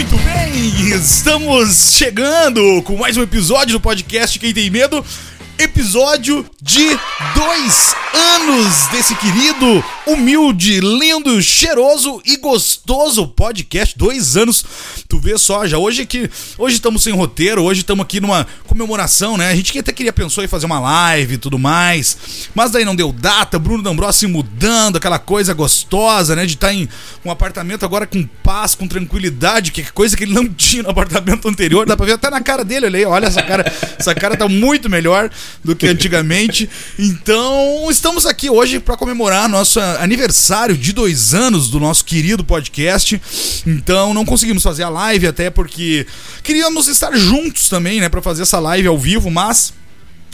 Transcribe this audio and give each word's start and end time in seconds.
Muito 0.00 0.16
bem, 0.24 0.94
estamos 0.94 1.92
chegando 1.92 2.82
com 2.84 2.96
mais 2.96 3.18
um 3.18 3.22
episódio 3.22 3.74
do 3.74 3.80
podcast 3.82 4.38
Quem 4.38 4.54
Tem 4.54 4.70
Medo. 4.70 5.04
Episódio 5.58 6.46
de 6.58 6.88
dois 7.34 7.94
anos 8.14 8.86
desse 8.90 9.14
querido, 9.16 9.84
humilde, 10.12 10.80
lindo, 10.80 11.40
cheiroso 11.40 12.20
e 12.24 12.36
gostoso 12.36 13.28
podcast. 13.28 13.96
Dois 13.96 14.36
anos, 14.36 14.64
tu 15.08 15.18
vê 15.18 15.38
só, 15.38 15.66
já 15.66 15.78
hoje 15.78 16.04
que 16.04 16.28
hoje 16.58 16.74
estamos 16.76 17.02
sem 17.02 17.12
roteiro, 17.12 17.62
hoje 17.62 17.80
estamos 17.80 18.02
aqui 18.02 18.20
numa 18.20 18.46
comemoração, 18.66 19.36
né? 19.36 19.50
A 19.50 19.54
gente 19.54 19.78
até 19.78 19.92
queria 19.92 20.12
pensou 20.12 20.42
em 20.42 20.48
fazer 20.48 20.66
uma 20.66 20.80
live 20.80 21.34
e 21.34 21.38
tudo 21.38 21.58
mais, 21.58 22.16
mas 22.54 22.70
daí 22.70 22.84
não 22.84 22.96
deu 22.96 23.12
data. 23.12 23.58
Bruno 23.58 23.82
D'Ambrosio 23.82 24.20
se 24.20 24.26
mudando, 24.26 24.96
aquela 24.96 25.18
coisa 25.18 25.54
gostosa, 25.54 26.34
né? 26.34 26.44
De 26.44 26.54
estar 26.54 26.72
em 26.72 26.88
um 27.24 27.30
apartamento 27.30 27.84
agora 27.84 28.06
com 28.06 28.24
paz, 28.42 28.74
com 28.74 28.88
tranquilidade, 28.88 29.70
que 29.70 29.80
é 29.82 29.84
coisa 29.84 30.16
que 30.16 30.24
ele 30.24 30.34
não 30.34 30.48
tinha 30.52 30.82
no 30.82 30.90
apartamento 30.90 31.48
anterior. 31.48 31.86
Dá 31.86 31.96
pra 31.96 32.06
ver 32.06 32.12
até 32.12 32.28
na 32.30 32.40
cara 32.40 32.64
dele, 32.64 32.86
olha 32.86 32.98
aí, 32.98 33.04
olha 33.04 33.26
essa 33.26 33.42
cara, 33.42 33.72
essa 33.98 34.14
cara 34.14 34.36
tá 34.36 34.48
muito 34.48 34.90
melhor 34.90 35.30
do 35.62 35.76
que 35.76 35.86
antigamente. 35.86 36.68
Então, 36.98 37.86
estamos 37.90 38.26
aqui 38.26 38.50
hoje 38.50 38.80
para 38.80 38.96
comemorar 38.96 39.48
nosso 39.48 39.78
aniversário 40.00 40.76
de 40.76 40.92
dois 40.92 41.34
anos 41.34 41.68
do 41.68 41.78
nosso 41.78 42.04
querido 42.04 42.44
podcast. 42.44 43.20
Então, 43.66 44.12
não 44.14 44.24
conseguimos 44.24 44.62
fazer 44.62 44.82
a 44.82 44.88
live 44.88 45.26
até 45.26 45.50
porque 45.50 46.06
queríamos 46.42 46.88
estar 46.88 47.16
juntos 47.16 47.68
também, 47.68 48.00
né, 48.00 48.08
para 48.08 48.22
fazer 48.22 48.42
essa 48.42 48.58
live 48.58 48.88
ao 48.88 48.98
vivo, 48.98 49.30
mas 49.30 49.72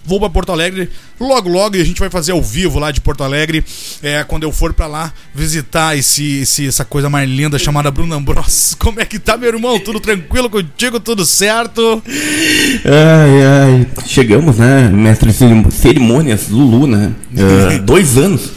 vou 0.07 0.21
para 0.21 0.31
Porto 0.31 0.53
Alegre 0.53 0.89
logo 1.19 1.49
logo 1.49 1.77
e 1.77 1.81
a 1.81 1.85
gente 1.85 1.99
vai 1.99 2.09
fazer 2.09 2.33
ao 2.33 2.41
vivo 2.41 2.79
lá 2.79 2.91
de 2.91 3.01
Porto 3.01 3.25
Alegre 3.25 3.65
é, 4.03 4.23
quando 4.23 4.45
eu 4.45 4.53
for 4.53 4.73
para 4.73 4.87
lá 4.87 5.13
visitar 5.35 5.99
esse, 5.99 6.43
esse, 6.43 6.69
essa 6.69 6.85
coisa 6.85 7.11
mais 7.11 7.29
linda 7.29 7.59
chamada 7.59 7.91
Bruno 7.91 8.15
Ambros. 8.15 8.77
Como 8.79 9.01
é 9.01 9.05
que 9.05 9.19
tá, 9.19 9.37
meu 9.37 9.49
irmão? 9.49 9.79
Tudo 9.81 9.99
tranquilo 9.99 10.49
contigo? 10.49 11.01
Tudo 11.01 11.27
certo? 11.27 12.03
Ai, 12.07 13.43
ai. 13.45 13.87
Chegamos, 14.07 14.57
né? 14.59 14.89
Mestre 14.89 15.33
de 15.33 15.73
cerimônias, 15.73 16.49
Lulu, 16.49 16.87
né? 16.87 17.13
Uh, 17.33 17.83
dois 17.83 18.17
anos. 18.17 18.56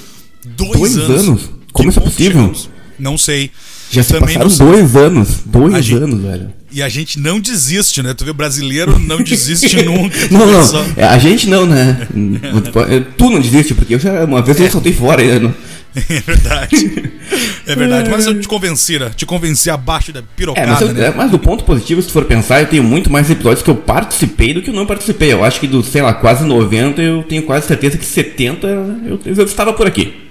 Dois, 0.65 0.95
dois 0.95 0.97
anos. 0.97 1.27
anos. 1.27 1.49
Como 1.71 1.89
isso 1.89 1.99
é 1.99 2.03
possível? 2.03 2.53
Não 2.97 3.17
sei. 3.17 3.51
Já 3.91 4.03
se 4.03 4.13
Também 4.13 4.37
passaram 4.37 4.71
dois 4.71 4.95
anos. 4.95 5.29
Dois 5.45 5.85
gente, 5.85 6.03
anos, 6.03 6.21
velho. 6.21 6.53
E 6.71 6.83
a 6.83 6.89
gente 6.89 7.19
não 7.19 7.39
desiste, 7.39 8.03
né? 8.03 8.13
Tu 8.13 8.23
vê, 8.23 8.31
brasileiro 8.31 8.99
não 8.99 9.23
desiste 9.23 9.75
nunca. 9.83 10.15
não, 10.29 10.45
não. 10.45 10.63
Só... 10.63 10.85
É, 10.95 11.05
a 11.05 11.17
gente 11.17 11.49
não, 11.49 11.65
né? 11.65 12.07
tu 13.17 13.29
não 13.29 13.39
desiste, 13.39 13.73
porque 13.73 13.95
eu 13.95 13.99
já 13.99 14.23
uma 14.23 14.41
vez 14.41 14.59
é. 14.59 14.65
eu 14.65 14.71
soltei 14.71 14.93
fora. 14.93 15.23
Eu 15.23 15.51
É 15.95 16.21
verdade. 16.21 17.11
É 17.65 17.75
verdade. 17.75 18.09
Mas 18.09 18.27
eu 18.27 18.39
te 18.39 18.47
convenci, 18.47 18.99
né? 18.99 19.09
Te 19.15 19.25
convenci 19.25 19.69
abaixo 19.71 20.13
da 20.13 20.21
pirocada, 20.21 20.67
é, 20.67 20.71
mas, 20.71 20.81
eu, 20.81 20.93
né? 20.93 21.13
mas 21.15 21.31
do 21.31 21.39
ponto 21.39 21.63
positivo, 21.63 22.01
se 22.01 22.07
tu 22.07 22.13
for 22.13 22.25
pensar, 22.25 22.61
eu 22.61 22.67
tenho 22.67 22.83
muito 22.83 23.11
mais 23.11 23.29
episódios 23.29 23.63
que 23.63 23.69
eu 23.69 23.75
participei 23.75 24.53
do 24.53 24.61
que 24.61 24.69
eu 24.69 24.73
não 24.73 24.85
participei. 24.85 25.33
Eu 25.33 25.43
acho 25.43 25.59
que 25.59 25.67
dos, 25.67 25.87
sei 25.87 26.01
lá, 26.01 26.13
quase 26.13 26.45
90, 26.45 27.01
eu 27.01 27.23
tenho 27.23 27.43
quase 27.43 27.67
certeza 27.67 27.97
que 27.97 28.05
70 28.05 28.67
eu, 28.67 29.19
eu 29.25 29.43
estava 29.43 29.73
por 29.73 29.87
aqui. 29.87 30.28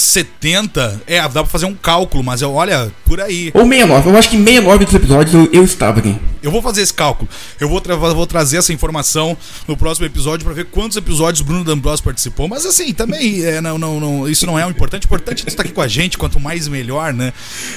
70, 0.00 1.02
é, 1.06 1.20
dá 1.20 1.28
pra 1.28 1.46
fazer 1.46 1.66
um 1.66 1.74
cálculo, 1.74 2.22
mas 2.22 2.42
eu, 2.42 2.52
olha, 2.52 2.90
por 3.04 3.20
aí. 3.20 3.50
Ou 3.54 3.64
69, 3.66 4.10
eu 4.10 4.16
acho 4.16 4.30
que 4.30 4.36
69 4.36 4.84
dos 4.84 4.94
episódios 4.94 5.34
eu, 5.34 5.50
eu 5.52 5.64
estava 5.64 5.98
aqui. 5.98 6.16
Eu 6.42 6.50
vou 6.50 6.62
fazer 6.62 6.80
esse 6.80 6.94
cálculo. 6.94 7.28
Eu 7.58 7.68
vou, 7.68 7.80
tra 7.80 7.94
vou 7.96 8.26
trazer 8.26 8.56
essa 8.56 8.72
informação 8.72 9.36
no 9.68 9.76
próximo 9.76 10.06
episódio 10.06 10.44
para 10.44 10.54
ver 10.54 10.66
quantos 10.66 10.96
episódios 10.96 11.42
Bruno 11.42 11.64
D'Ambrosio 11.64 12.02
participou. 12.02 12.48
Mas 12.48 12.64
assim, 12.64 12.92
também, 12.94 13.44
é, 13.44 13.60
não, 13.60 13.76
não, 13.76 14.00
não, 14.00 14.28
isso 14.28 14.46
não 14.46 14.58
é 14.58 14.66
o 14.66 14.70
importante. 14.70 15.04
O 15.04 15.06
importante 15.06 15.44
é 15.46 15.48
estar 15.48 15.62
aqui 15.62 15.72
com 15.72 15.82
a 15.82 15.88
gente, 15.88 16.16
quanto 16.16 16.40
mais 16.40 16.66
melhor, 16.66 17.12
né? 17.12 17.32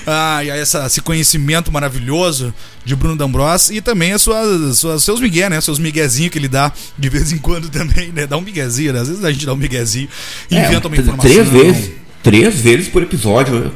Ah, 0.08 0.44
e 0.44 0.50
essa, 0.50 0.86
esse 0.86 1.02
conhecimento 1.02 1.72
maravilhoso 1.72 2.54
de 2.86 2.96
Bruno 2.96 3.18
D'Ambrosio 3.18 3.76
e 3.76 3.82
também 3.82 4.14
as 4.14 4.22
suas, 4.22 4.78
suas, 4.78 5.04
seus 5.04 5.20
migué, 5.20 5.50
né? 5.50 5.60
Seus 5.60 5.80
miguezinhos 5.80 6.32
que 6.32 6.38
ele 6.38 6.48
dá 6.48 6.72
de 6.98 7.10
vez 7.10 7.32
em 7.34 7.38
quando 7.38 7.70
também, 7.70 8.12
né? 8.12 8.26
Dá 8.26 8.38
um 8.38 8.42
miguezinho, 8.42 8.94
né? 8.94 9.02
Às 9.02 9.10
vezes 9.10 9.26
a 9.26 9.32
gente 9.32 9.46
dá 9.46 9.54
um 9.54 9.58
miguezinho, 9.58 10.08
inventa 10.50 10.88
é, 10.88 10.88
uma 10.88 10.98
informação. 10.98 11.32
Três 11.32 11.50
vezes 11.50 12.04
três 12.24 12.62
vezes 12.62 12.88
por 12.88 13.04
episódio. 13.04 13.72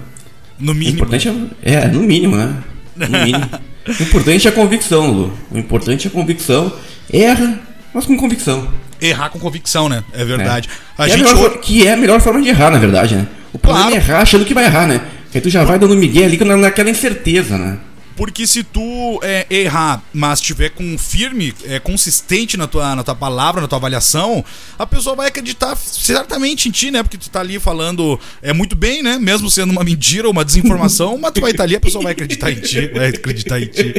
No 0.57 0.73
mínimo. 0.73 0.93
O 0.93 0.95
importante 0.95 1.51
é, 1.61 1.73
é 1.73 1.87
no 1.87 2.01
mínimo, 2.01 2.35
né? 2.35 2.63
No 2.95 3.07
mínimo. 3.07 3.47
o 3.87 4.03
importante 4.03 4.47
é 4.47 4.49
a 4.49 4.53
convicção, 4.53 5.11
Lu. 5.11 5.33
O 5.51 5.57
importante 5.57 6.07
é 6.07 6.09
a 6.09 6.13
convicção. 6.13 6.73
Erra, 7.13 7.59
mas 7.93 8.05
com 8.05 8.17
convicção. 8.17 8.67
Errar 8.99 9.29
com 9.29 9.39
convicção, 9.39 9.87
né? 9.87 10.03
É 10.13 10.25
verdade. 10.25 10.69
É. 10.97 11.03
A 11.03 11.05
que, 11.05 11.11
gente... 11.11 11.27
é 11.27 11.29
a 11.29 11.35
melhor, 11.35 11.57
que 11.59 11.87
é 11.87 11.93
a 11.93 11.97
melhor 11.97 12.19
forma 12.19 12.41
de 12.41 12.49
errar, 12.49 12.71
na 12.71 12.79
verdade, 12.79 13.15
né? 13.15 13.27
O 13.53 13.59
problema 13.59 13.89
claro. 13.89 14.01
é 14.01 14.03
errar 14.03 14.21
achando 14.21 14.45
que 14.45 14.53
vai 14.53 14.65
errar, 14.65 14.87
né? 14.87 15.01
Porque 15.23 15.37
aí 15.37 15.41
tu 15.41 15.49
já 15.49 15.63
vai 15.63 15.77
dando 15.77 15.95
migué 15.95 16.25
ali 16.25 16.37
naquela 16.37 16.89
incerteza, 16.89 17.57
né? 17.57 17.77
Porque 18.17 18.47
se 18.47 18.63
tu 18.63 19.19
é, 19.21 19.45
errar, 19.49 20.03
mas 20.11 20.41
tiver 20.41 20.69
com 20.71 20.97
firme, 20.97 21.53
é, 21.65 21.79
consistente 21.79 22.57
na 22.57 22.65
tua, 22.65 22.95
na 22.95 23.03
tua 23.03 23.13
palavra, 23.13 23.61
na 23.61 23.67
tua 23.67 23.77
avaliação, 23.77 24.43
a 24.77 24.87
pessoa 24.87 25.15
vai 25.15 25.27
acreditar 25.27 25.77
certamente 25.77 26.67
em 26.67 26.71
ti, 26.71 26.89
né? 26.89 27.03
Porque 27.03 27.17
tu 27.17 27.29
tá 27.29 27.41
ali 27.41 27.59
falando 27.59 28.19
é 28.41 28.51
muito 28.51 28.75
bem, 28.75 29.03
né? 29.03 29.19
Mesmo 29.19 29.51
sendo 29.51 29.71
uma 29.71 29.83
mentira 29.83 30.27
ou 30.27 30.33
uma 30.33 30.43
desinformação, 30.43 31.15
mas 31.19 31.31
tu 31.31 31.41
vai 31.41 31.51
estar 31.51 31.59
tá 31.59 31.63
ali, 31.65 31.75
a 31.75 31.79
pessoa 31.79 32.03
vai 32.03 32.13
acreditar 32.13 32.51
em 32.51 32.59
ti, 32.59 32.87
vai 32.87 33.09
acreditar 33.09 33.61
em 33.61 33.67
ti. 33.67 33.93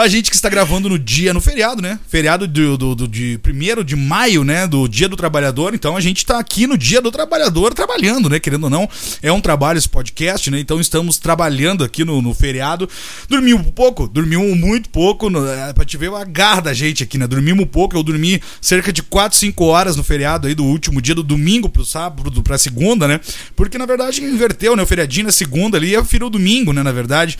A 0.00 0.08
gente 0.08 0.30
que 0.30 0.36
está 0.36 0.48
gravando 0.48 0.88
no 0.88 0.98
dia, 0.98 1.34
no 1.34 1.42
feriado, 1.42 1.82
né? 1.82 2.00
Feriado 2.08 2.48
do, 2.48 2.78
do, 2.78 2.94
do 2.94 3.06
de 3.06 3.38
1 3.46 3.84
de 3.84 3.94
maio, 3.94 4.42
né? 4.42 4.66
Do 4.66 4.88
Dia 4.88 5.06
do 5.06 5.14
Trabalhador. 5.14 5.74
Então 5.74 5.94
a 5.94 6.00
gente 6.00 6.18
está 6.18 6.38
aqui 6.38 6.66
no 6.66 6.78
Dia 6.78 7.02
do 7.02 7.12
Trabalhador 7.12 7.74
trabalhando, 7.74 8.30
né? 8.30 8.40
Querendo 8.40 8.64
ou 8.64 8.70
não, 8.70 8.88
é 9.20 9.30
um 9.30 9.42
trabalho 9.42 9.76
esse 9.76 9.90
podcast, 9.90 10.50
né? 10.50 10.58
Então 10.58 10.80
estamos 10.80 11.18
trabalhando 11.18 11.84
aqui 11.84 12.02
no, 12.02 12.22
no 12.22 12.32
feriado. 12.32 12.88
Dormimos 13.28 13.66
pouco, 13.72 14.08
dormimos 14.08 14.56
muito 14.56 14.88
pouco, 14.88 15.28
é, 15.46 15.74
pra 15.74 15.84
te 15.84 15.98
ver 15.98 16.10
a 16.14 16.24
garra 16.24 16.62
da 16.62 16.72
gente 16.72 17.02
aqui, 17.02 17.18
né? 17.18 17.26
Dormimos 17.26 17.66
pouco, 17.70 17.94
eu 17.94 18.02
dormi 18.02 18.40
cerca 18.58 18.90
de 18.90 19.02
4, 19.02 19.36
5 19.36 19.64
horas 19.66 19.96
no 19.96 20.02
feriado 20.02 20.48
aí 20.48 20.54
do 20.54 20.64
último 20.64 21.02
dia 21.02 21.14
do 21.14 21.22
domingo 21.22 21.68
pro 21.68 21.84
sábado, 21.84 22.42
pra 22.42 22.56
segunda, 22.56 23.06
né? 23.06 23.20
Porque 23.54 23.76
na 23.76 23.84
verdade 23.84 24.24
inverteu, 24.24 24.74
né? 24.74 24.82
O 24.82 24.86
feriadinho 24.86 25.26
na 25.26 25.32
segunda 25.32 25.76
ali, 25.76 25.92
firo 26.04 26.28
o 26.28 26.30
domingo, 26.30 26.72
né? 26.72 26.82
Na 26.82 26.90
verdade. 26.90 27.38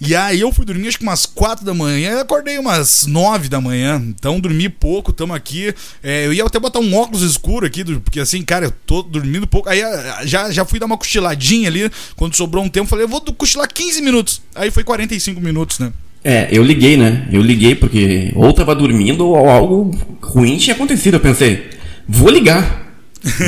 E 0.00 0.14
aí 0.14 0.40
eu 0.40 0.52
fui 0.52 0.64
dormir 0.64 0.88
acho 0.88 0.98
que 0.98 1.04
umas 1.04 1.26
4 1.26 1.64
da 1.64 1.74
manhã 1.74 2.20
acordei 2.20 2.58
umas 2.58 3.06
9 3.06 3.48
da 3.48 3.60
manhã. 3.60 4.02
Então 4.06 4.40
dormi 4.40 4.68
pouco, 4.68 5.12
tamo 5.12 5.34
aqui. 5.34 5.74
É, 6.02 6.26
eu 6.26 6.32
ia 6.32 6.44
até 6.44 6.58
botar 6.58 6.80
um 6.80 6.94
óculos 6.94 7.22
escuro 7.22 7.66
aqui, 7.66 7.84
porque 8.00 8.20
assim, 8.20 8.42
cara, 8.42 8.66
eu 8.66 8.72
tô 8.86 9.02
dormindo 9.02 9.46
pouco. 9.46 9.68
Aí 9.68 9.80
já, 10.24 10.50
já 10.50 10.64
fui 10.64 10.78
dar 10.78 10.86
uma 10.86 10.98
cochiladinha 10.98 11.68
ali. 11.68 11.90
Quando 12.16 12.34
sobrou 12.34 12.64
um 12.64 12.68
tempo, 12.68 12.88
falei, 12.88 13.04
eu 13.04 13.08
vou 13.08 13.20
cochilar 13.20 13.68
15 13.72 14.02
minutos. 14.02 14.42
Aí 14.54 14.70
foi 14.70 14.84
45 14.84 15.40
minutos, 15.40 15.78
né? 15.78 15.92
É, 16.22 16.48
eu 16.50 16.62
liguei, 16.62 16.96
né? 16.96 17.28
Eu 17.30 17.42
liguei 17.42 17.74
porque 17.74 18.32
ou 18.34 18.52
tava 18.52 18.74
dormindo 18.74 19.26
ou 19.26 19.48
algo 19.48 19.90
ruim 20.22 20.56
tinha 20.56 20.74
acontecido. 20.74 21.14
Eu 21.14 21.20
pensei, 21.20 21.70
vou 22.08 22.30
ligar. 22.30 22.96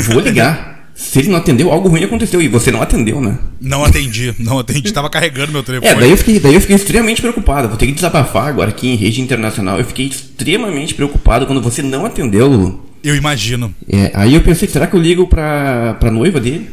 Vou 0.09 0.21
ligar. 0.21 0.75
Se 0.97 1.19
ele 1.19 1.29
não 1.29 1.37
atendeu, 1.37 1.71
algo 1.71 1.91
ruim 1.91 2.03
aconteceu. 2.03 2.41
E 2.41 2.49
você 2.49 2.71
não 2.71 2.81
atendeu, 2.81 3.21
né? 3.21 3.39
Não 3.61 3.85
atendi, 3.85 4.35
não 4.39 4.59
atendi. 4.59 4.91
Tava 4.91 5.11
carregando 5.11 5.53
meu 5.53 5.63
telefone. 5.63 5.93
É, 5.93 5.95
daí 5.95 6.11
eu, 6.11 6.17
fiquei, 6.17 6.41
daí 6.41 6.55
eu 6.55 6.61
fiquei 6.61 6.75
extremamente 6.75 7.21
preocupado. 7.21 7.69
Vou 7.69 7.77
ter 7.77 7.87
que 7.87 7.93
desabafar 7.93 8.49
agora 8.49 8.71
aqui 8.71 8.89
em 8.89 8.97
rede 8.97 9.21
internacional. 9.21 9.79
Eu 9.79 9.85
fiquei 9.85 10.07
extremamente 10.07 10.95
preocupado 10.95 11.47
quando 11.47 11.61
você 11.61 11.83
não 11.83 12.07
atendeu, 12.07 12.47
Lu. 12.49 12.87
Eu 13.05 13.15
imagino. 13.15 13.75
É, 13.87 14.11
aí 14.15 14.35
eu 14.35 14.41
pensei, 14.41 14.67
será 14.67 14.87
que 14.87 14.97
eu 14.97 15.01
ligo 15.01 15.27
pra, 15.29 15.95
pra 16.01 16.11
noiva 16.11 16.41
dele? 16.41 16.71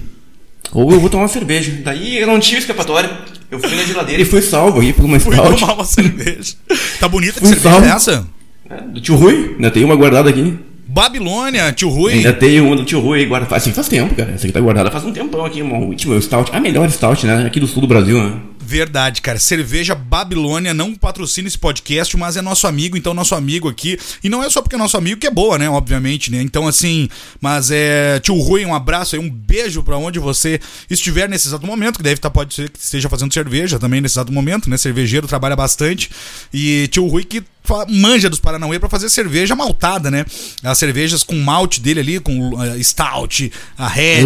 Ou 0.71 0.89
eu 0.93 1.01
vou 1.01 1.09
tomar 1.09 1.23
uma 1.23 1.29
cerveja. 1.29 1.73
Daí 1.83 2.17
eu 2.17 2.25
não 2.25 2.39
tinha 2.39 2.59
escapatória. 2.59 3.11
Eu 3.51 3.59
fui 3.59 3.75
na 3.75 3.83
geladeira 3.83 4.21
e 4.21 4.25
fui 4.25 4.41
salvo 4.41 4.79
aí 4.79 4.93
por 4.93 5.03
uma 5.03 5.19
Fui 5.19 5.35
tomar 5.35 5.73
uma 5.73 5.85
cerveja. 5.85 6.55
Tá 6.99 7.09
bonita 7.09 7.41
que 7.41 7.45
cerveja 7.45 7.69
salvo. 7.69 7.85
é 7.85 7.89
essa? 7.89 8.27
É, 8.69 8.81
do 8.81 9.01
tio 9.01 9.15
Rui. 9.15 9.55
Ainda 9.55 9.69
tem 9.69 9.83
uma 9.83 9.95
guardada 9.95 10.29
aqui. 10.29 10.57
Babilônia, 10.93 11.71
tio 11.71 11.89
Rui. 11.89 12.13
Ainda 12.13 12.31
tem 12.31 12.61
uma 12.61 12.75
do 12.75 12.85
tio 12.85 12.99
Rui 12.99 13.25
guardada. 13.25 13.55
Assim, 13.55 13.71
faz 13.71 13.87
tempo, 13.87 14.13
cara. 14.13 14.31
Essa 14.31 14.45
aqui 14.45 14.53
tá 14.53 14.61
guardada 14.61 14.91
faz 14.91 15.03
um 15.03 15.11
tempão 15.11 15.43
aqui, 15.43 15.59
uma 15.59 15.79
última 15.79 16.21
stout. 16.21 16.55
A 16.55 16.59
melhor 16.59 16.87
stout, 16.91 17.25
né? 17.25 17.47
Aqui 17.47 17.59
do 17.59 17.65
sul 17.65 17.81
do 17.81 17.87
Brasil, 17.87 18.21
né? 18.21 18.33
Verdade, 18.65 19.21
cara. 19.21 19.37
Cerveja 19.37 19.93
Babilônia 19.93 20.73
não 20.73 20.95
patrocina 20.95 21.47
esse 21.47 21.57
podcast, 21.57 22.15
mas 22.15 22.37
é 22.37 22.41
nosso 22.41 22.65
amigo, 22.65 22.95
então 22.95 23.13
nosso 23.13 23.35
amigo 23.35 23.67
aqui. 23.67 23.99
E 24.23 24.29
não 24.29 24.41
é 24.41 24.49
só 24.49 24.61
porque 24.61 24.75
é 24.75 24.79
nosso 24.79 24.95
amigo 24.95 25.19
que 25.19 25.27
é 25.27 25.31
boa, 25.31 25.57
né? 25.57 25.69
Obviamente, 25.69 26.31
né? 26.31 26.41
Então, 26.41 26.65
assim, 26.65 27.09
mas 27.41 27.69
é. 27.71 28.19
Tio 28.21 28.39
Rui, 28.39 28.65
um 28.65 28.73
abraço 28.73 29.15
aí, 29.15 29.21
um 29.21 29.29
beijo 29.29 29.83
para 29.83 29.97
onde 29.97 30.17
você 30.17 30.59
estiver 30.89 31.27
nesse 31.27 31.47
exato 31.47 31.67
momento, 31.67 31.97
que 31.97 32.03
deve 32.03 32.15
estar, 32.15 32.29
tá, 32.29 32.33
pode 32.33 32.53
ser 32.53 32.69
que 32.69 32.79
esteja 32.79 33.09
fazendo 33.09 33.33
cerveja 33.33 33.77
também 33.77 33.99
nesse 33.99 34.13
exato 34.13 34.31
momento, 34.31 34.69
né? 34.69 34.77
Cervejeiro 34.77 35.27
trabalha 35.27 35.55
bastante. 35.55 36.09
E 36.53 36.87
tio 36.87 37.05
Rui 37.07 37.25
que 37.25 37.43
manja 37.89 38.29
dos 38.29 38.39
Paranauê 38.39 38.79
para 38.79 38.89
fazer 38.89 39.09
cerveja 39.09 39.55
maltada, 39.55 40.09
né? 40.09 40.25
As 40.63 40.77
cervejas 40.77 41.23
com 41.23 41.35
malte 41.35 41.81
dele 41.81 41.99
ali, 41.99 42.19
com 42.19 42.53
uh, 42.53 42.83
stout, 42.83 43.51
a 43.77 43.87
red, 43.87 44.23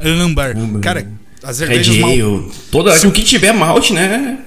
amber. 0.00 0.56
amber. 0.56 0.80
Cara, 0.80 1.06
as 1.44 1.56
cervejas 1.56 1.94
Red 1.94 2.00
mal... 2.00 2.50
toda, 2.70 2.92
Se... 2.92 3.06
o 3.06 3.12
que 3.12 3.22
tiver 3.22 3.52
malte, 3.52 3.92
né? 3.92 4.38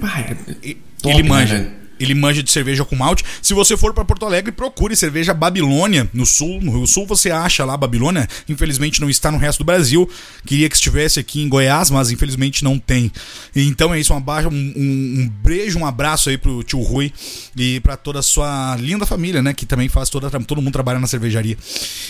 é 0.64 0.76
top, 1.02 1.16
ele 1.16 1.24
né, 1.24 1.30
manja. 1.30 1.58
Né? 1.60 1.72
Ele 2.00 2.14
manja 2.14 2.44
de 2.44 2.52
cerveja 2.52 2.86
com 2.86 2.96
malte. 2.96 3.24
Se 3.42 3.54
você 3.54 3.76
for 3.76 3.94
para 3.94 4.06
Porto 4.06 4.26
Alegre, 4.26 4.52
procure 4.52 4.96
cerveja 4.96 5.34
Babilônia 5.34 6.10
no 6.14 6.26
sul. 6.26 6.60
No 6.62 6.78
Rio 6.78 6.88
Sul 6.88 7.06
você 7.06 7.32
acha 7.32 7.66
lá 7.66 7.76
Babilônia. 7.76 8.28
Infelizmente 8.48 9.02
não 9.02 9.10
está 9.10 9.32
no 9.32 9.38
resto 9.38 9.60
do 9.60 9.66
Brasil. 9.66 10.10
Queria 10.46 10.70
que 10.70 10.76
estivesse 10.76 11.20
aqui 11.20 11.42
em 11.42 11.50
Goiás, 11.50 11.90
mas 11.90 12.12
infelizmente 12.12 12.64
não 12.64 12.78
tem. 12.80 13.12
Então 13.56 13.94
é 13.94 14.00
isso. 14.00 14.14
Um, 14.14 14.18
um, 14.18 14.74
um, 15.22 15.32
beijo, 15.42 15.80
um 15.80 15.86
abraço 15.86 16.30
aí 16.30 16.38
pro 16.38 16.64
tio 16.64 16.82
Rui 16.82 17.12
e 17.56 17.80
para 17.80 17.98
toda 17.98 18.20
a 18.20 18.24
sua 18.24 18.76
linda 18.80 19.06
família, 19.06 19.42
né? 19.42 19.54
Que 19.54 19.66
também 19.66 19.90
faz 19.90 20.10
toda. 20.10 20.30
Todo 20.30 20.62
mundo 20.62 20.74
trabalha 20.74 21.00
na 21.00 21.08
cervejaria. 21.08 21.58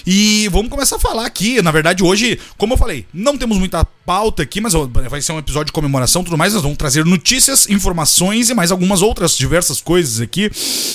E 0.06 0.48
vamos 0.50 0.70
começar 0.70 0.98
a 0.98 1.00
falar 1.00 1.26
aqui. 1.26 1.62
Na 1.62 1.72
verdade, 1.72 2.04
hoje, 2.04 2.40
como 2.58 2.74
eu 2.74 2.78
falei, 2.78 3.06
não 3.14 3.38
temos 3.38 3.58
muita 3.58 3.86
pauta 4.06 4.44
aqui, 4.44 4.62
mas 4.62 4.74
vai 5.10 5.22
ser 5.22 5.32
um 5.32 5.40
episódio 5.40 5.68
de 5.68 5.72
comemoração 5.72 6.24
tudo 6.24 6.38
mais. 6.38 6.54
Nós 6.54 6.64
vamos 6.64 6.78
trazer 6.78 7.06
notícias, 7.06 7.70
informações 7.70 8.50
e 8.50 8.54
mais 8.54 8.72
algumas 8.72 9.02
outras 9.02 9.38
diversas 9.38 9.77
essas 9.78 9.82
coisas 9.82 10.22
aqui 10.22 10.52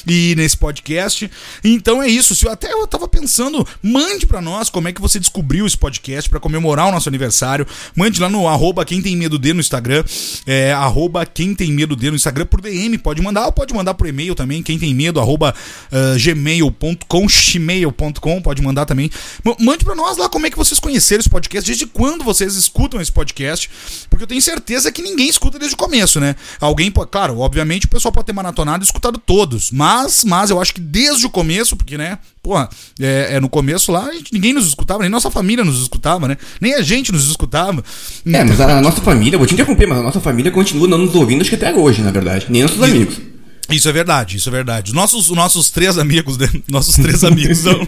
e 0.07 0.35
nesse 0.37 0.57
podcast. 0.57 1.31
Então 1.63 2.03
é 2.03 2.09
isso. 2.09 2.35
Se 2.35 2.47
eu, 2.47 2.51
até 2.51 2.73
eu 2.73 2.87
tava 2.87 3.07
pensando, 3.09 3.67
mande 3.83 4.27
para 4.27 4.41
nós 4.41 4.69
como 4.69 4.89
é 4.89 4.93
que 4.93 5.01
você 5.01 5.19
descobriu 5.19 5.67
esse 5.67 5.77
podcast 5.77 6.29
para 6.29 6.41
comemorar 6.41 6.89
o 6.89 6.93
nosso 6.93 7.09
aniversário. 7.09 7.67
Mande 7.95 8.21
lá 8.21 8.29
no 8.29 8.49
arroba 8.49 8.85
quem 8.85 9.01
tem 9.01 9.17
medo 9.17 9.39
de 9.39 9.53
no 9.53 9.61
Instagram. 9.61 10.05
É, 10.47 10.73
arroba 10.73 11.25
quem 11.25 11.55
tem 11.55 11.73
medo 11.73 11.95
de 11.97 12.11
no 12.11 12.17
Instagram 12.17 12.47
por 12.47 12.61
DM. 12.61 12.99
Pode 12.99 13.23
mandar 13.23 13.47
ou 13.47 13.53
pode 13.53 13.73
mandar 13.73 13.95
por 13.95 14.07
e-mail 14.07 14.35
também. 14.35 14.63
Quem 14.63 14.79
tem 14.79 14.95
medo, 14.95 15.21
arroba 15.21 15.55
uh, 15.91 16.19
gmail.com, 16.19 17.27
gmail.com. 17.27 18.43
Pode 18.43 18.63
mandar 18.63 18.87
também. 18.87 19.11
M 19.45 19.57
mande 19.61 19.85
para 19.85 19.95
nós 19.95 20.17
lá 20.17 20.29
como 20.29 20.47
é 20.47 20.51
que 20.51 20.57
vocês 20.57 20.81
conheceram 20.81 21.21
esse 21.21 21.31
podcast. 21.31 21.67
Desde 21.67 21.87
quando 21.87 22.25
vocês 22.25 22.57
escutam 22.57 23.01
esse 23.01 23.13
podcast. 23.13 23.71
Porque 24.11 24.25
eu 24.25 24.27
tenho 24.27 24.43
certeza 24.43 24.91
que 24.91 25.03
ninguém 25.03 25.29
escuta 25.29 25.59
desde 25.59 25.75
o 25.75 25.79
começo, 25.79 26.19
né? 26.19 26.35
Alguém, 26.61 26.91
claro, 26.91 27.39
obviamente 27.39 27.87
o 27.87 27.89
pessoal 27.89 28.13
pode 28.13 28.27
ter 28.27 28.33
maratonado 28.33 28.72
escutado 28.81 29.19
todos. 29.19 29.71
Mas, 29.71 30.25
mas 30.25 30.51
eu 30.51 30.61
acho 30.61 30.75
que 30.75 30.81
desde 30.81 31.27
o 31.27 31.31
começo, 31.31 31.77
porque, 31.77 31.99
né, 31.99 32.19
porra, 32.43 32.69
é, 33.01 33.35
é 33.37 33.41
no 33.41 33.49
começo 33.49 33.93
lá, 33.93 34.11
gente, 34.13 34.33
ninguém 34.33 34.53
nos 34.53 34.67
escutava, 34.67 35.01
nem 35.01 35.11
nossa 35.11 35.31
família 35.31 35.65
nos 35.65 35.81
escutava, 35.81 36.29
né? 36.29 36.37
Nem 36.61 36.75
a 36.75 36.83
gente 36.83 37.13
nos 37.13 37.29
escutava. 37.29 37.85
É, 38.27 38.45
mas 38.45 38.61
a 38.61 38.81
nossa 38.81 39.01
família, 39.01 39.39
vou 39.39 39.47
te 39.47 39.55
interromper, 39.55 39.87
mas 39.87 39.99
a 39.99 40.03
nossa 40.03 40.21
família 40.21 40.51
continua 40.51 40.89
não 40.89 40.99
nos 40.99 41.15
ouvindo, 41.15 41.41
acho 41.41 41.51
que 41.51 41.57
até 41.57 41.75
hoje, 41.75 42.03
na 42.03 42.11
verdade. 42.11 42.47
Nem 42.49 42.63
nossos 42.63 42.83
amigos. 42.83 43.32
Isso 43.77 43.89
é 43.89 43.93
verdade, 43.93 44.37
isso 44.37 44.49
é 44.49 44.53
verdade. 44.53 44.91
Os 44.91 44.95
nossos, 44.95 45.31
nossos 45.31 45.71
três 45.71 45.99
amigos, 45.99 46.39
né? 46.39 46.49
nossos 46.69 46.97
três 46.97 47.25
amigos, 47.25 47.65
não, 47.65 47.79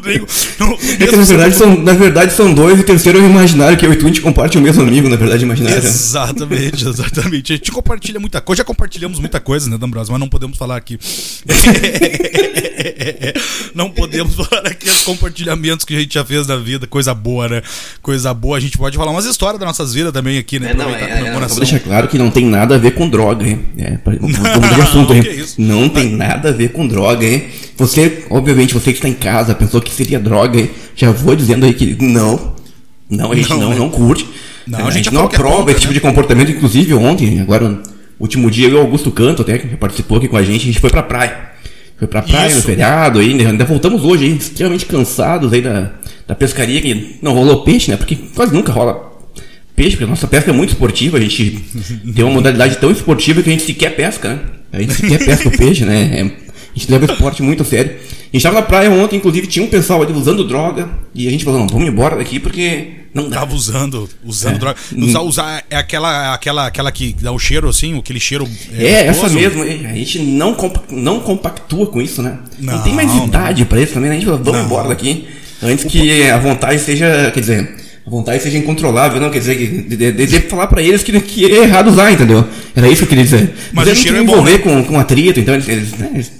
digo, 0.00 0.26
é 1.00 1.06
que, 1.06 1.16
na, 1.16 1.24
verdade, 1.24 1.54
são, 1.54 1.80
na 1.80 1.92
verdade 1.92 2.32
são 2.32 2.52
dois 2.52 2.78
e 2.78 2.80
o 2.80 2.84
terceiro 2.84 3.18
é 3.18 3.22
o 3.22 3.26
imaginário, 3.26 3.76
que 3.76 3.84
eu 3.84 3.92
e 3.92 3.96
tu 3.96 4.06
a 4.06 4.08
gente 4.08 4.20
compartilha 4.20 4.60
o 4.60 4.64
mesmo 4.64 4.82
amigo, 4.82 5.08
na 5.08 5.16
verdade, 5.16 5.44
imaginário. 5.44 5.78
Exatamente, 5.78 6.86
exatamente. 6.88 7.52
A 7.52 7.56
gente 7.56 7.72
compartilha 7.72 8.20
muita 8.20 8.40
coisa, 8.40 8.58
já 8.58 8.64
compartilhamos 8.64 9.18
muita 9.18 9.40
coisa, 9.40 9.68
né, 9.68 9.78
D'Ambrosio? 9.78 10.12
Mas 10.12 10.20
não 10.20 10.28
podemos 10.28 10.56
falar 10.56 10.76
aqui. 10.76 10.98
não 13.74 13.90
podemos 13.90 14.34
falar 14.34 14.66
aqui 14.66 14.88
os 14.88 15.02
compartilhamentos 15.02 15.84
que 15.84 15.96
a 15.96 16.00
gente 16.00 16.14
já 16.14 16.24
fez 16.24 16.46
na 16.46 16.56
vida, 16.56 16.86
coisa 16.86 17.14
boa, 17.14 17.48
né? 17.48 17.62
Coisa 18.02 18.32
boa. 18.32 18.56
A 18.56 18.60
gente 18.60 18.78
pode 18.78 18.96
falar 18.96 19.10
umas 19.10 19.24
histórias 19.24 19.58
das 19.58 19.66
nossas 19.66 19.94
vidas 19.94 20.12
também 20.12 20.38
aqui, 20.38 20.58
né? 20.58 20.70
É, 20.70 20.74
não, 20.74 20.90
é, 20.90 21.26
é, 21.26 21.48
Vou 21.48 21.58
deixar 21.58 21.80
claro 21.80 22.08
que 22.08 22.18
não 22.18 22.30
tem 22.30 22.46
nada 22.46 22.76
a 22.76 22.78
ver 22.78 22.92
com 22.92 23.08
droga, 23.08 23.46
hein? 23.46 23.64
É, 23.78 23.98
vamos, 24.04 24.36
vamos 24.36 24.80
assunto, 24.80 25.12
hein? 25.12 25.22
Isso? 25.34 25.60
Não 25.60 25.88
tem 25.88 26.10
nada 26.10 26.48
a 26.50 26.52
ver 26.52 26.70
com 26.70 26.86
droga, 26.86 27.26
hein? 27.26 27.44
Você, 27.76 28.24
obviamente, 28.30 28.74
você 28.74 28.92
que 28.92 28.98
está 28.98 29.08
em 29.08 29.14
casa, 29.14 29.54
pensou 29.54 29.80
que 29.80 29.92
seria 29.92 30.18
droga, 30.18 30.58
hein? 30.58 30.70
Já 30.94 31.10
vou 31.10 31.34
dizendo 31.34 31.66
aí 31.66 31.74
que 31.74 31.96
não. 32.00 32.54
Não, 33.08 33.32
a 33.32 33.34
gente 33.34 33.50
não, 33.50 33.58
não, 33.58 33.72
é. 33.72 33.76
não 33.76 33.90
curte. 33.90 34.26
Não, 34.66 34.80
a, 34.80 34.88
a 34.88 34.90
gente, 34.90 35.12
não 35.12 35.24
aprova 35.24 35.70
esse 35.70 35.80
tipo 35.80 35.92
né? 35.92 35.98
de 35.98 36.00
comportamento, 36.00 36.50
inclusive 36.50 36.94
ontem, 36.94 37.40
agora, 37.40 37.82
último 38.18 38.50
dia, 38.50 38.68
eu 38.68 38.78
o 38.78 38.80
Augusto 38.80 39.10
Canto, 39.10 39.42
até, 39.42 39.58
que 39.58 39.76
participou 39.76 40.18
aqui 40.18 40.28
com 40.28 40.36
a 40.36 40.42
gente, 40.42 40.62
a 40.62 40.66
gente 40.66 40.80
foi 40.80 40.90
pra 40.90 41.02
praia. 41.02 41.52
Foi 41.98 42.08
pra 42.08 42.22
praia 42.22 42.48
Isso. 42.48 42.56
no 42.56 42.62
feriado 42.62 43.18
aí, 43.20 43.32
ainda 43.46 43.64
voltamos 43.64 44.02
hoje 44.02 44.26
extremamente 44.26 44.86
cansados 44.86 45.52
aí 45.52 45.60
da, 45.60 45.92
da 46.26 46.34
pescaria, 46.34 46.80
que 46.80 47.16
não 47.22 47.32
rolou 47.32 47.62
peixe, 47.62 47.90
né? 47.90 47.96
Porque 47.96 48.16
quase 48.34 48.52
nunca 48.52 48.72
rola 48.72 49.12
peixe, 49.76 49.90
porque 49.90 50.04
a 50.04 50.08
nossa 50.08 50.26
pesca 50.26 50.50
é 50.50 50.54
muito 50.54 50.70
esportiva, 50.70 51.18
a 51.18 51.20
gente 51.20 51.64
tem 52.14 52.24
uma 52.24 52.34
modalidade 52.34 52.76
tão 52.76 52.90
esportiva 52.90 53.42
que 53.42 53.48
a 53.48 53.52
gente 53.52 53.64
sequer 53.64 53.94
pesca, 53.94 54.28
né? 54.28 54.40
A 54.76 54.80
gente 54.80 54.94
sequer 54.94 55.24
pesca 55.24 55.48
o 55.48 55.56
peixe, 55.56 55.84
né? 55.84 56.10
É, 56.12 56.22
a 56.22 56.78
gente 56.78 56.90
leva 56.90 57.06
o 57.06 57.12
esporte 57.12 57.42
muito 57.42 57.62
a 57.62 57.66
sério. 57.66 57.92
A 57.92 58.36
gente 58.36 58.42
tava 58.42 58.56
na 58.56 58.62
praia 58.62 58.90
ontem, 58.90 59.16
inclusive, 59.16 59.46
tinha 59.46 59.64
um 59.64 59.68
pessoal 59.68 60.02
ali 60.02 60.12
usando 60.12 60.46
droga, 60.46 60.88
e 61.14 61.28
a 61.28 61.30
gente 61.30 61.44
falou, 61.44 61.60
não, 61.60 61.68
vamos 61.68 61.86
embora 61.86 62.16
daqui 62.16 62.40
porque 62.40 63.04
não 63.14 63.28
dá. 63.28 63.40
Tava 63.40 63.54
usando, 63.54 64.08
usando 64.24 64.56
é. 64.56 64.58
droga. 64.58 64.78
Usar, 64.96 65.20
usar 65.20 65.64
é 65.70 65.76
aquela, 65.76 66.34
aquela, 66.34 66.66
aquela 66.66 66.90
que 66.90 67.14
dá 67.20 67.30
o 67.30 67.38
cheiro 67.38 67.68
assim, 67.68 67.96
aquele 67.96 68.18
cheiro. 68.18 68.48
É, 68.76 68.86
é 68.86 69.06
essa 69.06 69.28
mesmo. 69.28 69.62
A 69.62 69.94
gente 69.94 70.18
não, 70.18 70.52
compa 70.54 70.82
não 70.90 71.20
compactua 71.20 71.86
com 71.86 72.02
isso, 72.02 72.20
né? 72.20 72.38
Não, 72.58 72.74
não 72.74 72.82
tem 72.82 72.92
mais 72.92 73.14
idade 73.14 73.64
para 73.64 73.80
isso 73.80 73.94
também, 73.94 74.10
né? 74.10 74.16
A 74.16 74.18
gente 74.18 74.28
falou, 74.28 74.42
vamos 74.42 74.58
não. 74.58 74.66
embora 74.66 74.88
daqui. 74.88 75.28
Antes 75.62 75.84
que 75.84 76.28
a 76.28 76.38
vontade 76.38 76.80
seja, 76.80 77.30
quer 77.32 77.40
dizer, 77.40 77.83
a 78.06 78.10
vontade 78.10 78.42
seja 78.42 78.58
incontrolável, 78.58 79.18
não 79.20 79.30
quer 79.30 79.38
dizer 79.38 79.56
que 79.56 79.66
de, 79.66 80.12
de, 80.12 80.26
de 80.26 80.40
falar 80.40 80.66
para 80.66 80.82
eles 80.82 81.02
que, 81.02 81.18
que 81.20 81.46
é 81.46 81.62
errado 81.62 81.88
usar, 81.88 82.12
entendeu? 82.12 82.44
Era 82.76 82.86
isso 82.88 82.98
que 82.98 83.04
eu 83.04 83.08
queria 83.08 83.24
dizer. 83.24 83.54
Mas, 83.72 83.88
Mas 83.88 83.98
o 83.98 84.02
cheiro 84.02 84.18
é 84.18 84.22
bom, 84.22 84.42
né? 84.42 84.58
com, 84.58 84.84
com 84.84 84.98
atrito, 84.98 85.40
então 85.40 85.54
eles, 85.54 85.68
eles, 85.68 85.92
né, 85.92 86.10
eles 86.12 86.32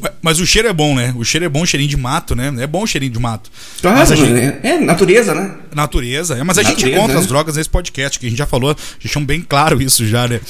mas, 0.00 0.12
mas, 0.22 0.40
o 0.40 0.46
cheiro 0.46 0.68
é 0.68 0.72
bom, 0.72 0.94
né? 0.94 1.14
O 1.16 1.24
cheiro 1.24 1.46
é 1.46 1.48
bom, 1.48 1.64
cheirinho 1.66 1.90
de 1.90 1.96
mato, 1.96 2.34
né? 2.34 2.52
É 2.58 2.66
bom 2.66 2.82
o 2.82 2.86
cheirinho 2.86 3.12
de 3.12 3.18
mato. 3.18 3.50
Claro, 3.80 3.98
mas 3.98 4.08
gente... 4.08 4.32
é, 4.32 4.60
é, 4.62 4.80
natureza, 4.80 5.34
né? 5.34 5.54
Natureza. 5.74 6.34
É, 6.36 6.44
mas 6.44 6.58
a 6.58 6.62
natureza, 6.62 6.86
gente 6.86 6.94
é 6.94 6.98
contra 6.98 7.14
né? 7.14 7.20
as 7.20 7.26
drogas 7.26 7.56
nesse 7.56 7.68
podcast, 7.68 8.18
que 8.18 8.26
a 8.26 8.28
gente 8.28 8.38
já 8.38 8.46
falou, 8.46 8.76
deixou 9.00 9.22
bem 9.22 9.40
claro 9.40 9.82
isso 9.82 10.06
já, 10.06 10.26
né? 10.26 10.40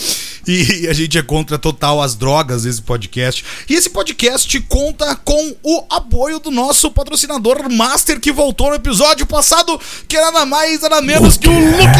E 0.47 0.89
a 0.89 0.93
gente 0.93 1.19
é 1.19 1.23
contra 1.23 1.59
total 1.59 2.01
as 2.01 2.15
drogas 2.15 2.65
nesse 2.65 2.81
podcast. 2.81 3.45
E 3.69 3.75
esse 3.75 3.91
podcast 3.91 4.59
conta 4.63 5.15
com 5.17 5.55
o 5.63 5.85
apoio 5.91 6.39
do 6.39 6.51
nosso 6.51 6.91
patrocinador 6.91 7.71
Master, 7.71 8.21
que 8.21 8.33
voltou 8.33 8.71
no 8.71 8.77
episódio 8.77 9.27
passado, 9.27 9.79
que 10.07 10.17
é 10.17 10.21
nada 10.21 10.47
mais, 10.47 10.81
nada 10.81 11.03
menos 11.03 11.37
que 11.37 11.49
o 11.49 11.53
Luke! 11.53 11.99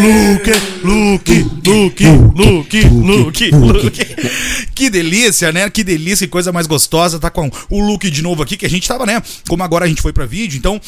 Luke, 0.00 0.50
Luke, 0.84 1.46
Luke, 1.64 2.04
Luke, 2.34 2.80
Luke, 2.88 3.50
Luke. 3.50 4.16
Que 4.74 4.90
delícia, 4.90 5.52
né? 5.52 5.69
Que 5.70 5.84
delícia, 5.84 6.26
que 6.26 6.30
coisa 6.30 6.52
mais 6.52 6.66
gostosa. 6.66 7.18
Tá 7.18 7.30
com 7.30 7.50
o 7.68 7.80
Luke 7.80 8.10
de 8.10 8.22
novo 8.22 8.42
aqui, 8.42 8.56
que 8.56 8.66
a 8.66 8.70
gente 8.70 8.86
tava, 8.86 9.06
né? 9.06 9.22
Como 9.48 9.62
agora 9.62 9.84
a 9.84 9.88
gente 9.88 10.02
foi 10.02 10.12
pra 10.12 10.26
vídeo, 10.26 10.58
então 10.58 10.80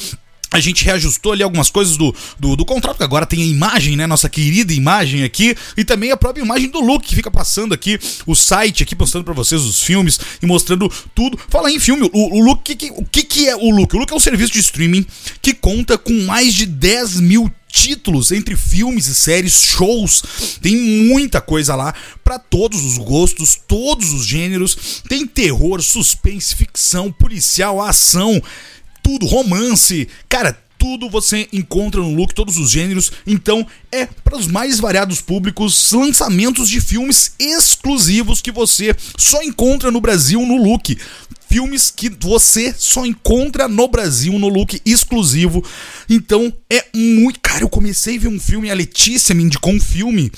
a 0.52 0.61
gente 0.61 0.84
reajustou 0.84 1.32
ali 1.32 1.43
algumas 1.43 1.70
coisas 1.70 1.96
do, 1.96 2.14
do, 2.38 2.55
do, 2.55 2.64
contrato, 2.64 2.99
que 2.99 3.02
agora 3.02 3.25
tem 3.25 3.43
a 3.43 3.46
imagem, 3.46 3.96
né? 3.96 4.06
Nossa 4.06 4.29
querida 4.29 4.73
imagem 4.73 5.25
aqui. 5.25 5.56
E 5.76 5.84
também 5.84 6.12
a 6.12 6.17
própria 6.17 6.43
imagem 6.43 6.69
do 6.69 6.81
Luke, 6.81 7.08
que 7.08 7.14
fica 7.14 7.31
passando 7.31 7.73
aqui 7.73 7.99
o 8.26 8.34
site 8.34 8.82
aqui, 8.82 8.94
mostrando 8.94 9.25
para 9.25 9.32
vocês 9.32 9.62
os 9.62 9.82
filmes 9.82 10.20
e 10.43 10.46
mostrando 10.46 10.93
tudo. 11.14 11.38
Fala 11.49 11.70
em 11.70 11.81
filme, 11.81 12.08
o, 12.12 12.38
o 12.38 12.44
Luke, 12.44 12.75
que, 12.75 12.90
o 12.90 13.05
que, 13.05 13.23
que 13.23 13.49
é 13.49 13.56
o 13.56 13.70
Luke? 13.70 13.96
O 13.96 13.99
Luke 13.99 14.12
é 14.12 14.17
um 14.17 14.20
serviço 14.20 14.52
de 14.52 14.61
streaming 14.61 15.06
que 15.40 15.55
conta 15.55 15.96
com 15.96 16.12
mais 16.25 16.52
de 16.52 16.67
10 16.67 17.20
mil 17.20 17.50
títulos 17.72 18.30
entre 18.30 18.54
filmes 18.54 19.06
e 19.06 19.14
séries, 19.14 19.62
shows. 19.62 20.22
Tem 20.60 20.76
muita 20.76 21.41
coisa 21.41 21.74
lá 21.74 21.93
para 22.22 22.38
todos 22.38 22.84
os 22.84 22.98
gostos, 22.98 23.58
todos 23.67 24.12
os 24.12 24.24
gêneros. 24.24 25.02
Tem 25.08 25.26
terror, 25.26 25.82
suspense, 25.82 26.55
ficção, 26.55 27.10
policial, 27.10 27.81
ação 27.81 28.41
tudo, 29.02 29.26
romance, 29.26 30.08
cara, 30.29 30.56
tudo 30.82 31.08
você 31.08 31.48
encontra 31.53 32.01
no 32.01 32.12
Look, 32.12 32.34
todos 32.34 32.58
os 32.58 32.69
gêneros. 32.69 33.12
Então 33.24 33.65
é 33.93 34.05
para 34.05 34.36
os 34.36 34.48
mais 34.48 34.81
variados 34.81 35.20
públicos, 35.20 35.93
lançamentos 35.93 36.69
de 36.69 36.81
filmes 36.81 37.36
exclusivos 37.39 38.43
que 38.43 38.51
você 38.51 38.93
só 39.17 39.41
encontra 39.44 39.93
no 39.93 40.01
Brasil 40.01 40.44
no 40.44 40.56
Look. 40.56 40.98
Filmes 41.48 41.89
que 41.89 42.08
você 42.08 42.74
só 42.77 43.06
encontra 43.06 43.69
no 43.69 43.86
Brasil 43.86 44.36
no 44.39 44.48
look 44.48 44.81
exclusivo. 44.84 45.62
Então 46.08 46.53
é 46.69 46.86
muito. 46.93 47.39
Cara, 47.41 47.62
eu 47.62 47.69
comecei 47.69 48.17
a 48.17 48.20
ver 48.20 48.29
um 48.29 48.41
filme, 48.41 48.70
a 48.70 48.74
Letícia 48.74 49.34
me 49.34 49.44
indicou 49.44 49.72
um 49.72 49.81
filme 49.81 50.32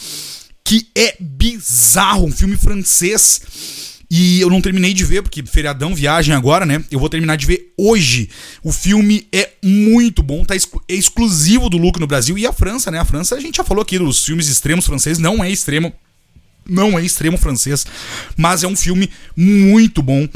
que 0.63 0.89
é 0.95 1.17
bizarro, 1.21 2.27
um 2.27 2.33
filme 2.33 2.57
francês 2.57 3.94
e 4.16 4.40
eu 4.40 4.49
não 4.49 4.61
terminei 4.61 4.94
de 4.94 5.04
ver, 5.04 5.23
porque 5.23 5.42
feriadão, 5.44 5.92
viagem 5.92 6.33
agora, 6.37 6.64
né? 6.64 6.85
Eu 6.88 7.00
vou 7.00 7.09
terminar 7.09 7.35
de 7.35 7.47
ver 7.47 7.73
hoje. 7.76 8.30
O 8.62 8.71
filme 8.71 9.26
é 9.33 9.50
muito 9.61 10.23
bom, 10.23 10.44
tá 10.44 10.54
é 10.54 10.94
exclusivo 10.94 11.68
do 11.68 11.76
Luke 11.76 11.99
no 11.99 12.06
Brasil. 12.06 12.38
E 12.38 12.47
a 12.47 12.52
França, 12.52 12.92
né? 12.92 13.00
A 13.00 13.04
França, 13.04 13.35
a 13.35 13.40
gente 13.40 13.56
já 13.56 13.64
falou 13.64 13.83
aqui 13.83 13.99
dos 13.99 14.25
filmes 14.25 14.47
extremos 14.47 14.87
franceses, 14.87 15.18
não 15.18 15.42
é 15.42 15.50
extremo. 15.50 15.92
Não 16.64 16.97
é 16.97 17.04
extremo 17.04 17.37
francês, 17.37 17.85
mas 18.37 18.62
é 18.62 18.68
um 18.68 18.76
filme 18.76 19.11
muito 19.37 20.00
bom. 20.00 20.28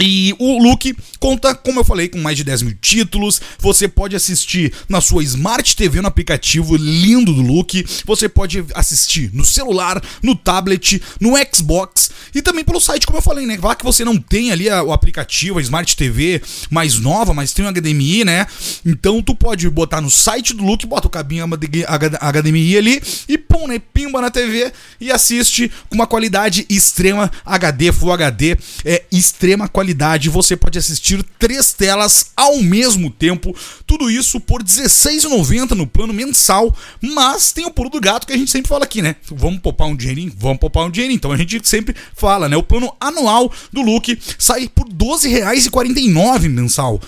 E 0.00 0.34
o 0.38 0.58
Look 0.58 0.94
conta, 1.20 1.54
como 1.54 1.80
eu 1.80 1.84
falei, 1.84 2.08
com 2.08 2.18
mais 2.18 2.36
de 2.36 2.44
10 2.44 2.62
mil 2.62 2.74
títulos. 2.80 3.40
Você 3.60 3.86
pode 3.86 4.16
assistir 4.16 4.72
na 4.88 5.00
sua 5.00 5.22
Smart 5.22 5.76
TV 5.76 6.00
no 6.00 6.08
aplicativo 6.08 6.76
lindo 6.76 7.32
do 7.32 7.42
Look. 7.42 7.84
Você 8.04 8.28
pode 8.28 8.64
assistir 8.74 9.30
no 9.32 9.44
celular, 9.44 10.02
no 10.22 10.34
tablet, 10.34 11.00
no 11.20 11.34
Xbox 11.54 12.10
e 12.34 12.42
também 12.42 12.64
pelo 12.64 12.80
site, 12.80 13.06
como 13.06 13.18
eu 13.18 13.22
falei, 13.22 13.46
né? 13.46 13.58
Lá 13.62 13.74
que 13.74 13.84
você 13.84 14.04
não 14.04 14.18
tem 14.18 14.50
ali 14.50 14.68
a, 14.68 14.82
o 14.82 14.92
aplicativo, 14.92 15.58
a 15.58 15.62
Smart 15.62 15.96
TV 15.96 16.42
mais 16.70 16.98
nova, 16.98 17.32
mas 17.32 17.52
tem 17.52 17.64
um 17.64 17.72
HDMI, 17.72 18.24
né? 18.24 18.46
Então 18.84 19.22
tu 19.22 19.34
pode 19.34 19.68
botar 19.70 20.00
no 20.00 20.10
site 20.10 20.52
do 20.54 20.64
Look, 20.64 20.84
bota 20.86 21.06
o 21.06 21.10
cabinho 21.10 21.46
HDMI 21.46 22.76
ali 22.76 23.02
e 23.28 23.38
pum, 23.38 23.68
né? 23.68 23.80
Pimba 23.92 24.20
na 24.20 24.30
TV 24.30 24.72
e 25.00 25.12
assiste 25.12 25.70
com 25.88 25.94
uma 25.94 26.06
qualidade 26.06 26.66
extrema 26.68 27.30
HD, 27.46 27.92
Full 27.92 28.12
HD, 28.12 28.56
é 28.84 29.04
extrema 29.12 29.68
qualidade 29.68 29.83
qualidade, 29.84 30.30
você 30.30 30.56
pode 30.56 30.78
assistir 30.78 31.22
três 31.38 31.74
telas 31.74 32.30
ao 32.34 32.62
mesmo 32.62 33.10
tempo. 33.10 33.54
Tudo 33.86 34.10
isso 34.10 34.40
por 34.40 34.62
R$16,90 34.62 35.72
no 35.72 35.86
plano 35.86 36.14
mensal. 36.14 36.74
Mas 37.02 37.52
tem 37.52 37.66
o 37.66 37.70
pulo 37.70 37.90
do 37.90 38.00
gato 38.00 38.26
que 38.26 38.32
a 38.32 38.36
gente 38.36 38.50
sempre 38.50 38.68
fala 38.68 38.84
aqui, 38.84 39.02
né? 39.02 39.16
Vamos 39.30 39.60
poupar 39.60 39.88
um 39.88 39.94
dinheirinho? 39.94 40.32
Vamos 40.36 40.58
poupar 40.58 40.86
um 40.86 40.90
dinheirinho. 40.90 41.16
Então 41.16 41.30
a 41.30 41.36
gente 41.36 41.60
sempre 41.68 41.94
fala, 42.14 42.48
né? 42.48 42.56
O 42.56 42.62
plano 42.62 42.90
anual 42.98 43.52
do 43.70 43.82
Look 43.82 44.18
sai 44.38 44.68
por 44.68 44.86
R$12,49 44.86 46.48
mensal. 46.48 46.94
Uh, 46.94 47.00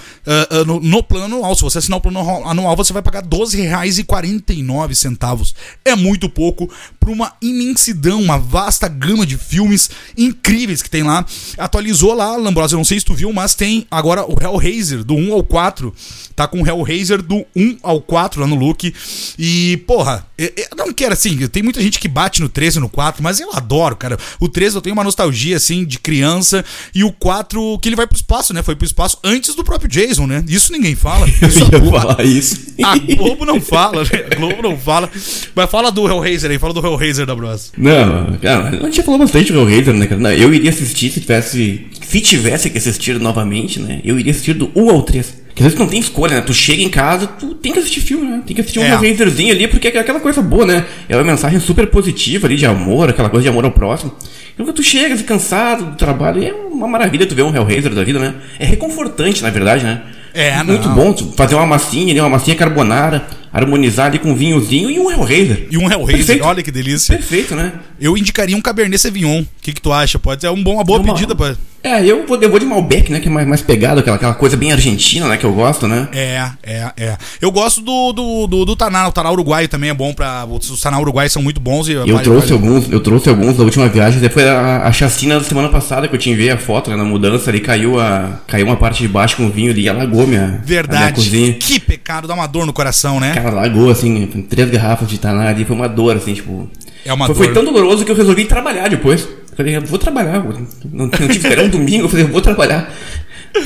uh, 0.60 0.66
no, 0.66 0.78
no, 0.80 1.02
plano 1.02 1.24
anual. 1.24 1.54
Se 1.54 1.62
você 1.62 1.78
assinar 1.78 1.96
o 1.98 2.02
plano 2.02 2.20
anual, 2.46 2.76
você 2.76 2.92
vai 2.92 3.00
pagar 3.02 3.22
R$12,49. 3.22 5.54
É 5.84 5.96
muito 5.96 6.28
pouco 6.28 6.70
para 7.00 7.10
uma 7.10 7.32
imensidão, 7.40 8.20
uma 8.20 8.38
vasta 8.38 8.86
gama 8.86 9.24
de 9.24 9.38
filmes 9.38 9.88
incríveis 10.16 10.82
que 10.82 10.90
tem 10.90 11.02
lá. 11.02 11.24
Atualizou 11.56 12.12
lá, 12.12 12.36
Lamborghini 12.66 12.76
eu 12.76 12.78
não 12.78 12.84
sei 12.84 12.98
se 12.98 13.04
tu 13.04 13.14
viu, 13.14 13.32
mas 13.32 13.54
tem 13.54 13.86
agora 13.90 14.24
o 14.24 14.36
Hellraiser, 14.40 15.04
do 15.04 15.14
1 15.14 15.32
ao 15.32 15.42
4. 15.42 15.92
Tá 16.34 16.46
com 16.46 16.60
o 16.60 16.66
Hellraiser 16.66 17.22
do 17.22 17.46
1 17.54 17.78
ao 17.82 18.00
4 18.00 18.40
lá 18.40 18.46
no 18.46 18.56
look. 18.56 18.92
E, 19.38 19.78
porra, 19.86 20.26
eu, 20.36 20.50
eu 20.56 20.76
não 20.76 20.92
quero 20.92 21.14
assim, 21.14 21.36
tem 21.48 21.62
muita 21.62 21.80
gente 21.80 21.98
que 21.98 22.08
bate 22.08 22.42
no 22.42 22.48
13 22.48 22.78
e 22.78 22.80
no 22.80 22.88
4, 22.88 23.22
mas 23.22 23.40
eu 23.40 23.50
adoro, 23.54 23.96
cara. 23.96 24.18
O 24.38 24.48
13 24.48 24.76
eu 24.76 24.82
tenho 24.82 24.92
uma 24.94 25.04
nostalgia, 25.04 25.56
assim, 25.56 25.84
de 25.84 25.98
criança. 25.98 26.64
E 26.94 27.04
o 27.04 27.12
4, 27.12 27.78
que 27.78 27.88
ele 27.88 27.96
vai 27.96 28.06
pro 28.06 28.16
espaço, 28.16 28.52
né? 28.52 28.62
Foi 28.62 28.76
pro 28.76 28.84
espaço 28.84 29.18
antes 29.24 29.54
do 29.54 29.64
próprio 29.64 29.88
Jason, 29.88 30.26
né? 30.26 30.44
Isso 30.46 30.72
ninguém 30.72 30.94
fala. 30.94 31.26
Isso 31.46 31.60
eu 31.72 31.84
ia 31.84 31.90
falar 31.90 32.24
isso. 32.24 32.66
A 32.82 32.98
Globo 32.98 33.44
não 33.44 33.60
fala, 33.60 34.02
né? 34.02 34.10
A 34.30 34.34
Globo 34.34 34.62
não 34.62 34.76
fala. 34.76 35.10
Mas 35.54 35.70
fala 35.70 35.90
do 35.90 36.06
Hellraiser 36.06 36.50
aí, 36.50 36.58
fala 36.58 36.74
do 36.74 36.84
Hellraiser 36.84 37.24
da 37.24 37.34
Bros. 37.34 37.72
Não, 37.76 38.36
cara, 38.42 38.68
a 38.68 38.84
gente 38.84 38.96
já 38.96 39.02
falou 39.02 39.18
bastante 39.18 39.52
do 39.52 39.60
Hellraiser, 39.60 39.94
né, 39.94 40.06
cara? 40.06 40.34
Eu 40.34 40.52
iria 40.52 40.70
assistir 40.70 41.10
se 41.10 41.20
tivesse. 41.20 41.86
Se 42.06 42.20
tivesse 42.56 42.70
que 42.70 42.78
assistir 42.78 43.20
novamente, 43.20 43.78
né? 43.78 44.00
Eu 44.04 44.18
iria 44.18 44.32
assistir 44.32 44.54
do 44.54 44.70
1 44.74 44.90
ao 44.90 45.02
3. 45.02 45.46
Porque 45.46 45.62
às 45.62 45.64
vezes 45.64 45.78
não 45.78 45.86
tem 45.86 46.00
escolha, 46.00 46.36
né? 46.36 46.40
Tu 46.40 46.52
chega 46.52 46.82
em 46.82 46.88
casa, 46.88 47.26
tu 47.26 47.54
tem 47.54 47.72
que 47.72 47.78
assistir 47.78 48.00
filme, 48.00 48.26
né? 48.26 48.42
Tem 48.46 48.54
que 48.54 48.60
assistir 48.60 48.78
um 48.78 48.84
é. 48.84 48.90
Hellraiserzinho 48.90 49.52
ali, 49.54 49.68
porque 49.68 49.88
é 49.88 49.98
aquela 49.98 50.20
coisa 50.20 50.42
boa, 50.42 50.66
né? 50.66 50.84
É 51.08 51.16
uma 51.16 51.24
mensagem 51.24 51.58
super 51.60 51.86
positiva 51.86 52.46
ali 52.46 52.56
de 52.56 52.66
amor, 52.66 53.08
aquela 53.08 53.30
coisa 53.30 53.44
de 53.44 53.48
amor 53.48 53.64
ao 53.64 53.70
próximo. 53.70 54.12
Então 54.58 54.72
tu 54.72 54.82
chegas 54.82 55.22
cansado 55.22 55.84
do 55.84 55.96
trabalho, 55.96 56.42
é 56.42 56.52
uma 56.52 56.88
maravilha 56.88 57.26
tu 57.26 57.34
ver 57.34 57.42
um 57.42 57.54
Hellraiser 57.54 57.94
da 57.94 58.04
vida, 58.04 58.18
né? 58.18 58.34
É 58.58 58.66
reconfortante, 58.66 59.42
na 59.42 59.50
verdade, 59.50 59.84
né? 59.84 60.02
É, 60.34 60.62
Muito 60.62 60.86
não. 60.86 60.94
bom 60.94 61.16
fazer 61.34 61.54
uma 61.54 61.64
massinha 61.64 62.12
ali, 62.12 62.20
uma 62.20 62.28
massinha 62.28 62.54
carbonara, 62.54 63.26
harmonizar 63.50 64.08
ali 64.08 64.18
com 64.18 64.32
um 64.32 64.34
vinhozinho 64.34 64.90
e 64.90 64.98
um 64.98 65.10
Hellraiser. 65.10 65.66
E 65.70 65.78
um 65.78 65.90
Hellraiser, 65.90 66.26
Perfeito. 66.26 66.44
olha 66.44 66.62
que 66.62 66.70
delícia. 66.70 67.16
Perfeito, 67.16 67.54
né? 67.54 67.72
Eu 67.98 68.18
indicaria 68.18 68.54
um 68.54 68.60
Cabernet 68.60 68.98
Sauvignon. 68.98 69.40
O 69.40 69.46
que, 69.62 69.72
que 69.72 69.80
tu 69.80 69.90
acha? 69.90 70.18
Pode 70.18 70.42
ser 70.42 70.50
um 70.50 70.62
bom, 70.62 70.74
uma 70.74 70.84
boa 70.84 70.98
uma, 70.98 71.14
pedida 71.14 71.34
pra... 71.34 71.56
É, 71.82 72.04
eu 72.04 72.26
vou, 72.26 72.36
eu 72.40 72.50
vou 72.50 72.58
de 72.58 72.66
Malbec, 72.66 73.12
né? 73.12 73.20
Que 73.20 73.28
é 73.28 73.30
mais, 73.30 73.46
mais 73.46 73.62
pegado, 73.62 74.00
aquela, 74.00 74.16
aquela 74.16 74.34
coisa 74.34 74.56
bem 74.56 74.72
argentina, 74.72 75.28
né? 75.28 75.36
Que 75.36 75.44
eu 75.44 75.52
gosto, 75.52 75.86
né? 75.86 76.08
É, 76.12 76.50
é, 76.62 76.90
é. 76.96 77.16
Eu 77.40 77.50
gosto 77.52 77.80
do, 77.80 78.12
do, 78.12 78.46
do, 78.46 78.64
do 78.64 78.76
Taná. 78.76 79.06
O 79.06 79.12
Taná 79.12 79.30
uruguaio 79.30 79.68
também 79.68 79.90
é 79.90 79.94
bom 79.94 80.12
pra. 80.12 80.44
Os 80.44 80.80
Taná 80.80 80.98
uruguaios 80.98 81.32
são 81.32 81.42
muito 81.42 81.60
bons. 81.60 81.88
E 81.88 81.92
eu 81.92 82.06
vale, 82.06 82.24
trouxe 82.24 82.52
vale... 82.52 82.54
alguns, 82.54 82.90
eu 82.90 83.00
trouxe 83.00 83.28
alguns 83.28 83.56
da 83.56 83.62
última 83.62 83.88
viagem. 83.88 84.20
Depois 84.20 84.44
a, 84.46 84.82
a 84.82 84.92
chacina 84.92 85.38
da 85.38 85.44
semana 85.44 85.68
passada 85.68 86.08
que 86.08 86.14
eu 86.14 86.18
te 86.18 86.28
enviei 86.28 86.50
a 86.50 86.58
foto, 86.58 86.90
né? 86.90 86.96
Na 86.96 87.04
mudança 87.04 87.50
ali, 87.50 87.60
caiu, 87.60 88.00
a, 88.00 88.40
caiu 88.48 88.66
uma 88.66 88.76
parte 88.76 89.02
de 89.02 89.08
baixo 89.08 89.36
com 89.36 89.48
vinho 89.48 89.70
ali 89.70 89.82
e 89.82 89.88
alagou 89.88 90.26
minha, 90.26 90.60
Verdade. 90.64 90.98
minha 90.98 91.12
cozinha. 91.12 91.52
Que 91.54 91.78
pecado, 91.78 92.26
dá 92.26 92.34
uma 92.34 92.48
dor 92.48 92.66
no 92.66 92.72
coração, 92.72 93.20
né? 93.20 93.32
Cara, 93.32 93.50
alagou, 93.50 93.90
assim, 93.90 94.26
três 94.48 94.68
garrafas 94.70 95.08
de 95.08 95.18
Taná 95.18 95.48
ali, 95.48 95.64
foi 95.64 95.76
uma 95.76 95.88
dor, 95.88 96.16
assim, 96.16 96.34
tipo. 96.34 96.68
É 97.04 97.12
uma 97.12 97.26
foi, 97.26 97.34
dor. 97.34 97.44
foi 97.44 97.54
tão 97.54 97.64
doloroso 97.64 98.04
que 98.04 98.10
eu 98.10 98.16
resolvi 98.16 98.44
trabalhar 98.44 98.88
depois. 98.88 99.28
Falei, 99.56 99.76
eu 99.76 99.80
vou 99.82 99.98
trabalhar. 99.98 100.44
Não, 100.92 101.06
não 101.06 101.10
tive 101.10 101.46
era 101.48 101.62
um 101.64 101.68
domingo, 101.70 102.04
eu 102.04 102.08
falei, 102.08 102.24
eu 102.24 102.28
vou 102.28 102.42
trabalhar. 102.42 102.92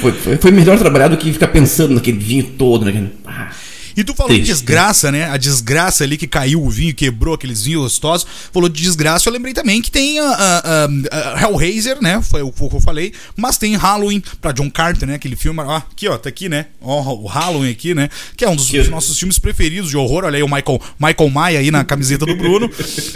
Foi, 0.01 0.13
foi, 0.13 0.37
foi, 0.37 0.51
melhor 0.53 0.79
trabalhar 0.79 1.09
do 1.09 1.17
que 1.17 1.33
ficar 1.33 1.49
pensando 1.49 1.95
naquele 1.95 2.19
vinho 2.19 2.45
todo, 2.57 2.85
naquele. 2.85 3.11
Ah. 3.27 3.51
E 3.97 4.05
tu 4.05 4.15
falou 4.15 4.33
Triste. 4.33 4.47
de 4.47 4.53
desgraça, 4.53 5.11
né? 5.11 5.31
A 5.31 5.37
desgraça 5.37 6.05
ali 6.05 6.17
que 6.17 6.27
caiu 6.27 6.63
o 6.63 6.71
vinho, 6.71 6.95
quebrou 6.95 7.35
aqueles 7.35 7.65
vinhos 7.65 7.83
gostosos. 7.83 8.27
Falou 8.53 8.69
de 8.69 8.83
desgraça, 8.83 9.29
eu 9.29 9.33
lembrei 9.33 9.53
também 9.53 9.83
que 9.83 9.91
tem 9.91 10.19
a, 10.19 10.25
a, 10.25 11.35
a 11.35 11.43
Hellraiser, 11.43 12.01
né? 12.01 12.21
Foi 12.23 12.43
o 12.43 12.51
que 12.51 12.77
eu 12.77 12.81
falei. 12.81 13.13
Mas 13.37 13.59
tem 13.59 13.77
Halloween 13.77 14.23
pra 14.41 14.53
John 14.53 14.71
Carter, 14.71 15.09
né? 15.09 15.15
Aquele 15.15 15.37
filme. 15.37 15.61
Ó, 15.61 15.77
aqui, 15.77 16.09
ó, 16.09 16.17
tá 16.17 16.29
aqui, 16.29 16.49
né? 16.49 16.67
Ó, 16.81 17.15
o 17.15 17.27
Halloween 17.27 17.71
aqui, 17.71 17.95
né? 17.95 18.09
Que 18.37 18.45
é 18.45 18.49
um 18.49 18.57
dos 18.57 18.69
que... 18.71 18.83
nossos 18.89 19.19
filmes 19.19 19.39
preferidos 19.39 19.91
de 19.91 19.97
horror. 19.97 20.25
Olha 20.25 20.37
aí 20.37 20.43
o 20.43 20.49
Michael, 20.49 20.81
Michael 20.99 21.31
Maia 21.31 21.59
aí 21.59 21.71
na 21.71 21.85
camiseta 21.85 22.27
do 22.27 22.37
Bruno. 22.37 22.71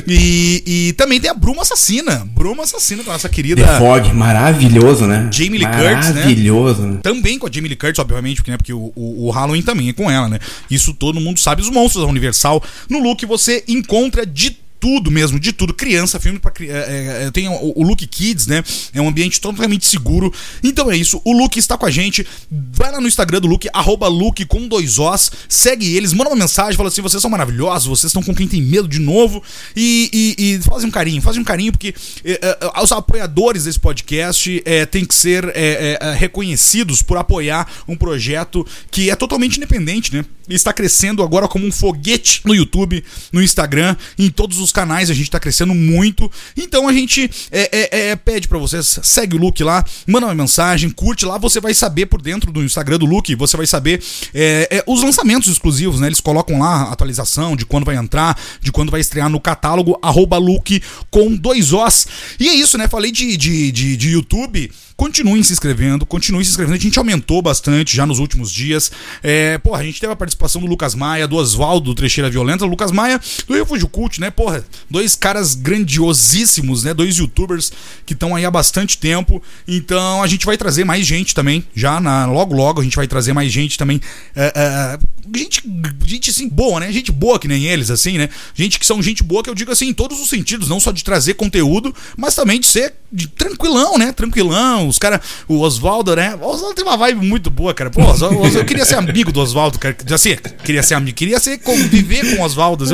e, 0.07 0.63
e 0.67 0.93
também 0.95 1.21
tem 1.21 1.31
a 1.31 1.35
Bruma 1.35 1.63
Assassina. 1.63 2.27
Bruma 2.35 2.65
Assassina 2.65 3.03
com 3.03 3.11
a 3.11 3.15
nossa 3.15 3.29
querida. 3.29 3.63
The 3.63 3.79
Fog, 3.79 4.13
maravilhoso, 4.13 5.07
né? 5.07 5.29
Jamie 5.33 5.59
Lee 5.59 5.67
Curtis, 5.67 6.15
né? 6.15 6.23
Maravilhoso, 6.23 6.83
né? 6.83 7.01
Também 7.03 7.39
com 7.39 7.47
a 7.47 7.51
Jamie 7.51 7.69
Lee 7.69 7.77
Curtis, 7.77 7.99
obviamente, 7.99 8.37
porque, 8.37 8.51
né? 8.51 8.57
porque 8.57 8.73
o, 8.73 8.93
o, 8.95 9.27
o 9.27 9.31
Halloween 9.31 9.63
também 9.63 9.89
é 9.89 9.93
com 9.93 10.11
ela, 10.11 10.29
né? 10.29 10.39
Isso 10.75 10.95
todo 10.95 11.21
mundo 11.21 11.39
sabe. 11.39 11.63
Os 11.63 11.71
monstros 11.71 12.05
da 12.05 12.11
Universal. 12.11 12.63
No 12.89 12.99
look 12.99 13.25
você 13.27 13.65
encontra 13.69 14.27
de 14.27 14.65
tudo 14.85 15.11
mesmo, 15.11 15.41
de 15.41 15.51
tudo. 15.51 15.73
Criança, 15.73 16.21
filme 16.21 16.39
para 16.39 16.53
é, 16.61 17.25
é, 17.25 17.31
tem 17.31 17.49
o, 17.49 17.73
o 17.75 17.83
Look 17.83 18.07
Kids, 18.07 18.47
né? 18.47 18.63
É 18.93 19.01
um 19.01 19.09
ambiente 19.09 19.41
totalmente 19.41 19.87
seguro. 19.87 20.31
Então 20.63 20.93
é 20.93 20.97
isso. 20.97 21.23
O 21.25 21.33
Luke 21.33 21.59
está 21.59 21.79
com 21.79 21.87
a 21.87 21.91
gente. 21.91 22.27
Vai 22.51 22.93
lá 22.93 23.01
no 23.01 23.09
Instagram 23.09 23.41
do 23.41 23.47
Luke, 23.47 23.67
arroba 23.73 24.09
Luke 24.09 24.45
com 24.45 24.69
dois 24.69 24.99
Os. 24.99 25.33
Segue 25.49 25.97
eles, 25.97 26.13
manda 26.13 26.29
uma 26.29 26.37
mensagem, 26.37 26.77
fala 26.77 26.91
assim: 26.91 27.01
vocês 27.01 27.23
são 27.23 27.31
maravilhosos, 27.31 27.89
vocês 27.89 28.11
estão 28.11 28.23
com 28.23 28.35
quem 28.35 28.47
tem 28.47 28.61
medo 28.61 28.87
de 28.87 28.99
novo. 28.99 29.43
E, 29.75 30.11
e, 30.39 30.57
e 30.57 30.63
fazem 30.63 30.89
um 30.91 30.93
carinho, 30.93 31.23
fazem 31.23 31.41
um 31.41 31.45
carinho, 31.45 31.73
porque 31.73 31.95
é, 32.23 32.59
é, 32.61 32.83
os 32.83 32.93
apoiadores 32.93 33.65
desse 33.65 33.81
podcast 33.81 34.63
é, 34.67 34.85
têm 34.85 35.07
que 35.07 35.15
ser 35.15 35.51
é, 35.55 35.97
é, 35.99 36.13
reconhecidos 36.13 37.01
por 37.01 37.17
apoiar 37.17 37.67
um 37.89 37.97
projeto 37.97 38.67
que 38.91 39.09
é 39.09 39.17
totalmente 39.17 39.57
independente, 39.57 40.15
né? 40.15 40.27
Está 40.49 40.73
crescendo 40.73 41.23
agora 41.23 41.49
como 41.49 41.67
um 41.67 41.73
foguete 41.73 42.43
no 42.45 42.55
YouTube, 42.55 43.03
no 43.33 43.43
Instagram, 43.43 43.97
em 44.19 44.31
todos 44.31 44.59
os 44.59 44.71
canais, 44.71 45.11
a 45.11 45.15
gente 45.15 45.31
tá 45.31 45.41
crescendo 45.41 45.75
muito. 45.75 46.31
Então 46.57 46.87
a 46.89 46.93
gente 46.93 47.31
é, 47.51 47.69
é, 47.73 48.09
é, 48.11 48.17
pede 48.17 48.47
para 48.47 48.59
vocês, 48.59 49.01
segue 49.03 49.37
o 49.37 49.39
Luke 49.39 49.63
lá, 49.63 49.85
manda 50.07 50.27
uma 50.27 50.35
mensagem, 50.35 50.91
curte 50.91 51.25
lá, 51.25 51.39
você 51.39 51.61
vai 51.61 51.73
saber 51.73 52.07
por 52.07 52.21
dentro 52.21 52.53
do 52.53 52.63
Instagram 52.63 52.99
do 52.99 53.07
Luke, 53.07 53.35
você 53.35 53.57
vai 53.57 53.67
saber 53.67 54.03
é, 54.35 54.69
é, 54.71 54.85
os 54.87 55.03
lançamentos 55.03 55.49
exclusivos, 55.49 56.01
né? 56.01 56.09
Eles 56.09 56.21
colocam 56.21 56.59
lá 56.59 56.83
a 56.83 56.93
atualização 56.93 57.57
de 57.57 57.65
quando 57.65 57.85
vai 57.85 57.97
entrar, 57.97 58.39
de 58.61 58.71
quando 58.71 58.91
vai 58.91 59.01
estrear 59.01 59.29
no 59.29 59.41
catálogo, 59.41 59.99
arroba 60.03 60.37
Luke 60.37 60.83
com 61.11 61.35
dois 61.35 61.73
Os. 61.73 62.07
E 62.39 62.49
é 62.49 62.55
isso, 62.55 62.77
né? 62.77 62.87
Falei 62.89 63.11
de, 63.11 63.37
de, 63.37 63.73
de, 63.73 63.97
de 63.97 64.11
YouTube. 64.11 64.71
Continuem 64.97 65.43
se 65.43 65.53
inscrevendo, 65.53 66.07
continuem 66.07 66.45
se 66.45 66.51
inscrevendo. 66.51 66.77
A 66.77 66.81
gente 66.81 66.99
aumentou 66.99 67.43
bastante 67.43 67.97
já 67.97 68.07
nos 68.07 68.21
últimos 68.21 68.53
dias. 68.53 68.93
É, 69.25 69.59
porra, 69.59 69.81
a 69.81 69.85
gente 69.85 70.01
teve 70.01 70.13
a 70.13 70.17
participação 70.17 70.61
do 70.61 70.69
Lucas 70.69 70.95
Maia, 70.95 71.27
do 71.27 71.35
Oswaldo 71.35 71.87
do 71.87 71.95
Trecheira 71.97 72.31
Violenta, 72.31 72.65
Lucas 72.65 72.93
Maia 72.93 73.21
do 73.49 73.55
Refúgio 73.55 73.89
Cult, 73.89 74.21
né? 74.21 74.31
Porra, 74.31 74.65
dois 74.89 75.17
caras 75.17 75.57
grandiosíssimos, 75.57 76.85
né? 76.85 76.95
Dois 76.95 77.17
youtubers 77.17 77.73
que 78.07 78.13
estão 78.13 78.37
aí 78.37 78.45
há 78.45 78.51
bastante 78.53 78.97
tempo. 78.97 79.43
Então 79.67 80.23
a 80.23 80.29
gente 80.29 80.47
vai 80.47 80.57
trazer 80.57 80.85
mais 80.85 81.05
gente 81.05 81.35
também. 81.35 81.65
Já 81.75 82.01
na, 82.01 82.27
logo, 82.27 82.55
logo 82.55 82.81
a 82.81 82.85
gente 82.85 82.97
vai 82.97 83.09
trazer 83.09 83.33
mais 83.33 83.51
gente 83.51 83.77
também. 83.77 84.01
É, 84.37 84.53
é, 84.55 84.99
gente, 85.37 85.61
gente 86.07 86.31
assim, 86.31 86.49
boa, 86.49 86.79
né? 86.79 86.93
Gente 86.93 87.11
boa 87.11 87.41
que 87.41 87.49
nem 87.49 87.65
eles, 87.65 87.91
assim, 87.91 88.17
né? 88.17 88.29
Gente 88.55 88.79
que 88.79 88.87
são 88.87 89.03
gente 89.03 89.25
boa, 89.25 89.43
que 89.43 89.51
eu 89.51 89.57
digo 89.57 89.73
assim, 89.73 89.89
em 89.89 89.95
todos 89.95 90.21
os 90.21 90.29
sentidos, 90.29 90.69
não 90.69 90.79
só 90.79 90.93
de 90.93 91.03
trazer 91.03 91.35
conteúdo, 91.35 91.93
mas 92.17 92.37
também 92.37 92.61
de 92.61 92.67
ser 92.69 92.95
de, 93.11 93.27
tranquilão, 93.27 93.99
né? 93.99 94.13
Tranquilão 94.13 94.84
os 94.89 94.99
caras, 94.99 95.21
o 95.49 95.61
Oswaldo, 95.61 96.15
né? 96.17 96.35
O 96.41 96.47
Oswaldo 96.47 96.75
tem 96.75 96.85
uma 96.85 96.97
vibe 96.97 97.27
muito 97.27 97.51
boa, 97.51 97.75
cara. 97.75 97.91
Pô, 97.91 98.03
Oswaldo, 98.03 98.47
eu 98.47 98.65
queria 98.65 98.85
ser 98.85 98.97
amigo 98.97 99.33
do 99.33 99.41
Oswaldo, 99.41 99.79
cara. 99.79 99.97
Assim, 100.13 100.37
queria 100.65 100.83
ser 100.83 100.95
amigo, 100.95 101.17
queria 101.17 101.39
ser 101.39 101.59
conviver 101.59 102.35
com 102.37 102.43
o 102.43 102.45
Oswaldo. 102.45 102.85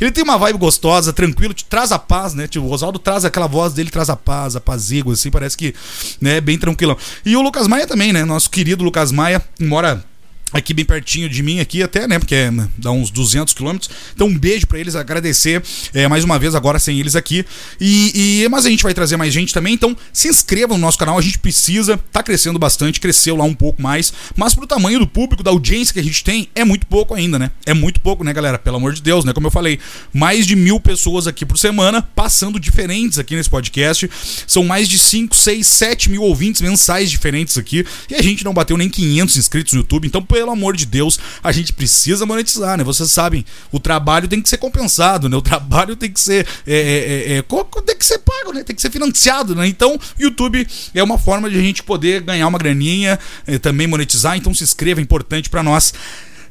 Ele 0.00 0.10
tem 0.10 0.24
uma 0.24 0.38
vibe 0.38 0.58
gostosa, 0.58 1.12
tranquilo, 1.12 1.54
te 1.54 1.64
traz 1.64 1.92
a 1.92 1.98
paz, 1.98 2.34
né? 2.34 2.46
Tipo, 2.46 2.66
o 2.66 2.70
Oswaldo 2.70 2.98
traz 2.98 3.24
aquela 3.24 3.46
voz 3.46 3.72
dele, 3.72 3.90
traz 3.90 4.10
a 4.10 4.16
paz, 4.16 4.56
a 4.56 4.60
pazígua, 4.60 5.14
assim, 5.14 5.30
parece 5.30 5.56
que, 5.56 5.74
né, 6.20 6.40
bem 6.40 6.58
tranquilão. 6.58 6.96
E 7.24 7.36
o 7.36 7.42
Lucas 7.42 7.66
Maia 7.66 7.86
também, 7.86 8.12
né? 8.12 8.24
Nosso 8.24 8.50
querido 8.50 8.84
Lucas 8.84 9.12
Maia, 9.12 9.42
mora 9.58 10.04
aqui 10.52 10.74
bem 10.74 10.84
pertinho 10.84 11.28
de 11.28 11.42
mim 11.42 11.60
aqui 11.60 11.82
até, 11.82 12.06
né, 12.06 12.18
porque 12.18 12.34
é, 12.34 12.50
dá 12.76 12.90
uns 12.90 13.10
200 13.10 13.54
quilômetros. 13.54 13.90
Então 14.14 14.26
um 14.26 14.38
beijo 14.38 14.66
para 14.66 14.78
eles, 14.78 14.94
agradecer 14.94 15.62
é, 15.94 16.08
mais 16.08 16.24
uma 16.24 16.38
vez 16.38 16.54
agora 16.54 16.78
sem 16.78 16.98
eles 16.98 17.16
aqui. 17.16 17.44
E, 17.80 18.42
e, 18.44 18.48
mas 18.48 18.66
a 18.66 18.70
gente 18.70 18.82
vai 18.82 18.94
trazer 18.94 19.16
mais 19.16 19.32
gente 19.32 19.52
também, 19.52 19.74
então 19.74 19.96
se 20.12 20.28
inscreva 20.28 20.74
no 20.74 20.80
nosso 20.80 20.98
canal, 20.98 21.18
a 21.18 21.22
gente 21.22 21.38
precisa, 21.38 21.98
tá 22.12 22.22
crescendo 22.22 22.58
bastante, 22.58 23.00
cresceu 23.00 23.36
lá 23.36 23.44
um 23.44 23.54
pouco 23.54 23.80
mais, 23.80 24.12
mas 24.36 24.54
pro 24.54 24.66
tamanho 24.66 24.98
do 24.98 25.06
público, 25.06 25.42
da 25.42 25.50
audiência 25.50 25.92
que 25.92 26.00
a 26.00 26.04
gente 26.04 26.22
tem, 26.24 26.48
é 26.54 26.64
muito 26.64 26.86
pouco 26.86 27.14
ainda, 27.14 27.38
né? 27.38 27.50
É 27.66 27.74
muito 27.74 28.00
pouco, 28.00 28.24
né, 28.24 28.32
galera? 28.32 28.58
Pelo 28.58 28.76
amor 28.76 28.92
de 28.92 29.02
Deus, 29.02 29.24
né? 29.24 29.32
Como 29.32 29.46
eu 29.46 29.50
falei, 29.50 29.78
mais 30.12 30.46
de 30.46 30.56
mil 30.56 30.80
pessoas 30.80 31.26
aqui 31.26 31.44
por 31.44 31.58
semana, 31.58 32.02
passando 32.02 32.58
diferentes 32.58 33.18
aqui 33.18 33.34
nesse 33.36 33.50
podcast. 33.50 34.10
São 34.46 34.64
mais 34.64 34.88
de 34.88 34.98
5, 34.98 35.34
6, 35.34 35.66
7 35.66 36.10
mil 36.10 36.22
ouvintes 36.22 36.60
mensais 36.60 37.10
diferentes 37.10 37.56
aqui. 37.56 37.84
E 38.08 38.14
a 38.14 38.22
gente 38.22 38.44
não 38.44 38.52
bateu 38.52 38.76
nem 38.76 38.88
500 38.88 39.36
inscritos 39.36 39.72
no 39.72 39.80
YouTube, 39.80 40.06
então, 40.06 40.22
pelo 40.40 40.52
amor 40.52 40.74
de 40.74 40.86
Deus, 40.86 41.20
a 41.44 41.52
gente 41.52 41.70
precisa 41.70 42.24
monetizar, 42.24 42.78
né? 42.78 42.82
Vocês 42.82 43.10
sabem, 43.12 43.44
o 43.70 43.78
trabalho 43.78 44.26
tem 44.26 44.40
que 44.40 44.48
ser 44.48 44.56
compensado, 44.56 45.28
né? 45.28 45.36
O 45.36 45.42
trabalho 45.42 45.94
tem 45.94 46.10
que 46.10 46.18
ser. 46.18 46.46
É, 46.66 46.74
é, 46.74 47.32
é, 47.34 47.38
é 47.38 47.44
tem 47.84 47.96
que 47.96 48.06
ser 48.06 48.18
pago, 48.20 48.54
né? 48.54 48.64
Tem 48.64 48.74
que 48.74 48.80
ser 48.80 48.90
financiado, 48.90 49.54
né? 49.54 49.66
Então, 49.66 50.00
YouTube 50.18 50.66
é 50.94 51.02
uma 51.02 51.18
forma 51.18 51.50
de 51.50 51.58
a 51.58 51.60
gente 51.60 51.82
poder 51.82 52.22
ganhar 52.22 52.48
uma 52.48 52.58
graninha, 52.58 53.18
é, 53.46 53.58
também 53.58 53.86
monetizar. 53.86 54.34
Então, 54.34 54.54
se 54.54 54.64
inscreva, 54.64 54.98
é 54.98 55.02
importante 55.02 55.50
para 55.50 55.62
nós. 55.62 55.92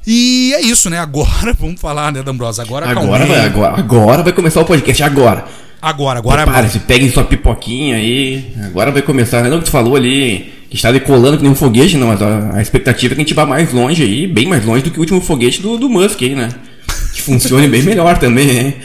E 0.06 0.54
é 0.54 0.62
isso, 0.62 0.88
né? 0.88 1.00
Agora, 1.00 1.54
vamos 1.60 1.82
falar, 1.82 2.12
né, 2.12 2.22
D'Ambrosa? 2.22 2.62
Agora, 2.62 2.88
agora 2.88 3.26
vai, 3.26 3.46
agora, 3.46 3.80
agora 3.80 4.24
vai 4.24 4.34
começar 4.34 4.62
o 4.62 4.66
podcast, 4.66 5.02
agora. 5.02 5.48
Agora, 5.82 6.20
agora. 6.20 6.44
Prepare-se, 6.44 6.80
peguem 6.80 7.12
sua 7.12 7.24
pipoquinha 7.24 7.96
aí. 7.96 8.54
Agora 8.66 8.92
vai 8.92 9.02
começar, 9.02 9.42
né? 9.42 9.50
Não 9.50 9.60
que 9.60 9.66
tu 9.66 9.72
falou 9.72 9.96
ali 9.96 10.52
que 10.70 10.76
está 10.76 10.92
decolando 10.92 11.38
que 11.38 11.44
nem 11.44 11.52
um 11.52 11.56
foguete, 11.56 11.98
não, 11.98 12.08
mas 12.08 12.22
a, 12.22 12.58
a, 12.58 12.62
expectativa 12.62 13.14
é 13.14 13.16
que 13.16 13.22
a 13.22 13.24
gente 13.24 13.34
vá 13.34 13.46
mais 13.46 13.74
longe 13.74 14.04
aí, 14.04 14.28
bem 14.28 14.46
mais 14.46 14.64
longe 14.64 14.84
do 14.84 14.92
que 14.92 14.98
o 14.98 15.02
último 15.02 15.20
foguete 15.20 15.62
do, 15.62 15.78
do 15.78 15.90
Musk 15.90 16.22
aí, 16.22 16.36
né? 16.36 16.50
Que 17.14 17.22
funcione 17.22 17.68
bem 17.68 17.82
melhor 17.82 18.18
também, 18.20 18.50
hein? 18.50 18.76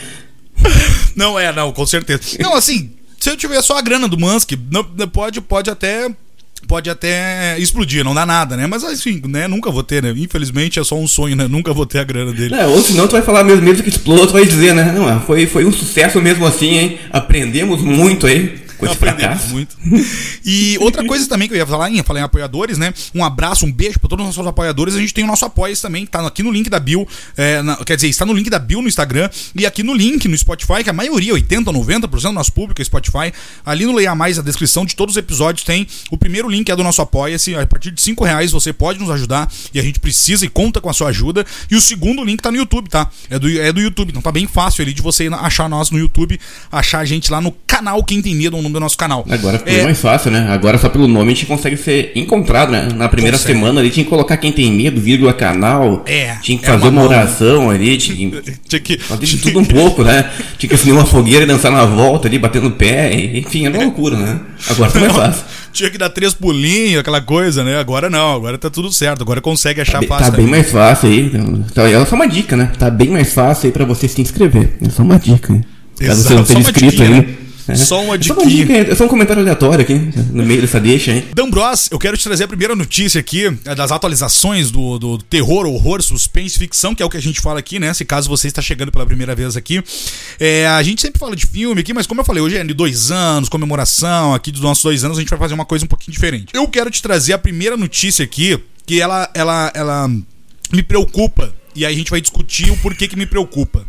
Não 1.15 1.39
é, 1.39 1.53
não, 1.53 1.71
com 1.71 1.85
certeza. 1.85 2.37
Não, 2.39 2.55
assim, 2.55 2.91
se 3.19 3.29
eu 3.29 3.37
tiver 3.37 3.61
só 3.61 3.77
a 3.77 3.81
grana 3.81 4.07
do 4.07 4.19
Musk, 4.19 4.51
não, 4.71 4.83
pode, 5.07 5.39
pode 5.41 5.69
até 5.69 6.09
pode 6.67 6.89
até 6.89 7.57
explodir, 7.59 8.03
não 8.03 8.13
dá 8.13 8.25
nada, 8.25 8.57
né? 8.57 8.67
Mas 8.67 8.83
assim, 8.83 9.21
né? 9.27 9.47
Nunca 9.47 9.71
vou 9.71 9.83
ter, 9.83 10.03
né? 10.03 10.13
Infelizmente 10.15 10.79
é 10.79 10.83
só 10.83 10.95
um 10.95 11.07
sonho, 11.07 11.35
né? 11.35 11.47
Nunca 11.47 11.73
vou 11.73 11.85
ter 11.85 11.99
a 11.99 12.03
grana 12.03 12.31
dele. 12.33 12.55
É, 12.55 12.65
ou 12.65 12.81
senão 12.81 13.07
tu 13.07 13.13
vai 13.13 13.21
falar 13.21 13.43
mesmo, 13.43 13.63
mesmo 13.63 13.83
que 13.83 13.89
explode, 13.89 14.27
tu 14.27 14.33
vai 14.33 14.45
dizer, 14.45 14.73
né? 14.73 14.91
Não, 14.91 15.21
foi, 15.21 15.45
foi 15.45 15.65
um 15.65 15.71
sucesso 15.71 16.21
mesmo 16.21 16.45
assim, 16.45 16.77
hein? 16.77 16.97
Aprendemos 17.11 17.81
muito 17.81 18.27
aí 18.27 18.64
fracasso. 18.93 19.49
muito. 19.49 19.75
E 20.47 20.77
outra 20.79 21.03
coisa 21.03 21.27
também 21.27 21.47
que 21.47 21.55
eu 21.55 21.57
ia 21.57 21.65
falar, 21.65 21.89
ia 21.89 22.03
falar 22.03 22.19
em 22.19 22.23
apoiadores, 22.23 22.77
né? 22.77 22.93
Um 23.15 23.23
abraço, 23.23 23.65
um 23.65 23.71
beijo 23.71 23.99
para 23.99 24.09
todos 24.09 24.23
os 24.23 24.35
nossos 24.35 24.47
apoiadores. 24.47 24.93
A 24.93 24.99
gente 24.99 25.13
tem 25.13 25.23
o 25.23 25.27
nosso 25.27 25.43
apoio 25.43 25.75
também, 25.77 26.05
tá 26.05 26.25
aqui 26.25 26.43
no 26.43 26.51
link 26.51 26.69
da 26.69 26.79
bio. 26.79 27.07
É, 27.35 27.61
na, 27.63 27.77
quer 27.77 27.95
dizer, 27.95 28.09
está 28.09 28.25
no 28.25 28.33
link 28.33 28.49
da 28.49 28.59
bio 28.59 28.81
no 28.81 28.87
Instagram 28.87 29.29
e 29.55 29.65
aqui 29.65 29.81
no 29.81 29.93
link 29.93 30.27
no 30.27 30.37
Spotify, 30.37 30.83
que 30.83 30.89
a 30.89 30.93
maioria, 30.93 31.33
80, 31.33 31.71
90% 31.71 32.21
do 32.21 32.31
nosso 32.33 32.51
público 32.51 32.81
é 32.81 32.85
Spotify. 32.85 33.33
Ali 33.65 33.85
no 33.85 33.93
Leia 33.93 34.13
Mais, 34.13 34.37
a 34.37 34.41
descrição 34.41 34.85
de 34.85 34.95
todos 34.95 35.15
os 35.15 35.17
episódios 35.17 35.63
tem. 35.63 35.87
O 36.11 36.17
primeiro 36.17 36.47
link 36.47 36.69
é 36.69 36.75
do 36.75 36.83
nosso 36.83 37.01
apoia-se. 37.01 37.55
A 37.55 37.65
partir 37.65 37.91
de 37.91 38.01
5 38.01 38.23
reais 38.23 38.51
você 38.51 38.71
pode 38.71 38.99
nos 38.99 39.09
ajudar 39.09 39.51
e 39.73 39.79
a 39.79 39.83
gente 39.83 39.99
precisa 39.99 40.45
e 40.45 40.49
conta 40.49 40.79
com 40.79 40.89
a 40.89 40.93
sua 40.93 41.09
ajuda. 41.09 41.45
E 41.69 41.75
o 41.75 41.81
segundo 41.81 42.23
link 42.23 42.41
tá 42.41 42.51
no 42.51 42.57
YouTube, 42.57 42.89
tá? 42.89 43.09
É 43.29 43.39
do, 43.39 43.49
é 43.59 43.71
do 43.73 43.81
YouTube. 43.81 44.09
Então 44.09 44.21
tá 44.21 44.31
bem 44.31 44.47
fácil 44.47 44.83
ali 44.83 44.93
de 44.93 45.01
você 45.01 45.27
achar 45.27 45.67
nós 45.67 45.89
no 45.89 45.97
YouTube, 45.97 46.39
achar 46.71 46.99
a 46.99 47.05
gente 47.05 47.31
lá 47.31 47.41
no 47.41 47.51
canal 47.51 48.03
Quem 48.03 48.21
Tem 48.21 48.35
Medo, 48.35 48.57
o 48.57 48.61
nome 48.61 48.74
do 48.75 48.79
nosso 48.79 48.97
canal. 48.97 49.25
Agora 49.29 49.57
ficou 49.57 49.73
é... 49.73 49.83
mais 49.83 49.99
fácil, 49.99 50.31
né? 50.31 50.47
Agora 50.49 50.77
só 50.77 50.89
pelo 50.89 51.07
nome 51.07 51.31
a 51.31 51.35
gente 51.35 51.45
consegue 51.45 51.77
ser 51.77 52.11
encontrado, 52.15 52.71
né? 52.71 52.89
Na 52.93 53.07
primeira 53.07 53.37
consegue. 53.37 53.53
semana 53.53 53.79
ali 53.79 53.89
tinha 53.89 54.03
que 54.03 54.09
colocar 54.09 54.37
quem 54.37 54.51
tem 54.51 54.71
medo, 54.71 54.99
vírgula 54.99 55.33
canal. 55.33 56.03
É. 56.05 56.35
Tinha 56.41 56.57
que 56.57 56.65
fazer 56.65 56.87
uma, 56.87 57.01
uma 57.01 57.03
oração 57.03 57.69
ali, 57.69 57.97
tinha 57.97 58.15
que. 58.15 58.53
tinha 58.67 58.79
que. 58.79 58.97
Fazer 58.97 59.25
de 59.25 59.37
tudo 59.37 59.59
um 59.59 59.65
pouco, 59.65 60.03
né? 60.03 60.29
Tinha 60.57 60.69
que 60.69 60.75
acender 60.75 60.93
uma 60.93 61.05
fogueira 61.05 61.43
e 61.43 61.47
dançar 61.47 61.71
na 61.71 61.85
volta 61.85 62.27
ali, 62.27 62.37
batendo 62.37 62.69
pé. 62.71 63.13
Enfim, 63.13 63.65
era 63.65 63.75
uma 63.75 63.83
loucura, 63.83 64.17
né? 64.17 64.39
Agora 64.69 64.91
tá 64.91 64.99
mais 64.99 65.13
fácil. 65.13 65.43
tinha 65.71 65.89
que 65.89 65.97
dar 65.97 66.09
três 66.09 66.33
pulinhos, 66.33 66.99
aquela 66.99 67.21
coisa, 67.21 67.63
né? 67.63 67.77
Agora 67.77 68.09
não, 68.09 68.35
agora 68.35 68.57
tá 68.57 68.69
tudo 68.69 68.91
certo. 68.91 69.21
Agora 69.21 69.41
consegue 69.41 69.81
achar 69.81 69.93
tá 69.93 69.99
bem, 69.99 70.09
fácil. 70.09 70.25
Tá 70.25 70.37
bem 70.37 70.47
mais 70.47 70.69
fácil 70.69 71.09
aí. 71.09 71.31
Então, 71.33 71.85
é 71.85 72.05
só 72.05 72.15
uma 72.15 72.27
dica, 72.27 72.57
né? 72.57 72.71
Tá 72.77 72.89
bem 72.89 73.09
mais 73.09 73.33
fácil 73.33 73.67
aí 73.67 73.71
pra 73.71 73.85
você 73.85 74.07
se 74.07 74.21
inscrever. 74.21 74.77
É 74.85 74.89
só 74.89 75.01
uma 75.01 75.17
dica. 75.17 75.61
Caso 75.99 76.23
você 76.23 76.33
não 76.33 76.43
tenha 76.43 76.59
inscrito 76.59 77.01
ainda. 77.01 77.44
É. 77.67 77.75
Só 77.75 78.03
uma 78.03 78.17
dica. 78.17 78.35
É 78.73 78.95
só 78.95 79.05
um 79.05 79.07
comentário 79.07 79.41
aleatório 79.41 79.81
aqui, 79.81 79.93
no 80.31 80.43
meio 80.43 80.61
dessa 80.61 80.79
deixa, 80.79 81.11
hein? 81.11 81.25
Dambros, 81.33 81.89
eu 81.91 81.97
quero 81.97 82.17
te 82.17 82.23
trazer 82.23 82.43
a 82.43 82.47
primeira 82.47 82.75
notícia 82.75 83.19
aqui 83.19 83.45
é 83.65 83.75
das 83.75 83.91
atualizações 83.91 84.69
do, 84.69 84.99
do 84.99 85.17
terror, 85.17 85.65
horror, 85.65 86.01
suspense, 86.01 86.57
ficção, 86.57 86.93
que 86.93 87.01
é 87.01 87.05
o 87.05 87.09
que 87.09 87.17
a 87.17 87.21
gente 87.21 87.41
fala 87.41 87.59
aqui, 87.59 87.79
né? 87.79 87.93
Se 87.93 88.05
caso 88.05 88.29
você 88.29 88.47
está 88.47 88.61
chegando 88.61 88.91
pela 88.91 89.05
primeira 89.05 89.33
vez 89.35 89.57
aqui. 89.57 89.83
É, 90.39 90.67
a 90.67 90.83
gente 90.83 91.01
sempre 91.01 91.19
fala 91.19 91.35
de 91.35 91.45
filme 91.45 91.81
aqui, 91.81 91.93
mas 91.93 92.05
como 92.05 92.21
eu 92.21 92.25
falei, 92.25 92.41
hoje 92.41 92.57
é 92.57 92.63
de 92.63 92.73
dois 92.73 93.11
anos, 93.11 93.49
comemoração 93.49 94.33
aqui 94.33 94.51
dos 94.51 94.61
nossos 94.61 94.83
dois 94.83 95.03
anos, 95.03 95.17
a 95.17 95.21
gente 95.21 95.29
vai 95.29 95.39
fazer 95.39 95.53
uma 95.53 95.65
coisa 95.65 95.85
um 95.85 95.87
pouquinho 95.87 96.13
diferente. 96.13 96.47
Eu 96.53 96.67
quero 96.67 96.89
te 96.91 97.01
trazer 97.01 97.33
a 97.33 97.37
primeira 97.37 97.75
notícia 97.75 98.23
aqui, 98.23 98.59
que 98.85 99.01
ela, 99.01 99.29
ela, 99.33 99.71
ela 99.73 100.07
me 100.71 100.83
preocupa 100.83 101.53
e 101.75 101.85
aí 101.85 101.93
a 101.93 101.97
gente 101.97 102.11
vai 102.11 102.21
discutir 102.21 102.71
o 102.71 102.77
porquê 102.77 103.07
que 103.07 103.17
me 103.17 103.25
preocupa. 103.25 103.85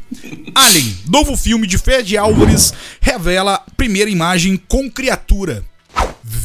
Alien, 0.55 0.97
novo 1.09 1.37
filme 1.37 1.66
de 1.66 1.78
Fed 1.78 2.16
Álvares, 2.16 2.73
revela 3.00 3.64
primeira 3.76 4.11
imagem 4.11 4.57
com 4.57 4.90
criatura. 4.90 5.65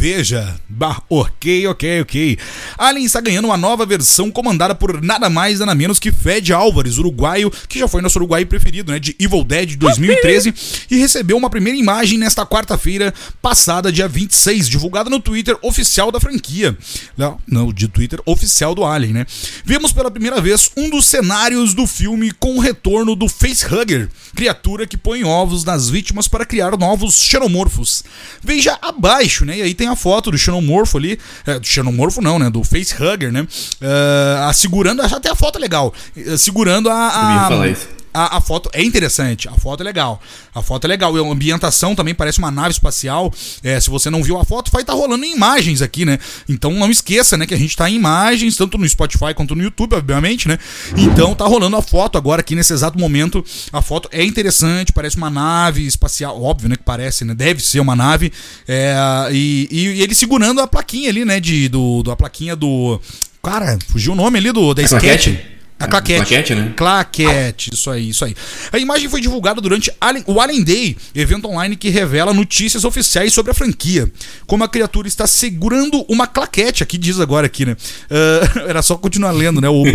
Veja. 0.02 0.60
Bah, 0.68 1.04
ok, 1.08 1.68
ok, 1.68 2.02
ok. 2.02 2.38
Alien 2.76 3.06
está 3.06 3.22
ganhando 3.22 3.46
uma 3.46 3.56
nova 3.56 3.86
versão 3.86 4.32
comandada 4.32 4.74
por 4.74 5.00
nada 5.00 5.30
mais 5.30 5.60
nada 5.60 5.76
menos 5.76 6.00
que 6.00 6.12
Fed 6.12 6.52
Álvares, 6.52 6.98
uruguaio, 6.98 7.52
que 7.70 7.78
já 7.78 7.88
foi 7.88 8.02
nosso 8.02 8.18
uruguaio 8.18 8.48
preferido, 8.48 8.92
né, 8.92 8.98
de 8.98 9.16
Evil 9.20 9.44
Dead 9.44 9.70
de 9.70 9.76
2013, 9.76 10.56
e 10.90 10.98
recebeu 10.98 11.38
uma 11.38 11.52
primeira 11.52 11.78
imagem 11.78 12.18
nesta 12.18 12.44
quarta-feira 12.48 13.14
passada, 13.44 13.92
dia 13.92 14.08
26, 14.08 14.68
divulgada 14.68 15.08
no 15.08 15.20
Twitter 15.20 15.56
oficial 15.62 16.12
da 16.12 16.20
franquia. 16.20 16.76
Não, 17.16 17.38
não, 17.48 17.72
de 17.72 17.88
Twitter 17.88 18.20
oficial 18.26 18.74
do 18.74 18.84
Alien, 18.84 19.14
né? 19.14 19.28
Vemos 19.64 19.94
pela 19.94 20.10
primeira 20.10 20.42
vez 20.42 20.72
um 20.76 20.90
dos 20.90 21.06
cenários 21.06 21.76
do 21.76 21.86
filme 21.86 22.32
com 22.32 22.56
o 22.56 22.60
retorno 22.60 23.16
do 23.16 23.30
Facehugger, 23.30 24.10
criatura 24.36 24.88
que 24.88 24.98
põe 24.98 25.24
ovos 25.24 25.64
nas 25.64 25.92
vítimas 25.92 26.28
para 26.28 26.44
criar 26.44 26.76
novos 26.76 27.22
xenomorfos. 27.22 28.04
Veja 28.42 28.80
abaixo, 28.82 29.46
né? 29.46 29.60
E 29.60 29.62
aí 29.62 29.76
tem 29.76 29.91
a 29.92 29.96
foto 29.96 30.32
do 30.32 30.38
xenomorfo 30.38 30.98
ali. 30.98 31.20
É, 31.46 31.60
do 31.60 31.66
xenomorfo 31.66 32.22
não, 32.22 32.40
né? 32.40 32.50
Do 32.50 32.64
facehugger, 32.64 33.32
né? 33.32 33.42
Uh, 33.42 34.54
segurando, 34.54 35.02
até 35.02 35.30
a 35.30 35.36
foto 35.36 35.58
é 35.58 35.62
legal. 35.62 35.94
Uh, 36.16 36.38
segurando 36.38 36.90
a. 36.90 36.96
a 36.96 37.72
a, 38.14 38.38
a, 38.38 38.42
foto 38.42 38.70
é 38.74 38.84
interessante, 38.84 39.48
a 39.48 39.54
foto 39.54 39.82
é 39.82 39.84
legal. 39.84 40.22
A 40.54 40.62
foto 40.62 40.86
é 40.86 40.88
legal. 40.88 41.16
E 41.16 41.20
a 41.20 41.24
ambientação 41.24 41.96
também 41.96 42.14
parece 42.14 42.40
uma 42.40 42.52
nave 42.52 42.72
espacial. 42.72 43.34
É, 43.64 43.80
se 43.80 43.90
você 43.90 44.10
não 44.10 44.24
viu 44.24 44.38
a 44.38 44.46
foto, 44.46 44.72
vai 44.72 44.82
estar 44.82 44.94
tá 44.94 45.00
rolando 45.00 45.24
em 45.24 45.34
imagens 45.34 45.82
aqui, 45.82 46.06
né? 46.06 46.20
Então 46.48 46.74
não 46.74 46.90
esqueça, 46.90 47.38
né, 47.38 47.46
que 47.46 47.54
a 47.54 47.58
gente 47.58 47.76
tá 47.76 47.90
em 47.90 47.96
imagens, 47.96 48.56
tanto 48.56 48.78
no 48.78 48.88
Spotify 48.88 49.34
quanto 49.36 49.56
no 49.56 49.64
YouTube, 49.64 49.96
obviamente, 49.96 50.48
né? 50.48 50.58
Então 50.98 51.34
tá 51.34 51.46
rolando 51.46 51.78
a 51.78 51.82
foto 51.82 52.18
agora 52.18 52.42
aqui 52.42 52.56
nesse 52.56 52.74
exato 52.74 53.00
momento. 53.00 53.44
A 53.72 53.82
foto 53.82 54.10
é 54.12 54.24
interessante, 54.24 54.92
parece 54.92 55.18
uma 55.18 55.30
nave 55.30 55.86
espacial, 55.86 56.42
óbvio, 56.42 56.70
né? 56.70 56.76
Que 56.76 56.84
parece, 56.84 57.24
né? 57.24 57.34
Deve 57.34 57.62
ser 57.62 57.80
uma 57.80 57.96
nave. 57.96 58.32
É, 58.68 58.96
e, 59.32 59.68
e, 59.72 60.02
ele 60.02 60.14
segurando 60.16 60.62
a 60.62 60.68
plaquinha 60.68 61.10
ali, 61.10 61.24
né? 61.24 61.40
De, 61.40 61.70
do, 61.70 62.04
do, 62.04 62.12
a 62.12 62.16
plaquinha 62.16 62.56
do. 62.56 63.00
Cara, 63.44 63.80
fugiu 63.88 64.14
o 64.14 64.16
nome 64.16 64.38
ali 64.38 64.52
do, 64.52 64.74
da 64.74 64.84
sketch. 64.84 65.61
A 65.82 65.88
claquete. 65.88 66.20
Claquete, 66.20 66.56
né? 66.56 66.74
Claquete, 66.76 67.72
isso 67.74 67.90
aí, 67.90 68.10
isso 68.10 68.26
aí. 68.26 68.36
A 68.72 68.78
imagem 68.78 69.10
foi 69.10 69.22
divulgada 69.22 69.60
durante 69.60 69.92
o 70.28 70.40
Alien 70.40 70.64
Day, 70.64 70.98
evento 71.16 71.48
online 71.48 71.76
que 71.76 71.90
revela 71.90 72.34
notícias 72.34 72.84
oficiais 72.84 73.34
sobre 73.34 73.52
a 73.52 73.56
franquia. 73.56 74.12
Como 74.46 74.64
a 74.64 74.68
criatura 74.68 75.08
está 75.08 75.26
segurando 75.28 76.06
uma 76.08 76.28
claquete, 76.28 76.84
aqui 76.84 76.98
diz 76.98 77.20
agora 77.20 77.46
aqui, 77.48 77.66
né? 77.66 77.76
Uh, 78.10 78.60
era 78.70 78.82
só 78.82 78.96
continuar 78.98 79.32
lendo, 79.32 79.60
né? 79.62 79.70
O... 79.70 79.84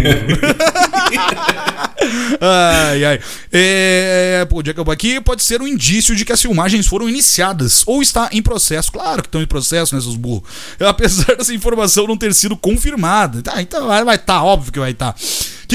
ai, 2.40 3.04
ai. 3.04 3.20
É, 3.52 4.46
pô, 4.48 4.58
onde 4.58 4.70
é 4.70 4.74
que 4.74 4.80
eu 4.80 4.84
vou 4.84 4.92
aqui? 4.92 5.20
Pode 5.20 5.42
ser 5.42 5.60
um 5.60 5.66
indício 5.66 6.14
de 6.14 6.24
que 6.24 6.32
as 6.32 6.40
filmagens 6.40 6.86
foram 6.86 7.08
iniciadas 7.08 7.82
ou 7.86 8.02
está 8.02 8.28
em 8.32 8.42
processo. 8.42 8.92
Claro 8.92 9.22
que 9.22 9.28
estão 9.28 9.42
em 9.42 9.46
processo, 9.46 9.94
né, 9.94 10.00
seus 10.00 10.16
burros? 10.16 10.48
Apesar 10.80 11.34
dessa 11.36 11.54
informação 11.54 12.06
não 12.06 12.16
ter 12.16 12.34
sido 12.34 12.56
confirmada. 12.56 13.42
Tá, 13.42 13.60
então 13.60 13.86
vai 13.86 14.02
estar, 14.02 14.18
tá, 14.18 14.42
óbvio 14.42 14.72
que 14.72 14.78
vai 14.78 14.90
estar. 14.92 15.12
Tá. 15.12 15.18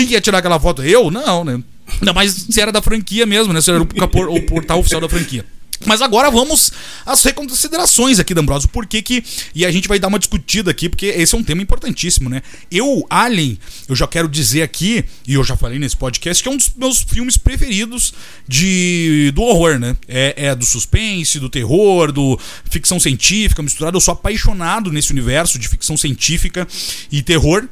Quem 0.02 0.08
que 0.08 0.14
ia 0.14 0.22
tirar 0.22 0.40
aquela 0.40 0.60
foto? 0.60 0.82
Eu? 0.82 1.12
Não, 1.12 1.44
né? 1.44 1.62
Ainda 2.00 2.12
mais 2.12 2.32
se 2.32 2.60
era 2.60 2.72
da 2.72 2.82
franquia 2.82 3.24
mesmo, 3.24 3.54
né? 3.54 3.62
Se 3.62 3.70
era 3.70 3.84
o, 3.84 4.42
portal 4.48 4.80
oficial 4.80 5.00
da 5.00 5.08
franquia. 5.08 5.46
Mas 5.86 6.02
agora 6.02 6.32
vamos 6.32 6.72
às 7.06 7.24
reconsiderações 7.24 8.20
aqui, 8.20 8.34
D'Ambrosio. 8.34 8.68
Por 8.70 8.88
que 8.88 9.02
que... 9.04 9.24
E 9.54 9.64
a 9.64 9.72
gente 9.72 9.88
vai 9.88 10.00
dar 10.00 10.08
uma 10.08 10.18
discutida 10.18 10.72
aqui, 10.72 10.90
porque 10.90 11.06
esse 11.06 11.36
é 11.36 11.38
um 11.38 11.44
tema 11.44 11.62
importantíssimo, 11.62 12.30
né? 12.30 12.42
Eu, 12.72 13.06
Alien, 13.12 13.60
eu 13.88 13.96
já 13.96 14.08
quero 14.08 14.28
dizer 14.28 14.64
aqui, 14.64 15.06
e 15.28 15.36
eu 15.36 15.44
já 15.44 15.56
falei 15.56 15.78
nesse 15.78 15.98
podcast, 15.98 16.42
que 16.42 16.50
é 16.50 16.52
um 16.52 16.58
dos 16.58 16.72
meus 16.76 17.04
filmes 17.04 17.38
preferidos 17.38 18.12
de 18.48 19.32
do 19.36 19.44
horror, 19.44 19.78
né? 19.78 19.96
É, 20.08 20.48
é 20.48 20.56
do 20.56 20.66
suspense, 20.66 21.40
do 21.40 21.50
terror, 21.50 22.12
do 22.12 22.40
ficção 22.72 23.00
científica 23.00 23.62
misturado. 23.62 23.98
Eu 23.98 24.02
sou 24.02 24.14
apaixonado 24.14 24.92
nesse 24.92 25.12
universo 25.12 25.60
de 25.60 25.68
ficção 25.68 25.96
científica 25.96 26.68
e 27.12 27.22
terror. 27.22 27.68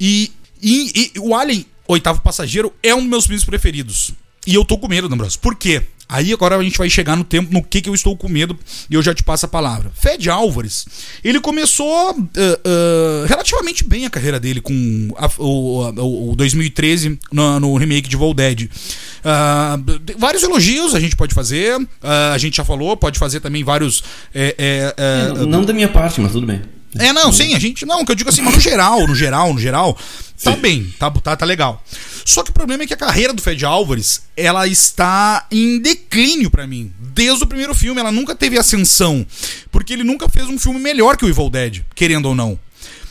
E 0.00 0.32
E, 0.62 1.12
e 1.14 1.18
o 1.18 1.34
Alien, 1.34 1.66
Oitavo 1.88 2.20
Passageiro, 2.20 2.72
é 2.82 2.94
um 2.94 3.00
dos 3.00 3.08
meus 3.08 3.26
filmes 3.26 3.44
preferidos. 3.44 4.12
E 4.46 4.54
eu 4.54 4.64
tô 4.64 4.78
com 4.78 4.88
medo, 4.88 5.08
D'Ambrosio. 5.08 5.38
Por 5.40 5.54
quê? 5.54 5.82
Aí 6.10 6.32
agora 6.32 6.56
a 6.56 6.62
gente 6.62 6.76
vai 6.76 6.90
chegar 6.90 7.16
no 7.16 7.22
tempo 7.22 7.52
no 7.54 7.62
que, 7.62 7.80
que 7.80 7.88
eu 7.88 7.94
estou 7.94 8.16
com 8.16 8.28
medo 8.28 8.58
e 8.90 8.94
eu 8.94 9.02
já 9.02 9.14
te 9.14 9.22
passo 9.22 9.46
a 9.46 9.48
palavra. 9.48 9.92
Fed 9.94 10.28
Álvares, 10.28 10.84
ele 11.22 11.38
começou 11.38 12.10
uh, 12.10 12.18
uh, 12.18 13.26
relativamente 13.28 13.84
bem 13.84 14.04
a 14.04 14.10
carreira 14.10 14.40
dele 14.40 14.60
com 14.60 15.08
a, 15.16 15.30
o, 15.38 16.32
o, 16.32 16.34
2013 16.34 17.16
no, 17.30 17.60
no, 17.60 17.76
remake 17.76 18.08
de 18.08 18.16
Evil 18.16 18.34
Dead. 18.34 18.62
Uh, 18.62 20.18
vários 20.18 20.42
elogios 20.42 20.96
a 20.96 21.00
gente 21.00 21.14
pode 21.14 21.32
fazer, 21.32 21.76
a 22.02 22.36
gente 22.38 22.56
já 22.56 22.64
falou, 22.64 22.96
pode 22.96 23.16
fazer 23.16 23.38
também 23.38 23.62
vários. 23.62 24.02
É, 24.34 24.92
não, 25.36 25.46
não 25.46 25.64
da 25.64 25.72
minha 25.72 25.88
parte, 25.88 26.20
mas 26.20 26.32
tudo 26.32 26.46
bem. 26.46 26.60
É, 26.98 27.12
não, 27.12 27.32
sim, 27.32 27.54
a 27.54 27.58
gente. 27.58 27.86
Não, 27.86 28.04
que 28.04 28.12
eu 28.12 28.16
digo 28.16 28.30
assim, 28.30 28.42
mas 28.42 28.54
no 28.54 28.60
geral, 28.60 29.06
no 29.06 29.14
geral, 29.14 29.52
no 29.54 29.60
geral, 29.60 29.96
tá 30.42 30.54
sim. 30.54 30.60
bem, 30.60 30.94
tá, 30.98 31.10
tá, 31.10 31.36
tá 31.36 31.46
legal. 31.46 31.82
Só 32.24 32.42
que 32.42 32.50
o 32.50 32.54
problema 32.54 32.82
é 32.82 32.86
que 32.86 32.94
a 32.94 32.96
carreira 32.96 33.32
do 33.32 33.42
Fed 33.42 33.64
Álvares, 33.64 34.22
ela 34.36 34.66
está 34.66 35.46
em 35.50 35.78
declínio 35.78 36.50
para 36.50 36.66
mim. 36.66 36.92
Desde 36.98 37.44
o 37.44 37.46
primeiro 37.46 37.74
filme, 37.74 38.00
ela 38.00 38.12
nunca 38.12 38.34
teve 38.34 38.58
ascensão. 38.58 39.26
Porque 39.70 39.92
ele 39.92 40.04
nunca 40.04 40.28
fez 40.28 40.46
um 40.46 40.58
filme 40.58 40.80
melhor 40.80 41.16
que 41.16 41.24
o 41.24 41.28
Evil 41.28 41.50
Dead, 41.50 41.82
querendo 41.94 42.26
ou 42.26 42.34
não. 42.34 42.52
O 42.52 42.58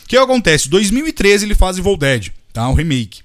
que 0.06 0.16
acontece? 0.16 0.68
2013 0.68 1.46
ele 1.46 1.54
faz 1.54 1.78
Evil 1.78 1.96
Dead, 1.96 2.28
tá? 2.52 2.68
O 2.68 2.74
remake. 2.74 3.20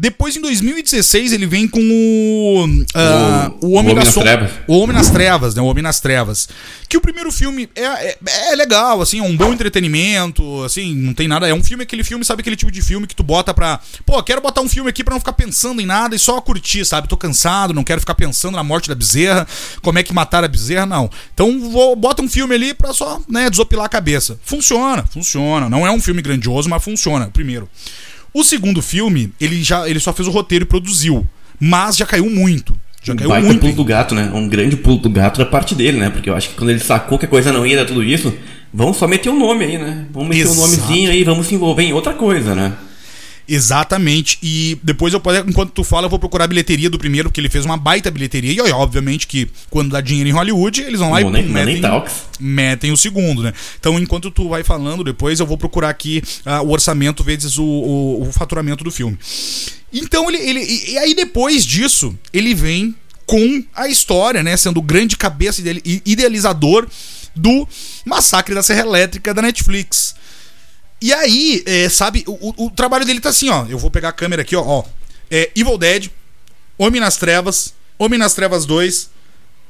Depois, 0.00 0.34
em 0.34 0.40
2016, 0.40 1.34
ele 1.34 1.44
vem 1.44 1.68
com 1.68 1.78
o. 1.78 2.64
Uh, 2.64 3.58
o, 3.60 3.66
o, 3.66 3.72
Homem, 3.72 3.92
o 3.92 3.92
Homem 3.92 3.94
nas 3.94 4.14
Trevas. 4.14 4.50
O 4.66 4.78
Homem 4.78 4.96
nas 4.96 5.10
Trevas, 5.10 5.54
né? 5.54 5.60
O 5.60 5.66
Homem 5.66 5.82
nas 5.82 6.00
Trevas. 6.00 6.48
Que 6.88 6.96
o 6.96 7.02
primeiro 7.02 7.30
filme 7.30 7.68
é, 7.76 7.84
é, 7.84 8.18
é, 8.50 8.56
legal, 8.56 9.02
assim, 9.02 9.18
é 9.18 9.22
um 9.22 9.36
bom 9.36 9.52
entretenimento, 9.52 10.64
assim, 10.64 10.94
não 10.94 11.12
tem 11.12 11.28
nada. 11.28 11.46
É 11.46 11.52
um 11.52 11.62
filme, 11.62 11.82
aquele 11.82 12.02
filme, 12.02 12.24
sabe 12.24 12.40
aquele 12.40 12.56
tipo 12.56 12.72
de 12.72 12.80
filme 12.80 13.06
que 13.06 13.14
tu 13.14 13.22
bota 13.22 13.52
pra. 13.52 13.78
Pô, 14.06 14.22
quero 14.22 14.40
botar 14.40 14.62
um 14.62 14.70
filme 14.70 14.88
aqui 14.88 15.04
pra 15.04 15.12
não 15.12 15.20
ficar 15.20 15.34
pensando 15.34 15.82
em 15.82 15.86
nada 15.86 16.16
e 16.16 16.18
só 16.18 16.40
curtir, 16.40 16.86
sabe? 16.86 17.06
Tô 17.06 17.18
cansado, 17.18 17.74
não 17.74 17.84
quero 17.84 18.00
ficar 18.00 18.14
pensando 18.14 18.56
na 18.56 18.64
morte 18.64 18.88
da 18.88 18.94
bezerra, 18.94 19.46
como 19.82 19.98
é 19.98 20.02
que 20.02 20.14
mataram 20.14 20.46
a 20.46 20.48
bezerra, 20.48 20.86
não. 20.86 21.10
Então, 21.34 21.70
vou, 21.70 21.94
bota 21.94 22.22
um 22.22 22.28
filme 22.28 22.54
ali 22.54 22.72
pra 22.72 22.94
só, 22.94 23.20
né, 23.28 23.50
desopilar 23.50 23.84
a 23.84 23.90
cabeça. 23.90 24.40
Funciona, 24.44 25.04
funciona. 25.04 25.68
Não 25.68 25.86
é 25.86 25.90
um 25.90 26.00
filme 26.00 26.22
grandioso, 26.22 26.70
mas 26.70 26.82
funciona, 26.82 27.26
primeiro. 27.30 27.68
O 28.32 28.44
segundo 28.44 28.80
filme, 28.80 29.32
ele 29.40 29.62
já 29.62 29.88
ele 29.88 29.98
só 29.98 30.12
fez 30.12 30.28
o 30.28 30.30
roteiro 30.30 30.64
e 30.64 30.66
produziu, 30.66 31.26
mas 31.58 31.96
já 31.96 32.06
caiu 32.06 32.30
muito. 32.30 32.78
Já 33.02 33.14
caiu 33.14 33.30
Baita 33.30 33.46
muito. 33.46 33.60
pulo 33.60 33.72
do 33.72 33.84
gato, 33.84 34.14
né? 34.14 34.30
Um 34.32 34.48
grande 34.48 34.76
pulo 34.76 34.98
do 34.98 35.10
gato 35.10 35.38
da 35.38 35.46
parte 35.46 35.74
dele, 35.74 35.98
né? 35.98 36.10
Porque 36.10 36.28
eu 36.28 36.34
acho 36.34 36.50
que 36.50 36.54
quando 36.54 36.70
ele 36.70 36.80
sacou 36.80 37.18
que 37.18 37.24
a 37.24 37.28
coisa 37.28 37.52
não 37.52 37.66
ia 37.66 37.76
dar 37.76 37.86
tudo 37.86 38.04
isso, 38.04 38.32
vamos 38.72 38.96
só 38.96 39.08
meter 39.08 39.30
o 39.30 39.32
um 39.32 39.38
nome 39.38 39.64
aí, 39.64 39.78
né? 39.78 40.06
Vamos 40.12 40.28
meter 40.28 40.46
o 40.46 40.52
um 40.52 40.56
nomezinho 40.56 41.10
aí, 41.10 41.24
vamos 41.24 41.46
se 41.46 41.54
envolver 41.54 41.82
em 41.82 41.92
outra 41.92 42.12
coisa, 42.12 42.54
né? 42.54 42.72
Exatamente. 43.52 44.38
E 44.40 44.78
depois 44.80 45.12
eu 45.12 45.20
enquanto 45.48 45.72
tu 45.72 45.82
fala, 45.82 46.06
eu 46.06 46.10
vou 46.10 46.20
procurar 46.20 46.44
a 46.44 46.48
bilheteria 46.48 46.88
do 46.88 46.96
primeiro, 46.96 47.28
porque 47.28 47.40
ele 47.40 47.48
fez 47.48 47.64
uma 47.64 47.76
baita 47.76 48.08
bilheteria. 48.08 48.52
E 48.52 48.70
obviamente 48.70 49.26
que 49.26 49.50
quando 49.68 49.90
dá 49.90 50.00
dinheiro 50.00 50.30
em 50.30 50.32
Hollywood, 50.32 50.82
eles 50.82 51.00
vão 51.00 51.10
lá 51.10 51.20
Money, 51.20 51.42
e 51.42 51.46
pum, 51.46 51.52
metem, 51.52 51.82
metem 52.38 52.92
o 52.92 52.96
segundo, 52.96 53.42
né? 53.42 53.52
Então, 53.78 53.98
enquanto 53.98 54.30
tu 54.30 54.48
vai 54.48 54.62
falando, 54.62 55.02
depois 55.02 55.40
eu 55.40 55.46
vou 55.46 55.58
procurar 55.58 55.88
aqui 55.88 56.22
uh, 56.46 56.64
o 56.64 56.70
orçamento 56.70 57.24
vezes 57.24 57.58
o, 57.58 57.64
o, 57.64 58.28
o, 58.28 58.32
faturamento 58.32 58.84
do 58.84 58.90
filme. 58.92 59.18
Então 59.92 60.30
ele, 60.30 60.38
ele. 60.38 60.60
E 60.92 60.96
aí 60.98 61.12
depois 61.12 61.66
disso, 61.66 62.16
ele 62.32 62.54
vem 62.54 62.94
com 63.26 63.64
a 63.74 63.88
história, 63.88 64.44
né? 64.44 64.56
Sendo 64.56 64.78
o 64.78 64.82
grande 64.82 65.16
cabeça 65.16 65.60
idealizador 66.06 66.86
do 67.34 67.66
Massacre 68.04 68.54
da 68.54 68.62
Serra 68.62 68.82
Elétrica 68.82 69.34
da 69.34 69.42
Netflix. 69.42 70.14
E 71.00 71.12
aí, 71.12 71.62
é, 71.66 71.88
sabe, 71.88 72.24
o, 72.26 72.66
o, 72.66 72.70
trabalho 72.70 73.06
dele 73.06 73.20
tá 73.20 73.30
assim, 73.30 73.48
ó. 73.48 73.64
Eu 73.66 73.78
vou 73.78 73.90
pegar 73.90 74.10
a 74.10 74.12
câmera 74.12 74.42
aqui, 74.42 74.54
ó. 74.54 74.62
ó 74.62 74.84
é, 75.30 75.50
Evil 75.56 75.78
Dead, 75.78 76.10
Homem 76.76 77.00
nas 77.00 77.16
Trevas, 77.16 77.74
Homem 77.98 78.18
nas 78.18 78.34
Trevas 78.34 78.66
2, 78.66 79.08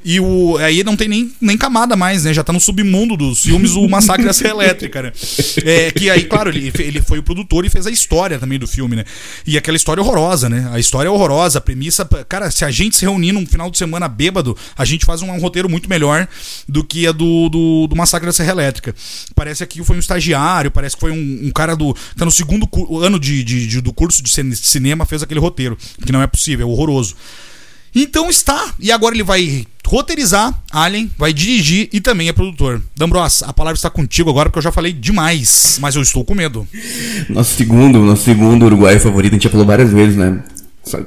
e 0.05 0.19
o, 0.19 0.57
aí 0.59 0.83
não 0.83 0.97
tem 0.97 1.09
nem, 1.09 1.33
nem 1.41 1.57
camada 1.57 1.95
mais, 1.95 2.25
né? 2.25 2.33
Já 2.33 2.43
tá 2.43 2.53
no 2.53 2.61
submundo 2.61 3.17
dos 3.17 3.43
filmes 3.43 3.73
o 3.73 3.87
Massacre 3.89 4.25
da 4.25 4.33
Serra 4.33 4.51
Elétrica, 4.51 5.03
né? 5.03 5.13
É, 5.65 5.91
que 5.91 6.09
aí, 6.09 6.25
claro, 6.25 6.51
ele, 6.51 6.73
ele 6.79 7.03
foi 7.03 7.19
o 7.19 7.23
produtor 7.23 7.67
e 7.67 7.71
fez 7.71 7.87
a 7.87 7.91
história 7.91 8.39
também 8.39 8.59
do 8.59 8.67
filme, 8.67 8.97
né? 8.97 9.05
E 9.47 9.59
aquela 9.59 9.77
história 9.77 10.03
horrorosa, 10.03 10.49
né? 10.49 10.71
A 10.73 10.79
história 10.79 11.09
é 11.09 11.11
horrorosa, 11.11 11.59
a 11.59 11.61
premissa. 11.61 12.09
Cara, 12.29 12.51
se 12.51 12.65
a 12.65 12.71
gente 12.71 12.97
se 12.97 13.05
reunir 13.05 13.33
num 13.33 13.45
final 13.47 13.71
de 13.71 13.77
semana 13.77 14.09
bêbado, 14.09 14.57
a 14.77 14.85
gente 14.85 15.05
faz 15.05 15.21
um, 15.21 15.31
um 15.31 15.39
roteiro 15.39 15.69
muito 15.69 15.89
melhor 15.89 16.27
do 16.67 16.83
que 16.83 17.07
a 17.07 17.13
do, 17.13 17.49
do, 17.49 17.87
do, 17.87 17.97
Massacre 17.97 18.27
da 18.27 18.33
Serra 18.33 18.53
Elétrica. 18.53 18.95
Parece 19.35 19.67
que 19.67 19.85
foi 19.85 19.97
um 19.97 20.01
estagiário, 20.01 20.71
parece 20.71 20.97
que 20.97 21.01
foi 21.01 21.11
um, 21.11 21.41
um 21.45 21.51
cara 21.51 21.77
do. 21.77 21.95
tá 22.17 22.25
no 22.25 22.31
segundo 22.31 22.69
ano 23.03 23.21
de, 23.21 23.45
de, 23.45 23.67
de, 23.67 23.81
do 23.81 23.93
curso 23.93 24.23
de 24.23 24.31
cinema, 24.31 25.05
fez 25.05 25.23
aquele 25.23 25.41
roteiro. 25.41 25.77
Que 26.05 26.13
não 26.13 26.23
é 26.23 26.27
possível, 26.27 26.67
é 26.67 26.71
horroroso. 26.71 27.15
Então 27.95 28.31
está. 28.31 28.75
E 28.79 28.93
agora 28.93 29.15
ele 29.15 29.23
vai 29.23 29.67
roteirizar 29.87 30.55
Alien, 30.71 31.11
vai 31.19 31.33
dirigir 31.33 31.89
e 31.93 32.01
também 32.01 32.29
é 32.29 32.33
produtor. 32.33 32.81
D'Ambros, 32.97 33.43
a 33.43 33.53
palavra 33.53 33.77
está 33.77 33.91
contigo 33.91 34.31
agora 34.31 34.49
porque 34.49 34.59
eu 34.59 34.63
já 34.63 34.71
falei 34.71 34.93
demais, 34.93 35.79
mas 35.81 35.97
eu 35.97 36.03
estou 36.03 36.25
com 36.25 36.35
medo. 36.35 36.67
Nosso 37.29 37.57
segundo, 37.57 37.99
nosso 38.01 38.23
segundo 38.23 38.67
Uruguai 38.67 38.99
favorito, 39.01 39.33
a 39.33 39.35
gente 39.35 39.45
já 39.45 39.51
falou 39.51 39.67
várias 39.67 39.93
vezes, 39.93 40.17
né? 40.17 40.43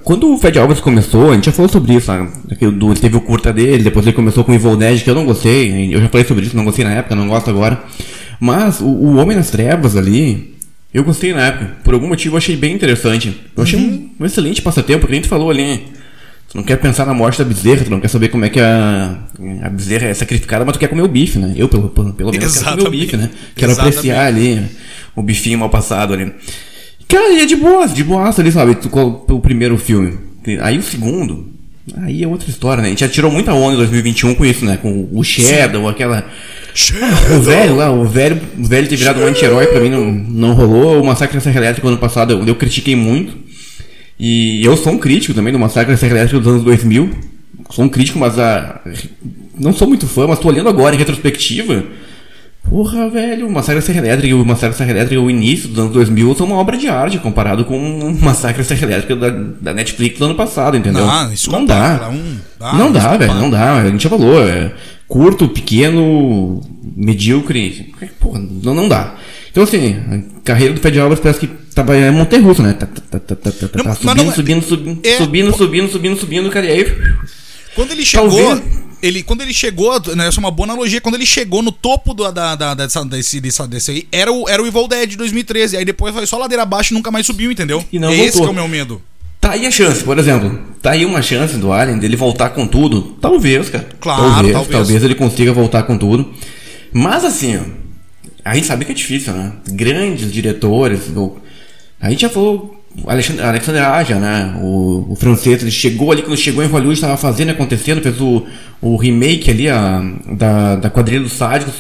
Quando 0.04 0.32
o 0.32 0.38
Fed 0.38 0.60
Alves 0.60 0.80
começou, 0.80 1.32
a 1.32 1.36
gente 1.36 1.46
já 1.46 1.52
falou 1.52 1.70
sobre 1.70 1.96
isso, 1.96 2.06
sabe? 2.06 2.30
Ele 2.62 3.00
teve 3.00 3.18
o 3.18 3.22
curta 3.22 3.52
dele, 3.52 3.84
depois 3.84 4.06
ele 4.06 4.16
começou 4.16 4.44
com 4.44 4.52
o 4.52 4.56
Evil 4.56 4.78
Dead, 4.78 5.02
que 5.02 5.10
eu 5.10 5.16
não 5.16 5.26
gostei, 5.26 5.94
eu 5.94 6.00
já 6.00 6.10
falei 6.10 6.26
sobre 6.28 6.46
isso, 6.46 6.56
não 6.56 6.64
gostei 6.64 6.86
na 6.86 6.92
época, 6.92 7.16
não 7.16 7.28
gosto 7.28 7.50
agora. 7.50 7.84
Mas 8.40 8.80
o, 8.82 8.86
o 8.86 9.16
Homem 9.16 9.36
nas 9.36 9.50
Trevas 9.50 9.98
ali, 9.98 10.56
eu 10.94 11.04
gostei 11.04 11.34
na 11.34 11.48
época. 11.48 11.78
Por 11.84 11.94
algum 11.94 12.08
motivo 12.08 12.36
eu 12.36 12.38
achei 12.38 12.56
bem 12.56 12.76
interessante. 12.76 13.36
Eu 13.56 13.64
achei 13.64 13.80
uhum. 13.80 14.12
um, 14.20 14.24
um 14.24 14.26
excelente 14.26 14.62
passatempo, 14.62 15.08
que 15.08 15.14
a 15.14 15.16
gente 15.16 15.28
falou 15.28 15.50
ali. 15.50 15.84
Tu 16.54 16.58
não 16.58 16.64
quer 16.64 16.78
pensar 16.78 17.04
na 17.08 17.16
morte 17.16 17.40
da 17.40 17.44
bezerra, 17.44 17.84
tu 17.84 17.90
não 17.90 18.00
quer 18.00 18.10
saber 18.10 18.30
como 18.30 18.46
é 18.46 18.50
que 18.50 18.60
a, 18.60 19.18
a 19.64 19.70
bezerra 19.70 20.06
é 20.06 20.14
sacrificada, 20.14 20.64
mas 20.64 20.74
tu 20.74 20.80
quer 20.80 20.88
comer 20.88 21.02
o 21.02 21.08
bife, 21.08 21.40
né? 21.40 21.52
Eu, 21.58 21.68
pelo, 21.68 21.90
pelo 21.90 22.14
menos, 22.32 22.46
Exatamente. 22.46 22.64
quero 22.64 22.78
comer 22.78 22.88
o 22.88 22.92
bife, 22.92 23.18
né? 23.18 23.30
Quero 23.56 23.72
Exatamente. 23.72 23.98
apreciar 23.98 24.26
ali 24.28 24.64
o 25.16 25.24
bifinho 25.24 25.58
mal 25.58 25.72
passado 25.72 26.14
ali. 26.14 26.32
Cara, 27.08 27.42
é 27.42 27.48
de 27.48 27.56
boas, 27.56 27.92
de 27.92 28.04
boas 28.04 28.40
ali, 28.40 28.52
sabe? 28.52 28.76
Tu, 28.76 28.88
o 28.94 29.40
primeiro 29.40 29.80
filme. 29.80 30.16
Aí 30.62 30.78
o 30.78 30.84
segundo, 30.84 31.48
aí 31.98 32.22
é 32.22 32.28
outra 32.28 32.48
história, 32.48 32.84
né? 32.84 32.90
A 32.90 32.92
gente 32.92 33.00
já 33.00 33.10
tirou 33.10 33.32
muita 33.32 33.52
onda 33.52 33.74
em 33.74 33.78
2021 33.78 34.36
com 34.36 34.46
isso, 34.46 34.64
né? 34.64 34.78
Com 34.78 35.10
o 35.12 35.24
Shadow, 35.24 35.86
Sim. 35.86 35.90
aquela. 35.90 36.24
Shadow. 36.76 37.10
O 37.36 37.42
velho 37.42 37.76
lá, 37.78 37.92
o 37.92 38.06
velho, 38.06 38.40
o 38.60 38.64
velho 38.64 38.88
ter 38.88 38.96
virado 38.96 39.16
Shadow. 39.16 39.28
um 39.28 39.32
anti-herói 39.32 39.66
pra 39.66 39.80
mim 39.80 39.90
não, 39.90 40.06
não 40.06 40.54
rolou. 40.54 41.02
O 41.02 41.06
Massacre 41.08 41.36
da 41.36 41.42
Serra 41.42 41.58
Elétrica 41.58 41.88
ano 41.88 41.98
passado 41.98 42.32
eu, 42.32 42.46
eu 42.46 42.54
critiquei 42.54 42.96
muito. 42.96 43.42
E 44.26 44.64
eu 44.64 44.78
sou 44.78 44.94
um 44.94 44.98
crítico 44.98 45.34
também 45.34 45.52
do 45.52 45.60
Massacre 45.60 45.92
da 45.92 45.98
Serra 45.98 46.14
Elétrica 46.14 46.40
dos 46.40 46.48
anos 46.48 46.64
2000. 46.64 47.10
Sou 47.70 47.84
um 47.84 47.90
crítico, 47.90 48.18
mas 48.18 48.40
a... 48.40 48.80
não 49.60 49.74
sou 49.74 49.86
muito 49.86 50.08
fã, 50.08 50.26
mas 50.26 50.40
tô 50.40 50.48
olhando 50.48 50.70
agora 50.70 50.96
em 50.96 50.98
retrospectiva. 50.98 51.84
Porra, 52.64 53.10
velho, 53.10 53.46
o 53.46 53.52
Massacre 53.52 53.82
da 53.82 53.86
Serra 53.86 54.00
Elétrica 54.00 54.28
e 54.30 54.34
o 54.34 54.46
Massacre 54.46 54.70
da 54.70 54.78
Serra 54.78 54.92
Elétrica, 54.92 55.22
o 55.22 55.30
início 55.30 55.68
dos 55.68 55.78
anos 55.78 55.92
2000, 55.92 56.36
são 56.36 56.48
uma 56.48 56.56
obra 56.56 56.78
de 56.78 56.88
arte 56.88 57.20
comparado 57.20 57.66
com 57.66 57.78
o 57.78 58.14
Massacre 58.22 58.60
da 58.60 58.64
Serra 58.64 58.84
Elétrica 58.84 59.14
da, 59.18 59.30
da 59.30 59.74
Netflix 59.74 60.18
do 60.18 60.24
ano 60.24 60.36
passado, 60.36 60.78
entendeu? 60.78 61.06
Não, 61.06 61.34
isso 61.34 61.52
não 61.52 61.66
dá. 61.66 62.10
Um... 62.10 62.38
Ah, 62.62 62.78
não 62.78 62.94
dá, 62.94 63.18
velho, 63.18 63.34
não 63.34 63.50
dá. 63.50 63.82
A 63.82 63.90
gente 63.90 64.04
já 64.04 64.10
falou, 64.10 64.42
é 64.42 64.72
curto, 65.06 65.50
pequeno, 65.50 66.62
medíocre. 66.96 67.94
Porra, 68.22 68.40
não, 68.40 68.74
não 68.74 68.88
dá. 68.88 69.16
Então, 69.52 69.64
assim, 69.64 69.98
a 70.10 70.44
carreira 70.46 70.74
do 70.74 70.80
Fed 70.80 70.98
Alves 70.98 71.20
parece 71.20 71.42
que 71.42 71.63
tava 71.74 71.96
é 71.96 72.12
montanha 72.12 72.42
russa, 72.42 72.64
né? 72.64 72.74
Tá, 72.74 72.86
tá, 72.86 73.20
tá, 73.20 73.36
tá, 73.36 73.52
tá, 73.52 73.68
tá, 73.68 73.96
subindo, 73.96 74.24
não, 74.24 74.34
subindo, 74.34 74.64
subindo, 74.64 75.00
é... 75.04 75.18
subindo, 75.18 75.58
subindo, 75.58 75.92
subindo, 75.92 76.20
subindo, 76.20 76.50
cara, 76.50 76.66
e 76.66 76.72
aí... 76.72 76.98
Quando 77.76 77.92
ele 77.92 78.06
chegou... 78.06 78.30
Talvez... 78.30 78.84
Ele, 79.04 79.22
quando 79.22 79.42
ele 79.42 79.54
chegou, 79.54 80.00
né, 80.16 80.30
essa 80.30 80.40
é 80.40 80.40
uma 80.40 80.50
boa 80.50 80.66
analogia, 80.66 81.02
quando 81.02 81.16
ele 81.16 81.26
chegou 81.26 81.62
no 81.62 81.74
topo 81.74 82.14
do, 82.14 82.32
da, 82.32 82.56
da, 82.56 82.74
dessa, 82.74 83.04
desse, 83.04 83.42
dessa, 83.42 83.68
desse 83.68 83.92
aí, 83.92 84.08
era 84.10 84.32
o, 84.32 84.48
era 84.48 84.64
o 84.64 84.66
Evil 84.66 84.88
Dead 84.88 85.10
de 85.10 85.18
2013. 85.18 85.76
Aí 85.76 85.84
depois 85.84 86.16
foi 86.16 86.26
só 86.26 86.38
ladeira 86.38 86.64
abaixo 86.64 86.94
e 86.94 86.96
nunca 86.96 87.12
mais 87.12 87.26
subiu, 87.26 87.52
entendeu? 87.52 87.84
E 87.92 88.00
não 88.00 88.08
é 88.08 88.12
voltou. 88.12 88.28
esse 88.30 88.40
que 88.40 88.48
é 88.48 88.50
o 88.50 88.54
meu 88.54 88.68
medo. 88.70 89.02
Tá 89.42 89.52
aí 89.52 89.66
a 89.66 89.72
chance, 89.72 90.02
por 90.06 90.18
exemplo. 90.18 90.58
Tá 90.82 90.92
aí 90.92 91.04
uma 91.04 91.22
chance 91.22 91.58
do 91.58 91.74
Alien 91.74 92.00
dele 92.00 92.16
voltar 92.16 92.52
com 92.52 92.66
tudo. 92.66 93.18
Talvez, 93.20 93.70
cara. 93.70 93.90
Claro, 94.00 94.22
talvez. 94.24 94.54
Talvez, 94.54 94.72
talvez 94.72 95.04
ele 95.04 95.16
consiga 95.16 95.52
voltar 95.52 95.84
com 95.84 95.98
tudo. 95.98 96.32
Mas 96.94 97.26
assim, 97.26 97.58
ó, 97.58 97.62
a 98.46 98.56
gente 98.56 98.68
sabe 98.68 98.86
que 98.86 98.94
é 98.94 98.96
difícil, 98.96 99.34
né? 99.34 99.52
Grandes 99.68 100.32
diretores. 100.32 101.10
A 102.04 102.10
gente 102.10 102.22
já 102.22 102.30
falou. 102.30 102.80
Alexandre, 103.08 103.44
Alexandre 103.44 103.82
Aja, 103.82 104.20
né? 104.20 104.56
O, 104.62 105.08
o, 105.10 105.16
francês, 105.16 105.64
ele 105.64 105.72
chegou 105.72 106.12
ali, 106.12 106.22
quando 106.22 106.38
chegou 106.38 106.64
em 106.64 106.68
Hollywood, 106.68 106.94
estava 106.94 107.18
fazendo, 107.18 107.50
acontecendo, 107.50 108.04
fez 108.04 108.22
o, 108.22 108.46
o 108.80 108.98
remake 108.98 109.50
ali 109.50 109.68
a, 109.68 110.04
da, 110.32 110.76
da 110.76 110.90
quadrilha 110.92 111.22
dos 111.22 111.34
sádicos, 111.34 111.74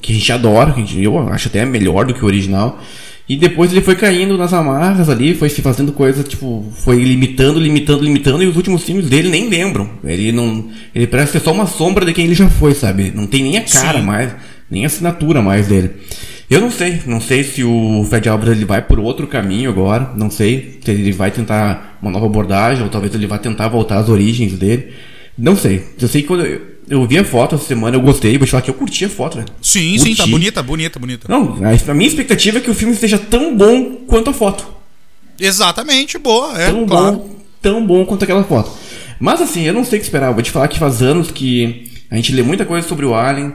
que 0.00 0.12
a 0.12 0.14
gente 0.16 0.32
adora, 0.32 0.72
que 0.72 0.80
gente, 0.80 1.00
eu 1.00 1.16
acho 1.28 1.46
até 1.46 1.64
melhor 1.64 2.04
do 2.04 2.14
que 2.14 2.24
o 2.24 2.26
original. 2.26 2.80
E 3.28 3.36
depois 3.36 3.70
ele 3.70 3.80
foi 3.80 3.94
caindo 3.94 4.36
nas 4.36 4.52
amarras 4.52 5.08
ali, 5.08 5.36
foi 5.36 5.48
se 5.48 5.62
fazendo 5.62 5.92
coisas, 5.92 6.26
tipo, 6.26 6.68
foi 6.84 6.96
limitando, 7.04 7.60
limitando, 7.60 8.02
limitando, 8.02 8.42
e 8.42 8.46
os 8.46 8.56
últimos 8.56 8.82
filmes 8.82 9.08
dele 9.08 9.28
nem 9.28 9.48
lembram. 9.48 9.88
Ele 10.02 10.32
não. 10.32 10.68
Ele 10.92 11.06
parece 11.06 11.32
ser 11.32 11.40
só 11.40 11.52
uma 11.52 11.66
sombra 11.66 12.04
de 12.04 12.12
quem 12.12 12.24
ele 12.24 12.34
já 12.34 12.50
foi, 12.50 12.74
sabe? 12.74 13.12
Não 13.14 13.28
tem 13.28 13.44
nem 13.44 13.58
a 13.58 13.62
cara 13.62 14.00
Sim. 14.00 14.04
mais 14.04 14.32
nem 14.70 14.86
assinatura 14.86 15.42
mais 15.42 15.66
dele. 15.66 15.90
Eu 16.50 16.60
não 16.60 16.68
sei, 16.68 17.00
não 17.06 17.20
sei 17.20 17.44
se 17.44 17.62
o 17.62 18.04
Fred 18.10 18.28
Álvares 18.28 18.56
ele 18.56 18.64
vai 18.64 18.82
por 18.82 18.98
outro 18.98 19.24
caminho 19.28 19.70
agora, 19.70 20.12
não 20.16 20.28
sei 20.28 20.80
se 20.84 20.90
ele 20.90 21.12
vai 21.12 21.30
tentar 21.30 21.96
uma 22.02 22.10
nova 22.10 22.26
abordagem, 22.26 22.82
ou 22.82 22.88
talvez 22.88 23.14
ele 23.14 23.28
vá 23.28 23.38
tentar 23.38 23.68
voltar 23.68 23.98
às 23.98 24.08
origens 24.08 24.54
dele. 24.54 24.92
Não 25.38 25.56
sei. 25.56 25.86
Eu 26.00 26.08
sei 26.08 26.22
que 26.22 26.26
quando 26.26 26.44
eu, 26.44 26.60
eu 26.88 27.06
vi 27.06 27.18
a 27.18 27.24
foto 27.24 27.54
essa 27.54 27.64
semana, 27.64 27.96
eu 27.96 28.00
gostei, 28.00 28.36
vou 28.36 28.46
te 28.46 28.50
falar 28.50 28.62
que 28.62 28.70
eu 28.70 28.74
curti 28.74 29.04
a 29.04 29.08
foto, 29.08 29.36
velho. 29.36 29.48
Sim, 29.62 29.90
curti. 29.90 30.10
sim, 30.10 30.14
tá 30.16 30.26
bonita, 30.26 30.60
bonita, 30.60 30.98
bonita. 30.98 31.26
Não, 31.28 31.56
a, 31.64 31.90
a 31.90 31.94
minha 31.94 32.08
expectativa 32.08 32.58
é 32.58 32.60
que 32.60 32.70
o 32.70 32.74
filme 32.74 32.96
seja 32.96 33.16
tão 33.16 33.56
bom 33.56 34.04
quanto 34.08 34.30
a 34.30 34.32
foto. 34.32 34.66
Exatamente, 35.38 36.18
boa, 36.18 36.60
é, 36.60 36.66
tão 36.66 36.84
claro. 36.84 37.16
Bom, 37.16 37.36
tão 37.62 37.86
bom 37.86 38.04
quanto 38.04 38.24
aquela 38.24 38.42
foto. 38.42 38.72
Mas 39.20 39.40
assim, 39.40 39.62
eu 39.62 39.72
não 39.72 39.84
sei 39.84 39.98
o 39.98 40.00
que 40.00 40.06
esperar. 40.06 40.32
Vou 40.32 40.42
te 40.42 40.50
falar 40.50 40.66
que 40.66 40.80
faz 40.80 41.00
anos 41.00 41.30
que 41.30 41.88
a 42.10 42.16
gente 42.16 42.32
lê 42.32 42.42
muita 42.42 42.64
coisa 42.64 42.88
sobre 42.88 43.06
o 43.06 43.14
Alien. 43.14 43.54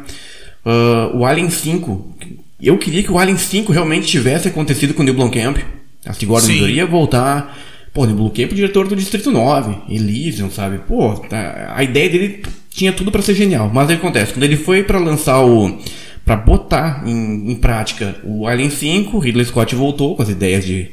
Uh, 0.66 1.18
o 1.18 1.26
Alien 1.26 1.50
5. 1.50 2.16
Eu 2.62 2.78
queria 2.78 3.04
que 3.04 3.12
o 3.12 3.20
Alien 3.20 3.38
5 3.38 3.72
realmente 3.72 4.08
tivesse 4.08 4.48
acontecido 4.48 4.94
com 4.94 5.02
o 5.02 5.06
Neil 5.06 5.16
Blomkamp. 5.16 5.58
A 6.06 6.14
Sigourney 6.14 6.48
deveria 6.48 6.86
voltar. 6.86 7.58
Pô, 7.94 8.04
o 8.04 8.06
Neil 8.06 8.18
Blomkamp, 8.18 8.52
o 8.52 8.56
diretor 8.56 8.88
do 8.88 8.96
Distrito 8.96 9.32
9, 9.32 9.94
Elysium, 9.94 10.50
sabe? 10.50 10.80
Pô, 10.80 11.14
tá, 11.14 11.74
a 11.76 11.84
ideia 11.84 12.10
dele 12.10 12.44
tinha 12.70 12.94
tudo 12.94 13.12
para 13.12 13.22
ser 13.22 13.36
genial. 13.36 13.70
Mas 13.74 13.90
aí 13.90 13.96
acontece, 13.96 14.34
quando 14.34 14.44
ele 14.44 14.58
foi 14.58 14.84
para 14.84 15.00
lançar 15.00 15.42
o 15.42 15.80
para 16.26 16.36
botar 16.36 17.04
em, 17.06 17.52
em, 17.52 17.56
prática 17.56 18.16
o 18.24 18.48
Alien 18.48 18.72
5, 18.72 19.20
Ridley 19.20 19.46
Scott 19.46 19.76
voltou 19.76 20.16
com 20.16 20.24
as 20.24 20.30
ideias 20.30 20.66
de 20.66 20.90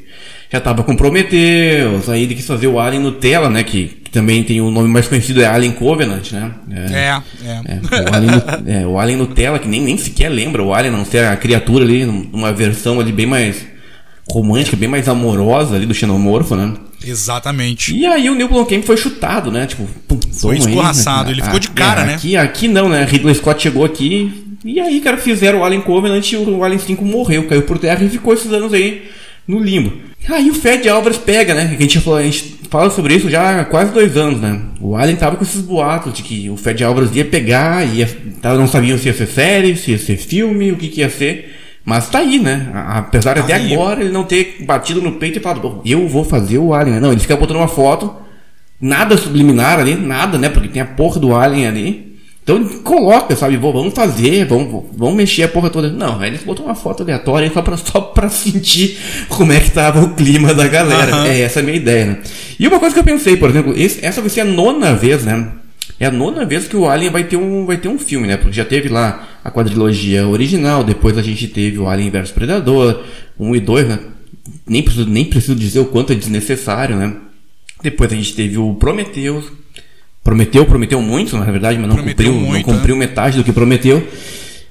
já 0.51 0.61
tava 0.61 0.83
com 0.83 0.95
Prometheus, 0.95 2.07
aí 2.07 2.21
ele 2.21 2.35
quis 2.35 2.45
fazer 2.45 2.67
o 2.67 2.79
Alien 2.79 3.01
Nutella, 3.01 3.49
né, 3.49 3.63
que, 3.63 3.87
que 3.87 4.11
também 4.11 4.43
tem 4.43 4.61
o 4.61 4.69
nome 4.69 4.87
mais 4.87 5.07
conhecido 5.07 5.41
é 5.41 5.47
Alien 5.47 5.71
Covenant, 5.71 6.31
né? 6.31 6.51
É, 6.69 7.21
é. 7.43 7.61
é. 7.65 8.11
o, 8.11 8.13
Alien, 8.13 8.43
é, 8.67 8.85
o 8.85 8.99
Alien 8.99 9.17
Nutella, 9.17 9.57
que 9.57 9.67
nem, 9.67 9.81
nem 9.81 9.97
sequer 9.97 10.29
lembra 10.29 10.61
o 10.61 10.71
Alien, 10.71 10.93
não 10.93 11.03
ser 11.03 11.25
a 11.25 11.35
criatura 11.35 11.83
ali, 11.83 12.05
numa 12.05 12.53
versão 12.53 12.99
ali 12.99 13.11
bem 13.11 13.25
mais 13.25 13.65
romântica, 14.29 14.77
bem 14.77 14.87
mais 14.87 15.09
amorosa 15.09 15.75
ali 15.75 15.87
do 15.87 15.93
xenomorfo, 15.95 16.55
né? 16.55 16.71
Exatamente. 17.03 17.95
E 17.95 18.05
aí 18.05 18.29
o 18.29 18.35
Neil 18.35 18.47
Blomkamp 18.47 18.83
foi 18.83 18.95
chutado, 18.95 19.51
né? 19.51 19.65
Tipo, 19.65 19.87
pum, 20.07 20.19
foi 20.31 20.57
escorraçado, 20.57 21.21
aí, 21.21 21.25
né? 21.25 21.31
ele 21.31 21.41
ficou 21.41 21.59
de 21.59 21.69
cara, 21.71 22.03
é, 22.03 22.05
né? 22.05 22.13
Aqui, 22.13 22.37
aqui 22.37 22.67
não, 22.67 22.87
né? 22.87 23.03
Ridley 23.05 23.33
Scott 23.33 23.61
chegou 23.61 23.83
aqui 23.83 24.42
e 24.63 24.79
aí, 24.79 25.01
cara, 25.01 25.17
fizeram 25.17 25.59
o 25.59 25.63
Alien 25.63 25.81
Covenant 25.81 26.31
e 26.31 26.37
o 26.37 26.63
Alien 26.63 26.79
5 26.79 27.03
morreu, 27.03 27.47
caiu 27.47 27.63
por 27.63 27.77
terra 27.77 28.03
e 28.03 28.09
ficou 28.09 28.33
esses 28.33 28.51
anos 28.51 28.73
aí 28.73 29.09
no 29.47 29.59
limbo. 29.59 29.93
Aí 30.29 30.49
o 30.49 30.53
Fred 30.53 30.87
Álvares 30.87 31.17
pega, 31.17 31.53
né? 31.53 31.75
A 31.77 31.81
gente, 31.81 31.99
falou, 31.99 32.19
a 32.19 32.23
gente 32.23 32.55
fala 32.69 32.89
sobre 32.89 33.15
isso 33.15 33.29
já 33.29 33.59
há 33.59 33.65
quase 33.65 33.91
dois 33.91 34.15
anos, 34.15 34.39
né? 34.39 34.61
O 34.79 34.95
Alien 34.95 35.17
tava 35.17 35.35
com 35.35 35.43
esses 35.43 35.61
boatos 35.61 36.13
de 36.13 36.23
que 36.23 36.49
o 36.49 36.55
Fred 36.55 36.81
Álvares 36.83 37.13
ia 37.13 37.25
pegar, 37.25 37.85
ia, 37.85 38.09
não 38.41 38.67
sabiam 38.67 38.97
se 38.97 39.07
ia 39.07 39.13
ser 39.13 39.27
série, 39.27 39.75
se 39.75 39.91
ia 39.91 39.97
ser 39.97 40.15
filme, 40.17 40.71
o 40.71 40.77
que, 40.77 40.87
que 40.87 41.01
ia 41.01 41.09
ser. 41.09 41.53
Mas 41.83 42.09
tá 42.09 42.19
aí, 42.19 42.39
né? 42.39 42.71
Apesar 42.73 43.33
de 43.33 43.41
até 43.41 43.55
aí. 43.55 43.73
agora 43.73 44.01
ele 44.01 44.11
não 44.11 44.23
ter 44.23 44.63
batido 44.65 45.01
no 45.01 45.13
peito 45.13 45.39
e 45.39 45.41
falado, 45.41 45.81
eu 45.85 46.07
vou 46.07 46.23
fazer 46.23 46.57
o 46.57 46.73
Alien. 46.73 47.01
Não, 47.01 47.11
ele 47.11 47.19
fica 47.19 47.35
botando 47.35 47.57
uma 47.57 47.67
foto, 47.67 48.15
nada 48.79 49.17
subliminar 49.17 49.79
ali, 49.79 49.95
nada, 49.95 50.37
né? 50.37 50.47
Porque 50.47 50.69
tem 50.69 50.81
a 50.81 50.85
porra 50.85 51.19
do 51.19 51.35
Alien 51.35 51.67
ali. 51.67 52.12
Então 52.43 52.61
coloca, 52.83 53.35
sabe? 53.37 53.55
Vamos 53.55 53.93
fazer, 53.93 54.45
vamos, 54.45 54.83
vamos 54.93 55.15
mexer 55.15 55.43
a 55.43 55.47
porra 55.47 55.69
toda. 55.69 55.89
Não, 55.89 56.19
aí 56.19 56.29
eles 56.29 56.43
botam 56.43 56.65
uma 56.65 56.75
foto 56.75 57.01
aleatória 57.01 57.49
só 57.49 57.61
pra, 57.61 57.77
só 57.77 58.01
pra 58.01 58.29
sentir 58.29 58.97
como 59.29 59.53
é 59.53 59.61
que 59.61 59.71
tava 59.71 60.03
o 60.03 60.13
clima 60.13 60.53
da 60.53 60.67
galera. 60.67 61.15
Uhum. 61.15 61.25
É 61.25 61.41
essa 61.41 61.61
a 61.61 61.63
minha 61.63 61.77
ideia, 61.77 62.05
né? 62.05 62.17
E 62.59 62.67
uma 62.67 62.79
coisa 62.79 62.93
que 62.93 62.99
eu 62.99 63.03
pensei, 63.03 63.37
por 63.37 63.49
exemplo, 63.49 63.73
esse, 63.75 64.05
essa 64.05 64.19
vai 64.19 64.29
ser 64.29 64.41
a 64.41 64.45
nona 64.45 64.93
vez, 64.93 65.23
né? 65.23 65.51
É 65.97 66.07
a 66.07 66.11
nona 66.11 66.45
vez 66.45 66.67
que 66.67 66.75
o 66.75 66.87
Alien 66.89 67.11
vai 67.11 67.23
ter 67.23 67.37
um, 67.37 67.65
vai 67.65 67.77
ter 67.77 67.87
um 67.87 67.97
filme, 67.97 68.27
né? 68.27 68.35
Porque 68.35 68.53
já 68.53 68.65
teve 68.65 68.89
lá 68.89 69.25
a 69.41 69.49
quadrilogia 69.49 70.27
original, 70.27 70.83
depois 70.83 71.17
a 71.17 71.21
gente 71.21 71.47
teve 71.47 71.79
o 71.79 71.87
Alien 71.87 72.09
vs 72.09 72.31
Predador, 72.31 73.03
1 73.39 73.55
e 73.55 73.59
2, 73.61 73.87
né? 73.87 73.99
Nem 74.67 74.83
preciso, 74.83 75.09
nem 75.09 75.25
preciso 75.25 75.55
dizer 75.55 75.79
o 75.79 75.85
quanto 75.85 76.11
é 76.11 76.15
desnecessário, 76.15 76.97
né? 76.97 77.15
Depois 77.81 78.11
a 78.11 78.15
gente 78.15 78.33
teve 78.35 78.57
o 78.57 78.73
Prometheus, 78.75 79.45
Prometeu, 80.23 80.65
prometeu 80.65 81.01
muito, 81.01 81.37
na 81.37 81.45
verdade, 81.45 81.77
mas 81.77 81.87
não 81.87 81.95
prometeu 81.95 82.31
cumpriu, 82.31 82.47
muito, 82.47 82.67
não 82.67 82.75
cumpriu 82.75 82.95
né? 82.95 82.99
metade 83.05 83.37
do 83.37 83.43
que 83.43 83.51
prometeu. 83.51 84.07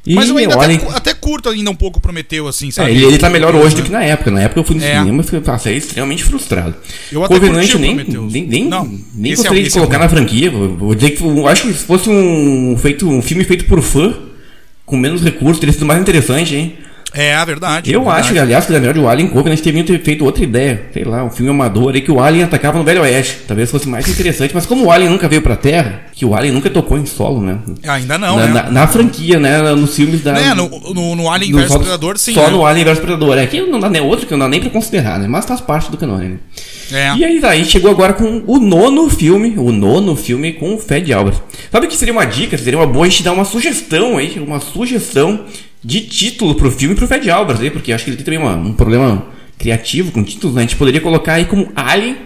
E 0.04 0.14
mas 0.14 0.28
eu 0.28 0.36
ainda 0.36 0.58
olha, 0.58 0.74
até, 0.74 0.96
até, 0.96 1.14
curto 1.14 1.48
ainda 1.48 1.70
um 1.70 1.76
pouco 1.76 2.00
prometeu, 2.00 2.48
assim, 2.48 2.72
sabe? 2.72 2.90
É, 2.90 2.94
ele, 2.94 3.04
ele 3.04 3.18
tá 3.18 3.30
melhor 3.30 3.54
hoje 3.54 3.76
do 3.76 3.82
que 3.84 3.90
na 3.90 4.02
época. 4.02 4.32
Na 4.32 4.40
época 4.40 4.58
eu 4.58 4.64
fui 4.64 4.74
no 4.74 4.82
é. 4.82 4.98
cinema 4.98 5.24
e 5.32 5.40
passei 5.40 5.76
extremamente 5.76 6.24
frustrado. 6.24 6.74
Eu 7.12 7.22
até 7.22 7.38
nem, 7.38 7.94
nem, 7.94 8.46
nem, 8.46 8.64
não, 8.64 8.98
nem 9.14 9.34
gostaria 9.34 9.60
é, 9.60 9.64
de 9.64 9.70
colocar 9.70 9.96
é 9.96 10.00
na 10.00 10.08
franquia. 10.08 10.50
Vou, 10.50 10.76
vou 10.76 10.94
dizer 10.94 11.10
que 11.10 11.22
eu 11.22 11.46
acho 11.46 11.68
que 11.68 11.74
se 11.74 11.84
fosse 11.84 12.10
um, 12.10 12.76
feito, 12.76 13.08
um 13.08 13.22
filme 13.22 13.44
feito 13.44 13.66
por 13.66 13.80
fã, 13.80 14.12
com 14.84 14.96
menos 14.96 15.22
recursos, 15.22 15.60
teria 15.60 15.72
sido 15.72 15.86
mais 15.86 16.00
interessante, 16.00 16.56
hein? 16.56 16.78
É, 17.14 17.34
a 17.34 17.44
verdade. 17.44 17.92
Eu 17.92 18.04
verdade. 18.04 18.20
acho, 18.20 18.40
aliás, 18.40 18.66
que 18.66 18.72
na 18.72 18.78
verdade 18.78 18.98
o 18.98 19.08
Alien 19.08 19.28
Covenant 19.28 19.60
deviam 19.60 19.84
ter 19.84 20.02
feito 20.02 20.24
outra 20.24 20.42
ideia. 20.42 20.86
Sei 20.92 21.04
lá, 21.04 21.22
um 21.24 21.30
filme 21.30 21.50
amador 21.50 21.94
aí 21.94 22.00
que 22.00 22.10
o 22.10 22.20
Alien 22.20 22.44
atacava 22.44 22.78
no 22.78 22.84
Velho 22.84 23.02
Oeste. 23.02 23.38
Talvez 23.46 23.70
fosse 23.70 23.88
mais 23.88 24.08
interessante. 24.08 24.54
Mas 24.54 24.66
como 24.66 24.86
o 24.86 24.90
Alien 24.90 25.10
nunca 25.10 25.28
veio 25.28 25.42
pra 25.42 25.56
Terra, 25.56 26.06
que 26.12 26.24
o 26.24 26.34
Alien 26.34 26.54
nunca 26.54 26.70
tocou 26.70 26.98
em 26.98 27.04
solo, 27.04 27.42
né? 27.42 27.58
Ainda 27.86 28.16
não, 28.16 28.36
na, 28.36 28.46
né? 28.46 28.52
Na, 28.52 28.70
na 28.70 28.86
franquia, 28.86 29.38
né? 29.38 29.60
Nos 29.74 29.94
filmes 29.94 30.22
da. 30.22 30.38
É, 30.38 30.54
no, 30.54 30.68
no, 30.94 31.14
no 31.16 31.30
Alien 31.30 31.52
vs 31.52 31.76
Predador, 31.76 32.18
sim. 32.18 32.32
Só 32.32 32.46
né? 32.46 32.50
no 32.50 32.64
Alien 32.64 32.84
vs 32.86 32.98
Predador. 32.98 33.38
É 33.38 33.46
que 33.46 33.60
não 33.60 33.78
dá 33.78 33.90
nem 33.90 34.00
outro 34.00 34.26
que 34.26 34.32
não 34.32 34.40
dá 34.40 34.48
nem 34.48 34.60
pra 34.60 34.70
considerar, 34.70 35.18
né? 35.18 35.26
Mas 35.28 35.44
faz 35.44 35.60
parte 35.60 35.90
do 35.90 35.96
canônico. 35.98 36.32
né? 36.32 36.38
É. 36.92 37.16
E 37.16 37.24
aí 37.24 37.40
daí 37.40 37.64
chegou 37.64 37.90
agora 37.90 38.12
com 38.12 38.42
o 38.46 38.58
nono 38.58 39.08
filme, 39.08 39.54
o 39.56 39.72
nono 39.72 40.14
filme 40.14 40.52
com 40.52 40.74
o 40.74 40.78
Fed 40.78 41.12
Albert. 41.12 41.36
Sabe 41.70 41.86
o 41.86 41.88
que 41.88 41.96
seria 41.96 42.12
uma 42.12 42.24
dica? 42.24 42.56
Seria 42.58 42.78
uma 42.78 42.86
boa 42.86 43.06
a 43.06 43.08
gente 43.08 43.22
dar 43.22 43.32
uma 43.32 43.44
sugestão 43.44 44.18
aí, 44.18 44.42
uma 44.46 44.60
sugestão 44.60 45.44
de 45.84 46.00
título 46.02 46.54
pro 46.54 46.70
filme 46.70 46.94
e 46.94 46.96
pro 46.96 47.06
Fred 47.06 47.30
Albers 47.30 47.60
aí, 47.60 47.70
porque 47.70 47.92
acho 47.92 48.04
que 48.04 48.10
ele 48.10 48.16
tem 48.16 48.24
também 48.24 48.38
uma, 48.38 48.54
um 48.54 48.72
problema 48.72 49.26
criativo 49.58 50.12
com 50.12 50.22
títulos, 50.22 50.54
né? 50.54 50.62
A 50.62 50.66
gente 50.66 50.76
poderia 50.76 51.00
colocar 51.00 51.34
aí 51.34 51.44
como 51.44 51.70
Alien, 51.74 52.16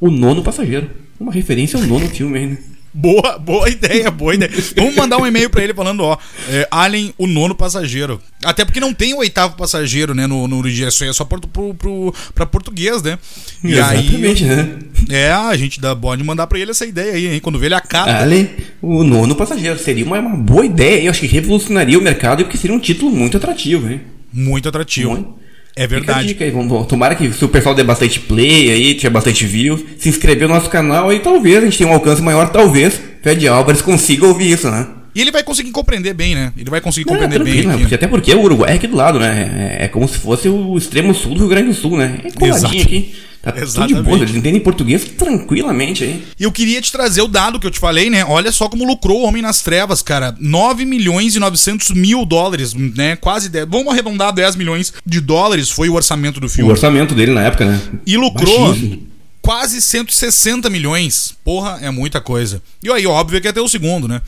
o 0.00 0.10
nono 0.10 0.42
passageiro. 0.42 0.90
Uma 1.20 1.32
referência 1.32 1.78
ao 1.78 1.86
nono 1.86 2.08
filme 2.08 2.38
ainda. 2.38 2.58
Boa, 2.94 3.38
boa 3.38 3.70
ideia, 3.70 4.10
boa 4.10 4.34
ideia. 4.34 4.50
Vamos 4.76 4.94
mandar 4.94 5.16
um 5.16 5.26
e-mail 5.26 5.48
para 5.48 5.64
ele 5.64 5.72
falando, 5.72 6.04
ó, 6.04 6.18
é, 6.50 6.68
Alien, 6.70 7.14
o 7.16 7.26
nono 7.26 7.54
passageiro. 7.54 8.20
Até 8.44 8.64
porque 8.64 8.80
não 8.80 8.92
tem 8.92 9.14
o 9.14 9.18
oitavo 9.18 9.56
passageiro, 9.56 10.14
né, 10.14 10.26
no, 10.26 10.46
no 10.46 10.58
original, 10.58 10.90
isso 10.90 11.02
aí 11.02 11.08
é 11.10 11.12
só 11.12 11.24
pro, 11.24 11.40
pro, 11.40 11.74
pro, 11.74 12.14
pra 12.34 12.44
português, 12.44 13.02
né? 13.02 13.18
E 13.64 13.72
Exatamente, 13.72 14.44
aí, 14.44 14.50
né? 14.50 14.78
É, 15.08 15.32
a 15.32 15.56
gente 15.56 15.80
dá, 15.80 15.96
pode 15.96 16.22
mandar 16.22 16.46
para 16.46 16.58
ele 16.58 16.70
essa 16.70 16.84
ideia 16.84 17.14
aí, 17.14 17.26
hein? 17.28 17.40
Quando 17.40 17.58
vê 17.58 17.66
ele 17.66 17.74
acata. 17.74 18.18
Alien, 18.18 18.50
o 18.82 19.02
nono 19.02 19.34
passageiro. 19.34 19.78
Seria 19.78 20.04
uma, 20.04 20.18
uma 20.18 20.36
boa 20.36 20.66
ideia, 20.66 21.04
eu 21.04 21.10
acho 21.10 21.20
que 21.20 21.26
revolucionaria 21.26 21.98
o 21.98 22.02
mercado, 22.02 22.44
porque 22.44 22.58
seria 22.58 22.76
um 22.76 22.80
título 22.80 23.10
muito 23.10 23.38
atrativo, 23.38 23.90
hein? 23.90 24.02
Muito 24.32 24.68
atrativo. 24.68 25.10
Muito. 25.10 25.41
É 25.74 25.86
verdade. 25.86 26.28
Dica 26.28 26.44
aí, 26.44 26.50
vamos, 26.50 26.86
tomara 26.86 27.14
que 27.14 27.32
se 27.32 27.44
o 27.44 27.48
pessoal 27.48 27.74
der 27.74 27.84
bastante 27.84 28.20
play 28.20 28.70
aí, 28.70 28.94
tiver 28.94 29.10
bastante 29.10 29.46
views, 29.46 29.82
se 29.96 30.08
inscrever 30.08 30.48
no 30.48 30.54
nosso 30.54 30.68
canal 30.68 31.12
e 31.12 31.20
talvez 31.20 31.58
a 31.58 31.60
gente 31.62 31.78
tenha 31.78 31.90
um 31.90 31.94
alcance 31.94 32.20
maior, 32.20 32.50
talvez 32.50 33.00
Fred 33.22 33.46
Álvares 33.48 33.80
consiga 33.80 34.26
ouvir 34.26 34.50
isso, 34.50 34.70
né? 34.70 34.86
E 35.14 35.20
ele 35.20 35.30
vai 35.30 35.42
conseguir 35.42 35.70
compreender 35.70 36.14
bem, 36.14 36.34
né? 36.34 36.52
Ele 36.56 36.70
vai 36.70 36.80
conseguir 36.80 37.04
compreender 37.04 37.40
é, 37.40 37.44
bem. 37.44 37.66
Né? 37.66 37.76
Porque, 37.78 37.94
até 37.94 38.06
porque 38.06 38.34
o 38.34 38.40
Uruguai 38.40 38.72
é 38.72 38.74
aqui 38.74 38.86
do 38.86 38.96
lado, 38.96 39.18
né? 39.18 39.76
É, 39.78 39.84
é, 39.84 39.88
como 39.88 40.08
se 40.08 40.18
fosse 40.18 40.48
o 40.48 40.76
extremo 40.76 41.14
sul 41.14 41.34
do 41.34 41.40
Rio 41.40 41.48
Grande 41.48 41.68
do 41.68 41.74
Sul, 41.74 41.96
né? 41.96 42.20
É 42.24 42.30
coladinho 42.30 42.82
aqui. 42.82 43.14
Tá 43.42 43.52
Exatamente. 43.56 43.94
tudo 43.94 44.04
de 44.04 44.08
boa, 44.08 44.18
eles 44.22 44.36
entendem 44.36 44.60
português 44.60 45.04
tranquilamente 45.04 46.04
aí. 46.04 46.22
E 46.38 46.44
eu 46.44 46.52
queria 46.52 46.80
te 46.80 46.92
trazer 46.92 47.22
o 47.22 47.26
dado 47.26 47.58
que 47.58 47.66
eu 47.66 47.72
te 47.72 47.80
falei, 47.80 48.08
né? 48.08 48.24
Olha 48.24 48.52
só 48.52 48.68
como 48.68 48.86
lucrou 48.86 49.22
o 49.22 49.24
Homem 49.24 49.42
nas 49.42 49.60
Trevas, 49.60 50.00
cara. 50.00 50.36
9 50.38 50.84
milhões 50.84 51.34
e 51.34 51.40
900 51.40 51.90
mil 51.90 52.24
dólares, 52.24 52.72
né? 52.72 53.16
Quase 53.16 53.48
10. 53.48 53.66
Vamos 53.68 53.88
arredondar 53.88 54.32
10 54.32 54.54
milhões 54.54 54.92
de 55.04 55.20
dólares 55.20 55.68
foi 55.68 55.88
o 55.88 55.94
orçamento 55.94 56.38
do 56.38 56.48
filme. 56.48 56.70
O 56.70 56.72
orçamento 56.72 57.16
dele 57.16 57.32
na 57.32 57.42
época, 57.42 57.64
né? 57.64 57.80
E 58.06 58.16
lucrou. 58.16 58.68
Baixíssimo. 58.68 59.12
Quase 59.42 59.82
160 59.82 60.70
milhões. 60.70 61.34
Porra, 61.44 61.80
é 61.82 61.90
muita 61.90 62.20
coisa. 62.20 62.62
E 62.80 62.88
aí, 62.92 63.04
óbvio 63.08 63.40
que 63.40 63.48
ia 63.48 63.52
ter 63.52 63.60
o 63.60 63.68
segundo, 63.68 64.06
né? 64.06 64.22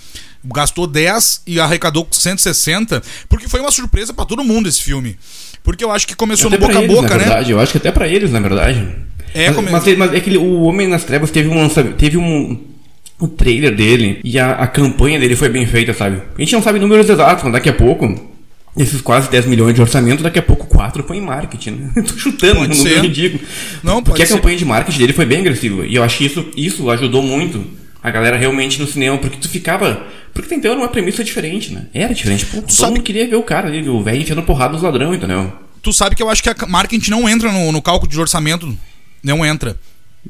Gastou 0.44 0.86
10 0.86 1.42
e 1.46 1.58
arrecadou 1.58 2.06
160, 2.10 3.02
porque 3.28 3.48
foi 3.48 3.60
uma 3.60 3.70
surpresa 3.70 4.12
para 4.12 4.24
todo 4.24 4.44
mundo 4.44 4.68
esse 4.68 4.82
filme. 4.82 5.16
Porque 5.62 5.82
eu 5.82 5.90
acho 5.90 6.06
que 6.06 6.14
começou 6.14 6.48
até 6.48 6.58
no 6.58 6.66
boca 6.66 6.78
a 6.78 6.86
boca, 6.86 7.16
né? 7.16 7.24
Verdade, 7.24 7.52
eu 7.52 7.60
acho 7.60 7.72
que 7.72 7.78
até 7.78 7.90
para 7.90 8.06
eles, 8.06 8.30
na 8.30 8.40
verdade. 8.40 8.86
É, 9.32 9.50
mas, 9.50 9.70
mas, 9.70 9.96
mas 9.96 10.14
é 10.14 10.20
que 10.20 10.36
o 10.36 10.62
Homem 10.62 10.86
nas 10.86 11.04
Trevas 11.04 11.30
teve 11.30 11.48
um, 11.48 11.68
sabe, 11.70 11.94
teve 11.94 12.16
um 12.16 12.60
o 13.18 13.28
trailer 13.28 13.74
dele 13.74 14.20
e 14.24 14.38
a, 14.38 14.52
a 14.52 14.66
campanha 14.66 15.18
dele 15.18 15.36
foi 15.36 15.48
bem 15.48 15.66
feita, 15.66 15.94
sabe? 15.94 16.20
A 16.36 16.40
gente 16.40 16.52
não 16.52 16.62
sabe 16.62 16.78
números 16.78 17.08
exatos, 17.08 17.44
mas 17.44 17.52
daqui 17.52 17.68
a 17.68 17.72
pouco 17.72 18.32
esses 18.76 19.00
quase 19.00 19.30
10 19.30 19.46
milhões 19.46 19.74
de 19.74 19.80
orçamento, 19.80 20.22
daqui 20.22 20.38
a 20.38 20.42
pouco 20.42 20.66
4 20.66 21.04
foi 21.04 21.18
em 21.18 21.20
marketing. 21.20 21.70
Né? 21.70 21.90
Tô 22.02 22.18
chutando 22.18 22.56
pode 22.56 22.72
um 22.72 22.76
número 22.76 23.02
ridículo. 23.02 23.42
Não, 23.82 24.02
Porque 24.02 24.22
a 24.22 24.26
ser. 24.26 24.34
campanha 24.34 24.56
de 24.56 24.64
marketing 24.64 24.98
dele 24.98 25.12
foi 25.12 25.24
bem 25.24 25.38
agressiva. 25.38 25.86
E 25.86 25.94
eu 25.94 26.02
acho 26.02 26.18
que 26.18 26.24
isso, 26.26 26.46
isso 26.56 26.90
ajudou 26.90 27.22
muito 27.22 27.64
a 28.04 28.10
galera 28.10 28.36
realmente 28.36 28.78
no 28.78 28.86
cinema, 28.86 29.16
porque 29.16 29.38
tu 29.38 29.48
ficava. 29.48 30.06
Porque 30.34 30.48
tentando 30.48 30.76
uma 30.76 30.88
premissa 30.88 31.24
diferente, 31.24 31.72
né? 31.72 31.86
Era 31.94 32.12
diferente. 32.12 32.44
Pô, 32.44 32.60
todo 32.60 32.70
sabe... 32.70 32.92
mundo 32.92 33.02
queria 33.02 33.26
ver 33.26 33.36
o 33.36 33.42
cara 33.42 33.68
ali, 33.68 33.88
o 33.88 34.02
velho 34.02 34.20
enfiando 34.20 34.42
porrada 34.42 34.74
dos 34.74 34.82
ladrões, 34.82 35.16
entendeu? 35.16 35.50
Tu 35.80 35.90
sabe 35.90 36.14
que 36.14 36.22
eu 36.22 36.28
acho 36.28 36.42
que 36.42 36.50
a 36.50 36.54
marketing 36.68 37.10
não 37.10 37.26
entra 37.26 37.50
no, 37.50 37.72
no 37.72 37.80
cálculo 37.80 38.10
de 38.10 38.20
orçamento. 38.20 38.76
Não 39.22 39.44
entra. 39.44 39.78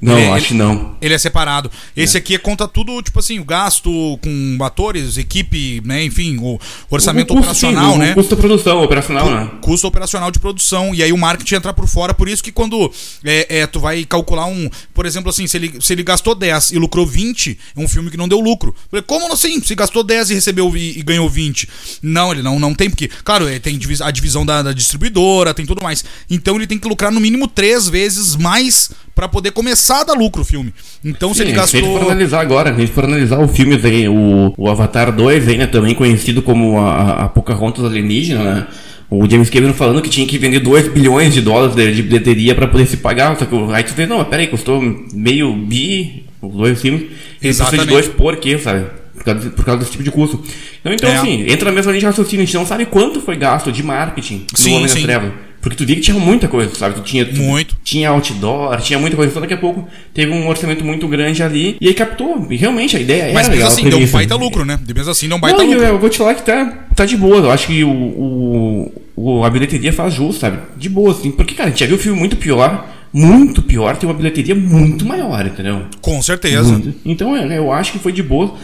Não, 0.03 0.19
Ele- 0.19 0.31
acho 0.33 0.49
que 0.49 0.55
não. 0.55 0.97
Ele 1.01 1.15
é 1.15 1.19
separado. 1.19 1.71
Esse 1.97 2.17
aqui 2.19 2.37
conta 2.39 2.67
tudo, 2.67 3.01
tipo 3.01 3.19
assim, 3.21 3.39
o 3.39 3.45
gasto 3.45 4.19
com 4.23 4.59
atores, 4.65 5.17
equipe, 5.17 5.81
né? 5.85 6.05
Enfim, 6.05 6.37
o 6.41 6.59
orçamento 6.91 7.33
O 7.33 7.37
custo, 7.37 7.55
sim, 7.55 7.67
operacional, 7.69 7.95
o 7.95 7.99
né? 7.99 8.15
custo 8.15 8.35
da 8.35 8.41
produção, 8.43 8.83
operacional, 8.83 9.31
né? 9.31 9.51
custo 9.61 9.87
operacional 9.87 10.31
de 10.31 10.39
produção. 10.41 10.95
E 10.95 11.03
aí 11.03 11.13
o 11.13 11.17
marketing 11.19 11.55
entra 11.57 11.73
por 11.73 11.87
fora. 11.87 12.13
Por 12.13 12.29
isso 12.29 12.43
que 12.43 12.51
quando 12.51 12.91
é, 13.25 13.61
é, 13.61 13.67
tu 13.67 13.79
vai 13.81 14.05
calcular 14.05 14.47
um. 14.47 14.69
Por 14.93 15.07
exemplo, 15.07 15.31
assim, 15.31 15.47
se 15.47 15.57
ele, 15.57 15.75
se 15.81 15.93
ele 15.93 16.03
gastou 16.03 16.35
10 16.35 16.73
e 16.73 16.79
lucrou 16.79 17.07
20, 17.07 17.57
é 17.77 17.81
um 17.81 17.89
filme 17.89 18.11
que 18.11 18.17
não 18.17 18.27
deu 18.29 18.41
lucro. 18.41 18.75
Falei, 18.91 19.03
Como 19.07 19.33
assim? 19.33 19.63
Se 19.63 19.75
gastou 19.75 20.03
10 20.03 20.31
e 20.31 20.35
recebeu 20.35 20.77
e, 20.77 20.99
e 20.99 21.03
ganhou 21.03 21.29
20. 21.29 21.69
Não, 22.03 22.33
ele 22.33 22.43
não, 22.43 22.59
não 22.59 22.75
tem, 22.75 22.91
porque, 22.91 23.09
claro, 23.23 23.49
ele 23.49 23.61
tem 23.61 23.79
divis- 23.79 24.01
a 24.01 24.11
divisão 24.11 24.45
da, 24.45 24.61
da 24.63 24.73
distribuidora, 24.73 25.55
tem 25.55 25.65
tudo 25.67 25.83
mais. 25.83 26.05
Então 26.29 26.57
ele 26.57 26.67
tem 26.67 26.79
que 26.79 26.89
lucrar 26.89 27.13
no 27.13 27.21
mínimo 27.21 27.47
três 27.47 27.89
vezes 27.89 28.35
mais 28.37 28.91
pra 29.15 29.29
poder 29.29 29.53
começar 29.53 30.01
a 30.01 30.05
dar 30.05 30.15
lucro 30.15 30.43
o 30.43 30.45
filme. 30.45 30.73
Então 31.05 31.33
se 31.33 31.39
Sim, 31.43 31.49
ele 31.49 31.53
Se 31.55 31.59
a 31.61 31.67
gente 31.67 31.81
gastou. 31.83 31.99
for 32.01 32.07
analisar 32.11 32.41
agora, 32.41 32.71
se 32.71 32.77
a 32.77 32.81
gente 32.81 32.93
for 32.93 33.05
analisar 33.05 33.39
o 33.39 33.49
filme 33.49 33.81
aí, 33.83 34.09
o, 34.09 34.53
o 34.57 34.69
Avatar 34.69 35.13
2, 35.13 35.49
aí, 35.49 35.57
né, 35.59 35.67
também 35.67 35.95
conhecido 35.95 36.43
como 36.43 36.79
a, 36.81 37.25
a 37.25 37.29
Pocahontas 37.29 37.85
alienígena, 37.85 38.43
né? 38.43 38.67
O 39.11 39.31
James 39.31 39.49
Cameron 39.51 39.75
falando 39.75 40.03
que 40.03 40.09
tinha 40.11 40.27
que 40.27 40.37
vender 40.39 40.59
2 40.61 40.89
bilhões 40.89 41.33
de 41.35 41.41
dólares 41.41 41.77
de, 41.95 42.03
bilheteria 42.03 42.55
pra 42.55 42.67
poder 42.67 42.87
se 42.87 42.97
pagar. 42.97 43.39
Só 43.39 43.45
que 43.45 43.55
o- 43.55 43.71
aí 43.71 43.85
tu 43.85 43.93
vê, 43.95 44.07
não, 44.07 44.25
peraí, 44.25 44.47
custou 44.49 44.81
meio 45.13 45.55
bi, 45.55 46.25
os 46.43 46.53
dois 46.53 46.81
filmes. 46.81 47.03
Ele 47.03 47.09
precisa 47.11 47.39
de 47.41 47.49
Exatamente. 47.77 47.89
dois 47.91 48.09
por 48.09 48.37
quê, 48.39 48.59
sabe? 48.59 48.87
Por 49.15 49.23
causa, 49.25 49.51
por 49.51 49.65
causa 49.65 49.79
desse 49.81 49.93
tipo 49.93 50.03
de 50.03 50.11
custo. 50.11 50.43
Então, 50.81 50.93
então 50.93 51.09
É. 51.11 51.17
assim, 51.19 51.45
entra 51.49 51.67
na 51.71 51.73
mesma 51.77 51.93
linha 51.93 52.01
de 52.01 52.07
raciocínio. 52.07 52.43
A 52.43 52.47
gente 52.47 52.55
não 52.57 52.67
sabe 52.67 52.87
quanto 52.87 53.21
foi 53.21 53.37
gasto 53.37 53.71
de 53.71 53.83
marketing 53.85 54.47
Sim, 54.55 54.71
no 54.71 54.77
Homem 54.77 54.89
das 54.89 54.97
sim. 54.99 55.03
Trevas. 55.05 55.31
Porque 55.65 55.77
tu 55.79 55.87
via 55.87 55.97
que 55.97 56.03
tinha 56.03 56.17
muita 56.19 56.47
coisa, 56.47 56.73
sabe? 56.75 56.95
Tu 56.97 57.01
tinha, 57.01 57.25
tu- 57.25 57.41
Muito. 57.41 57.75
tinha 57.83 58.11
outdoor, 58.11 58.77
tinha 58.83 58.99
muita 58.99 59.17
coisa. 59.17 59.31
Então 59.31 59.41
daqui 59.41 59.55
a 59.55 59.57
pouco 59.57 59.89
teve 60.13 60.31
um 60.31 60.47
orçamento 60.47 60.85
muito 60.85 61.09
grande 61.09 61.43
ali 61.43 61.77
e 61.81 61.89
aí 61.89 61.95
captou. 61.95 62.47
E 62.51 62.57
realmente 62.57 62.97
a 62.97 63.01
ideia 63.01 63.23
era 63.23 63.33
Mas 63.33 63.49
mesmo 63.49 63.55
legal. 63.55 63.71
a 63.71 63.73
assim, 63.73 63.89
deu 63.89 63.99
um 63.99 64.07
baita 64.07 64.37
lucro, 64.37 64.65
né? 64.65 64.79
Mesmo 64.95 65.11
assim, 65.11 65.27
deu 65.27 65.37
um 65.39 65.41
baita 65.41 65.57
Não, 65.59 65.65
eu, 65.65 65.71
lucro. 65.73 65.87
eu 65.95 65.99
vou 65.99 66.11
te 66.11 66.19
falar 66.19 66.35
que 66.35 66.43
tá, 66.43 66.85
tá 66.95 67.05
de 67.07 67.17
boa. 67.17 67.39
Eu 67.39 67.51
acho 67.51 67.67
que 67.67 67.83
o, 67.83 67.89
o, 67.91 68.93
o- 69.17 69.45
a 69.45 69.51
bilheteria 69.51 69.93
faz 69.93 70.15
justo, 70.15 70.41
sabe? 70.41 70.59
De 70.77 70.89
boa, 70.89 71.13
assim. 71.13 71.31
Porque, 71.31 71.55
cara, 71.55 71.69
a 71.69 71.71
gente 71.71 71.81
já 71.81 71.87
viu 71.87 71.97
um 71.97 71.99
filme 71.99 72.19
muito 72.19 72.37
pior. 72.37 72.87
Muito 73.13 73.63
pior, 73.63 73.97
tem 73.97 74.09
uma 74.09 74.15
bilheteria 74.15 74.57
muito 74.57 75.07
maior, 75.07 75.47
entendeu? 75.47 75.83
Com 76.03 76.21
certeza. 76.21 76.73
Muito. 76.73 76.93
Então, 77.07 77.37
é, 77.37 77.57
eu 77.57 77.71
acho 77.73 77.93
que 77.93 77.99
foi 78.01 78.13
de 78.13 78.23
boa. 78.25 78.55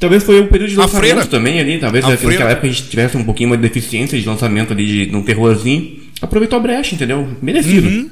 Talvez 0.00 0.22
foi 0.24 0.40
o 0.40 0.46
período 0.48 0.70
de 0.70 0.76
lançamento 0.76 1.26
também 1.28 1.60
ali. 1.60 1.78
Talvez 1.78 2.04
A 2.04 2.08
naquela 2.10 2.32
freira. 2.32 2.50
época 2.50 2.66
a 2.66 2.70
gente 2.70 2.88
tivesse 2.88 3.16
um 3.16 3.22
pouquinho 3.22 3.50
mais 3.50 3.60
de 3.60 3.68
deficiência 3.68 4.18
de 4.18 4.26
lançamento 4.26 4.72
ali 4.72 5.06
de 5.06 5.14
um 5.14 5.22
terrorzinho. 5.22 5.99
Aproveitou 6.20 6.58
a 6.58 6.62
brecha, 6.62 6.94
entendeu? 6.94 7.28
Merecido. 7.40 7.88
Uhum. 7.88 8.10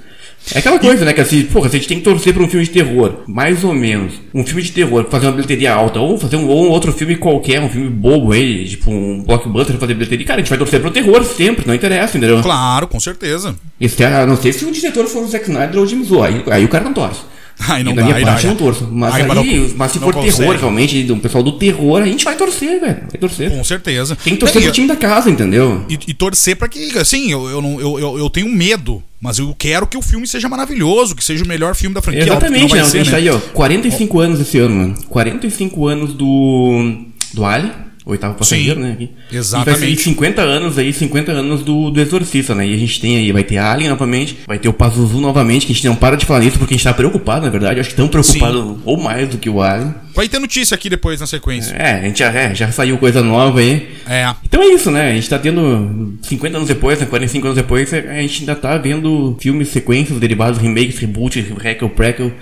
É 0.55 0.61
aquela 0.61 0.79
coisa, 0.79 1.05
né? 1.05 1.13
Que 1.13 1.21
assim, 1.21 1.43
porra, 1.43 1.69
se 1.69 1.77
a 1.77 1.79
gente 1.79 1.89
tem 1.89 1.99
que 1.99 2.05
torcer 2.05 2.33
pra 2.33 2.43
um 2.43 2.49
filme 2.49 2.65
de 2.65 2.73
terror, 2.73 3.23
mais 3.27 3.65
ou 3.65 3.75
menos, 3.75 4.15
um 4.33 4.45
filme 4.45 4.63
de 4.63 4.73
terror 4.73 5.07
fazer 5.11 5.27
uma 5.27 5.33
bilheteria 5.33 5.75
alta, 5.75 6.01
ou 6.01 6.17
fazer 6.17 6.37
um, 6.37 6.47
ou 6.47 6.67
um 6.67 6.71
outro 6.71 6.93
filme 6.93 7.17
qualquer, 7.17 7.61
um 7.61 7.69
filme 7.69 7.91
bobo 7.91 8.33
aí, 8.33 8.67
tipo 8.67 8.91
um 8.91 9.23
blockbuster 9.25 9.77
fazer 9.77 9.95
bilheteria, 9.95 10.25
cara, 10.25 10.41
a 10.41 10.43
gente 10.43 10.49
vai 10.49 10.59
torcer 10.59 10.81
pro 10.81 10.91
terror 10.91 11.23
sempre, 11.25 11.67
não 11.67 11.75
interessa, 11.75 12.17
entendeu? 12.17 12.41
Claro, 12.41 12.87
com 12.87 12.99
certeza. 12.99 13.55
Esse, 13.81 14.03
a 14.05 14.25
não 14.25 14.37
sei 14.37 14.53
se 14.53 14.65
o 14.65 14.73
diretor 14.73 15.07
for 15.07 15.23
o 15.23 15.29
Zack 15.29 15.45
Snyder 15.45 15.77
ou 15.77 15.85
o 15.85 15.87
James 15.87 16.11
Wan, 16.11 16.27
aí, 16.27 16.43
aí 16.51 16.65
o 16.65 16.69
cara 16.69 16.85
não 16.85 16.95
torce. 16.95 17.21
Ai, 17.61 17.83
não 17.83 17.93
E 17.93 17.95
dá, 17.97 18.03
minha 18.05 18.15
aí 18.17 18.25
parte 18.25 18.45
não, 18.47 18.53
eu 18.53 18.59
não 18.59 18.65
torço. 18.67 18.89
Mas 18.91 19.15
Aí, 19.15 19.23
aí, 19.23 19.27
mas 19.29 19.37
não- 19.37 19.89
se 19.89 19.99
não 19.99 20.07
for 20.07 20.15
consegue. 20.15 20.37
terror, 20.39 20.57
realmente, 20.57 21.03
do 21.03 21.17
pessoal 21.17 21.43
do 21.43 21.53
terror, 21.53 22.03
a 22.03 22.07
gente 22.07 22.25
vai 22.25 22.37
torcer, 22.37 22.81
velho. 22.81 22.97
Vai 23.11 23.19
torcer. 23.21 23.51
Com 23.51 23.65
certeza. 23.65 24.17
Tem 24.23 24.35
que 24.35 24.39
torcer 24.41 24.63
pro 24.63 24.71
time 24.73 24.87
da 24.87 24.97
casa, 24.97 25.29
entendeu? 25.29 25.85
E, 25.89 25.99
e 26.09 26.15
torcer 26.15 26.57
pra 26.57 26.69
que, 26.69 26.97
assim, 26.99 27.31
eu, 27.33 27.49
eu, 27.49 27.61
não, 27.61 27.81
eu, 27.81 27.99
eu, 27.99 28.19
eu 28.19 28.31
tenho 28.31 28.49
medo, 28.49 29.03
mas 29.21 29.39
eu 29.39 29.55
quero 29.59 29.87
que 29.87 29.97
o 29.99 30.03
filme 30.03 30.27
seja 30.27 30.49
maravilhoso, 30.49 31.17
que 31.17 31.25
seja 31.25 31.45
o 31.45 31.49
melhor 31.49 31.75
filme 31.75 31.95
da 31.95 32.01
franquia. 32.03 32.33
óbvio 32.33 32.39
que 32.39 32.45
Exatamente, 32.47 32.75
não 32.77 32.83
né? 32.85 33.05
ser, 33.05 33.11
né? 33.11 33.17
aí, 33.17 33.29
ó, 33.29 33.39
45 33.53 34.21
anos 34.21 34.41
esse 34.41 34.59
ano, 34.59 34.75
mano. 34.77 34.95
45 35.09 35.87
anos 35.89 36.15
do. 36.15 36.97
do 37.35 37.45
Ali, 37.45 37.71
oitavo 38.09 38.35
passageiro, 38.35 38.81
Sim, 38.81 38.87
né? 38.87 38.93
Aqui. 38.93 39.11
exatamente. 39.31 39.77
E 39.77 39.87
vai 39.87 39.97
ser 39.97 40.03
50 40.03 40.43
anos 40.43 40.79
aí, 40.79 40.93
50 40.93 41.31
anos 41.31 41.63
do, 41.63 41.91
do 41.91 42.01
Exorcista, 42.01 42.55
né? 42.55 42.67
E 42.67 42.75
a 42.75 42.79
gente 42.79 43.01
tem 43.01 43.19
aí, 43.19 43.31
vai 43.31 43.45
ter 43.45 43.59
Alien 43.59 43.91
novamente, 43.91 44.39
vai 44.47 44.59
ter 44.59 44.69
o 44.69 44.73
Pazuzu 44.73 45.21
novamente, 45.21 45.67
que 45.67 45.73
a 45.73 45.75
gente 45.75 45.87
não 45.87 45.95
para 45.95 46.17
de 46.17 46.25
falar 46.25 46.41
nisso 46.41 46.59
porque 46.59 46.73
a 46.73 46.77
gente 46.77 46.85
tá 46.85 46.95
preocupado, 46.95 47.45
na 47.45 47.51
verdade. 47.51 47.77
Eu 47.77 47.81
acho 47.83 47.91
que 47.91 47.97
tão 47.97 48.09
preocupado 48.09 48.81
ou 48.85 48.97
mais 48.97 49.29
do 49.29 49.37
que 49.37 49.51
o 49.51 49.61
Alien. 49.61 49.95
Vai 50.15 50.27
ter 50.27 50.39
notícia 50.39 50.75
aqui 50.75 50.89
depois 50.89 51.21
na 51.21 51.27
sequência. 51.27 51.75
É, 51.75 51.93
a 51.93 52.03
gente 52.03 52.19
já, 52.19 52.33
é, 52.33 52.55
já 52.55 52.73
saiu 52.73 52.97
coisa 52.97 53.23
nova 53.23 53.61
aí. 53.61 53.89
É. 54.09 54.35
Então 54.43 54.63
é 54.63 54.67
isso, 54.67 54.91
né? 54.91 55.11
A 55.11 55.15
gente 55.15 55.29
tá 55.29 55.39
tendo 55.39 56.19
50 56.23 56.57
anos 56.57 56.69
depois, 56.69 56.99
né? 56.99 57.07
45 57.07 57.47
anos 57.47 57.57
depois, 57.57 57.93
a 57.93 58.01
gente 58.23 58.41
ainda 58.41 58.57
tá 58.57 58.79
vendo 58.79 59.37
filmes, 59.39 59.69
sequências, 59.69 60.19
derivados, 60.19 60.59
remakes, 60.59 60.99
reboots, 60.99 61.45
recal, 61.61 61.91
prequel, 61.91 62.33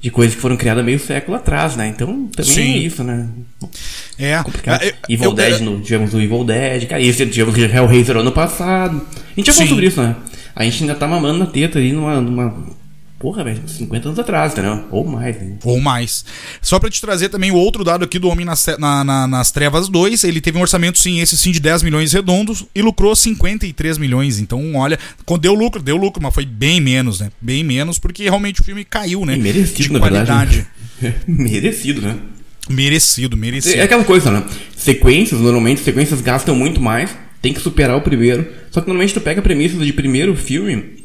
de 0.00 0.10
coisas 0.10 0.34
que 0.34 0.40
foram 0.40 0.56
criadas 0.56 0.84
meio 0.84 0.98
século 0.98 1.36
atrás, 1.36 1.76
né? 1.76 1.88
Então 1.88 2.26
também 2.34 2.50
Sim. 2.52 2.74
é 2.74 2.78
isso, 2.78 3.04
né? 3.04 3.28
É. 4.18 4.42
Complicado. 4.42 4.82
É, 4.82 4.88
eu- 4.88 4.92
Evil 5.08 5.26
eu- 5.26 5.32
Dead, 5.34 5.60
no, 5.60 5.80
tivemos 5.80 6.14
o 6.14 6.20
Evil 6.20 6.44
Dead, 6.44 6.86
cara, 6.86 7.02
esse 7.02 7.26
tivemos 7.26 7.54
o 7.54 7.60
Hellraiser 7.60 8.16
ano 8.16 8.32
passado. 8.32 9.00
A 9.14 9.34
gente 9.36 9.46
já 9.46 9.52
falou 9.52 9.68
sobre 9.68 9.86
isso, 9.86 10.02
né? 10.02 10.16
A 10.56 10.64
gente 10.64 10.82
ainda 10.82 10.94
tá 10.94 11.06
mamando 11.06 11.38
na 11.38 11.46
teta 11.46 11.78
aí 11.78 11.92
numa. 11.92 12.20
numa 12.20 12.79
porra, 13.20 13.44
velho, 13.44 13.60
50 13.68 14.08
anos 14.08 14.18
atrás, 14.18 14.52
entendeu? 14.52 14.86
Ou 14.90 15.04
mais, 15.06 15.36
né? 15.40 15.58
Ou 15.62 15.78
mais. 15.78 16.24
Só 16.62 16.80
pra 16.80 16.88
te 16.90 17.00
trazer 17.00 17.28
também 17.28 17.50
o 17.50 17.54
outro 17.54 17.84
dado 17.84 18.02
aqui 18.04 18.18
do 18.18 18.28
Homem 18.28 18.46
nas, 18.46 18.66
na- 18.78 19.04
na- 19.04 19.28
nas 19.28 19.52
Trevas 19.52 19.88
2, 19.90 20.24
ele 20.24 20.40
teve 20.40 20.56
um 20.56 20.62
orçamento, 20.62 20.98
sim, 20.98 21.20
esse 21.20 21.36
sim, 21.36 21.52
de 21.52 21.60
10 21.60 21.82
milhões 21.82 22.12
redondos 22.14 22.64
e 22.74 22.80
lucrou 22.80 23.14
53 23.14 23.98
milhões. 23.98 24.38
Então, 24.40 24.74
olha, 24.74 24.98
deu 25.38 25.52
lucro, 25.54 25.82
deu 25.82 25.96
lucro, 25.98 26.22
mas 26.22 26.34
foi 26.34 26.46
bem 26.46 26.80
menos, 26.80 27.20
né? 27.20 27.30
Bem 27.40 27.62
menos, 27.62 27.98
porque 27.98 28.22
realmente 28.24 28.62
o 28.62 28.64
filme 28.64 28.84
caiu, 28.84 29.24
né? 29.26 29.36
E 29.36 29.38
merecido, 29.38 29.82
de 29.82 29.92
na 29.92 29.98
qualidade. 30.00 30.56
verdade. 30.56 30.66
né? 31.02 31.14
Merecido, 31.28 32.00
né? 32.00 32.16
Merecido, 32.68 33.36
É 33.36 33.38
merecido. 33.38 33.82
aquela 33.82 34.04
coisa, 34.04 34.30
né? 34.30 34.44
Sequências, 34.76 35.40
normalmente, 35.40 35.80
sequências 35.82 36.20
gastam 36.20 36.54
muito 36.54 36.80
mais, 36.80 37.10
tem 37.42 37.52
que 37.52 37.60
superar 37.60 37.96
o 37.96 38.00
primeiro. 38.00 38.46
Só 38.70 38.80
que 38.80 38.86
normalmente 38.86 39.12
tu 39.14 39.20
pega 39.20 39.40
a 39.40 39.42
premissa 39.42 39.76
de 39.76 39.92
primeiro 39.92 40.34
filme, 40.36 41.04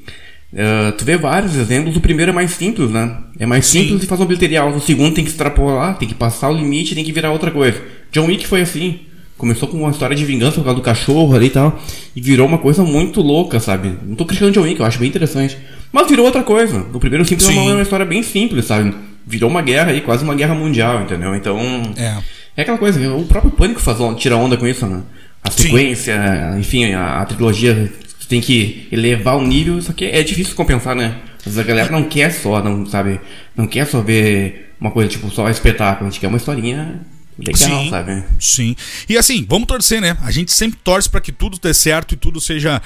eh, 0.55 0.91
tu 0.93 1.03
vê 1.03 1.17
vários 1.17 1.55
exemplos, 1.57 1.97
o 1.97 1.99
primeiro 1.99 2.31
é 2.31 2.33
mais 2.33 2.51
simples, 2.51 2.89
né? 2.89 3.17
É 3.37 3.45
mais 3.45 3.65
Sim. 3.65 3.81
simples 3.81 4.03
e 4.03 4.05
faz 4.07 4.21
uma 4.21 4.27
bilheteria 4.27 4.61
alta. 4.61 4.77
O 4.77 4.81
segundo 4.81 5.13
tem 5.13 5.23
que 5.23 5.29
extrapolar, 5.29 5.97
tem 5.97 6.07
que 6.07 6.15
passar 6.15 6.49
o 6.49 6.53
limite, 6.53 6.95
tem 6.95 7.03
que 7.03 7.11
virar 7.11 7.31
outra 7.31 7.51
coisa. 7.51 7.81
John 8.11 8.27
Wick 8.27 8.47
foi 8.47 8.61
assim. 8.61 9.01
Começou 9.37 9.67
com 9.67 9.77
uma 9.77 9.91
história 9.91 10.15
de 10.15 10.23
vingança 10.23 10.55
por 10.55 10.63
causa 10.63 10.79
do 10.79 10.81
cachorro 10.81 11.35
ali 11.35 11.47
e 11.47 11.49
tal. 11.49 11.77
E 12.15 12.21
virou 12.21 12.47
uma 12.47 12.57
coisa 12.57 12.83
muito 12.83 13.21
louca, 13.21 13.59
sabe? 13.59 13.93
Não 14.05 14.15
tô 14.15 14.23
criticando 14.23 14.53
John 14.53 14.61
Wick, 14.61 14.79
eu 14.79 14.85
acho 14.85 14.97
bem 14.97 15.09
interessante. 15.09 15.57
Mas 15.91 16.07
virou 16.07 16.25
outra 16.25 16.41
coisa. 16.41 16.85
O 16.93 16.99
primeiro 17.01 17.25
simples 17.25 17.49
é 17.49 17.51
uma, 17.51 17.61
Sim. 17.63 17.71
uma 17.73 17.81
história 17.81 18.05
bem 18.05 18.23
simples, 18.23 18.63
sabe? 18.63 18.95
Virou 19.27 19.49
uma 19.49 19.61
guerra 19.61 19.91
aí, 19.91 19.99
quase 19.99 20.23
uma 20.23 20.35
guerra 20.35 20.55
mundial, 20.55 21.01
entendeu? 21.01 21.35
Então. 21.35 21.59
É. 21.97 22.17
É 22.57 22.61
aquela 22.61 22.77
coisa, 22.77 23.13
o 23.13 23.25
próprio 23.25 23.51
Pânico 23.51 23.81
faz, 23.81 23.97
tira 24.17 24.37
onda 24.37 24.55
com 24.55 24.65
isso, 24.65 24.85
né? 24.85 25.01
A 25.43 25.51
Sim. 25.51 25.63
sequência, 25.63 26.55
enfim, 26.57 26.93
a, 26.93 27.21
a 27.21 27.25
trilogia 27.25 27.91
tu 28.25 28.29
tem 28.29 28.41
que 28.41 28.87
elevar 28.91 29.37
o 29.37 29.45
nível, 29.45 29.79
só 29.81 29.93
que 29.93 30.05
é 30.05 30.23
difícil 30.23 30.55
compensar, 30.55 30.95
né? 30.95 31.15
Mas 31.45 31.57
a 31.59 31.63
galera 31.63 31.91
não 31.91 32.03
quer 32.03 32.31
só, 32.31 32.61
não 32.61 32.85
sabe? 32.85 33.21
Não 33.55 33.67
quer 33.67 33.85
só 33.85 34.01
ver 34.01 34.73
uma 34.81 34.89
coisa 34.89 35.09
tipo 35.09 35.29
só 35.29 35.47
espetáculo, 35.47 36.07
a 36.07 36.11
gente 36.11 36.19
quer 36.19 36.27
uma 36.27 36.37
historinha 36.37 36.99
legal, 37.37 37.83
Sim, 37.83 37.89
sabe? 37.89 38.23
sim. 38.39 38.75
E 39.09 39.17
assim, 39.17 39.45
vamos 39.49 39.67
torcer, 39.67 39.99
né? 40.01 40.17
A 40.21 40.31
gente 40.31 40.51
sempre 40.53 40.79
torce 40.83 41.09
para 41.09 41.19
que 41.21 41.31
tudo 41.31 41.57
dê 41.61 41.73
certo 41.73 42.13
e 42.13 42.17
tudo 42.17 42.39
seja 42.39 42.81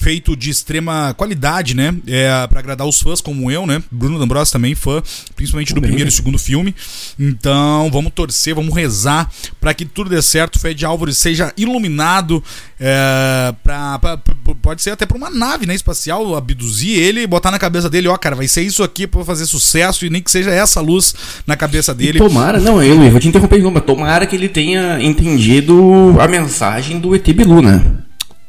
feito 0.00 0.34
de 0.36 0.50
extrema 0.50 1.12
qualidade, 1.14 1.74
né? 1.74 1.94
É, 2.06 2.46
para 2.46 2.60
agradar 2.60 2.86
os 2.86 3.00
fãs 3.00 3.20
como 3.20 3.50
eu, 3.50 3.66
né? 3.66 3.82
Bruno 3.90 4.18
D'Ambrosio 4.18 4.52
também 4.52 4.74
fã, 4.74 5.02
principalmente 5.36 5.74
do 5.74 5.80
primeiro 5.82 6.08
e 6.08 6.12
segundo 6.12 6.38
filme. 6.38 6.74
Então, 7.18 7.90
vamos 7.92 8.12
torcer, 8.14 8.54
vamos 8.54 8.74
rezar 8.74 9.30
para 9.60 9.74
que 9.74 9.84
tudo 9.84 10.08
dê 10.10 10.22
certo. 10.22 10.56
O 10.56 10.58
Fred 10.58 10.84
Álvares 10.84 11.18
seja 11.18 11.52
iluminado, 11.56 12.42
é, 12.78 13.54
pra, 13.62 13.98
pra- 13.98 14.16
pra- 14.16 14.34
pode 14.62 14.82
ser 14.82 14.90
até 14.90 15.06
para 15.06 15.16
uma 15.16 15.30
nave, 15.30 15.66
né, 15.66 15.74
espacial, 15.74 16.34
abduzir 16.34 16.98
ele 16.98 17.20
e 17.22 17.26
botar 17.26 17.50
na 17.50 17.58
cabeça 17.58 17.88
dele, 17.90 18.08
ó, 18.08 18.16
cara, 18.16 18.34
vai 18.36 18.48
ser 18.48 18.62
isso 18.62 18.82
aqui 18.82 19.06
para 19.06 19.24
fazer 19.24 19.46
sucesso 19.46 20.04
e 20.06 20.10
nem 20.10 20.22
que 20.22 20.30
seja 20.30 20.50
essa 20.50 20.80
luz 20.80 21.14
na 21.46 21.56
cabeça 21.56 21.94
dele. 21.94 22.18
Tomara, 22.18 22.58
não, 22.58 22.82
eu, 22.82 23.02
eu 23.02 23.10
vou 23.10 23.20
te 23.20 23.28
interromper 23.28 23.56
de 23.56 23.62
novo, 23.62 23.74
mas 23.74 23.84
tomara 23.94 24.26
que 24.26 24.36
ele 24.36 24.48
tenha 24.48 25.02
entendido 25.02 26.16
a 26.20 26.28
mensagem 26.28 26.98
do 26.98 27.14
ET 27.14 27.26
Bilu, 27.32 27.60
né? 27.60 27.82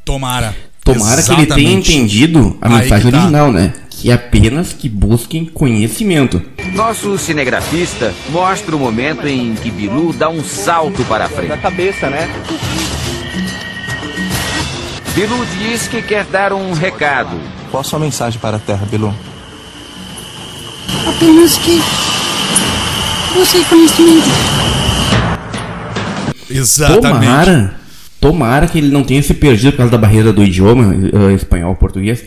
Tomara. 0.05 0.55
Tomara 0.83 1.21
que 1.21 1.31
ele 1.31 1.45
tenha 1.45 1.61
Exatamente. 1.69 1.93
entendido 1.93 2.57
a 2.61 2.67
Aí 2.67 2.73
mensagem 2.81 3.11
tá. 3.11 3.17
original, 3.17 3.51
né? 3.51 3.73
Que 3.89 4.09
é 4.09 4.13
apenas 4.13 4.73
que 4.73 4.89
busquem 4.89 5.45
conhecimento. 5.45 6.41
Nosso 6.73 7.17
cinegrafista 7.17 8.13
mostra 8.29 8.75
o 8.75 8.79
momento 8.79 9.27
em 9.27 9.53
que 9.55 9.69
Bilu 9.69 10.11
dá 10.13 10.27
um 10.29 10.43
salto 10.43 11.03
para 11.05 11.25
a 11.25 11.27
da 11.27 11.35
frente. 11.35 11.57
cabeça, 11.59 12.09
né? 12.09 12.27
Bilu 15.13 15.45
diz 15.59 15.87
que 15.87 16.01
quer 16.01 16.23
dar 16.25 16.53
um 16.53 16.71
recado. 16.73 17.39
Qual 17.69 17.81
a 17.81 17.83
sua 17.83 17.99
mensagem 17.99 18.39
para 18.39 18.57
a 18.57 18.59
Terra, 18.59 18.85
Bilu? 18.89 19.13
Apenas 21.07 21.57
que 21.57 21.79
busque 23.35 23.63
conhecimento. 23.65 24.29
Exatamente. 26.51 27.25
Tomara, 27.25 27.73
tomara 28.19 28.67
que 28.67 28.77
ele 28.77 28.89
não 28.89 29.03
tenha 29.03 29.21
se 29.21 29.33
perdido 29.33 29.71
por 29.71 29.77
causa 29.77 29.91
da 29.91 29.97
barreira 29.97 30.31
do 30.31 30.43
idioma 30.43 30.93
eh, 30.93 31.33
espanhol, 31.33 31.75
português. 31.75 32.23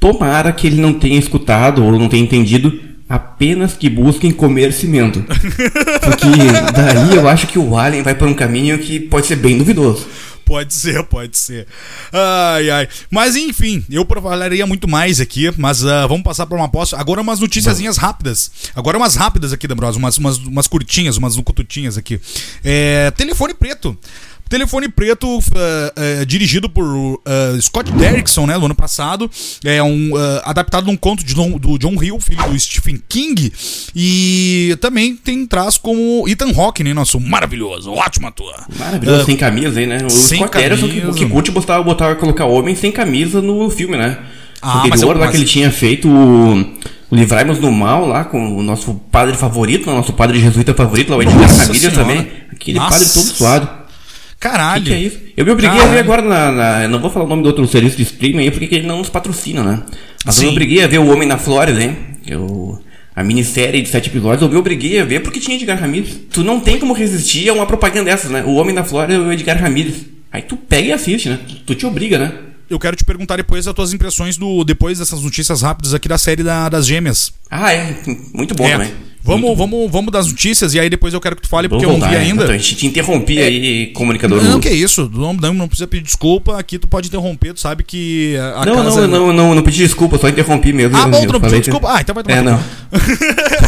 Tomara 0.00 0.52
que 0.52 0.66
ele 0.66 0.80
não 0.80 0.92
tenha 0.92 1.18
escutado 1.18 1.84
ou 1.84 1.92
não 1.98 2.08
tenha 2.08 2.22
entendido 2.22 2.88
apenas 3.08 3.74
que 3.74 3.88
busquem 3.88 4.30
comer 4.30 4.72
cimento. 4.72 5.24
Porque 5.24 6.26
daí 6.74 7.16
eu 7.16 7.26
acho 7.26 7.46
que 7.46 7.58
o 7.58 7.76
Alien 7.76 8.02
vai 8.02 8.14
por 8.14 8.28
um 8.28 8.34
caminho 8.34 8.78
que 8.78 9.00
pode 9.00 9.26
ser 9.26 9.36
bem 9.36 9.56
duvidoso. 9.56 10.06
Pode 10.48 10.72
ser, 10.72 11.04
pode 11.04 11.36
ser. 11.36 11.66
Ai, 12.10 12.70
ai. 12.70 12.88
Mas 13.10 13.36
enfim, 13.36 13.84
eu 13.90 14.06
falaria 14.06 14.66
muito 14.66 14.88
mais 14.88 15.20
aqui, 15.20 15.52
mas 15.58 15.82
uh, 15.82 16.08
vamos 16.08 16.22
passar 16.22 16.46
para 16.46 16.56
uma 16.56 16.64
aposta. 16.64 16.96
Agora 16.98 17.20
umas 17.20 17.38
noticiazinhas 17.38 17.98
rápidas. 17.98 18.50
Agora 18.74 18.96
umas 18.96 19.14
rápidas 19.14 19.52
aqui, 19.52 19.68
D'Ambrosio, 19.68 19.98
umas, 19.98 20.16
umas, 20.16 20.38
umas 20.38 20.66
curtinhas, 20.66 21.18
umas 21.18 21.36
cututinhas 21.36 21.98
aqui. 21.98 22.18
É, 22.64 23.10
telefone 23.10 23.52
preto. 23.52 23.94
Telefone 24.48 24.88
Preto, 24.88 25.26
uh, 25.28 25.40
uh, 25.40 26.26
dirigido 26.26 26.68
por 26.68 26.84
uh, 26.84 27.20
Scott 27.60 27.90
Derrickson, 27.92 28.46
né, 28.46 28.58
do 28.58 28.64
ano 28.64 28.74
passado. 28.74 29.30
É 29.64 29.82
um 29.82 30.12
adaptado 30.44 30.84
de 30.86 30.90
um 30.90 30.96
conto 30.96 31.24
de 31.24 31.34
Don, 31.34 31.58
do 31.58 31.78
John 31.78 32.02
Hill, 32.02 32.18
filho 32.20 32.42
do 32.48 32.58
Stephen 32.58 33.02
King. 33.08 33.52
E 33.94 34.76
também 34.80 35.14
tem 35.16 35.46
traz 35.46 35.76
como 35.76 36.24
Ethan 36.28 36.52
Hawke, 36.56 36.82
né, 36.82 36.92
nosso 36.94 37.20
maravilhoso, 37.20 37.90
ótimo 37.92 38.26
ator. 38.28 38.54
Maravilhoso, 38.78 39.24
sem 39.26 39.36
camisa 39.36 39.80
aí, 39.80 39.86
né? 39.86 39.98
O 40.04 40.10
sem 40.10 40.38
Scott 40.38 40.56
Derrickson, 40.56 40.88
que, 40.88 41.12
que 41.24 41.26
curte 41.26 41.50
botar, 41.50 41.82
botar, 41.82 42.14
colocar 42.16 42.44
homem 42.46 42.74
sem 42.74 42.90
camisa 42.90 43.40
no 43.42 43.68
filme, 43.70 43.96
né? 43.96 44.18
Ah, 44.60 44.84
o 44.84 44.88
mas 44.88 45.02
eu- 45.02 45.08
lá 45.08 45.14
mas- 45.18 45.30
que 45.30 45.36
ele 45.36 45.44
tinha 45.44 45.70
feito 45.70 46.08
o, 46.08 46.54
o 47.10 47.14
Livrai-nos 47.14 47.58
do 47.58 47.70
Mal 47.70 48.06
lá 48.06 48.24
com 48.24 48.56
o 48.56 48.62
nosso 48.62 48.94
padre 49.10 49.36
favorito, 49.36 49.88
o 49.90 49.94
nosso 49.94 50.12
padre 50.12 50.40
jesuíta 50.40 50.74
favorito, 50.74 51.10
lá 51.10 51.16
o 51.18 51.22
Edgar 51.22 51.48
Senhora. 51.48 51.90
também. 51.94 52.26
Aquele 52.50 52.78
Nossa. 52.78 52.90
padre 52.98 53.08
todo 53.14 53.24
suado. 53.36 53.77
Caralho. 54.40 54.84
Que 54.84 54.90
que 54.90 54.94
é 54.96 55.00
isso? 55.00 55.18
Eu 55.36 55.44
me 55.44 55.50
obriguei 55.50 55.70
a 55.76 55.80
Caralho. 55.80 55.92
ver 55.94 55.98
agora 56.00 56.22
na, 56.22 56.52
na- 56.52 56.82
Eu 56.84 56.88
não 56.88 57.00
vou 57.00 57.10
falar 57.10 57.24
o 57.24 57.28
nome 57.28 57.42
do 57.42 57.46
outro 57.46 57.66
serviço 57.66 57.96
de 57.96 58.04
streaming 58.04 58.44
aí, 58.44 58.50
porque 58.50 58.72
ele 58.74 58.86
não 58.86 58.98
nos 58.98 59.08
patrocina, 59.10 59.62
né? 59.62 59.82
Mas 60.24 60.36
eu 60.36 60.40
Sim. 60.40 60.46
me 60.46 60.52
obriguei 60.52 60.84
a 60.84 60.86
ver 60.86 60.98
O 60.98 61.06
Homem 61.08 61.26
na 61.26 61.38
Flórida, 61.38 61.82
hein? 61.82 61.96
Eu, 62.26 62.80
a 63.16 63.24
minissérie 63.24 63.82
de 63.82 63.88
sete 63.88 64.08
episódios, 64.08 64.42
eu 64.42 64.48
me 64.48 64.56
obriguei 64.56 65.00
a 65.00 65.04
ver 65.04 65.20
porque 65.20 65.40
tinha 65.40 65.56
Edgar 65.56 65.80
Ramirez. 65.80 66.16
Tu 66.30 66.44
não 66.44 66.60
tem 66.60 66.78
como 66.78 66.92
resistir 66.92 67.48
a 67.48 67.52
uma 67.52 67.66
propaganda 67.66 68.10
dessas, 68.10 68.30
né? 68.30 68.44
O 68.44 68.54
Homem 68.54 68.74
na 68.74 68.84
Flórida 68.84 69.14
é 69.14 69.18
o 69.18 69.32
Edgar 69.32 69.60
Ramirez. 69.60 70.06
Aí 70.30 70.42
tu 70.42 70.56
pega 70.56 70.88
e 70.88 70.92
assiste, 70.92 71.28
né? 71.28 71.38
Tu 71.66 71.74
te 71.74 71.84
obriga, 71.86 72.18
né? 72.18 72.32
Eu 72.70 72.78
quero 72.78 72.94
te 72.94 73.04
perguntar 73.04 73.36
depois 73.36 73.66
as 73.66 73.72
tuas 73.74 73.94
impressões 73.94 74.36
do 74.36 74.62
depois 74.62 74.98
dessas 74.98 75.22
notícias 75.22 75.62
rápidas 75.62 75.94
aqui 75.94 76.06
da 76.06 76.18
série 76.18 76.42
da- 76.42 76.68
das 76.68 76.86
gêmeas. 76.86 77.32
Ah, 77.50 77.72
é. 77.72 77.96
Muito 78.34 78.54
bom 78.54 78.68
É. 78.68 78.72
também. 78.72 78.92
Vamos, 79.28 79.58
vamos, 79.58 79.90
vamos 79.90 80.12
das 80.12 80.26
notícias 80.26 80.72
e 80.74 80.80
aí 80.80 80.88
depois 80.88 81.12
eu 81.12 81.20
quero 81.20 81.36
que 81.36 81.42
tu 81.42 81.48
fale, 81.48 81.68
porque 81.68 81.84
Vamos 81.84 82.00
eu 82.00 82.02
não 82.02 82.08
vi 82.08 82.14
voltar, 82.16 82.30
ainda. 82.30 82.42
Então, 82.44 82.54
a 82.54 82.58
gente 82.58 82.76
te 82.76 82.86
interrompi 82.86 83.38
aí, 83.38 83.86
comunicador. 83.88 84.42
Não, 84.42 84.58
que 84.58 84.70
isso, 84.70 85.10
não, 85.12 85.34
não, 85.34 85.52
não 85.52 85.68
precisa 85.68 85.86
pedir 85.86 86.04
desculpa, 86.04 86.58
aqui 86.58 86.78
tu 86.78 86.88
pode 86.88 87.08
interromper, 87.08 87.52
tu 87.52 87.60
sabe 87.60 87.84
que 87.84 88.36
a 88.36 88.62
a 88.62 88.66
Não, 88.66 88.76
casa... 88.76 89.06
não, 89.06 89.26
não, 89.26 89.32
não, 89.32 89.54
não 89.56 89.62
pedi 89.62 89.78
desculpa, 89.78 90.18
só 90.18 90.28
interrompi 90.28 90.72
mesmo. 90.72 90.96
Ah, 90.96 91.06
bom, 91.06 91.26
tu 91.26 91.32
não 91.32 91.40
pediu 91.40 91.58
que- 91.58 91.64
desculpa. 91.66 91.92
Ah, 91.94 92.00
então 92.00 92.14
vai 92.14 92.24
tomar 92.24 92.36
É, 92.38 92.42
não. 92.42 92.58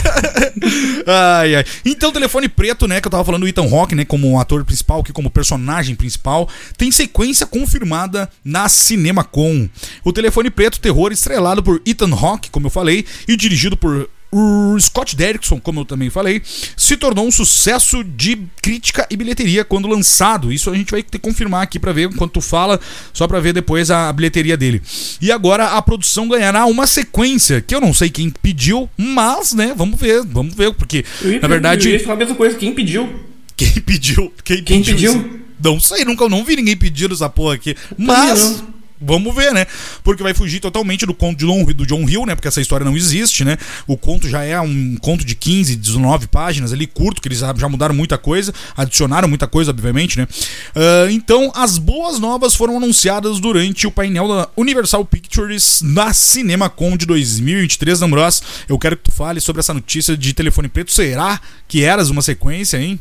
ai, 1.07 1.55
ai. 1.57 1.65
Então, 1.85 2.13
telefone 2.13 2.49
preto, 2.49 2.87
né? 2.87 3.01
Que 3.01 3.07
eu 3.07 3.11
tava 3.11 3.25
falando 3.25 3.43
do 3.43 3.49
Ethan 3.49 3.69
Hawke, 3.71 3.95
né? 3.95 4.05
Como 4.05 4.39
ator 4.41 4.65
principal, 4.65 5.01
aqui 5.01 5.13
como 5.13 5.31
personagem 5.31 5.95
principal, 5.95 6.49
tem 6.77 6.91
sequência 6.91 7.47
confirmada 7.47 8.29
na 8.45 8.69
CinemaCon. 8.69 9.69
O 10.05 10.13
telefone 10.13 10.51
preto, 10.51 10.81
terror, 10.81 11.13
estrelado 11.13 11.63
por 11.63 11.81
Ethan 11.87 12.13
Hawke, 12.15 12.51
como 12.51 12.67
eu 12.67 12.71
falei, 12.71 13.05
e 13.29 13.37
dirigido 13.37 13.77
por 13.77 14.09
o 14.33 14.79
Scott 14.79 15.17
Derrickson, 15.17 15.59
como 15.61 15.81
eu 15.81 15.85
também 15.85 16.09
falei, 16.11 16.41
se 16.77 16.97
tornou 16.97 17.27
um 17.27 17.31
sucesso 17.31 18.05
de 18.05 18.39
crítica 18.63 19.07
e 19.11 19.17
bilheteria 19.17 19.65
quando 19.65 19.89
lançado. 19.89 20.53
Isso 20.53 20.71
a 20.71 20.75
gente 20.75 20.91
vai 20.91 21.03
ter 21.03 21.19
que 21.19 21.29
confirmar 21.29 21.63
aqui 21.63 21.79
pra 21.79 21.93
ver 21.93 22.09
enquanto 22.11 22.35
tu 22.35 22.41
fala, 22.41 22.79
só 23.13 23.27
pra 23.27 23.41
ver 23.41 23.53
depois 23.53 23.91
a 23.91 24.13
bilheteria 24.13 24.57
dele. 24.57 24.81
E 25.21 25.33
agora 25.33 25.69
a 25.71 25.83
produção 25.83 26.29
ganhará 26.29 26.65
uma 26.67 26.87
sequência, 26.87 27.61
que 27.61 27.75
eu 27.75 27.81
não 27.81 27.93
sei 27.93 28.09
quem 28.11 28.31
pediu, 28.31 28.89
mas, 28.97 29.53
né, 29.53 29.75
vamos 29.77 29.99
ver, 30.01 30.25
vamos 30.25 30.55
ver, 30.55 30.73
porque 30.75 31.05
Eu 31.23 31.33
ia, 31.33 31.41
na 31.41 31.49
verdade 31.49 31.89
Eu 31.89 31.93
ia 31.95 32.01
falar 32.01 32.15
a 32.15 32.19
mesma 32.19 32.35
coisa, 32.35 32.57
quem 32.57 32.73
pediu? 32.73 33.09
quem 33.57 33.73
pediu, 33.83 34.33
quem, 34.45 34.63
Quem 34.63 34.79
pediu, 34.83 34.95
pediu? 34.95 35.13
isso? 35.13 35.41
Não 35.63 35.79
sei, 35.79 36.05
nunca 36.05 36.27
não 36.29 36.43
vi 36.45 36.57
ninguém 36.57 36.77
pedindo 36.77 37.13
essa 37.13 37.29
porra 37.29 37.55
aqui. 37.55 37.77
Mas. 37.99 38.63
Vamos 39.01 39.35
ver, 39.35 39.55
né? 39.55 39.67
Porque 40.05 40.23
vai 40.23 40.35
fugir 40.35 40.61
totalmente 40.61 41.07
do 41.07 41.15
conto 41.15 41.39
de 41.39 41.45
Long, 41.47 41.65
do 41.65 41.87
John 41.87 42.09
Hill, 42.09 42.27
né? 42.27 42.35
Porque 42.35 42.49
essa 42.49 42.61
história 42.61 42.85
não 42.85 42.97
existe, 42.97 43.45
né? 43.45 43.57
O 43.87 43.97
conto 43.97 44.29
já 44.29 44.45
é 44.45 44.61
um 44.61 44.97
conto 45.01 45.25
de 45.25 45.35
15, 45.35 45.75
19 45.77 46.27
páginas 46.27 46.73
ali, 46.73 46.87
curto, 46.87 47.23
que 47.23 47.29
eles 47.29 47.39
já 47.39 47.69
mudaram 47.69 47.95
muita 47.95 48.19
coisa, 48.19 48.53
adicionaram 48.77 49.27
muita 49.27 49.47
coisa, 49.47 49.71
obviamente, 49.71 50.19
né? 50.19 50.29
Ah, 50.75 51.11
então, 51.11 51.51
as 51.55 51.79
boas 51.79 52.19
novas 52.19 52.55
foram 52.55 52.77
anunciadas 52.77 53.41
durante 53.41 53.87
o 53.87 53.91
painel 53.91 54.29
da 54.29 54.49
Universal 54.57 55.05
Pictures 55.05 55.81
na 55.83 56.13
CinemaCon 56.13 56.97
de 56.97 57.07
2023, 57.07 58.03
Ambrose. 58.03 58.43
Eu 58.69 58.79
quero 58.79 58.97
que 58.97 59.05
tu 59.05 59.13
fale 59.13 59.41
sobre 59.41 59.61
essa 59.61 59.73
notícia 59.73 60.17
de 60.17 60.35
telefone 60.35 60.69
preto. 60.69 60.93
Será 60.93 61.41
que 61.67 61.83
eras 61.85 62.11
uma 62.11 62.21
sequência, 62.21 62.77
hein? 62.77 63.01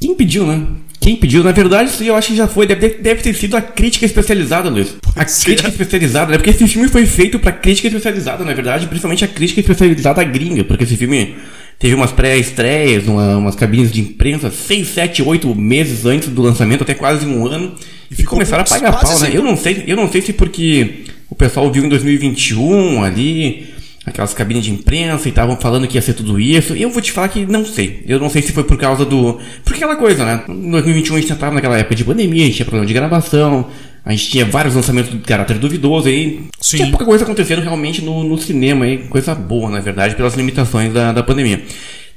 Quem 0.00 0.14
pediu, 0.14 0.46
né? 0.46 0.62
Quem 1.00 1.16
pediu? 1.16 1.44
Na 1.44 1.52
verdade, 1.52 1.90
isso 1.90 2.02
eu 2.02 2.16
acho 2.16 2.28
que 2.28 2.36
já 2.36 2.48
foi. 2.48 2.66
Deve, 2.66 2.88
deve 3.00 3.22
ter 3.22 3.34
sido 3.34 3.56
a 3.56 3.62
crítica 3.62 4.04
especializada, 4.06 4.68
Luiz. 4.68 4.96
a 5.14 5.24
crítica 5.24 5.68
especializada, 5.68 6.32
né? 6.32 6.38
Porque 6.38 6.50
esse 6.50 6.66
filme 6.66 6.88
foi 6.88 7.06
feito 7.06 7.38
pra 7.38 7.52
crítica 7.52 7.86
especializada, 7.88 8.44
na 8.44 8.52
verdade, 8.54 8.86
principalmente 8.86 9.24
a 9.24 9.28
crítica 9.28 9.60
especializada 9.60 10.24
gringa. 10.24 10.64
Porque 10.64 10.84
esse 10.84 10.96
filme 10.96 11.36
teve 11.78 11.94
umas 11.94 12.10
pré-estreias, 12.10 13.06
uma- 13.06 13.36
umas 13.36 13.54
cabines 13.54 13.92
de 13.92 14.00
imprensa, 14.00 14.50
6, 14.50 14.88
7, 14.88 15.22
8 15.22 15.54
meses 15.54 16.04
antes 16.06 16.28
do 16.28 16.42
lançamento, 16.42 16.82
até 16.82 16.94
quase 16.94 17.24
um 17.26 17.46
ano. 17.46 17.74
E, 18.10 18.14
ficou 18.14 18.30
começaram 18.38 18.62
a 18.62 18.66
pagar 18.66 18.92
pau, 18.92 19.04
né? 19.20 19.26
assim. 19.26 19.36
Eu 19.36 19.42
não 19.42 19.56
sei, 19.56 19.84
eu 19.86 19.96
não 19.96 20.10
sei 20.10 20.22
se 20.22 20.32
porque 20.32 21.04
o 21.30 21.34
pessoal 21.36 21.70
viu 21.70 21.84
em 21.84 21.88
2021 21.88 23.02
ali 23.04 23.66
aquelas 24.06 24.32
cabines 24.32 24.64
de 24.64 24.70
imprensa 24.70 25.26
e 25.26 25.30
estavam 25.30 25.56
falando 25.56 25.88
que 25.88 25.96
ia 25.96 26.02
ser 26.02 26.14
tudo 26.14 26.38
isso. 26.38 26.74
Eu 26.74 26.90
vou 26.90 27.02
te 27.02 27.10
falar 27.10 27.28
que 27.28 27.44
não 27.44 27.66
sei. 27.66 28.04
Eu 28.06 28.20
não 28.20 28.30
sei 28.30 28.40
se 28.40 28.52
foi 28.52 28.62
por 28.62 28.78
causa 28.78 29.04
do. 29.04 29.38
Por 29.64 29.74
aquela 29.74 29.96
coisa, 29.96 30.24
né? 30.24 30.44
Em 30.48 30.70
2021 30.70 31.16
a 31.16 31.20
gente 31.20 31.28
já 31.28 31.36
tava 31.36 31.56
naquela 31.56 31.76
época 31.76 31.96
de 31.96 32.04
pandemia, 32.04 32.44
a 32.44 32.46
gente 32.46 32.56
tinha 32.56 32.64
problema 32.64 32.86
de 32.86 32.94
gravação, 32.94 33.68
a 34.04 34.12
gente 34.12 34.30
tinha 34.30 34.44
vários 34.44 34.76
lançamentos 34.76 35.10
de 35.10 35.18
caráter 35.18 35.58
duvidoso 35.58 36.08
aí. 36.08 36.44
Sim. 36.60 36.76
Tinha 36.76 36.90
pouca 36.90 37.04
coisa 37.04 37.24
acontecendo 37.24 37.60
realmente 37.60 38.00
no, 38.00 38.22
no 38.22 38.38
cinema 38.38 38.84
aí, 38.84 38.98
coisa 39.08 39.34
boa, 39.34 39.68
na 39.68 39.80
verdade, 39.80 40.14
pelas 40.14 40.34
limitações 40.34 40.92
da, 40.92 41.10
da 41.10 41.22
pandemia. 41.22 41.62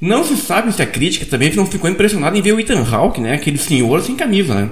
Não 0.00 0.24
se 0.24 0.36
sabe 0.36 0.72
se 0.72 0.80
a 0.80 0.86
crítica 0.86 1.26
também 1.26 1.52
não 1.54 1.66
ficou 1.66 1.90
impressionada 1.90 2.38
em 2.38 2.40
ver 2.40 2.54
o 2.54 2.60
Ethan 2.60 2.82
Hawke, 2.90 3.20
né? 3.20 3.34
Aquele 3.34 3.58
senhor 3.58 4.00
sem 4.00 4.16
camisa, 4.16 4.54
né? 4.54 4.70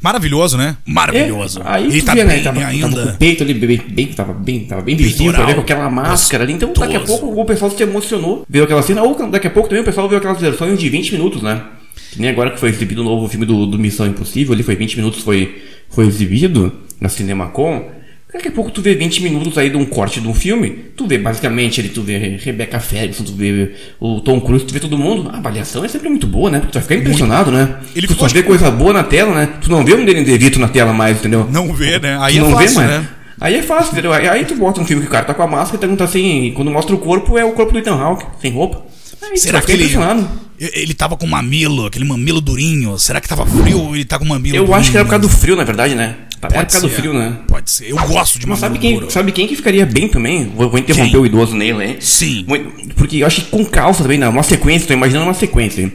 Maravilhoso, 0.00 0.56
né? 0.56 0.76
É, 0.86 0.90
Maravilhoso. 0.90 1.60
aí 1.64 1.86
Ele 1.86 2.02
tá 2.02 2.14
vê, 2.14 2.24
bem 2.24 2.36
né? 2.36 2.42
Tava, 2.42 2.60
ainda. 2.64 2.88
tava 2.90 3.02
com 3.02 3.08
o 3.08 3.16
peito 3.16 3.42
ali, 3.42 3.54
bem, 3.54 3.82
bem, 3.88 4.06
tava 4.08 4.32
bem, 4.32 4.60
tava 4.64 4.82
bem 4.82 4.96
visível, 4.96 5.24
Peitoral, 5.26 5.46
ali, 5.46 5.54
com 5.54 5.60
aquela 5.60 5.90
máscara 5.90 6.44
ali. 6.44 6.52
Então, 6.52 6.72
daqui 6.72 6.96
a 6.96 7.00
pouco 7.00 7.40
o 7.40 7.44
pessoal 7.44 7.70
se 7.70 7.82
emocionou, 7.82 8.44
viu 8.48 8.64
aquela 8.64 8.82
cena. 8.82 9.02
Ou 9.02 9.28
daqui 9.28 9.46
a 9.46 9.50
pouco 9.50 9.68
também 9.68 9.82
o 9.82 9.84
pessoal 9.84 10.08
viu 10.08 10.18
aquelas 10.18 10.40
versões 10.40 10.78
de 10.78 10.88
20 10.88 11.12
minutos, 11.12 11.42
né? 11.42 11.62
Que 12.12 12.20
nem 12.20 12.30
agora 12.30 12.50
que 12.50 12.58
foi 12.58 12.70
exibido 12.70 13.02
o 13.02 13.04
novo 13.04 13.28
filme 13.28 13.46
do, 13.46 13.66
do 13.66 13.78
Missão 13.78 14.06
Impossível, 14.06 14.52
ali 14.52 14.62
foi 14.62 14.74
20 14.74 14.96
minutos, 14.96 15.22
foi, 15.22 15.62
foi 15.88 16.06
exibido 16.06 16.72
na 17.00 17.08
CinemaCon. 17.08 17.99
Daqui 18.32 18.48
a 18.48 18.52
pouco 18.52 18.70
tu 18.70 18.80
vê 18.80 18.94
20 18.94 19.22
minutos 19.22 19.58
aí 19.58 19.68
de 19.70 19.76
um 19.76 19.84
corte 19.84 20.20
de 20.20 20.28
um 20.28 20.34
filme, 20.34 20.70
tu 20.96 21.06
vê 21.06 21.18
basicamente 21.18 21.80
ali, 21.80 21.88
tu 21.88 22.02
vê 22.02 22.16
Rebecca 22.40 22.78
Ferguson, 22.78 23.24
tu 23.24 23.32
vê 23.32 23.72
o 23.98 24.20
Tom 24.20 24.40
Cruise, 24.40 24.64
tu 24.64 24.72
vê 24.72 24.78
todo 24.80 24.96
mundo. 24.96 25.28
A 25.32 25.38
avaliação 25.38 25.84
é 25.84 25.88
sempre 25.88 26.08
muito 26.08 26.26
boa, 26.26 26.48
né? 26.50 26.58
Porque 26.60 26.72
tu 26.72 26.74
vai 26.74 26.82
ficar 26.82 26.94
impressionado, 26.96 27.50
né? 27.50 27.76
Ele 27.94 28.06
tu 28.06 28.14
só 28.14 28.28
vê 28.28 28.42
coisa 28.42 28.70
boa 28.70 28.92
na 28.92 29.02
tela, 29.02 29.34
né? 29.34 29.48
Tu 29.60 29.68
não 29.70 29.84
vê 29.84 29.94
um 29.94 30.04
Danny 30.04 30.22
DeVito 30.24 30.60
na 30.60 30.68
tela 30.68 30.92
mais, 30.92 31.18
entendeu? 31.18 31.48
Não 31.50 31.72
vê, 31.74 31.98
né? 31.98 32.16
Aí 32.20 32.34
Tu 32.34 32.38
é 32.38 32.42
não 32.42 32.50
fácil, 32.52 32.68
vê 32.68 32.74
mais. 32.76 32.90
né? 33.02 33.08
Aí 33.40 33.54
é 33.56 33.62
fácil, 33.62 33.92
entendeu? 33.92 34.12
Aí, 34.12 34.44
tu 34.44 34.54
bota 34.54 34.80
um 34.80 34.84
filme 34.84 35.02
que 35.02 35.08
o 35.08 35.10
cara 35.10 35.24
tá 35.24 35.32
com 35.32 35.42
a 35.42 35.46
máscara 35.46 35.76
e 35.76 35.80
pergunta 35.80 36.04
assim, 36.04 36.52
quando 36.54 36.70
mostra 36.70 36.94
o 36.94 36.98
corpo, 36.98 37.38
é 37.38 37.44
o 37.44 37.52
corpo 37.52 37.72
do 37.72 37.78
Ethan 37.78 37.94
Hawke, 37.94 38.26
sem 38.40 38.52
roupa. 38.52 38.84
Aí 39.22 39.36
Será 39.38 39.62
que 39.62 39.72
ele, 39.72 39.84
impressionado. 39.84 40.28
ele 40.58 40.92
tava 40.92 41.16
com 41.16 41.26
mamilo, 41.26 41.86
aquele 41.86 42.04
mamilo 42.04 42.40
durinho? 42.40 42.98
Será 42.98 43.18
que 43.20 43.26
tava 43.28 43.46
frio 43.46 43.80
ou 43.80 43.94
ele 43.96 44.04
tá 44.04 44.18
com 44.18 44.24
mamilo 44.26 44.54
Eu 44.56 44.62
durinho? 44.64 44.78
acho 44.78 44.90
que 44.90 44.96
era 44.98 45.04
por 45.06 45.10
causa 45.10 45.22
do 45.22 45.28
frio, 45.30 45.56
na 45.56 45.64
verdade, 45.64 45.94
né? 45.94 46.16
Pode 46.40 46.54
era 46.54 46.64
por 46.64 46.72
causa 46.72 46.86
do 46.86 46.90
ser. 46.90 47.00
frio, 47.00 47.12
né? 47.12 47.38
Pode 47.46 47.70
ser. 47.70 47.90
Eu 47.90 47.96
gosto 47.96 48.38
de 48.38 48.46
Mas 48.46 48.58
sabe 48.60 48.78
quem, 48.78 49.10
sabe 49.10 49.30
quem 49.32 49.46
que 49.46 49.54
ficaria 49.54 49.84
bem 49.84 50.08
também? 50.08 50.50
Vou, 50.56 50.70
vou 50.70 50.78
interromper 50.78 51.10
Quem? 51.10 51.20
o 51.20 51.26
idoso 51.26 51.54
nele 51.54 51.82
aí. 51.82 51.96
Sim. 52.00 52.46
Porque 52.96 53.18
eu 53.18 53.26
acho 53.26 53.42
que 53.42 53.50
com 53.50 53.64
calça 53.66 54.02
também, 54.02 54.18
não, 54.18 54.30
uma 54.30 54.42
sequência, 54.42 54.88
tô 54.88 54.94
imaginando 54.94 55.26
uma 55.26 55.34
sequência. 55.34 55.92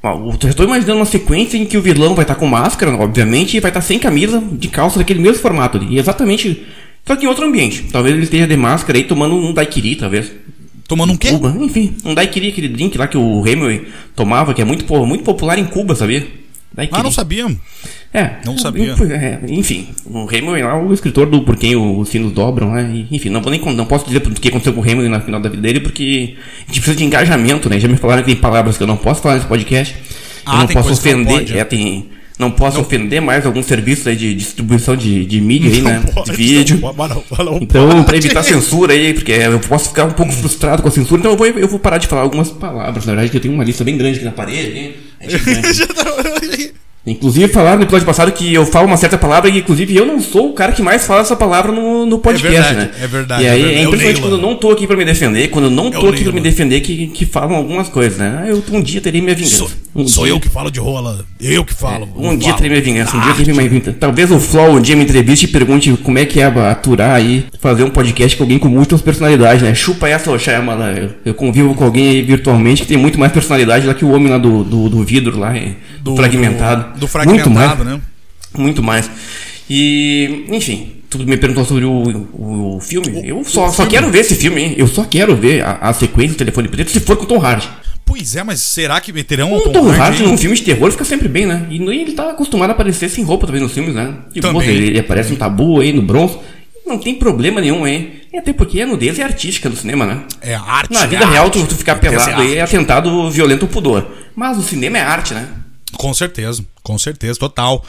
Eu 0.00 0.54
tô 0.54 0.62
imaginando 0.62 1.00
uma 1.00 1.04
sequência 1.04 1.56
em 1.56 1.66
que 1.66 1.76
o 1.76 1.82
vilão 1.82 2.14
vai 2.14 2.22
estar 2.22 2.36
com 2.36 2.46
máscara, 2.46 2.92
obviamente, 2.92 3.56
e 3.56 3.60
vai 3.60 3.70
estar 3.70 3.80
sem 3.80 3.98
camisa, 3.98 4.40
de 4.52 4.68
calça, 4.68 4.98
daquele 4.98 5.20
mesmo 5.20 5.42
formato 5.42 5.78
ali. 5.78 5.96
E 5.96 5.98
exatamente. 5.98 6.64
Só 7.04 7.16
que 7.16 7.24
em 7.24 7.28
outro 7.28 7.44
ambiente. 7.44 7.86
Talvez 7.90 8.14
ele 8.14 8.24
esteja 8.24 8.46
de 8.46 8.56
máscara 8.56 8.98
aí 8.98 9.04
tomando 9.04 9.34
um 9.34 9.52
daiquiri, 9.52 9.96
talvez. 9.96 10.30
Tomando 10.86 11.12
um 11.12 11.16
quê? 11.16 11.30
Cuba, 11.30 11.54
enfim, 11.60 11.96
um 12.04 12.14
daiquiri, 12.14 12.48
aquele 12.48 12.68
drink 12.68 12.96
lá 12.96 13.08
que 13.08 13.18
o 13.18 13.46
Hemingway 13.46 13.88
tomava, 14.14 14.54
que 14.54 14.62
é 14.62 14.64
muito, 14.64 14.86
muito 15.04 15.24
popular 15.24 15.58
em 15.58 15.64
Cuba, 15.64 15.96
sabia? 15.96 16.26
Daiquiri. 16.72 17.00
Ah, 17.00 17.02
não 17.02 17.10
sabia. 17.10 17.46
É. 18.12 18.30
Não 18.44 18.56
sabia. 18.56 18.94
é, 19.12 19.38
enfim, 19.48 19.88
o 20.06 20.26
Hemingway 20.30 20.62
lá, 20.62 20.80
o 20.80 20.92
escritor 20.94 21.26
do 21.26 21.42
Por 21.42 21.56
Quem 21.56 21.76
os 21.76 22.08
Sinos 22.08 22.32
Dobram, 22.32 22.72
né? 22.72 23.06
Enfim, 23.10 23.28
não 23.28 23.42
vou 23.42 23.50
nem 23.50 23.60
não 23.74 23.84
posso 23.84 24.06
dizer 24.06 24.18
o 24.18 24.30
que 24.30 24.48
aconteceu 24.48 24.72
com 24.72 24.80
o 24.80 24.84
Hemingway 24.84 25.08
no 25.08 25.20
final 25.20 25.40
da 25.40 25.48
vida 25.48 25.62
dele, 25.62 25.80
porque 25.80 26.36
a 26.62 26.66
gente 26.68 26.80
precisa 26.80 26.96
de 26.96 27.04
engajamento, 27.04 27.68
né? 27.68 27.78
Já 27.78 27.86
me 27.86 27.96
falaram 27.96 28.22
que 28.22 28.32
tem 28.32 28.36
palavras 28.40 28.76
que 28.76 28.82
eu 28.82 28.86
não 28.86 28.96
posso 28.96 29.20
falar 29.20 29.34
nesse 29.34 29.46
podcast. 29.46 29.94
Ah, 30.46 30.54
eu 30.54 30.58
não 30.60 30.66
posso 30.68 31.02
que 31.02 31.12
não 31.12 31.20
ofender. 31.20 31.34
pode, 31.34 31.54
é, 31.54 31.60
é. 31.60 31.64
tem, 31.64 32.06
não 32.38 32.50
posso 32.50 32.80
ofender 32.80 33.20
mais 33.20 33.44
algum 33.44 33.62
serviço 33.62 34.08
aí 34.08 34.16
de 34.16 34.34
distribuição 34.34 34.96
de, 34.96 35.26
de 35.26 35.40
mídia 35.40 35.70
aí, 35.70 35.82
né? 35.82 36.02
pode, 36.14 36.30
de 36.30 36.36
vídeo. 36.36 36.80
não, 36.80 36.94
não, 36.94 37.44
não 37.44 37.58
Então, 37.60 38.04
pra 38.04 38.16
evitar 38.16 38.42
censura 38.42 38.94
aí, 38.94 39.12
porque 39.12 39.32
eu 39.32 39.58
posso 39.60 39.88
ficar 39.90 40.04
um 40.04 40.12
pouco 40.12 40.32
frustrado 40.32 40.80
com 40.80 40.88
a 40.88 40.90
censura, 40.90 41.18
então 41.18 41.32
eu 41.32 41.36
vou, 41.36 41.46
eu 41.46 41.68
vou 41.68 41.78
parar 41.78 41.98
de 41.98 42.06
falar 42.06 42.22
algumas 42.22 42.50
palavras. 42.50 43.04
Na 43.04 43.12
verdade, 43.12 43.30
que 43.30 43.36
eu 43.36 43.40
tenho 43.40 43.52
uma 43.52 43.64
lista 43.64 43.84
bem 43.84 43.98
grande 43.98 44.16
aqui 44.16 44.24
na 44.24 44.32
parede. 44.32 44.78
hein? 44.78 44.94
É 45.20 45.28
gigante. 45.28 46.67
Inclusive, 47.06 47.48
falaram 47.48 47.78
no 47.78 47.84
episódio 47.84 48.04
passado 48.06 48.30
que 48.32 48.52
eu 48.52 48.66
falo 48.66 48.86
uma 48.86 48.96
certa 48.98 49.16
palavra 49.16 49.48
e, 49.48 49.58
inclusive, 49.58 49.96
eu 49.96 50.04
não 50.04 50.20
sou 50.20 50.50
o 50.50 50.52
cara 50.52 50.72
que 50.72 50.82
mais 50.82 51.06
fala 51.06 51.22
essa 51.22 51.34
palavra 51.34 51.72
no, 51.72 52.04
no 52.04 52.18
podcast, 52.18 52.50
verdade, 52.52 52.76
né? 52.76 52.90
é 53.02 53.06
verdade, 53.06 53.42
E 53.42 53.46
é 53.46 53.50
aí 53.50 53.62
verdade. 53.62 53.76
é 53.76 53.80
É 53.80 53.82
impressionante 53.84 54.20
quando 54.20 54.32
eu 54.34 54.42
não 54.42 54.54
tô 54.56 54.70
aqui 54.70 54.86
pra 54.86 54.94
me 54.96 55.04
defender, 55.06 55.48
quando 55.48 55.64
eu 55.66 55.70
não 55.70 55.86
É 55.88 55.90
tô 55.92 56.06
o 56.06 56.08
aqui 56.10 56.22
pra 56.24 56.32
me 56.34 56.40
defender, 56.40 56.80
que, 56.82 57.06
que 57.06 57.24
falam 57.24 57.56
algumas 57.56 57.88
coisas, 57.88 58.18
né? 58.18 58.40
Ah, 58.42 58.48
eu 58.48 58.62
um 58.72 58.82
dia 58.82 59.00
terei 59.00 59.22
minha 59.22 59.34
vingança. 59.34 59.56
Sou, 59.56 59.70
Um 59.96 60.06
sou 60.06 60.24
dia- 60.24 60.34
eu 60.34 60.40
que 60.40 60.50
falo 60.50 60.70
de 60.70 60.78
rola. 60.80 61.24
Eu 61.40 61.64
que 61.64 61.72
falo. 61.72 62.06
um 62.16 62.36
dia 62.36 62.48
falo. 62.50 62.56
terei 62.62 62.70
minha 62.70 62.82
vingança, 62.82 63.16
um 63.16 63.20
dia 63.20 63.30
Ah, 63.30 63.34
terei 63.34 63.54
minha 63.54 63.68
vingança. 63.70 63.96
Talvez 63.98 64.30
o 64.30 64.38
Flow 64.38 64.72
um 64.76 64.80
dia 64.80 64.94
me 64.94 65.04
entreviste 65.04 65.46
e 65.46 65.48
pergunte 65.48 65.90
como 66.02 66.18
é 66.18 66.26
que 66.26 66.40
é 66.40 66.44
aturar 66.44 67.12
aí, 67.16 67.46
fazer 67.58 67.84
um 67.84 67.90
podcast 67.90 68.36
com 68.36 68.44
alguém 68.44 68.58
com 68.58 68.68
muitas 68.68 69.00
personalidades, 69.00 69.62
né? 69.62 69.74
Chupa 69.74 70.08
essa, 70.10 70.30
ô 70.30 70.38
Shyamalan. 70.38 70.92
Eu, 70.94 71.10
eu 71.24 71.34
convivo 71.34 71.74
com 71.74 71.84
alguém 71.84 72.10
aí 72.10 72.22
virtualmente 72.22 72.82
que 72.82 72.88
tem 72.88 72.98
muito 72.98 73.18
mais 73.18 73.32
personalidade 73.32 73.86
lá 73.86 73.94
que 73.94 74.04
o 74.04 74.10
homem 74.10 74.30
lá 74.30 74.36
do, 74.36 74.62
do, 74.62 74.88
do 74.90 75.02
vidro 75.04 75.38
lá, 75.38 75.56
é, 75.56 75.72
do 76.02 76.14
fragmentado. 76.16 76.97
Do, 76.98 77.06
do 77.06 77.08
fragmentado, 77.08 77.50
muito 77.50 77.60
mais, 77.60 77.78
né? 77.78 78.00
Muito 78.56 78.82
mais. 78.82 79.10
E, 79.70 80.46
enfim, 80.48 81.02
tu 81.10 81.18
me 81.18 81.36
perguntou 81.36 81.64
sobre 81.64 81.84
o, 81.84 81.90
o, 82.32 82.76
o 82.76 82.80
filme. 82.80 83.28
eu 83.28 83.44
só, 83.44 83.68
só 83.70 83.86
quero 83.86 84.10
ver 84.10 84.20
esse 84.20 84.34
filme, 84.34 84.62
hein? 84.62 84.74
Eu 84.78 84.88
só 84.88 85.04
quero 85.04 85.36
ver 85.36 85.62
a, 85.62 85.72
a 85.80 85.92
sequência 85.92 86.34
do 86.34 86.38
Telefone 86.38 86.68
Preto 86.68 86.90
se 86.90 87.00
for 87.00 87.16
com 87.16 87.24
o 87.24 87.26
Tom 87.26 87.40
Hardy. 87.40 87.68
Pois 88.08 88.36
é, 88.36 88.42
mas 88.42 88.60
será 88.60 88.98
que 89.02 89.12
meterão 89.12 89.52
O 89.52 89.58
o 89.58 89.70
Tom 89.70 89.90
Hardy, 89.90 90.22
num 90.22 90.38
filme 90.38 90.56
de 90.56 90.62
terror 90.62 90.90
fica 90.90 91.04
sempre 91.04 91.28
bem, 91.28 91.44
né? 91.44 91.66
E 91.68 91.76
ele 91.76 92.12
tá 92.12 92.30
acostumado 92.30 92.70
a 92.70 92.72
aparecer 92.72 93.10
sem 93.10 93.22
roupa 93.22 93.46
também 93.46 93.60
nos 93.60 93.72
filmes, 93.72 93.94
né? 93.94 94.14
Tipo, 94.32 94.46
Também. 94.46 94.52
moça, 94.54 94.70
ele, 94.70 94.86
ele 94.86 94.98
aparece 94.98 95.30
no 95.30 95.36
tabu 95.36 95.80
aí, 95.80 95.92
no 95.92 96.00
bronze. 96.00 96.38
Não 96.86 96.96
tem 96.96 97.14
problema 97.16 97.60
nenhum, 97.60 97.86
hein? 97.86 98.12
E 98.32 98.38
até 98.38 98.54
porque 98.54 98.80
a 98.80 98.86
nudez 98.86 99.18
é 99.18 99.22
artística 99.22 99.68
no 99.68 99.76
cinema, 99.76 100.06
né? 100.06 100.22
É 100.40 100.54
arte. 100.54 100.94
Na 100.94 101.04
é 101.04 101.06
vida 101.06 101.24
arte. 101.26 101.32
real, 101.32 101.50
tu, 101.50 101.66
tu 101.66 101.76
ficar 101.76 101.96
pelado 101.96 102.40
aí 102.40 102.56
é 102.56 102.62
arte. 102.62 102.74
atentado 102.74 103.30
violento 103.30 103.66
ao 103.66 103.68
pudor. 103.68 104.10
Mas 104.34 104.56
o 104.56 104.62
cinema 104.62 104.96
é 104.96 105.02
arte, 105.02 105.34
né? 105.34 105.46
Com 105.98 106.14
certeza, 106.14 106.64
com 106.88 106.98
certeza, 106.98 107.38
total. 107.38 107.84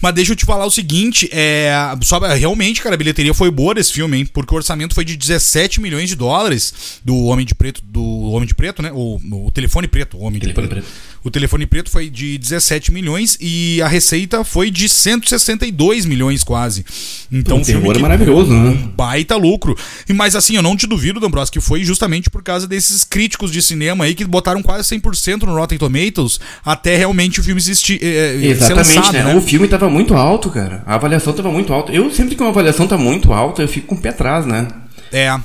Mas 0.00 0.14
deixa 0.14 0.32
eu 0.32 0.36
te 0.36 0.44
falar 0.44 0.66
o 0.66 0.70
seguinte, 0.70 1.26
é, 1.32 1.72
só, 2.02 2.18
realmente, 2.18 2.82
cara, 2.82 2.94
a 2.94 2.98
bilheteria 2.98 3.32
foi 3.32 3.50
boa 3.50 3.74
desse 3.74 3.92
filme, 3.94 4.18
hein? 4.18 4.26
Porque 4.26 4.52
o 4.52 4.56
orçamento 4.56 4.94
foi 4.94 5.04
de 5.06 5.16
17 5.16 5.80
milhões 5.80 6.08
de 6.10 6.14
dólares 6.14 7.00
do 7.04 7.16
Homem 7.24 7.46
de 7.46 7.54
Preto, 7.54 7.80
do 7.82 8.02
Homem 8.30 8.46
de 8.46 8.54
Preto, 8.54 8.82
né? 8.82 8.90
O, 8.92 9.18
o 9.46 9.50
Telefone 9.50 9.88
Preto, 9.88 10.18
o 10.18 10.20
Homem 10.20 10.34
de 10.38 10.40
Telefone 10.48 10.68
Preto. 10.68 10.84
Preto. 10.84 11.16
O 11.24 11.30
Telefone 11.30 11.66
Preto 11.66 11.90
foi 11.90 12.08
de 12.08 12.38
17 12.38 12.92
milhões 12.92 13.36
e 13.40 13.82
a 13.82 13.88
receita 13.88 14.44
foi 14.44 14.70
de 14.70 14.88
162 14.88 16.04
milhões 16.04 16.44
quase. 16.44 16.84
Então, 17.32 17.60
O 17.60 17.64
terror 17.64 17.92
que- 17.92 17.98
é 17.98 18.02
maravilhoso, 18.02 18.52
né? 18.52 18.70
um 18.70 18.86
baita 18.88 19.34
lucro. 19.34 19.76
E 20.08 20.12
mas 20.12 20.36
assim, 20.36 20.54
eu 20.54 20.62
não 20.62 20.76
te 20.76 20.86
duvido, 20.86 21.18
Dombros, 21.18 21.50
que 21.50 21.60
foi 21.60 21.82
justamente 21.82 22.30
por 22.30 22.42
causa 22.44 22.68
desses 22.68 23.02
críticos 23.02 23.50
de 23.50 23.60
cinema 23.60 24.04
aí 24.04 24.14
que 24.14 24.24
botaram 24.24 24.62
quase 24.62 24.88
100% 24.88 25.42
no 25.42 25.54
Rotten 25.56 25.78
Tomatoes 25.78 26.38
até 26.64 26.96
realmente 26.96 27.40
o 27.40 27.42
filme 27.42 27.60
existir, 27.60 27.98
é, 28.26 28.46
é, 28.46 28.46
Exatamente, 28.46 29.12
né? 29.12 29.24
né? 29.24 29.34
O 29.34 29.40
filme 29.40 29.68
tava 29.68 29.88
muito 29.88 30.14
alto, 30.14 30.50
cara. 30.50 30.82
A 30.86 30.94
avaliação 30.94 31.32
tava 31.32 31.50
muito 31.50 31.72
alta. 31.72 31.92
Eu 31.92 32.10
sempre 32.10 32.34
que 32.34 32.42
uma 32.42 32.50
avaliação 32.50 32.86
tá 32.86 32.98
muito 32.98 33.32
alta, 33.32 33.62
eu 33.62 33.68
fico 33.68 33.88
com 33.88 33.94
o 33.94 33.98
pé 33.98 34.10
atrás, 34.10 34.46
né? 34.46 34.68
É. 35.12 35.36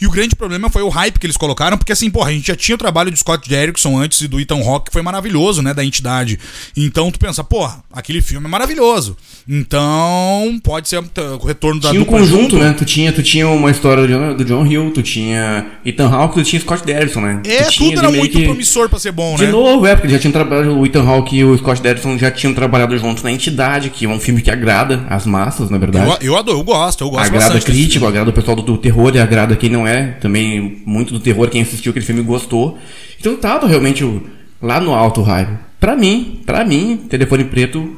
E 0.00 0.06
o 0.06 0.10
grande 0.10 0.34
problema 0.36 0.68
foi 0.70 0.82
o 0.82 0.88
hype 0.88 1.18
que 1.18 1.26
eles 1.26 1.36
colocaram, 1.36 1.76
porque 1.78 1.92
assim, 1.92 2.10
porra, 2.10 2.30
a 2.30 2.32
gente 2.32 2.46
já 2.48 2.56
tinha 2.56 2.74
o 2.74 2.78
trabalho 2.78 3.10
de 3.10 3.18
Scott 3.18 3.48
Derrickson 3.48 3.98
antes 3.98 4.20
e 4.20 4.28
do 4.28 4.40
Ethan 4.40 4.60
Hawke, 4.64 4.86
que 4.86 4.92
foi 4.92 5.02
maravilhoso, 5.02 5.62
né, 5.62 5.72
da 5.74 5.84
entidade. 5.84 6.38
Então 6.76 7.10
tu 7.10 7.18
pensa, 7.18 7.42
porra, 7.44 7.82
aquele 7.92 8.20
filme 8.22 8.46
é 8.46 8.50
maravilhoso. 8.50 9.16
Então, 9.48 10.60
pode 10.62 10.88
ser 10.88 10.98
o 10.98 11.46
retorno 11.46 11.80
da 11.80 11.90
Tinha 11.90 12.02
um 12.02 12.04
conjunto, 12.04 12.42
junto. 12.42 12.58
né? 12.58 12.74
Tu 12.76 12.84
tinha, 12.84 13.12
tu 13.12 13.22
tinha 13.22 13.48
uma 13.48 13.70
história 13.70 14.06
do 14.06 14.08
John, 14.12 14.36
do 14.36 14.44
John 14.44 14.66
Hill, 14.66 14.90
tu 14.92 15.02
tinha 15.02 15.66
Ethan 15.84 16.08
Hawke, 16.08 16.34
tu 16.34 16.42
tinha 16.44 16.60
Scott 16.60 16.84
Derrickson, 16.84 17.20
né? 17.20 17.40
É, 17.44 17.64
Tu 17.64 17.78
tudo 17.78 17.98
era 17.98 18.10
muito 18.10 18.36
que- 18.36 18.44
promissor 18.44 18.88
pra 18.88 18.98
ser 18.98 19.12
bom, 19.12 19.36
De 19.36 19.44
né? 19.46 19.50
novo, 19.50 19.86
é, 19.86 19.94
porque 19.94 20.08
já 20.12 20.18
tinham 20.18 20.32
trabalhado, 20.32 20.78
o 20.78 20.84
Ethan 20.86 21.02
Hawke 21.06 21.36
e 21.36 21.44
o 21.44 21.56
Scott 21.58 21.80
Derrickson 21.80 22.18
já 22.18 22.30
tinham 22.30 22.54
trabalhado 22.54 22.96
juntos 22.98 23.22
na 23.22 23.30
Entidade, 23.30 23.90
que 23.90 24.04
é 24.04 24.08
um 24.08 24.18
filme 24.20 24.42
que 24.42 24.50
agrada 24.50 25.04
as 25.08 25.24
massas, 25.26 25.70
na 25.70 25.78
verdade. 25.78 26.06
Eu, 26.20 26.32
eu 26.32 26.36
adoro, 26.36 26.58
eu 26.58 26.64
gosto, 26.64 27.04
eu 27.04 27.10
gosto 27.10 27.26
agrada 27.26 27.60
crítico, 27.60 28.06
agrada 28.06 28.30
o 28.30 28.32
pessoal 28.32 28.56
do, 28.56 28.62
do 28.62 28.76
terror 28.78 29.14
e 29.14 29.20
agrada 29.20 29.54
quem 29.70 29.78
não 29.78 29.86
é. 29.86 30.08
Também 30.20 30.82
muito 30.84 31.12
do 31.12 31.20
terror, 31.20 31.48
quem 31.48 31.62
assistiu 31.62 31.90
aquele 31.90 32.04
filme 32.04 32.22
gostou. 32.22 32.76
Então 33.18 33.36
tava 33.36 33.66
realmente 33.68 34.04
lá 34.60 34.80
no 34.80 34.92
alto 34.92 35.22
raio. 35.22 35.58
Pra 35.78 35.96
mim, 35.96 36.40
pra 36.44 36.64
mim, 36.64 36.96
Telefone 37.08 37.44
Preto 37.44 37.96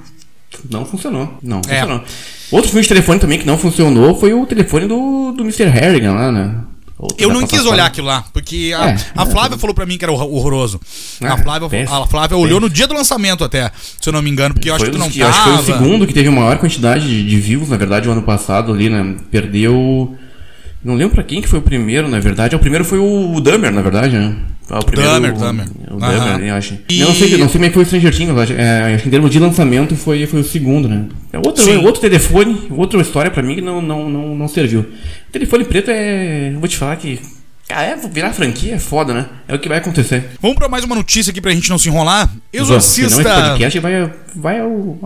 não 0.70 0.84
funcionou. 0.84 1.38
Não 1.42 1.60
É. 1.68 1.80
funcionou. 1.80 2.04
Outro 2.52 2.68
filme 2.70 2.82
de 2.82 2.88
telefone 2.88 3.18
também 3.18 3.38
que 3.38 3.46
não 3.46 3.56
funcionou 3.56 4.14
foi 4.20 4.34
o 4.34 4.44
telefone 4.46 4.86
do, 4.86 5.32
do 5.32 5.42
Mr. 5.42 5.64
Harrigan 5.68 6.12
lá, 6.12 6.30
né? 6.30 6.54
Eu 7.18 7.32
não 7.32 7.44
quis 7.44 7.66
olhar 7.66 7.86
aquilo 7.86 8.06
lá, 8.06 8.24
porque 8.32 8.72
a, 8.76 8.90
É, 8.90 8.96
a 9.16 9.22
é, 9.24 9.26
Flávia 9.26 9.58
falou 9.58 9.74
pra 9.74 9.84
mim 9.84 9.98
que 9.98 10.04
era 10.04 10.12
horror- 10.12 10.32
horroroso. 10.32 10.78
Ah, 11.20 11.32
a, 11.32 11.38
Flávia, 11.38 11.68
péssimo, 11.68 11.96
a 12.00 12.06
Flávia 12.06 12.36
olhou 12.36 12.60
no 12.60 12.70
dia 12.70 12.86
do 12.86 12.94
lançamento 12.94 13.42
até, 13.42 13.72
se 14.00 14.08
eu 14.08 14.12
não 14.12 14.22
me 14.22 14.30
engano, 14.30 14.54
porque 14.54 14.70
eu 14.70 14.74
acho 14.74 14.84
Foi 14.84 14.92
que 14.92 14.98
tu 14.98 15.00
não 15.00 15.10
que- 15.10 15.20
acho 15.20 15.36
que 15.36 15.44
foi 15.44 15.52
o 15.52 15.56
tava. 15.56 15.78
segundo 15.78 16.06
que 16.06 16.14
teve 16.14 16.28
a 16.28 16.30
maior 16.30 16.56
quantidade 16.58 17.04
de, 17.08 17.26
de 17.28 17.36
views, 17.40 17.68
na 17.70 17.76
verdade, 17.76 18.08
o 18.08 18.12
ano 18.12 18.22
passado 18.22 18.72
ali, 18.72 18.88
né? 18.88 19.16
Perdeu. 19.32 20.16
Não 20.84 20.94
lembro 20.94 21.14
pra 21.14 21.22
quem 21.24 21.40
que 21.40 21.48
foi 21.48 21.58
o 21.58 21.62
primeiro, 21.62 22.08
na 22.08 22.18
verdade. 22.18 22.56
O 22.56 22.58
primeiro 22.58 22.84
foi 22.84 22.98
o 22.98 23.40
Dahmer, 23.40 23.72
na 23.72 23.82
verdade, 23.82 24.16
né? 24.16 24.34
Ah, 24.70 24.78
O 24.78 24.84
primeiro, 24.84 25.10
Dahmer, 25.12 25.34
o, 25.34 25.38
Dahmer. 25.38 25.66
O 25.90 25.94
Aham. 26.02 26.18
Dahmer, 26.28 26.48
eu 26.48 26.54
acho. 26.54 26.78
E- 26.88 27.00
Eu 27.00 27.08
não 27.08 27.14
sei, 27.14 27.30
não 27.36 27.48
sei 27.48 27.52
como 27.52 27.64
é 27.64 27.68
que 27.68 27.74
foi 27.74 27.82
o 27.82 27.86
Stranger 27.86 28.16
Things, 28.16 28.32
mas 28.34 28.50
é, 28.50 28.94
acho 28.94 29.02
que 29.02 29.08
em 29.08 29.10
termos 29.10 29.30
de 29.30 29.38
lançamento 29.38 29.94
foi, 29.94 30.26
foi 30.26 30.40
o 30.40 30.44
segundo, 30.44 30.88
né? 30.88 31.06
É 31.32 31.38
outro, 31.38 31.62
Sim. 31.64 31.76
outro 31.78 32.00
telefone, 32.00 32.66
outra 32.70 33.00
história 33.00 33.30
pra 33.30 33.42
mim 33.42 33.54
que 33.56 33.60
não, 33.60 33.80
não, 33.82 34.08
não, 34.08 34.34
não 34.34 34.48
serviu. 34.48 34.80
O 34.80 35.32
telefone 35.32 35.64
preto 35.64 35.90
é. 35.90 36.52
Vou 36.58 36.66
te 36.68 36.76
falar 36.76 36.96
que. 36.96 37.20
Cara, 37.68 37.82
é, 37.86 37.96
virar 37.96 38.32
franquia 38.32 38.74
é 38.74 38.78
foda, 38.78 39.14
né? 39.14 39.26
É 39.46 39.54
o 39.54 39.58
que 39.58 39.68
vai 39.68 39.78
acontecer. 39.78 40.24
Vamos 40.40 40.56
pra 40.56 40.68
mais 40.68 40.84
uma 40.84 40.94
notícia 40.96 41.30
aqui 41.30 41.40
pra 41.40 41.52
gente 41.52 41.70
não 41.70 41.78
se 41.78 41.88
enrolar. 41.88 42.28
Senão 42.28 42.76
esse 42.76 43.02
Exorcista. 43.02 43.22
podcast 43.22 43.78
vai, 43.78 44.12
vai 44.34 44.58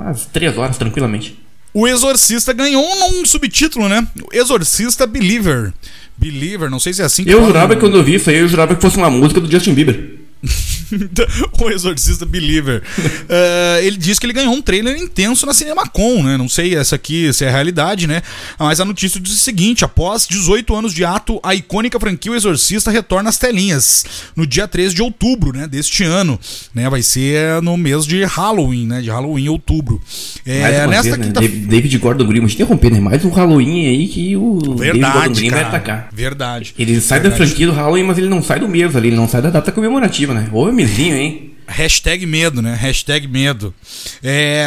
às 0.06 0.26
três 0.26 0.56
horas, 0.56 0.76
tranquilamente. 0.78 1.38
O 1.78 1.86
Exorcista 1.86 2.54
ganhou 2.54 2.82
um, 2.82 3.20
um 3.20 3.26
subtítulo, 3.26 3.86
né? 3.86 4.08
O 4.22 4.34
Exorcista 4.34 5.06
Believer. 5.06 5.74
Believer, 6.16 6.70
não 6.70 6.80
sei 6.80 6.94
se 6.94 7.02
é 7.02 7.04
assim 7.04 7.22
que 7.22 7.28
Eu 7.28 7.36
fala. 7.40 7.48
jurava 7.48 7.74
que 7.74 7.80
quando 7.82 7.98
eu 7.98 8.02
vi 8.02 8.14
isso 8.14 8.30
aí, 8.30 8.38
eu 8.38 8.48
jurava 8.48 8.74
que 8.74 8.80
fosse 8.80 8.96
uma 8.96 9.10
música 9.10 9.42
do 9.42 9.50
Justin 9.50 9.74
Bieber. 9.74 10.15
o 11.60 11.70
Exorcista 11.70 12.24
Believer. 12.24 12.82
Eh, 13.28 13.80
ele 13.82 13.96
diz 13.96 14.18
que 14.18 14.26
ele 14.26 14.32
ganhou 14.32 14.54
um 14.54 14.62
trailer 14.62 14.96
intenso 14.96 15.46
na 15.46 15.52
CinemaCon, 15.52 16.22
né? 16.22 16.36
Não 16.36 16.48
sei 16.48 16.76
essa 16.76 16.94
aqui 16.94 17.32
se 17.32 17.44
é 17.44 17.48
a 17.48 17.50
realidade, 17.50 18.06
né? 18.06 18.22
Mas 18.58 18.78
a 18.78 18.84
notícia 18.84 19.20
diz 19.20 19.32
o 19.32 19.38
seguinte: 19.38 19.84
após 19.84 20.26
18 20.28 20.74
anos 20.74 20.94
de 20.94 21.04
ato, 21.04 21.40
a 21.42 21.54
icônica 21.54 21.98
franquia 21.98 22.30
O 22.30 22.34
Exorcista 22.34 22.90
retorna 22.90 23.28
às 23.28 23.38
telinhas 23.38 24.04
no 24.36 24.46
dia 24.46 24.68
13 24.68 24.94
de 24.94 25.02
outubro, 25.02 25.52
né? 25.52 25.66
Deste 25.66 26.04
ano. 26.04 26.38
Né? 26.74 26.88
Vai 26.88 27.02
ser 27.02 27.60
no 27.62 27.76
mês 27.76 28.06
de 28.06 28.22
Halloween, 28.24 28.86
né? 28.86 29.00
De 29.00 29.10
Halloween, 29.10 29.48
outubro. 29.48 30.00
É, 30.44 30.86
nesta 30.86 31.02
vez, 31.02 31.18
né? 31.18 31.24
quinta 31.26 31.40
David, 31.40 31.98
Gordon 31.98 32.26
Green, 32.26 32.40
vou 32.40 32.48
te 32.48 32.54
interromper, 32.54 32.92
né? 32.92 33.00
Mais 33.00 33.24
um 33.24 33.30
Halloween 33.30 33.86
aí 33.86 34.08
que 34.08 34.36
o 34.36 34.58
David 34.58 35.00
Gordon 35.00 35.10
Verdade, 35.10 35.34
Green 35.34 35.50
vai 35.50 35.62
atacar. 35.62 36.08
Verdade. 36.12 36.74
Ele 36.78 37.00
sai 37.00 37.18
da 37.18 37.28
Verdade. 37.28 37.50
franquia 37.50 37.66
do 37.66 37.72
Halloween, 37.72 38.04
mas 38.04 38.18
ele 38.18 38.28
não 38.28 38.42
sai 38.42 38.60
do 38.60 38.68
mês 38.68 38.94
ali, 38.94 39.08
ele 39.08 39.16
não 39.16 39.28
sai 39.28 39.42
da 39.42 39.50
data 39.50 39.72
comemorativa, 39.72 40.32
né? 40.40 40.48
Ô, 40.52 40.70
mesinho, 40.72 41.16
hein? 41.16 41.52
Hashtag 41.68 42.24
medo, 42.26 42.62
né? 42.62 42.76
Hashtag 42.76 43.26
medo. 43.26 43.74
É, 44.22 44.64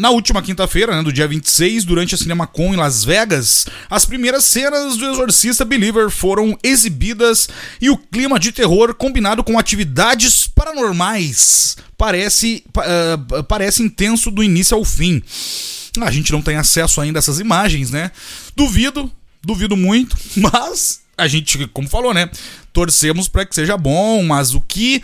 na 0.00 0.10
última 0.10 0.42
quinta-feira, 0.42 0.96
né, 0.96 1.00
do 1.00 1.12
dia 1.12 1.28
26, 1.28 1.84
durante 1.84 2.16
a 2.16 2.18
CinemaCon 2.18 2.74
em 2.74 2.76
Las 2.76 3.04
Vegas, 3.04 3.66
as 3.88 4.04
primeiras 4.04 4.44
cenas 4.44 4.96
do 4.96 5.06
Exorcista 5.12 5.64
Believer 5.64 6.10
foram 6.10 6.58
exibidas 6.60 7.48
e 7.80 7.88
o 7.88 7.96
clima 7.96 8.40
de 8.40 8.50
terror 8.50 8.92
combinado 8.94 9.44
com 9.44 9.56
atividades 9.56 10.48
paranormais 10.48 11.76
parece, 11.96 12.64
pa- 12.72 12.84
ah, 12.84 13.42
parece 13.44 13.84
intenso 13.84 14.28
do 14.28 14.42
início 14.42 14.76
ao 14.76 14.84
fim. 14.84 15.22
A 16.00 16.10
gente 16.10 16.32
não 16.32 16.42
tem 16.42 16.56
acesso 16.56 17.00
ainda 17.00 17.18
a 17.18 17.20
essas 17.20 17.38
imagens, 17.38 17.92
né? 17.92 18.10
Duvido, 18.56 19.08
duvido 19.40 19.76
muito, 19.76 20.16
mas 20.36 21.00
a 21.16 21.26
gente, 21.28 21.66
como 21.68 21.88
falou, 21.88 22.12
né? 22.12 22.28
Torcemos 22.72 23.28
para 23.28 23.44
que 23.44 23.54
seja 23.54 23.76
bom, 23.76 24.22
mas 24.22 24.54
o 24.54 24.60
que 24.60 25.02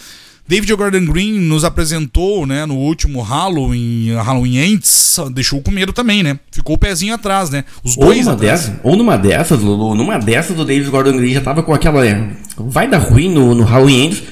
David 0.50 0.74
Gordon 0.74 1.04
Green 1.04 1.38
nos 1.38 1.64
apresentou, 1.64 2.44
né, 2.44 2.66
no 2.66 2.74
último 2.74 3.22
Halloween, 3.22 4.16
Halloween 4.16 4.58
Ends, 4.58 5.16
deixou 5.32 5.62
com 5.62 5.70
medo 5.70 5.92
também, 5.92 6.24
né? 6.24 6.40
Ficou 6.50 6.74
o 6.74 6.78
pezinho 6.78 7.14
atrás, 7.14 7.50
né? 7.50 7.62
Os 7.84 7.96
Ou 7.96 8.06
dois 8.06 8.26
numa, 8.26 8.32
atrás. 8.32 8.60
dessas, 8.62 8.80
ou 8.82 8.96
numa 8.96 9.16
dessas, 9.16 9.60
Lulu, 9.60 9.94
numa 9.94 10.18
dessas 10.18 10.58
o 10.58 10.64
David 10.64 10.90
Gordon 10.90 11.16
Green 11.18 11.32
já 11.34 11.40
tava 11.40 11.62
com 11.62 11.72
aquela. 11.72 12.04
é, 12.04 12.30
vai 12.58 12.88
dar 12.88 12.98
ruim 12.98 13.32
no, 13.32 13.54
no 13.54 13.62
Halloween 13.62 14.06
Ends. 14.06 14.22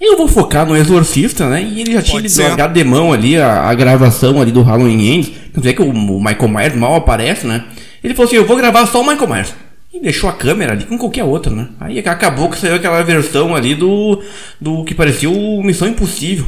Eu 0.00 0.16
vou 0.16 0.26
focar 0.26 0.66
no 0.66 0.76
Exorcista, 0.76 1.48
né? 1.48 1.62
E 1.62 1.80
ele 1.80 1.92
já 1.92 2.02
tinha 2.02 2.48
largado 2.48 2.74
de 2.74 2.82
mão 2.82 3.12
ali 3.12 3.36
a, 3.36 3.62
a 3.62 3.74
gravação 3.74 4.40
ali 4.40 4.50
do 4.50 4.62
Halloween 4.62 5.14
Ends. 5.14 5.30
Tanto 5.52 5.68
é 5.68 5.72
que 5.72 5.82
o, 5.82 5.90
o 5.90 6.18
Michael 6.20 6.48
Myers 6.48 6.74
mal 6.74 6.96
aparece, 6.96 7.46
né? 7.46 7.64
Ele 8.02 8.14
falou 8.14 8.26
assim: 8.26 8.36
eu 8.36 8.46
vou 8.46 8.56
gravar 8.56 8.84
só 8.86 9.00
o 9.00 9.06
Michael 9.06 9.28
Myers. 9.28 9.54
E 9.92 10.00
deixou 10.00 10.28
a 10.28 10.32
câmera 10.34 10.72
ali 10.72 10.84
com 10.84 10.98
qualquer 10.98 11.24
outra, 11.24 11.50
né? 11.54 11.68
Aí 11.80 11.98
acabou 11.98 12.50
que 12.50 12.58
saiu 12.58 12.74
aquela 12.74 13.02
versão 13.02 13.54
ali 13.56 13.74
do. 13.74 14.22
do 14.60 14.84
que 14.84 14.94
parecia 14.94 15.30
o 15.30 15.62
Missão 15.62 15.88
Impossível. 15.88 16.46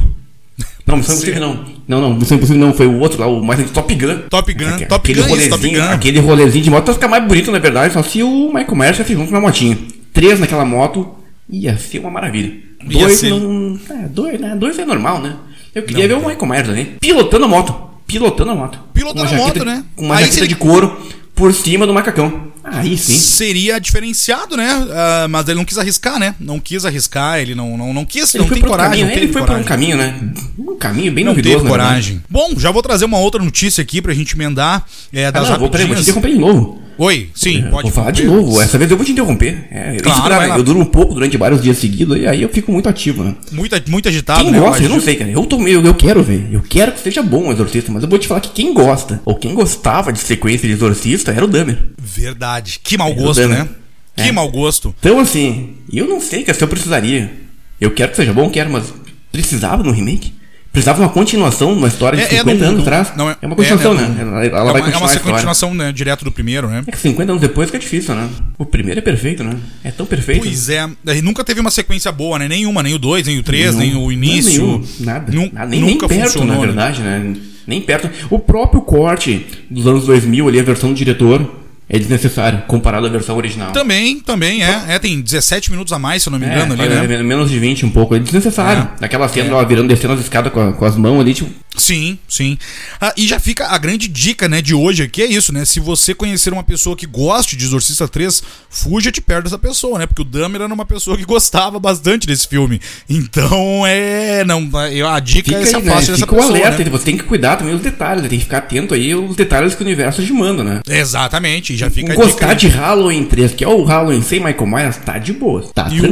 Não, 0.85 0.97
Missão 0.97 1.15
Impossível 1.15 1.41
não. 1.41 1.65
Não, 1.87 2.01
não, 2.01 2.13
Missão 2.15 2.37
Impossível 2.37 2.59
não, 2.61 2.73
foi 2.73 2.85
o 2.87 2.99
outro 2.99 3.19
lá, 3.19 3.27
o 3.27 3.41
mais 3.43 3.69
Top 3.71 3.93
Gun. 3.95 4.19
Top 4.29 4.53
Gun, 4.53 4.65
Aque- 4.67 4.85
Top 4.87 5.11
aquele 5.11 5.27
Gun, 5.27 5.35
isso, 5.37 5.49
Top 5.49 5.61
rolezinho, 5.61 5.81
Gun. 5.87 5.93
Aquele 5.93 6.19
rolezinho 6.19 6.63
de 6.63 6.69
moto 6.69 6.85
vai 6.87 6.95
ficar 6.95 7.07
mais 7.07 7.23
bonito, 7.25 7.51
na 7.51 7.59
verdade, 7.59 7.93
só 7.93 8.03
se 8.03 8.21
o 8.23 8.47
Michael 8.53 8.75
Myers 8.75 8.97
tivesse 8.97 9.13
junto 9.13 9.31
na 9.31 9.39
motinha. 9.39 9.77
Três 10.11 10.39
naquela 10.39 10.65
moto, 10.65 11.15
ia 11.49 11.77
ser 11.77 11.99
uma 11.99 12.09
maravilha. 12.09 12.51
Ia 12.89 12.99
Dois 12.99 13.13
ser. 13.19 13.29
não. 13.29 13.79
É, 13.89 14.07
dois, 14.07 14.39
né? 14.41 14.55
Dois 14.55 14.77
é 14.79 14.83
normal, 14.85 15.21
né? 15.21 15.35
Eu 15.73 15.83
queria 15.83 16.07
ver 16.07 16.15
o 16.15 16.19
Michael 16.19 16.45
Myers 16.47 16.69
ali, 16.69 16.85
pilotando 16.99 17.45
a 17.45 17.47
moto. 17.47 17.73
Pilotando 18.05 18.51
a 18.51 18.55
moto. 18.55 18.79
Pilotando 18.93 19.29
a 19.29 19.33
moto, 19.33 19.63
né? 19.63 19.85
Com 19.95 20.05
uma 20.05 20.15
Aí 20.17 20.23
jaqueta 20.25 20.41
ele- 20.41 20.47
de 20.49 20.55
couro 20.55 20.97
por 21.41 21.51
cima 21.55 21.87
do 21.87 21.93
macacão. 21.93 22.51
Aí 22.63 22.95
sim. 22.95 23.15
Seria 23.17 23.79
diferenciado, 23.79 24.55
né? 24.55 24.69
Ah, 24.91 25.27
mas 25.27 25.47
ele 25.47 25.57
não 25.57 25.65
quis 25.65 25.79
arriscar, 25.79 26.19
né? 26.19 26.35
Não 26.39 26.59
quis 26.59 26.85
arriscar, 26.85 27.39
ele 27.39 27.55
não, 27.55 27.75
não, 27.75 27.91
não 27.91 28.05
quis, 28.05 28.35
Ele 28.35 28.43
não 28.43 28.49
tem 28.51 28.59
por 28.61 28.69
coragem. 28.69 28.91
caminho, 28.91 29.05
não 29.05 29.09
né? 29.09 29.13
teve 29.15 29.25
Ele 29.25 29.33
foi 29.33 29.41
por 29.41 29.47
coragem. 29.47 29.65
um 29.65 29.67
caminho, 29.67 29.97
né? 29.97 30.33
Um 30.59 30.75
caminho 30.77 31.11
bem 31.11 31.23
Não 31.25 31.31
duvidoso, 31.33 31.55
teve 31.57 31.67
na 31.67 31.75
verdade. 31.77 31.89
coragem. 31.89 32.23
Bom, 32.29 32.59
já 32.59 32.69
vou 32.69 32.83
trazer 32.83 33.05
uma 33.05 33.17
outra 33.17 33.43
notícia 33.43 33.81
aqui 33.81 34.03
pra 34.03 34.13
gente 34.13 34.35
emendar. 34.35 34.85
É, 35.11 35.25
Ah, 35.25 35.31
das 35.31 35.49
não, 35.49 35.57
vou, 35.57 35.69
peraí, 35.71 35.87
vou 35.87 35.95
te 35.95 35.99
rapidinhas. 36.01 36.07
interromper 36.27 36.31
de 36.33 36.39
novo. 36.39 36.79
Oi, 37.03 37.29
sim, 37.33 37.57
É, 37.65 37.69
pode 37.69 37.83
vou 37.83 37.91
falar 37.91 38.11
de 38.11 38.23
novo. 38.25 38.61
Essa 38.61 38.77
vez 38.77 38.91
eu 38.91 38.95
vou 38.95 39.03
te 39.03 39.11
interromper. 39.11 39.67
É, 39.71 39.97
Claro, 40.03 40.29
lá. 40.49 40.55
eu 40.55 40.63
duro 40.63 40.79
um 40.79 40.85
pouco 40.85 41.15
durante 41.15 41.35
vários 41.35 41.59
dias 41.63 41.77
seguidos 41.79 42.15
e 42.15 42.27
aí 42.27 42.43
eu 42.43 42.49
fico 42.49 42.71
muito 42.71 42.87
ativo, 42.87 43.23
né? 43.23 43.33
Muito, 43.51 43.75
muito 43.89 44.07
agitado, 44.07 44.43
Quem 44.43 44.51
né? 44.51 44.59
gosta, 44.59 44.83
eu 44.83 44.89
não 44.89 44.97
Agito. 44.97 45.05
sei, 45.05 45.15
cara. 45.15 45.31
Eu, 45.31 45.43
tô, 45.47 45.57
meio- 45.57 45.83
eu 45.83 45.95
quero 45.95 46.21
ver. 46.21 46.47
Eu 46.51 46.61
quero 46.61 46.91
que 46.91 46.99
seja 46.99 47.23
bom 47.23 47.47
o 47.47 47.51
Exorcista, 47.51 47.91
mas 47.91 48.03
eu 48.03 48.09
vou 48.09 48.19
te 48.19 48.27
falar 48.27 48.39
que 48.41 48.49
quem 48.49 48.71
gosta, 48.71 49.19
ou 49.25 49.33
quem 49.33 49.55
gostava 49.55 50.13
de 50.13 50.19
sequência 50.19 50.67
de 50.67 50.75
Exorcista, 50.75 51.31
era 51.31 51.43
o 51.43 51.47
Dahmer. 51.47 51.79
Verdade. 51.99 52.79
Que 52.83 52.95
mau 52.99 53.11
gosto, 53.15 53.41
eu 53.41 53.49
né? 53.49 53.67
Que 54.15 54.29
É. 54.29 54.31
mau 54.31 54.47
gosto. 54.51 54.93
Então, 54.99 55.19
assim, 55.19 55.77
eu 55.91 56.07
não 56.07 56.21
sei 56.21 56.43
que 56.43 56.53
se 56.53 56.63
eu 56.63 56.67
precisaria. 56.67 57.31
Eu 57.79 57.89
quero 57.89 58.11
que 58.11 58.17
seja 58.17 58.31
bom, 58.31 58.47
quero, 58.47 58.69
mas 58.69 58.93
precisava 59.31 59.81
de 59.81 59.89
um 59.89 59.91
remake? 59.91 60.33
Precisava 60.71 60.99
de 60.99 61.03
uma 61.03 61.09
continuação, 61.11 61.73
uma 61.73 61.89
história 61.89 62.15
de 62.17 62.23
É, 62.23 62.27
é 62.27 62.37
50 62.39 62.57
do- 62.59 62.63
anos 62.63 62.75
do- 62.77 62.81
atrás? 62.83 63.11
não, 63.17 63.29
é- 63.29 63.35
é 63.41 63.45
uma 63.45 63.55
continuação, 63.57 63.91
é, 63.91 63.95
né, 63.95 64.07
né? 64.07 64.23
do- 64.23 64.29
Ela, 64.29 64.45
ela 64.45 64.45
é 64.45 64.49
vai 64.49 64.61
uma, 64.63 64.69
é 64.69 64.73
continuar 64.81 64.99
uma 65.01 65.09
a 65.09 65.13
história. 65.13 65.33
continuação, 65.33 65.73
né? 65.73 65.91
Direto 65.91 66.23
do 66.23 66.31
primeiro, 66.31 66.69
né? 66.69 66.83
É 66.87 66.91
que 66.91 66.97
50 66.97 67.31
anos 67.33 67.41
depois 67.41 67.69
que 67.69 67.75
é 67.75 67.79
difícil, 67.79 68.15
né? 68.15 68.29
O 68.57 68.65
primeiro 68.65 68.99
é 68.99 69.01
perfeito, 69.01 69.43
né? 69.43 69.53
É 69.83 69.91
tão 69.91 70.05
perfeito. 70.05 70.41
Pois 70.43 70.69
é, 70.69 70.87
e 71.13 71.21
nunca 71.21 71.43
teve 71.43 71.59
uma 71.59 71.69
sequência 71.71 72.09
boa, 72.11 72.39
né? 72.39 72.47
Nenhuma, 72.47 72.81
nem 72.81 72.93
o 72.93 72.99
2, 72.99 73.27
nem 73.27 73.37
o 73.37 73.43
3, 73.43 73.75
Nenhum. 73.75 73.95
nem 73.99 74.05
o 74.05 74.11
início. 74.13 74.63
Nenhum. 74.63 74.83
nada. 75.01 75.31
Nada, 75.51 75.67
nem, 75.67 75.81
nem 75.81 75.89
nunca 75.91 76.07
perto, 76.07 76.23
funcionou. 76.23 76.47
na 76.55 76.61
né? 76.61 76.65
verdade, 76.67 77.01
né? 77.01 77.33
Nem 77.67 77.81
perto. 77.81 78.09
O 78.29 78.39
próprio 78.39 78.81
corte 78.81 79.45
dos 79.69 79.85
anos 79.85 80.05
2000, 80.05 80.47
ali, 80.47 80.59
a 80.59 80.63
versão 80.63 80.89
do 80.89 80.95
diretor, 80.95 81.60
é 81.93 81.99
desnecessário, 81.99 82.61
comparado 82.67 83.05
à 83.05 83.09
versão 83.09 83.35
original. 83.35 83.71
Também, 83.73 84.19
também, 84.21 84.63
é. 84.63 84.85
é. 84.87 84.97
Tem 84.99 85.19
17 85.19 85.69
minutos 85.71 85.91
a 85.91 85.99
mais, 85.99 86.23
se 86.23 86.29
eu 86.29 86.31
não 86.31 86.39
me 86.39 86.45
É, 86.45 86.49
engano, 86.53 86.73
ali, 86.73 86.83
é, 86.83 87.07
né? 87.07 87.21
menos 87.21 87.49
de 87.51 87.59
20 87.59 87.85
um 87.85 87.89
pouco. 87.89 88.15
É 88.15 88.19
desnecessário. 88.19 88.87
É. 89.01 89.05
Aquela 89.05 89.27
cena 89.27 89.49
dela 89.49 89.65
virando, 89.65 89.89
descendo 89.89 90.13
as 90.13 90.21
escadas 90.21 90.53
com, 90.53 90.69
a- 90.69 90.71
com 90.71 90.85
as 90.85 90.95
mãos 90.95 91.19
ali, 91.19 91.33
tipo... 91.33 91.49
Sim, 91.75 92.19
sim. 92.27 92.57
Ah, 92.99 93.13
e 93.15 93.25
já 93.25 93.39
fica 93.39 93.67
a 93.67 93.77
grande 93.77 94.07
dica, 94.09 94.49
né, 94.49 94.61
de 94.61 94.73
hoje 94.75 95.03
aqui 95.03 95.21
é 95.21 95.25
isso, 95.25 95.53
né? 95.53 95.63
Se 95.63 95.79
você 95.79 96.13
conhecer 96.13 96.51
uma 96.51 96.63
pessoa 96.63 96.97
que 96.97 97.05
goste 97.07 97.55
de 97.55 97.63
Exorcista 97.63 98.07
3, 98.09 98.43
fuja 98.69 99.09
de 99.11 99.21
perto 99.21 99.45
dessa 99.45 99.57
pessoa, 99.57 99.97
né? 99.97 100.05
Porque 100.05 100.21
o 100.21 100.25
Dahmer 100.25 100.61
era 100.63 100.73
uma 100.73 100.85
pessoa 100.85 101.17
que 101.17 101.23
gostava 101.25 101.79
bastante 101.79 102.27
desse 102.27 102.45
filme. 102.47 102.81
Então, 103.09 103.83
é. 103.87 104.43
Não, 104.43 104.69
a 105.09 105.19
dica 105.21 105.49
Fica 105.49 105.61
é 105.61 105.65
se 105.65 105.75
aí, 105.77 105.81
né? 105.83 105.91
afaste 105.91 106.11
dessa 106.11 106.27
pessoa. 106.27 106.45
alerta. 106.45 106.83
né? 106.83 106.89
Você 106.89 107.05
tem 107.05 107.17
que 107.17 107.23
cuidar 107.23 107.55
também 107.55 107.73
dos 107.73 107.83
detalhes. 107.83 108.23
né? 108.23 108.29
Tem 108.29 108.37
que 108.39 108.43
ficar 108.45 108.57
atento 108.57 108.93
aí 108.93 109.11
aos 109.13 109.35
detalhes 109.35 109.73
que 109.73 109.81
o 109.81 109.85
universo 109.85 110.23
te 110.25 110.33
manda, 110.33 110.63
né? 110.63 110.81
Exatamente, 110.87 111.75
já 111.77 111.89
fica 111.89 112.11
a 112.11 112.15
Gostar 112.15 112.53
dica. 112.53 112.71
de 112.73 112.77
Halloween 112.79 113.23
3, 113.25 113.53
que 113.53 113.63
é 113.63 113.67
o 113.67 113.83
Halloween 113.83 114.21
sem 114.21 114.39
Michael 114.39 114.67
Myers, 114.67 114.97
tá 114.97 115.17
de 115.17 115.31
boa. 115.33 115.61
Tá 115.73 115.87
E 115.91 115.99
o- 116.01 116.03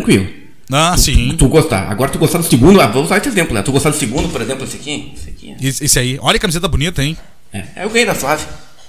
Ah, 0.72 0.96
sim. 0.98 1.36
Tu 1.38 1.48
gostar. 1.48 1.90
Agora 1.90 2.12
tu 2.12 2.20
gostar 2.20 2.38
do 2.38 2.46
segundo, 2.46 2.80
ah, 2.80 2.88
vou 2.88 3.04
usar 3.04 3.18
esse 3.18 3.30
exemplo, 3.30 3.54
né? 3.54 3.62
Tu 3.62 3.72
gostar 3.72 3.90
do 3.90 3.96
segundo, 3.96 4.30
por 4.30 4.42
exemplo, 4.42 4.64
esse 4.64 4.78
aqui. 4.78 5.14
Esse 5.16 5.30
aqui. 5.30 5.56
Esse 5.62 5.86
esse 5.86 6.00
aí. 6.00 6.20
Olha 6.22 6.36
que 6.36 6.42
camiseta 6.42 6.68
bonita, 6.68 7.04
hein? 7.04 7.18
É, 7.52 7.64
é 7.76 7.84
eu 7.86 7.90
ganhei 7.90 8.06
da 8.06 8.14
Flávia. 8.14 8.46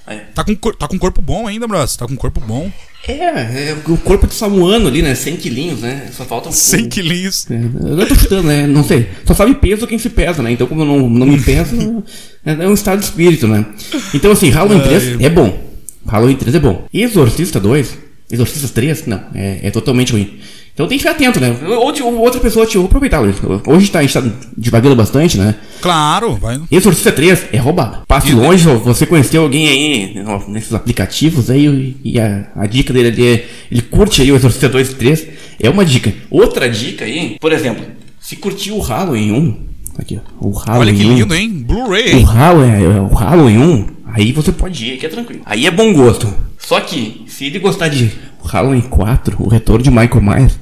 É. 0.07 0.17
Tá 0.35 0.43
com, 0.45 0.55
tá 0.55 0.89
com 0.89 0.99
corpo 0.99 1.23
bom 1.23 1.47
ainda, 1.47 1.67
bros. 1.67 1.97
Tá 1.97 2.07
com 2.07 2.17
corpo 2.17 2.41
bom. 2.41 2.71
É, 3.09 3.71
é 3.71 3.77
o 3.87 3.97
corpo 3.97 4.27
de 4.27 4.35
samuano 4.35 4.89
ali, 4.89 5.01
né? 5.03 5.15
100 5.15 5.37
quilinhos, 5.37 5.81
né? 5.81 6.11
Só 6.13 6.25
falta 6.25 6.49
um 6.49 6.53
100 6.53 6.89
quilinhos. 6.89 7.47
É, 7.51 7.55
eu 7.55 8.07
tô 8.07 8.15
chutando, 8.15 8.49
né? 8.49 8.67
Não 8.67 8.85
sei. 8.85 9.09
Só 9.25 9.35
sabe 9.35 9.55
peso 9.55 9.87
quem 9.87 9.99
se 9.99 10.11
pesa, 10.11 10.43
né? 10.43 10.53
Então, 10.53 10.67
como 10.67 10.83
eu 10.83 10.87
não, 10.87 11.09
não 11.09 11.27
me 11.27 11.41
peso, 11.41 12.05
é, 12.45 12.53
é 12.53 12.69
um 12.69 12.75
estado 12.75 12.99
de 12.99 13.07
espírito, 13.07 13.49
né? 13.49 13.65
Então, 14.13 14.33
assim, 14.33 14.51
Halloween 14.51 14.81
3 14.81 15.21
é 15.21 15.31
bom. 15.31 15.59
Halloween 16.07 16.37
3 16.37 16.57
é 16.57 16.61
bom. 16.61 16.87
Exorcista 16.93 17.61
2, 17.61 17.99
Exorcista 18.31 18.69
3, 18.69 19.07
não, 19.07 19.23
é, 19.35 19.61
é 19.63 19.71
totalmente 19.71 20.13
ruim. 20.13 20.39
Então 20.81 20.89
tem 20.89 20.97
que 20.97 21.05
ficar 21.05 21.15
atento, 21.15 21.39
né? 21.39 21.55
Outra, 21.77 22.05
outra 22.07 22.41
pessoa, 22.41 22.65
te 22.65 22.79
aproveitar. 22.79 23.21
Hoje 23.21 23.91
tá, 23.91 23.99
a 23.99 24.03
gente 24.03 24.15
tá 24.15 24.23
devagando 24.57 24.97
bastante, 24.97 25.37
né? 25.37 25.55
Claro, 25.79 26.37
vai. 26.37 26.59
Exorcista 26.71 27.13
3 27.13 27.49
é 27.53 27.59
roubado. 27.59 27.99
Passe 28.09 28.33
longe, 28.33 28.67
ó, 28.67 28.77
você 28.77 29.05
conheceu 29.05 29.43
alguém 29.43 29.69
aí 29.69 30.25
ó, 30.27 30.41
nesses 30.49 30.73
aplicativos 30.73 31.51
aí 31.51 31.97
e 32.03 32.19
a, 32.19 32.47
a 32.57 32.67
dica 32.67 32.95
dele 32.95 33.09
ali 33.09 33.27
é, 33.27 33.49
ele 33.71 33.83
curte 33.83 34.23
aí 34.23 34.33
o 34.33 34.37
Exorcista 34.37 34.71
2 34.71 34.93
e 34.93 34.95
3, 34.95 35.27
é 35.61 35.69
uma 35.69 35.85
dica. 35.85 36.15
Outra 36.31 36.67
dica 36.67 37.05
aí, 37.05 37.37
por 37.39 37.53
exemplo, 37.53 37.85
se 38.19 38.37
curtiu 38.37 38.77
o 38.77 38.81
Halloween 38.81 39.33
1, 39.33 39.57
aqui 39.99 40.19
ó, 40.19 40.49
o 40.49 40.51
Halloween 40.51 40.89
Olha 40.89 40.95
que 40.95 41.05
1, 41.05 41.17
lindo, 41.19 41.35
hein? 41.35 41.65
Blu-ray, 41.67 42.15
o? 42.15 42.23
Halloween, 42.23 43.01
o 43.01 43.15
Halloween 43.15 43.59
1, 43.59 43.87
aí 44.15 44.33
você 44.33 44.51
pode 44.51 44.83
ir, 44.83 44.97
que 44.97 45.05
é 45.05 45.11
tranquilo. 45.11 45.43
Aí 45.45 45.67
é 45.67 45.71
bom 45.71 45.93
gosto. 45.93 46.33
Só 46.59 46.81
que, 46.81 47.25
se 47.27 47.45
ele 47.47 47.59
gostar 47.59 47.89
de 47.89 48.11
Halloween 48.45 48.83
4, 48.83 49.37
o 49.39 49.49
retorno 49.49 49.83
de 49.83 49.91
Michael 49.91 50.23
Myers, 50.23 50.59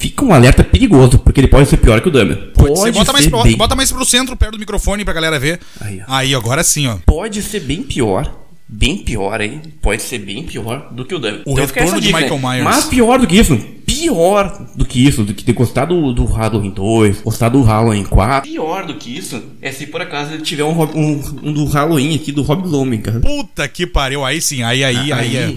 fica 0.00 0.24
um 0.24 0.32
alerta 0.32 0.64
perigoso, 0.64 1.18
porque 1.18 1.40
ele 1.40 1.48
pode 1.48 1.68
ser 1.68 1.76
pior 1.76 2.00
que 2.00 2.08
o 2.08 2.10
Dahmer. 2.10 2.52
Pode 2.54 2.80
ser. 2.80 2.90
Bota, 2.90 3.12
mais 3.12 3.26
pro, 3.28 3.42
bem- 3.42 3.56
bota 3.56 3.76
mais 3.76 3.92
pro 3.92 4.04
centro, 4.04 4.34
perto 4.34 4.52
do 4.52 4.58
microfone 4.58 5.04
pra 5.04 5.12
galera 5.12 5.38
ver. 5.38 5.60
Aí. 5.78 6.02
Aí, 6.08 6.34
agora 6.34 6.64
sim, 6.64 6.86
ó. 6.88 6.96
pode 7.04 7.42
ser 7.42 7.60
bem 7.60 7.82
pior. 7.82 8.38
Bem 8.66 8.98
pior 8.98 9.40
aí. 9.40 9.60
Pode 9.82 10.00
ser 10.00 10.18
bem 10.18 10.44
pior 10.44 10.88
do 10.92 11.04
que 11.04 11.14
o 11.14 11.18
Dahmer. 11.18 11.42
O 11.44 11.56
fica 11.56 11.80
essa 11.80 11.96
retorno 11.96 12.00
de 12.00 12.12
Michael 12.12 12.38
Myers. 12.38 12.64
Mas 12.64 12.84
pior 12.84 13.18
do 13.18 13.26
que 13.26 13.36
isso. 13.36 13.58
Pior 13.84 14.68
do 14.76 14.84
que 14.84 15.04
isso. 15.04 15.24
Do 15.24 15.34
que 15.34 15.42
ter 15.42 15.52
gostado 15.52 16.00
do, 16.00 16.12
do 16.14 16.24
Halloween 16.24 16.70
2. 16.70 17.22
Gostado 17.22 17.58
do 17.58 17.64
Halloween 17.64 18.04
4. 18.04 18.48
Pior 18.48 18.86
do 18.86 18.94
que 18.94 19.18
isso 19.18 19.42
é 19.60 19.72
se 19.72 19.88
por 19.88 20.00
acaso 20.00 20.34
ele 20.34 20.44
tiver 20.44 20.62
um, 20.62 20.80
um, 20.80 21.22
um 21.42 21.52
do 21.52 21.64
Halloween 21.66 22.14
aqui 22.14 22.30
do 22.30 22.42
Rob 22.42 22.66
Zombie, 22.68 22.98
cara. 22.98 23.18
Puta 23.18 23.66
que 23.66 23.88
pariu. 23.88 24.24
Aí 24.24 24.40
sim, 24.40 24.62
aí, 24.62 24.84
aí, 24.84 25.12
aí, 25.12 25.36
é. 25.36 25.54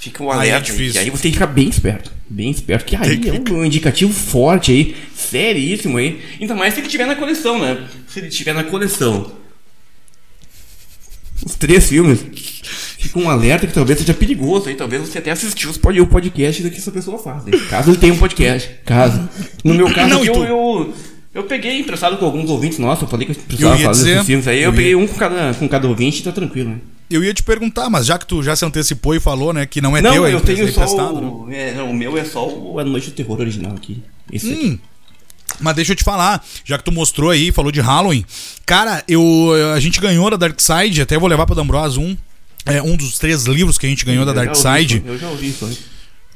Fica 0.00 0.22
um 0.22 0.30
é 0.30 0.34
alerta. 0.34 0.72
aí, 0.72 0.90
que 0.92 0.98
aí 0.98 1.10
você 1.10 1.22
tem 1.22 1.32
que 1.32 1.38
ficar 1.38 1.46
bem 1.46 1.68
esperto. 1.68 2.12
Bem 2.30 2.50
esperto. 2.50 2.84
Que 2.84 2.94
aí 2.96 3.18
Tem 3.18 3.34
é 3.36 3.52
um, 3.52 3.64
indicativo 3.64 4.12
forte 4.12 4.70
aí. 4.70 4.96
Seríssimo 5.16 5.96
aí. 5.98 6.20
Ainda 6.40 6.54
mais 6.54 6.74
se 6.74 6.80
ele 6.80 6.88
tiver 6.88 7.06
na 7.06 7.16
coleção, 7.16 7.58
né? 7.58 7.86
Se 8.06 8.20
ele 8.20 8.28
tiver 8.28 8.52
na 8.54 8.62
coleção. 8.64 9.32
Os 11.44 11.54
três 11.54 11.88
filmes. 11.88 12.20
Fica 12.98 13.18
um 13.18 13.30
alerta 13.30 13.66
que 13.66 13.72
talvez 13.72 13.98
seja 13.98 14.12
perigoso 14.14 14.68
aí. 14.68 14.74
Talvez 14.74 15.02
você 15.02 15.18
até 15.18 15.30
assistiu 15.30 15.70
o 15.70 16.06
podcast 16.06 16.62
que 16.68 16.76
essa 16.76 16.90
pessoa 16.90 17.18
faz. 17.18 17.44
né? 17.44 17.52
Caso 17.70 17.90
ele 17.90 17.96
tenha 17.98 18.12
um 18.12 18.18
podcast. 18.18 18.70
Caso. 18.84 19.28
No 19.64 19.74
meu 19.74 19.92
caso, 19.92 20.10
Não, 20.10 20.18
aqui, 20.18 20.28
eu, 20.28 20.44
eu, 20.44 20.94
eu 21.34 21.42
peguei 21.44 21.78
emprestado 21.78 22.16
com 22.18 22.24
alguns 22.24 22.50
ouvintes 22.50 22.78
nossos. 22.78 23.02
Eu 23.02 23.08
falei 23.08 23.26
que 23.26 23.32
eu 23.32 23.36
precisava 23.36 23.76
Eu 23.76 23.84
fazer 23.84 24.00
dizer- 24.02 24.14
esses 24.16 24.26
filmes 24.26 24.48
aí. 24.48 24.58
Eu, 24.58 24.70
eu 24.70 24.72
peguei 24.72 24.90
ia- 24.90 24.98
um 24.98 25.06
com 25.06 25.14
cada, 25.14 25.54
com 25.54 25.68
cada 25.68 25.88
ouvinte 25.88 26.20
e 26.20 26.22
tá 26.24 26.32
tranquilo, 26.32 26.70
né? 26.70 26.76
Eu 27.10 27.24
ia 27.24 27.32
te 27.32 27.42
perguntar, 27.42 27.88
mas 27.88 28.06
já 28.06 28.18
que 28.18 28.26
tu 28.26 28.42
já 28.42 28.54
se 28.54 28.64
antecipou 28.64 29.14
e 29.14 29.20
falou, 29.20 29.52
né, 29.52 29.64
que 29.66 29.80
não 29.80 29.96
é 29.96 30.02
Não, 30.02 30.12
teu, 30.12 30.26
é 30.26 30.32
eu 30.34 30.40
tenho 30.40 30.58
só 30.70 30.82
emprestado, 30.82 31.20
né? 31.20 31.26
o, 31.26 31.48
é, 31.50 31.74
não, 31.74 31.90
o 31.90 31.94
meu 31.94 32.16
é 32.18 32.24
só 32.24 32.46
o 32.46 32.78
A 32.78 32.84
Noite 32.84 33.10
do 33.10 33.12
Terror 33.14 33.40
original 33.40 33.72
aqui. 33.74 34.02
Esse 34.32 34.52
aqui. 34.52 34.66
Hum, 34.66 34.78
mas 35.60 35.74
deixa 35.74 35.92
eu 35.92 35.96
te 35.96 36.04
falar, 36.04 36.44
já 36.64 36.76
que 36.76 36.84
tu 36.84 36.92
mostrou 36.92 37.30
aí, 37.30 37.50
falou 37.50 37.72
de 37.72 37.80
Halloween. 37.80 38.24
Cara, 38.66 39.02
eu, 39.08 39.50
a 39.74 39.80
gente 39.80 39.98
ganhou 40.00 40.30
da 40.30 40.36
Dark 40.36 40.60
Side, 40.60 41.00
até 41.00 41.18
vou 41.18 41.28
levar 41.28 41.46
pra 41.46 41.54
D'Ambrose 41.54 41.98
um. 41.98 42.16
É 42.66 42.82
um 42.82 42.96
dos 42.96 43.18
três 43.18 43.46
livros 43.46 43.78
que 43.78 43.86
a 43.86 43.88
gente 43.88 44.04
ganhou 44.04 44.26
da 44.26 44.32
Eu 44.32 44.36
já 44.36 44.44
Dark 44.44 44.56
Side. 44.56 44.98
isso, 44.98 45.06
Eu 45.06 45.18
já 45.18 45.28
ouvi 45.30 45.48
isso. 45.48 45.64
aí. 45.64 45.78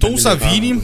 Tom 0.02 0.16
Savini, 0.18 0.82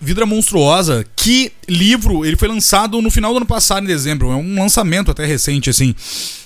Vidra 0.00 0.26
Monstruosa. 0.26 1.04
Que 1.16 1.52
livro, 1.68 2.24
ele 2.24 2.36
foi 2.36 2.48
lançado 2.48 3.00
no 3.02 3.10
final 3.10 3.32
do 3.32 3.38
ano 3.38 3.46
passado, 3.46 3.84
em 3.84 3.86
dezembro. 3.86 4.30
É 4.30 4.36
um 4.36 4.58
lançamento 4.60 5.10
até 5.10 5.24
recente, 5.26 5.68
assim. 5.70 5.94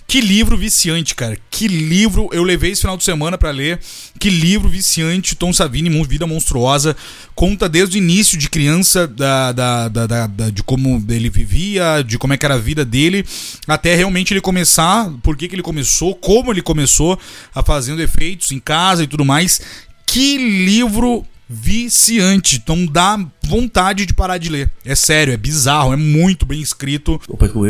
Que 0.06 0.22
livro 0.22 0.56
viciante, 0.56 1.14
cara. 1.14 1.36
Que 1.50 1.68
livro 1.68 2.30
eu 2.32 2.42
levei 2.42 2.70
esse 2.70 2.80
final 2.80 2.96
de 2.96 3.04
semana 3.04 3.36
pra 3.36 3.50
ler. 3.50 3.78
Que 4.18 4.30
livro 4.30 4.66
viciante, 4.66 5.34
Tom 5.34 5.52
Savini, 5.52 5.90
Vida 6.06 6.26
Monstruosa. 6.26 6.96
Conta 7.34 7.68
desde 7.68 7.98
o 7.98 7.98
início 7.98 8.38
de 8.38 8.48
criança, 8.48 9.06
da, 9.06 9.52
da, 9.52 9.88
da, 9.88 10.06
da- 10.06 10.26
da- 10.26 10.48
de 10.50 10.62
como 10.62 11.04
ele 11.10 11.28
vivia, 11.28 12.02
de 12.02 12.16
como 12.16 12.32
é 12.32 12.38
que 12.38 12.46
era 12.46 12.54
a 12.54 12.58
vida 12.58 12.86
dele, 12.86 13.22
até 13.66 13.94
realmente 13.94 14.32
ele 14.32 14.40
começar, 14.40 15.12
por 15.22 15.36
que, 15.36 15.46
que 15.46 15.54
ele 15.54 15.62
começou, 15.62 16.14
como 16.14 16.50
ele 16.52 16.62
começou 16.62 17.18
a 17.54 17.62
fazendo 17.62 18.00
efeitos 18.00 18.50
em 18.50 18.58
casa 18.58 19.04
e 19.04 19.06
tudo 19.06 19.26
mais. 19.26 19.60
Que 20.06 20.38
livro 20.38 21.22
viciante. 21.48 22.56
Então 22.56 22.84
dá 22.84 23.18
vontade 23.42 24.04
de 24.04 24.12
parar 24.12 24.38
de 24.38 24.48
ler. 24.50 24.70
É 24.84 24.94
sério, 24.94 25.32
é 25.32 25.36
bizarro, 25.36 25.92
é 25.92 25.96
muito 25.96 26.44
bem 26.44 26.60
escrito. 26.60 27.20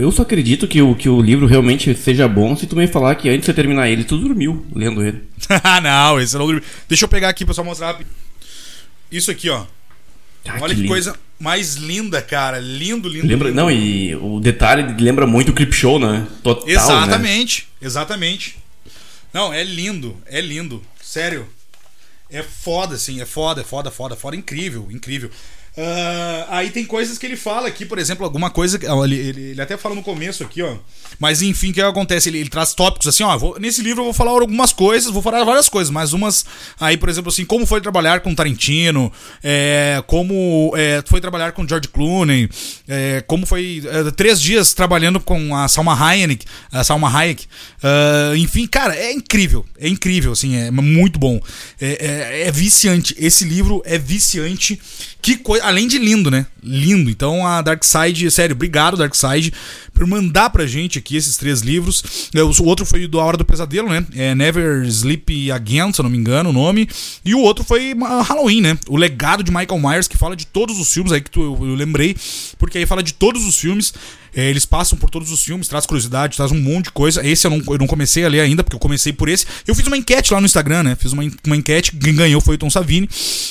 Eu 0.00 0.10
só 0.10 0.22
acredito 0.22 0.66
que 0.66 0.82
o, 0.82 0.94
que 0.94 1.08
o 1.08 1.20
livro 1.20 1.46
realmente 1.46 1.94
seja 1.94 2.26
bom 2.26 2.56
se 2.56 2.66
tu 2.66 2.74
me 2.74 2.88
falar 2.88 3.14
que 3.14 3.28
antes 3.28 3.40
de 3.40 3.46
você 3.46 3.54
terminar 3.54 3.88
ele, 3.88 4.04
tu 4.04 4.18
dormiu 4.18 4.66
lendo 4.74 5.02
ele. 5.04 5.22
Ah, 5.62 5.80
não, 5.80 6.20
esse 6.20 6.36
não. 6.36 6.60
Deixa 6.88 7.04
eu 7.04 7.08
pegar 7.08 7.28
aqui 7.28 7.44
pra 7.44 7.54
só 7.54 7.62
mostrar 7.62 7.88
rápido. 7.88 8.08
Isso 9.10 9.30
aqui, 9.30 9.48
ó. 9.48 9.64
Ah, 10.46 10.58
Olha 10.60 10.74
que, 10.74 10.80
lindo. 10.80 10.92
coisa 10.92 11.16
mais 11.38 11.74
linda, 11.74 12.20
cara. 12.20 12.58
Lindo, 12.58 13.08
lindo. 13.08 13.26
Lembra, 13.26 13.48
lindo. 13.48 13.60
não, 13.60 13.70
e 13.70 14.14
o 14.16 14.40
detalhe 14.40 14.94
lembra 15.02 15.26
muito 15.26 15.50
o 15.50 15.54
Creep 15.54 15.72
Show, 15.72 15.98
né? 15.98 16.26
Total, 16.42 16.66
né? 16.66 16.72
Exatamente, 16.72 17.68
exatamente. 17.80 18.58
Não, 19.32 19.52
é 19.52 19.62
lindo, 19.62 20.16
é 20.26 20.40
lindo. 20.40 20.82
Sério. 21.02 21.46
É 22.30 22.42
foda, 22.42 22.94
assim, 22.94 23.20
é 23.20 23.26
foda, 23.26 23.62
é 23.62 23.64
foda, 23.64 23.90
foda, 23.90 24.14
foda, 24.14 24.36
incrível, 24.36 24.90
incrível. 24.90 25.30
Ah, 25.80 26.46
aí 26.58 26.70
tem 26.70 26.84
coisas 26.84 27.16
que 27.18 27.24
ele 27.24 27.36
fala 27.36 27.68
aqui, 27.68 27.84
por 27.86 27.98
exemplo, 28.00 28.24
alguma 28.24 28.50
coisa. 28.50 28.80
Ele, 29.04 29.14
ele, 29.14 29.40
ele 29.50 29.62
até 29.62 29.76
fala 29.76 29.94
no 29.94 30.02
começo 30.02 30.42
aqui, 30.42 30.60
ó. 30.60 30.74
Mas 31.20 31.40
enfim, 31.40 31.70
o 31.70 31.72
que 31.74 31.80
acontece? 31.80 32.28
Ele, 32.28 32.38
ele 32.38 32.48
traz 32.48 32.74
tópicos 32.74 33.06
assim, 33.06 33.22
ó. 33.22 33.36
vou- 33.38 33.58
nesse 33.60 33.80
livro 33.80 34.00
eu 34.00 34.04
vou 34.06 34.12
falar 34.12 34.32
algumas 34.32 34.72
coisas, 34.72 35.12
vou 35.12 35.22
falar 35.22 35.44
várias 35.44 35.68
coisas, 35.68 35.90
mas 35.90 36.12
umas. 36.12 36.44
Aí, 36.80 36.96
por 36.96 37.08
exemplo, 37.08 37.30
assim, 37.30 37.44
como 37.44 37.64
foi 37.64 37.80
trabalhar 37.80 38.20
com 38.20 38.34
Tarantino, 38.34 39.12
é, 39.42 40.02
como 40.06 40.72
é, 40.76 41.00
foi 41.06 41.20
trabalhar 41.20 41.52
com 41.52 41.66
George 41.66 41.88
Clooney, 41.88 42.48
é, 42.88 43.22
como 43.26 43.46
foi 43.46 43.80
é, 43.86 44.10
três 44.10 44.40
dias 44.40 44.74
trabalhando 44.74 45.20
com 45.20 45.54
a 45.54 45.68
Salma 45.68 45.94
Hayek, 45.94 46.44
a 46.72 46.82
Salma 46.82 47.08
Hayek. 47.16 47.46
Ah, 47.82 48.32
enfim, 48.36 48.66
cara, 48.66 48.96
é 48.96 49.12
incrível, 49.12 49.64
é 49.78 49.88
incrível, 49.88 50.32
assim, 50.32 50.56
é 50.56 50.70
muito 50.72 51.18
bom. 51.20 51.40
É- 51.80 52.48
é 52.48 52.52
viciante. 52.52 53.14
Esse 53.18 53.44
livro 53.44 53.80
é 53.84 53.96
viciante. 53.96 54.80
Que 55.20 55.36
coisa, 55.36 55.64
além 55.68 55.86
de 55.86 55.98
lindo, 55.98 56.30
né? 56.30 56.46
Lindo. 56.62 57.10
Então 57.10 57.46
a 57.46 57.62
Dark 57.62 57.84
Side, 57.84 58.30
sério, 58.30 58.54
obrigado 58.54 58.96
Dark 58.96 59.14
Side 59.14 59.52
por 59.98 60.06
mandar 60.06 60.50
pra 60.50 60.64
gente 60.64 60.96
aqui 60.96 61.16
esses 61.16 61.36
três 61.36 61.60
livros. 61.60 62.30
É, 62.32 62.40
O 62.42 62.64
outro 62.64 62.86
foi 62.86 63.08
do 63.08 63.18
A 63.18 63.24
Hora 63.24 63.36
do 63.36 63.44
Pesadelo, 63.44 63.88
né? 63.88 64.06
É 64.14 64.32
Never 64.32 64.84
Sleep 64.86 65.50
Again, 65.50 65.92
se 65.92 66.00
eu 66.00 66.04
não 66.04 66.10
me 66.10 66.16
engano 66.16 66.50
o 66.50 66.52
nome. 66.52 66.88
E 67.24 67.34
o 67.34 67.40
outro 67.40 67.64
foi 67.64 67.96
ah, 68.04 68.22
Halloween, 68.22 68.60
né? 68.60 68.78
O 68.88 68.96
legado 68.96 69.42
de 69.42 69.50
Michael 69.50 69.80
Myers, 69.80 70.06
que 70.06 70.16
fala 70.16 70.36
de 70.36 70.46
todos 70.46 70.78
os 70.78 70.92
filmes 70.92 71.12
aí 71.12 71.20
que 71.20 71.30
tu, 71.30 71.42
eu, 71.42 71.74
lembrei, 71.74 72.16
porque 72.58 72.78
aí 72.78 72.86
fala 72.86 73.02
de 73.02 73.12
todos 73.12 73.44
os 73.44 73.58
filmes. 73.58 73.92
É, 74.34 74.48
eles 74.48 74.64
passam 74.66 74.96
por 74.96 75.10
todos 75.10 75.32
os 75.32 75.42
filmes, 75.42 75.66
traz 75.66 75.86
curiosidade, 75.86 76.36
traz 76.36 76.52
um 76.52 76.60
monte 76.60 76.84
de 76.84 76.92
coisa. 76.92 77.26
Esse 77.26 77.46
eu 77.46 77.50
não, 77.50 77.62
eu 77.66 77.78
não 77.78 77.86
comecei 77.86 78.24
a 78.24 78.28
ler 78.28 78.40
ainda, 78.40 78.62
porque 78.62 78.76
eu 78.76 78.80
comecei 78.80 79.12
por 79.12 79.28
esse. 79.28 79.46
Eu 79.66 79.74
fiz 79.74 79.86
uma 79.86 79.96
enquete 79.96 80.32
lá 80.32 80.40
no 80.40 80.46
Instagram, 80.46 80.84
né? 80.84 80.96
Fiz 80.96 81.12
uma, 81.12 81.24
uma 81.44 81.56
enquete, 81.56 81.96
quem 81.96 82.14
ganhou 82.14 82.40
foi 82.40 82.54
o 82.54 82.58
Tom 82.58 82.70
Savini. 82.70 83.08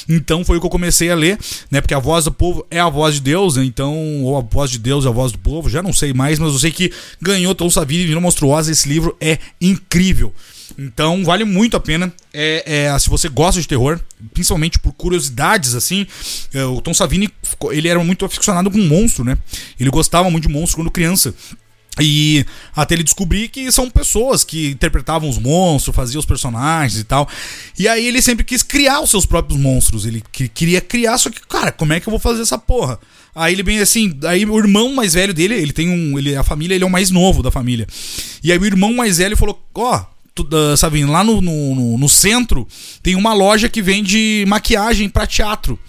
Então 0.07 0.45
foi 0.45 0.57
o 0.57 0.59
que 0.61 0.65
eu 0.65 0.69
comecei 0.69 1.09
a 1.09 1.15
ler, 1.15 1.37
né? 1.69 1.81
Porque 1.81 1.93
a 1.97 1.99
voz 1.99 2.25
do 2.25 2.31
povo 2.31 2.65
é 2.69 2.79
a 2.79 2.89
voz 2.89 3.15
de 3.15 3.21
Deus, 3.21 3.55
né? 3.55 3.65
Então, 3.65 4.23
ou 4.23 4.37
a 4.37 4.41
voz 4.41 4.69
de 4.69 4.77
Deus 4.77 5.05
é 5.05 5.09
a 5.09 5.11
voz 5.11 5.31
do 5.31 5.39
povo, 5.39 5.69
já 5.69 5.81
não 5.81 5.91
sei 5.91 6.13
mais, 6.13 6.37
mas 6.37 6.53
eu 6.53 6.59
sei 6.59 6.71
que 6.71 6.91
ganhou 7.21 7.55
Tom 7.55 7.69
Savini, 7.69 8.05
Vila 8.05 8.21
Monstruosa. 8.21 8.71
Esse 8.71 8.87
livro 8.87 9.17
é 9.19 9.39
incrível. 9.59 10.33
Então 10.77 11.23
vale 11.23 11.43
muito 11.43 11.75
a 11.75 11.79
pena. 11.79 12.13
É, 12.33 12.85
é, 12.85 12.99
se 12.99 13.09
você 13.09 13.27
gosta 13.29 13.59
de 13.59 13.67
terror, 13.67 13.99
principalmente 14.33 14.77
por 14.77 14.93
curiosidades 14.93 15.73
assim, 15.73 16.05
é, 16.53 16.63
o 16.65 16.81
Tom 16.81 16.93
Savini 16.93 17.29
ele 17.71 17.87
era 17.87 18.03
muito 18.03 18.25
aficionado 18.25 18.69
com 18.69 18.77
monstro, 18.77 19.23
né? 19.23 19.37
Ele 19.79 19.89
gostava 19.89 20.29
muito 20.29 20.47
de 20.47 20.53
monstro 20.53 20.77
quando 20.77 20.91
criança. 20.91 21.33
E 21.99 22.45
até 22.75 22.95
ele 22.95 23.03
descobrir 23.03 23.47
que 23.49 23.71
são 23.71 23.89
pessoas 23.89 24.43
que 24.43 24.67
interpretavam 24.69 25.27
os 25.29 25.37
monstros, 25.37 25.95
faziam 25.95 26.19
os 26.19 26.25
personagens 26.25 26.99
e 26.99 27.03
tal. 27.03 27.27
E 27.77 27.87
aí 27.87 28.05
ele 28.05 28.21
sempre 28.21 28.43
quis 28.45 28.61
criar 28.63 29.01
os 29.01 29.09
seus 29.09 29.25
próprios 29.25 29.59
monstros. 29.59 30.05
Ele 30.05 30.23
que- 30.31 30.47
queria 30.47 30.79
criar, 30.81 31.17
só 31.17 31.29
que, 31.29 31.39
cara, 31.47 31.71
como 31.71 31.93
é 31.93 31.99
que 31.99 32.07
eu 32.07 32.11
vou 32.11 32.19
fazer 32.19 32.41
essa 32.41 32.57
porra? 32.57 32.99
Aí 33.35 33.53
ele 33.53 33.63
bem 33.63 33.79
assim, 33.79 34.17
aí 34.25 34.45
o 34.45 34.57
irmão 34.57 34.93
mais 34.95 35.13
velho 35.13 35.33
dele, 35.33 35.53
ele 35.55 35.71
tem 35.73 35.89
um. 35.89 36.17
Ele, 36.17 36.35
a 36.35 36.43
família, 36.43 36.73
ele 36.75 36.83
é 36.83 36.87
o 36.87 36.89
mais 36.89 37.11
novo 37.11 37.43
da 37.43 37.51
família. 37.51 37.87
E 38.43 38.51
aí 38.51 38.57
o 38.57 38.65
irmão 38.65 38.93
mais 38.93 39.17
velho 39.19 39.37
falou: 39.37 39.61
Ó, 39.75 40.03
tu- 40.33 40.47
ah, 40.51 40.75
Savino, 40.75 41.11
lá 41.11 41.23
no, 41.23 41.39
no, 41.41 41.75
no- 41.75 41.97
no 41.99 42.09
centro 42.09 42.67
tem 43.03 43.15
uma 43.15 43.33
loja 43.33 43.69
que 43.69 43.81
vende 43.81 44.43
maquiagem 44.47 45.07
pra 45.09 45.27
teatro. 45.27 45.79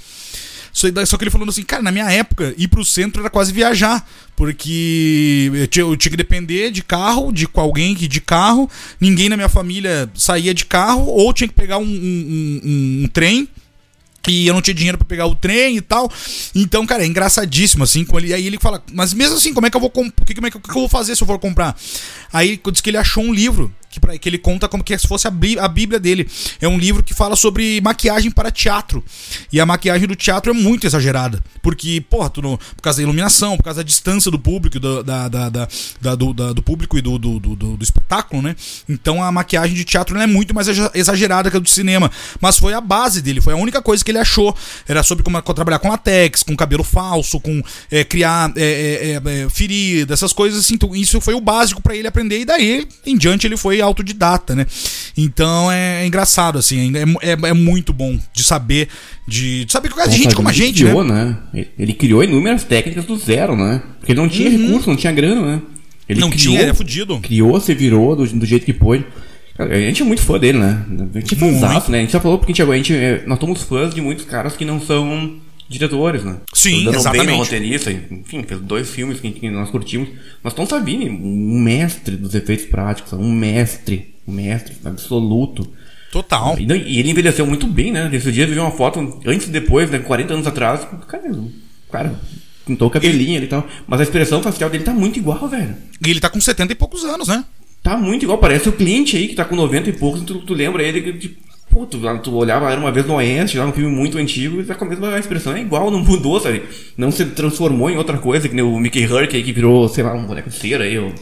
Só, 0.78 1.16
que 1.16 1.24
ele 1.24 1.30
falando 1.30 1.48
assim, 1.48 1.62
cara, 1.62 1.82
na 1.82 1.90
minha 1.90 2.10
época, 2.10 2.54
ir 2.56 2.68
pro 2.68 2.84
centro 2.84 3.20
era 3.20 3.30
quase 3.30 3.52
viajar. 3.52 4.08
Porque 4.36 5.50
eu 5.52 5.66
tinha, 5.66 5.82
eu 5.84 5.96
tinha 5.96 6.10
que 6.10 6.16
depender 6.16 6.70
de 6.70 6.82
carro, 6.82 7.32
de 7.32 7.48
alguém 7.54 7.94
que 7.94 8.06
de 8.06 8.20
carro. 8.20 8.70
Ninguém 9.00 9.28
na 9.28 9.36
minha 9.36 9.48
família 9.48 10.08
saía 10.14 10.54
de 10.54 10.64
carro, 10.64 11.06
ou 11.06 11.32
tinha 11.32 11.48
que 11.48 11.54
pegar 11.54 11.78
um, 11.78 11.82
um- 11.84 12.60
um- 12.64 13.02
um 13.04 13.08
trem. 13.08 13.48
E 14.28 14.46
eu 14.46 14.52
não 14.54 14.60
tinha 14.60 14.74
dinheiro 14.74 14.98
pra 14.98 15.06
pegar 15.06 15.26
o 15.26 15.34
trem 15.34 15.78
e 15.78 15.80
tal. 15.80 16.10
Então, 16.54 16.86
cara, 16.86 17.02
é 17.02 17.06
engraçadíssimo, 17.06 17.82
assim. 17.82 18.04
Com 18.04 18.18
ele, 18.18 18.32
aí 18.34 18.46
ele 18.46 18.58
fala, 18.60 18.82
mas 18.92 19.14
mesmo 19.14 19.36
assim, 19.36 19.54
como 19.54 19.66
é 19.66 19.70
que 19.70 19.76
eu 19.76 19.80
vou 19.80 19.90
que, 19.90 20.00
é 20.46 20.50
que, 20.50 20.58
que 20.60 20.70
eu 20.70 20.74
vou 20.74 20.88
fazer 20.88 21.16
se 21.16 21.22
eu 21.22 21.26
for 21.26 21.38
comprar? 21.38 21.74
Aí 22.32 22.60
diz 22.70 22.80
que 22.80 22.90
ele 22.90 22.98
achou 22.98 23.24
um 23.24 23.32
livro 23.32 23.72
que, 23.90 23.98
pra, 24.00 24.16
que 24.18 24.28
ele 24.28 24.38
conta 24.38 24.68
como 24.68 24.84
que 24.84 24.96
se 24.98 25.06
fosse 25.08 25.26
a, 25.26 25.32
a 25.60 25.68
Bíblia 25.68 25.98
dele. 25.98 26.28
É 26.60 26.68
um 26.68 26.78
livro 26.78 27.02
que 27.02 27.14
fala 27.14 27.34
sobre 27.36 27.80
maquiagem 27.80 28.30
para 28.30 28.50
teatro. 28.50 29.04
E 29.52 29.60
a 29.60 29.66
maquiagem 29.66 30.06
do 30.06 30.14
teatro 30.14 30.50
é 30.52 30.54
muito 30.54 30.86
exagerada. 30.86 31.42
Porque, 31.62 32.00
porra, 32.08 32.28
tu 32.30 32.42
não- 32.42 32.56
por 32.56 32.82
causa 32.82 32.98
da 32.98 33.02
iluminação, 33.02 33.56
por 33.56 33.62
causa 33.62 33.78
da 33.78 33.86
distância 33.86 34.30
do 34.30 34.38
público, 34.38 34.78
do, 34.78 35.02
da, 35.02 35.28
da- 35.28 35.48
da- 35.48 35.68
da- 36.00 36.14
do, 36.14 36.32
da- 36.34 36.52
do 36.52 36.62
público 36.62 36.98
e 36.98 37.02
do, 37.02 37.18
do, 37.18 37.38
do- 37.38 37.56
do- 37.56 37.82
espetáculo, 37.82 38.42
né? 38.42 38.54
Então 38.88 39.22
a 39.22 39.32
maquiagem 39.32 39.74
de 39.74 39.84
teatro 39.84 40.14
não 40.14 40.20
é 40.22 40.26
muito 40.26 40.54
mais 40.54 40.68
exa- 40.68 40.90
exagerada 40.94 41.50
que 41.50 41.56
a 41.56 41.60
do 41.60 41.68
cinema. 41.68 42.10
Mas 42.40 42.58
foi 42.58 42.74
a 42.74 42.80
base 42.80 43.22
dele, 43.22 43.40
foi 43.40 43.52
a 43.52 43.56
única 43.56 43.80
coisa 43.80 44.04
que 44.04 44.10
ele 44.10 44.18
achou. 44.18 44.54
Era 44.86 45.02
sobre 45.02 45.24
como 45.24 45.40
como 45.42 45.54
trabalhar 45.54 45.78
com 45.78 45.88
latex, 45.88 46.42
com 46.42 46.56
cabelo 46.56 46.82
falso, 46.84 47.38
com 47.40 47.62
é, 47.90 48.04
criar 48.04 48.52
é, 48.56 48.62
é, 48.62 49.30
é, 49.30 49.42
é, 49.44 49.48
ferida, 49.48 50.12
essas 50.14 50.32
coisas 50.32 50.60
assim. 50.60 50.74
Então, 50.74 50.94
isso 50.94 51.20
foi 51.20 51.34
o 51.34 51.40
básico 51.40 51.80
pra 51.80 51.94
ele 51.96 52.08
aprender. 52.08 52.40
E 52.40 52.44
daí 52.44 52.86
em 53.06 53.16
diante 53.16 53.46
ele 53.46 53.56
foi 53.56 53.77
autodidata, 53.80 54.54
né? 54.54 54.66
Então 55.16 55.70
é, 55.70 56.06
engraçado, 56.06 56.58
assim. 56.58 56.92
É, 57.22 57.30
é, 57.30 57.36
é 57.50 57.52
muito 57.52 57.92
bom 57.92 58.18
de 58.32 58.42
saber. 58.44 58.88
De, 59.26 59.64
de 59.64 59.72
saber 59.72 59.92
que 59.92 60.08
de 60.08 60.16
gente 60.16 60.34
como 60.34 60.48
a 60.48 60.52
gente, 60.52 60.82
né? 60.84 60.90
criou, 60.90 61.04
né? 61.04 61.36
Ele- 61.52 61.68
Ele 61.78 61.92
criou 61.92 62.24
inúmeras 62.24 62.64
técnicas 62.64 63.04
do 63.04 63.16
zero, 63.16 63.56
né? 63.56 63.82
Porque 63.98 64.12
ele 64.12 64.20
não 64.20 64.28
tinha 64.28 64.48
recurso, 64.48 64.88
não 64.88 64.96
tinha 64.96 65.12
grana, 65.12 65.40
né? 65.56 65.62
Ele 66.08 66.20
Uhum. 66.20 66.26
Não 66.28 66.30
criou, 66.30 66.52
tinha, 66.52 66.60
ele 66.62 66.70
é 66.70 66.74
fudido. 66.74 67.18
Criou, 67.20 67.60
se 67.60 67.74
virou 67.74 68.16
do, 68.16 68.26
do 68.26 68.46
jeito 68.46 68.64
que 68.64 68.72
pôde. 68.72 69.04
A 69.58 69.74
gente 69.74 70.02
é 70.02 70.04
muito 70.04 70.22
fã 70.22 70.38
dele, 70.38 70.58
né? 70.58 70.84
A 71.14 71.18
gente 71.18 71.34
é 71.34 71.36
fãzaço, 71.36 71.90
né? 71.90 71.98
A 71.98 72.00
gente 72.02 72.12
já 72.12 72.20
falou 72.20 72.38
porque 72.38 72.52
a 72.52 72.54
gente, 72.54 72.72
a 72.72 72.76
gente, 72.76 72.94
é- 72.94 73.24
nós 73.26 73.38
somos 73.40 73.62
fãs 73.64 73.92
de 73.92 74.00
muitos 74.00 74.24
caras 74.24 74.56
que 74.56 74.64
não 74.64 74.80
são 74.80 75.32
diretores, 75.68 76.24
né? 76.24 76.38
Sim, 76.52 76.82
O 76.82 76.90
Dan 76.90 76.98
exatamente. 76.98 77.22
O'Bannon, 77.24 77.38
roteirista, 77.38 77.92
enfim, 77.92 78.42
fez 78.42 78.60
dois 78.60 78.88
filmes 78.88 79.20
que, 79.20 79.50
nós 79.50 79.70
curtimos. 79.70 80.08
Nós 80.42 80.54
Tom 80.54 80.66
Savini, 80.66 81.10
um 81.10 81.60
mestre 81.60 82.16
dos 82.16 82.34
efeitos 82.34 82.66
práticos, 82.66 83.12
um 83.12 83.32
mestre, 83.32 84.14
um 84.26 84.32
mestre 84.32 84.76
absoluto. 84.84 85.70
Total. 86.10 86.58
E, 86.58 86.64
e 86.64 86.98
ele 86.98 87.10
envelheceu 87.10 87.46
muito 87.46 87.66
bem, 87.66 87.92
né? 87.92 88.08
Esse 88.12 88.32
dia 88.32 88.44
eu 88.44 88.48
vi 88.48 88.58
uma 88.58 88.70
foto 88.70 89.20
antes 89.26 89.46
e 89.46 89.50
depois, 89.50 89.90
né? 89.90 89.98
40 89.98 90.32
anos 90.32 90.46
atrás. 90.46 90.86
Cara, 91.06 91.30
o 91.30 91.92
cara 91.92 92.18
pintou 92.66 92.88
o 92.88 92.90
cabelinho 92.90 93.42
e 93.42 93.46
tal. 93.46 93.66
Mas 93.86 94.00
a 94.00 94.02
expressão 94.04 94.42
facial 94.42 94.70
dele 94.70 94.84
tá 94.84 94.92
muito 94.92 95.18
igual, 95.18 95.48
velho. 95.48 95.76
E 96.04 96.10
ele 96.10 96.20
tá 96.20 96.30
com 96.30 96.40
70 96.40 96.72
e 96.72 96.76
poucos 96.76 97.04
anos, 97.04 97.28
né? 97.28 97.44
Tá 97.82 97.96
muito 97.96 98.22
igual. 98.22 98.38
Parece 98.38 98.68
o 98.68 98.72
cliente 98.72 99.16
aí 99.16 99.28
que 99.28 99.34
tá 99.34 99.44
com 99.44 99.54
90 99.54 99.90
e 99.90 99.92
poucos. 99.92 100.22
Tu, 100.22 100.38
tu 100.40 100.54
lembra 100.54 100.82
ele 100.82 101.02
que, 101.02 101.12
tipo, 101.12 101.47
pô, 101.70 101.86
tu, 101.86 101.98
tu 102.22 102.34
olhava, 102.34 102.70
era 102.70 102.80
uma 102.80 102.90
vez 102.92 103.06
no 103.06 103.14
Oeste, 103.14 103.58
lá 103.58 103.66
um 103.66 103.72
filme 103.72 103.94
muito 103.94 104.18
antigo, 104.18 104.60
e 104.60 104.64
com 104.64 104.84
a 104.84 104.88
mesma 104.88 105.18
expressão. 105.18 105.54
É 105.54 105.60
igual, 105.60 105.90
não 105.90 106.00
mudou, 106.02 106.40
sabe? 106.40 106.62
Não 106.96 107.10
se 107.10 107.24
transformou 107.26 107.90
em 107.90 107.96
outra 107.96 108.18
coisa, 108.18 108.48
que 108.48 108.54
nem 108.54 108.64
o 108.64 108.78
Mickey 108.78 109.02
Herc 109.04 109.34
aí 109.34 109.42
que 109.42 109.52
virou, 109.52 109.88
sei 109.88 110.04
lá, 110.04 110.12
um 110.14 110.26
boneco 110.26 110.50
de 110.50 110.56
cera 110.56 110.84
aí, 110.84 110.98
ou. 110.98 111.12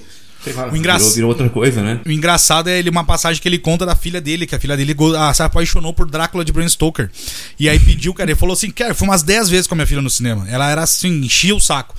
Sei 0.45 0.53
lá, 0.53 0.69
O 0.71 0.77
engraç- 0.77 1.01
virou, 1.03 1.15
virou 1.15 1.31
outra 1.31 1.49
coisa, 1.49 1.83
né? 1.83 2.01
O 2.07 2.11
engraçado 2.11 2.69
é 2.69 2.79
ele, 2.79 2.89
uma 2.89 3.03
passagem 3.03 3.43
que 3.43 3.49
ele 3.49 3.59
conta 3.59 3.85
da 3.85 3.97
filha 3.97 4.21
dele, 4.21 4.47
que 4.47 4.55
a 4.55 4.61
filha 4.61 4.77
dele 4.77 4.95
ah, 5.19 5.35
se 5.35 5.43
apaixonou 5.43 5.93
por 5.93 6.09
Drácula 6.09 6.45
de 6.45 6.53
Bram 6.53 6.69
Stoker. 6.69 7.11
E 7.59 7.69
aí 7.69 7.81
pediu, 7.81 8.15
cara, 8.15 8.31
ele 8.31 8.39
falou 8.39 8.53
assim, 8.53 8.71
cara, 8.71 8.95
fui 8.95 9.09
umas 9.09 9.25
10 9.25 9.49
vezes 9.49 9.67
com 9.67 9.75
a 9.75 9.77
minha 9.77 9.87
filha 9.87 10.01
no 10.03 10.11
cinema. 10.11 10.47
Ela 10.49 10.71
era 10.71 10.83
assim, 10.85 11.09
enchia 11.25 11.55
o 11.57 11.59
saco. 11.61 11.97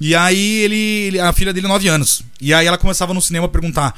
E 0.00 0.12
aí 0.12 0.62
ele, 0.62 0.74
ele- 0.76 1.20
a 1.20 1.32
filha 1.32 1.52
dele, 1.52 1.68
9 1.68 1.86
anos. 1.86 2.22
E 2.40 2.52
aí 2.52 2.66
ela 2.66 2.76
começava 2.76 3.14
no 3.14 3.22
cinema 3.22 3.46
a 3.46 3.48
perguntar: 3.48 3.94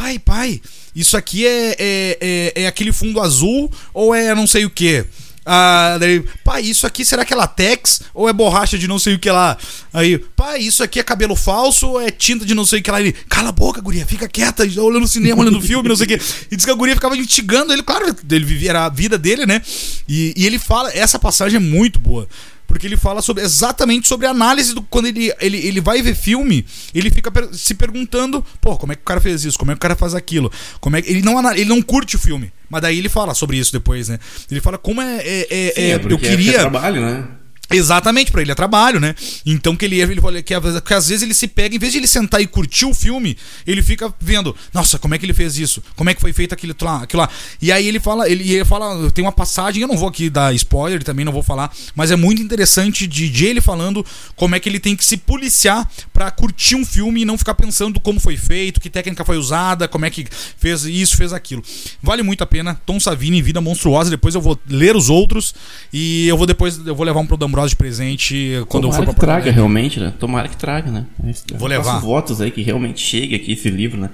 Pai, 0.00 0.18
pai, 0.18 0.62
isso 0.96 1.14
aqui 1.14 1.46
é, 1.46 1.76
é, 1.78 2.18
é, 2.20 2.62
é 2.62 2.66
aquele 2.66 2.90
fundo 2.90 3.20
azul 3.20 3.70
ou 3.92 4.14
é 4.14 4.34
não 4.34 4.46
sei 4.46 4.64
o 4.64 4.70
que? 4.70 5.04
Ah, 5.44 5.98
daí, 6.00 6.24
pai, 6.42 6.62
isso 6.62 6.86
aqui 6.86 7.04
será 7.04 7.22
que 7.22 7.34
é 7.34 7.36
latex 7.36 8.00
ou 8.14 8.26
é 8.26 8.32
borracha 8.32 8.78
de 8.78 8.88
não 8.88 8.98
sei 8.98 9.16
o 9.16 9.18
que 9.18 9.30
lá? 9.30 9.58
Aí, 9.92 10.16
pai, 10.18 10.60
isso 10.60 10.82
aqui 10.82 10.98
é 10.98 11.02
cabelo 11.02 11.36
falso 11.36 11.86
ou 11.86 12.00
é 12.00 12.10
tinta 12.10 12.46
de 12.46 12.54
não 12.54 12.64
sei 12.64 12.80
o 12.80 12.82
que 12.82 12.90
lá? 12.90 12.98
Ele, 12.98 13.12
cala 13.28 13.50
a 13.50 13.52
boca, 13.52 13.78
guria, 13.82 14.06
fica 14.06 14.26
quieta, 14.26 14.62
olhando 14.62 15.04
o 15.04 15.08
cinema, 15.08 15.42
olhando 15.42 15.58
o 15.58 15.62
filme, 15.62 15.86
não 15.86 15.96
sei 15.96 16.06
o 16.06 16.08
que. 16.08 16.20
E 16.50 16.56
diz 16.56 16.64
que 16.64 16.70
a 16.70 16.74
guria 16.74 16.94
ficava 16.94 17.14
instigando 17.14 17.70
ele, 17.70 17.82
claro, 17.82 18.06
ele 18.30 18.44
vivia 18.46 18.70
era 18.70 18.86
a 18.86 18.88
vida 18.88 19.18
dele, 19.18 19.44
né? 19.44 19.60
E, 20.08 20.32
e 20.34 20.46
ele 20.46 20.58
fala, 20.58 20.90
essa 20.94 21.18
passagem 21.18 21.58
é 21.58 21.60
muito 21.60 22.00
boa. 22.00 22.26
Porque 22.70 22.86
ele 22.86 22.96
fala 22.96 23.20
sobre, 23.20 23.42
exatamente 23.42 24.06
sobre 24.06 24.28
a 24.28 24.30
análise 24.30 24.72
do. 24.72 24.80
Quando 24.80 25.06
ele, 25.06 25.34
ele, 25.40 25.56
ele 25.66 25.80
vai 25.80 26.00
ver 26.00 26.14
filme, 26.14 26.64
ele 26.94 27.10
fica 27.10 27.28
per- 27.28 27.52
se 27.52 27.74
perguntando, 27.74 28.44
pô, 28.60 28.76
como 28.78 28.92
é 28.92 28.94
que 28.94 29.02
o 29.02 29.04
cara 29.04 29.20
fez 29.20 29.44
isso? 29.44 29.58
Como 29.58 29.72
é 29.72 29.74
que 29.74 29.78
o 29.78 29.80
cara 29.80 29.96
faz 29.96 30.14
aquilo? 30.14 30.52
Como 30.80 30.94
é 30.96 31.02
que. 31.02 31.10
Ele 31.10 31.20
não, 31.20 31.50
ele 31.52 31.64
não 31.64 31.82
curte 31.82 32.14
o 32.14 32.18
filme. 32.18 32.52
Mas 32.68 32.82
daí 32.82 32.96
ele 32.98 33.08
fala 33.08 33.34
sobre 33.34 33.56
isso 33.56 33.72
depois, 33.72 34.08
né? 34.08 34.20
Ele 34.48 34.60
fala 34.60 34.78
como 34.78 35.02
é. 35.02 35.16
é- 35.16 35.46
é- 35.50 35.72
Sim, 35.74 35.80
é- 35.80 35.90
é 35.90 35.94
eu 35.96 36.14
é- 36.14 36.18
queria. 36.18 36.52
é 36.52 36.58
trabalho, 36.60 37.00
né? 37.02 37.24
Exatamente, 37.70 38.32
pra 38.32 38.42
ele 38.42 38.50
é 38.50 38.54
trabalho, 38.54 38.98
né? 38.98 39.14
Então 39.46 39.76
que 39.76 39.84
ele, 39.84 40.00
ele 40.00 40.42
que, 40.42 40.54
que 40.80 40.94
às 40.94 41.08
vezes 41.08 41.22
ele 41.22 41.34
se 41.34 41.46
pega, 41.46 41.74
em 41.76 41.78
vez 41.78 41.92
de 41.92 41.98
ele 41.98 42.06
sentar 42.06 42.40
e 42.40 42.46
curtir 42.46 42.84
o 42.84 42.92
filme, 42.92 43.36
ele 43.66 43.82
fica 43.82 44.12
vendo, 44.20 44.54
nossa, 44.74 44.98
como 44.98 45.14
é 45.14 45.18
que 45.18 45.24
ele 45.24 45.32
fez 45.32 45.56
isso? 45.56 45.82
Como 45.94 46.10
é 46.10 46.14
que 46.14 46.20
foi 46.20 46.32
feito 46.32 46.52
aquilo 46.52 46.74
lá? 46.82 47.02
Aquilo 47.02 47.22
lá? 47.22 47.28
E 47.62 47.70
aí 47.70 47.86
ele 47.86 48.00
fala, 48.00 48.28
ele, 48.28 48.52
ele 48.52 48.64
fala, 48.64 49.10
tem 49.12 49.24
uma 49.24 49.32
passagem, 49.32 49.82
eu 49.82 49.88
não 49.88 49.96
vou 49.96 50.08
aqui 50.08 50.28
dar 50.28 50.54
spoiler, 50.54 51.02
também 51.04 51.24
não 51.24 51.32
vou 51.32 51.42
falar, 51.42 51.72
mas 51.94 52.10
é 52.10 52.16
muito 52.16 52.42
interessante 52.42 53.06
de, 53.06 53.28
de 53.28 53.46
ele 53.46 53.60
falando 53.60 54.04
como 54.34 54.54
é 54.54 54.60
que 54.60 54.68
ele 54.68 54.80
tem 54.80 54.96
que 54.96 55.04
se 55.04 55.16
policiar 55.16 55.88
para 56.20 56.30
curtir 56.30 56.76
um 56.76 56.84
filme 56.84 57.22
e 57.22 57.24
não 57.24 57.38
ficar 57.38 57.54
pensando 57.54 57.98
como 57.98 58.20
foi 58.20 58.36
feito, 58.36 58.78
que 58.78 58.90
técnica 58.90 59.24
foi 59.24 59.38
usada, 59.38 59.88
como 59.88 60.04
é 60.04 60.10
que 60.10 60.26
fez 60.30 60.84
isso, 60.84 61.16
fez 61.16 61.32
aquilo. 61.32 61.62
Vale 62.02 62.22
muito 62.22 62.44
a 62.44 62.46
pena. 62.46 62.78
Tom 62.84 63.00
Savini, 63.00 63.40
Vida 63.40 63.58
Monstruosa, 63.58 64.10
depois 64.10 64.34
eu 64.34 64.40
vou 64.42 64.58
ler 64.68 64.94
os 64.94 65.08
outros 65.08 65.54
e 65.90 66.28
eu 66.28 66.36
vou 66.36 66.46
depois 66.46 66.78
eu 66.86 66.94
vou 66.94 67.06
levar 67.06 67.20
um 67.20 67.26
pro 67.26 67.38
Dambrosio 67.38 67.70
de 67.70 67.76
presente 67.76 68.62
quando 68.68 68.82
Tomara 68.82 69.02
eu 69.02 69.06
for 69.06 69.14
que 69.14 69.20
traga 69.20 69.50
realmente, 69.50 69.98
né? 69.98 70.12
Tomara 70.18 70.46
que 70.46 70.58
traga, 70.58 70.90
né? 70.90 71.06
Vou 71.54 71.66
levar. 71.66 72.00
Votos 72.00 72.42
aí 72.42 72.50
que 72.50 72.60
realmente 72.60 73.00
chegue 73.00 73.34
aqui 73.34 73.52
esse 73.52 73.70
livro, 73.70 73.98
né? 73.98 74.10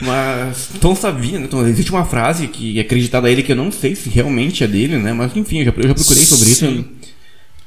Mas 0.00 0.70
Tom 0.80 0.94
Savini, 0.94 1.38
né? 1.38 1.48
Tom, 1.48 1.66
existe 1.66 1.90
uma 1.90 2.04
frase 2.04 2.46
que 2.46 2.78
é 2.78 2.82
acreditada 2.82 3.26
a 3.26 3.32
ele 3.32 3.42
que 3.42 3.50
eu 3.50 3.56
não 3.56 3.72
sei 3.72 3.96
se 3.96 4.08
realmente 4.08 4.62
é 4.62 4.68
dele, 4.68 4.96
né? 4.96 5.12
Mas 5.12 5.36
enfim, 5.36 5.58
eu 5.58 5.64
já, 5.64 5.72
eu 5.76 5.88
já 5.88 5.94
procurei 5.94 6.22
sobre 6.22 6.50
isso. 6.50 6.97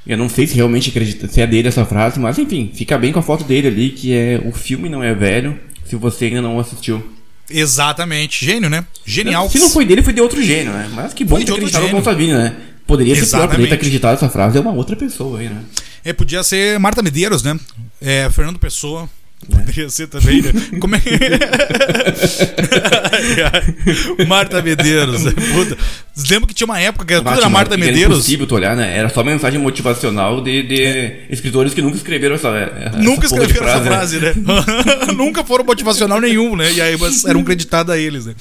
Eu, 0.06 0.18
não 0.18 0.28
sei 0.28 0.48
se 0.48 0.56
realmente 0.56 0.90
acredita, 0.90 1.28
se 1.28 1.42
é 1.42 1.48
dele 1.48 1.68
essa 1.68 1.86
frase, 1.86 2.20
mas 2.20 2.38
enfim, 2.40 2.72
fica 2.74 2.98
bem 2.98 3.12
com 3.12 3.20
a 3.20 3.24
foto 3.24 3.44
dele 3.44 3.68
ali, 3.68 3.90
que 3.90 4.14
é 4.14 4.42
o 4.44 4.52
filme 4.52 4.90
não 4.90 5.04
é 5.04 5.14
velho, 5.14 5.60
se 5.86 5.96
você 5.96 6.26
ainda 6.26 6.42
não 6.42 6.60
assistiu. 6.60 7.04
Exatamente. 7.50 8.44
Gênio, 8.44 8.70
né? 8.70 8.86
Genial. 9.06 9.50
Se 9.50 9.60
não 9.60 9.70
foi 9.70 9.86
dele, 9.86 10.02
foi 10.02 10.14
de 10.14 10.22
outro 10.22 10.42
gênio, 10.42 10.72
né? 10.72 10.90
Mas 10.94 11.14
que 11.14 11.24
bom 11.24 11.36
Foi 11.36 11.46
que 11.46 11.52
acreditaram 11.52 11.92
no 11.92 12.04
Savini, 12.04 12.34
né? 12.34 12.56
Poderia 12.88 13.16
ser 13.16 13.28
pior, 13.28 13.48
poderia 13.48 13.68
ter 13.68 13.76
acreditado 13.76 14.14
essa 14.16 14.30
frase, 14.30 14.58
é 14.58 14.62
uma 14.62 14.72
outra 14.72 14.96
pessoa 14.96 15.40
aí, 15.40 15.50
né? 15.50 15.62
É, 16.04 16.14
podia 16.14 16.44
ser 16.44 16.80
Marta 16.80 17.04
Medeiros, 17.04 17.44
né? 17.44 17.58
É, 18.02 18.30
Fernando 18.32 18.58
Pessoa. 18.58 19.08
Poderia 19.50 19.90
ser 19.90 20.08
também, 20.08 20.42
né? 20.42 20.52
Como 20.80 20.96
é 20.96 21.02
Marta 24.28 24.62
Medeiros. 24.62 25.24
né? 25.26 25.32
Puta. 25.32 25.78
Lembra 26.30 26.48
que 26.48 26.54
tinha 26.54 26.66
uma 26.66 26.80
época 26.80 27.04
que 27.06 27.14
tudo 27.16 27.24
Bate, 27.24 27.40
era 27.40 27.50
Marta 27.50 27.74
Era 27.76 27.84
Medeiros? 27.84 28.18
impossível 28.18 28.46
tu 28.46 28.54
olhar, 28.56 28.76
né? 28.76 28.96
Era 28.98 29.10
só 29.10 29.24
mensagem 29.24 29.60
motivacional 29.60 30.42
de, 30.42 30.62
de 30.64 31.14
escritores 31.30 31.74
que 31.74 31.82
nunca 31.82 31.98
escreveram 31.98 32.36
essa. 32.36 32.50
essa 32.50 32.98
Nunca 32.98 33.26
escreveram 33.26 33.68
essa 33.68 33.82
frase, 33.82 34.20
né? 34.20 34.34
Nunca 35.16 35.44
foram 35.44 35.66
motivacional 35.66 36.22
nenhum, 36.22 36.56
né? 36.56 36.72
E 36.72 36.80
aí 36.82 36.96
eram 37.28 37.44
creditados 37.44 37.92
a 37.94 37.98
eles, 37.98 38.28
né? 38.28 38.36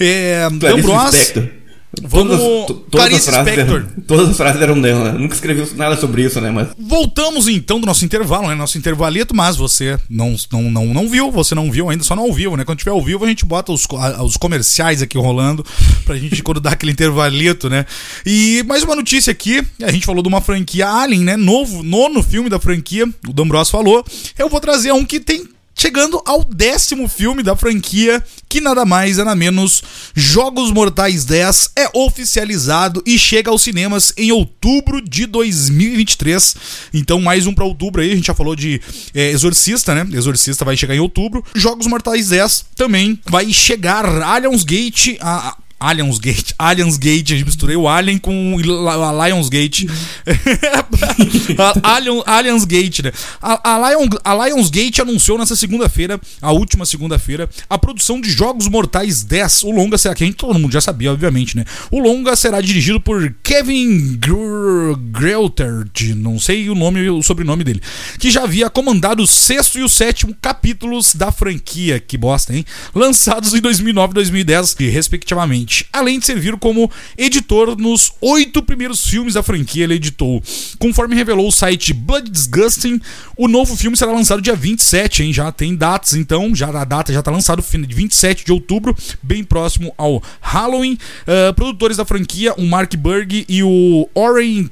É, 0.00 0.48
Clarice. 0.82 1.61
Vamos- 2.00 2.38
Todas, 2.38 2.66
to- 2.66 2.74
todas, 2.74 2.90
Clarice 2.90 3.28
as 3.28 3.34
frases 3.34 3.46
Lispector. 3.54 3.76
eram, 3.80 4.02
todas 4.08 4.28
as 4.30 4.36
frases 4.36 4.62
eram 4.62 4.80
dela. 4.80 5.12
Nunca 5.12 5.34
escreveu 5.34 5.68
nada 5.76 5.96
sobre 5.96 6.22
isso, 6.24 6.40
né? 6.40 6.50
Mas 6.50 6.68
Voltamos 6.78 7.48
então 7.48 7.78
do 7.80 7.86
nosso 7.86 8.04
intervalo, 8.04 8.48
né? 8.48 8.54
Nosso 8.54 8.78
intervalito, 8.78 9.34
mas 9.36 9.56
você 9.56 9.98
não, 10.08 10.34
não, 10.50 10.62
não, 10.70 10.86
não 10.86 11.08
viu, 11.08 11.30
você 11.30 11.54
não 11.54 11.70
viu 11.70 11.90
ainda, 11.90 12.02
só 12.02 12.16
não 12.16 12.22
ao 12.24 12.32
vivo, 12.32 12.56
né? 12.56 12.64
Quando 12.64 12.78
tiver 12.78 12.90
ao 12.92 13.02
vivo, 13.02 13.24
a 13.24 13.28
gente 13.28 13.44
bota 13.44 13.72
os, 13.72 13.86
a- 13.98 14.22
os 14.22 14.36
comerciais 14.38 15.02
aqui 15.02 15.18
rolando 15.18 15.64
pra 16.06 16.16
gente 16.16 16.40
quando 16.44 16.60
dar 16.60 16.72
aquele 16.72 16.92
intervalito, 16.92 17.68
né? 17.68 17.84
E 18.24 18.64
mais 18.66 18.82
uma 18.82 18.96
notícia 18.96 19.30
aqui, 19.30 19.62
a 19.82 19.92
gente 19.92 20.06
falou 20.06 20.22
de 20.22 20.28
uma 20.28 20.40
franquia 20.40 20.88
Alien, 20.88 21.22
né? 21.24 21.36
Novo, 21.36 21.82
nono 21.82 22.22
filme 22.22 22.48
da 22.48 22.58
franquia, 22.58 23.06
o 23.28 23.32
D'Ambros 23.32 23.68
falou. 23.70 24.02
Eu 24.38 24.48
vou 24.48 24.60
trazer 24.60 24.92
um 24.92 25.04
que 25.04 25.20
tem. 25.20 25.44
Chegando 25.74 26.22
ao 26.26 26.44
décimo 26.44 27.08
filme 27.08 27.42
da 27.42 27.56
franquia, 27.56 28.22
que 28.48 28.60
nada 28.60 28.84
mais 28.84 29.16
nada 29.16 29.34
menos 29.34 29.82
Jogos 30.14 30.70
Mortais 30.70 31.24
10 31.24 31.70
é 31.76 31.90
oficializado 31.94 33.02
e 33.06 33.18
chega 33.18 33.50
aos 33.50 33.62
cinemas 33.62 34.12
em 34.16 34.30
outubro 34.30 35.00
de 35.00 35.26
2023. 35.26 36.56
Então, 36.92 37.20
mais 37.20 37.46
um 37.46 37.54
pra 37.54 37.64
outubro 37.64 38.02
aí. 38.02 38.12
A 38.12 38.14
gente 38.14 38.26
já 38.26 38.34
falou 38.34 38.54
de 38.54 38.80
é, 39.14 39.30
Exorcista, 39.30 39.94
né? 39.94 40.06
Exorcista 40.16 40.64
vai 40.64 40.76
chegar 40.76 40.94
em 40.94 41.00
outubro. 41.00 41.44
Jogos 41.54 41.86
Mortais 41.86 42.28
10 42.28 42.66
também 42.76 43.18
vai 43.26 43.52
chegar. 43.52 44.06
Aliens 44.06 44.64
Gate. 44.64 45.16
A, 45.20 45.56
Aliens 45.82 46.18
Gate, 46.18 46.52
Aliens 46.56 46.96
Gate, 46.96 47.32
a 47.32 47.34
gente 47.34 47.44
misturei 47.44 47.74
o 47.74 47.88
Alien 47.88 48.16
com 48.16 48.56
a 48.56 49.26
Lions 49.26 49.48
Gate. 49.48 49.84
Alien, 51.82 52.22
Aliens 52.24 52.64
Gate, 52.64 53.00
né? 53.00 53.12
A, 53.40 53.74
a, 53.74 53.90
Lion, 53.90 54.06
a 54.24 55.02
anunciou 55.02 55.36
nessa 55.36 55.56
segunda-feira, 55.56 56.20
a 56.40 56.52
última 56.52 56.86
segunda-feira, 56.86 57.48
a 57.68 57.76
produção 57.76 58.20
de 58.20 58.30
Jogos 58.30 58.68
Mortais 58.68 59.24
10. 59.24 59.64
O 59.64 59.72
longa 59.72 59.98
será 59.98 60.14
que 60.14 60.22
a 60.22 60.26
gente 60.26 60.36
todo 60.36 60.56
mundo 60.56 60.72
já 60.72 60.80
sabia, 60.80 61.12
obviamente, 61.12 61.56
né? 61.56 61.64
O 61.90 61.98
longa 61.98 62.36
será 62.36 62.60
dirigido 62.60 63.00
por 63.00 63.34
Kevin 63.42 64.16
Gr- 64.18 64.96
Greutert, 65.10 66.14
não 66.14 66.38
sei 66.38 66.70
o 66.70 66.76
nome 66.76 67.08
o 67.10 67.22
sobrenome 67.22 67.64
dele, 67.64 67.82
que 68.20 68.30
já 68.30 68.44
havia 68.44 68.70
comandado 68.70 69.22
o 69.22 69.26
sexto 69.26 69.78
e 69.78 69.82
o 69.82 69.88
sétimo 69.88 70.36
capítulos 70.40 71.14
da 71.14 71.32
franquia, 71.32 71.98
que 71.98 72.16
bosta, 72.16 72.54
hein? 72.54 72.64
Lançados 72.94 73.52
em 73.52 73.60
2009 73.60 74.12
e 74.12 74.14
2010, 74.14 74.76
respectivamente. 74.78 75.71
Além 75.92 76.18
de 76.18 76.26
servir 76.26 76.56
como 76.56 76.90
editor 77.16 77.76
nos 77.76 78.12
oito 78.20 78.62
primeiros 78.62 79.06
filmes 79.06 79.34
da 79.34 79.42
franquia, 79.42 79.84
ele 79.84 79.94
editou. 79.94 80.42
Conforme 80.78 81.14
revelou 81.14 81.48
o 81.48 81.52
site 81.52 81.92
Blood 81.92 82.30
Disgusting, 82.30 83.00
o 83.36 83.48
novo 83.48 83.76
filme 83.76 83.96
será 83.96 84.12
lançado 84.12 84.42
dia 84.42 84.54
27, 84.54 85.22
hein? 85.22 85.32
Já 85.32 85.50
tem 85.50 85.74
datas, 85.74 86.14
então, 86.14 86.54
já 86.54 86.68
a 86.68 86.84
data 86.84 87.12
já 87.12 87.20
está 87.20 87.30
lançado, 87.30 87.62
de 87.62 87.94
27 87.94 88.44
de 88.44 88.52
outubro, 88.52 88.96
bem 89.22 89.42
próximo 89.42 89.94
ao 89.96 90.22
Halloween. 90.40 90.98
Ah, 91.26 91.52
produtores 91.52 91.96
da 91.96 92.04
franquia, 92.04 92.54
o 92.54 92.62
Mark 92.66 92.94
Berg 92.96 93.44
e 93.48 93.62
o 93.62 94.08
Oren 94.14 94.68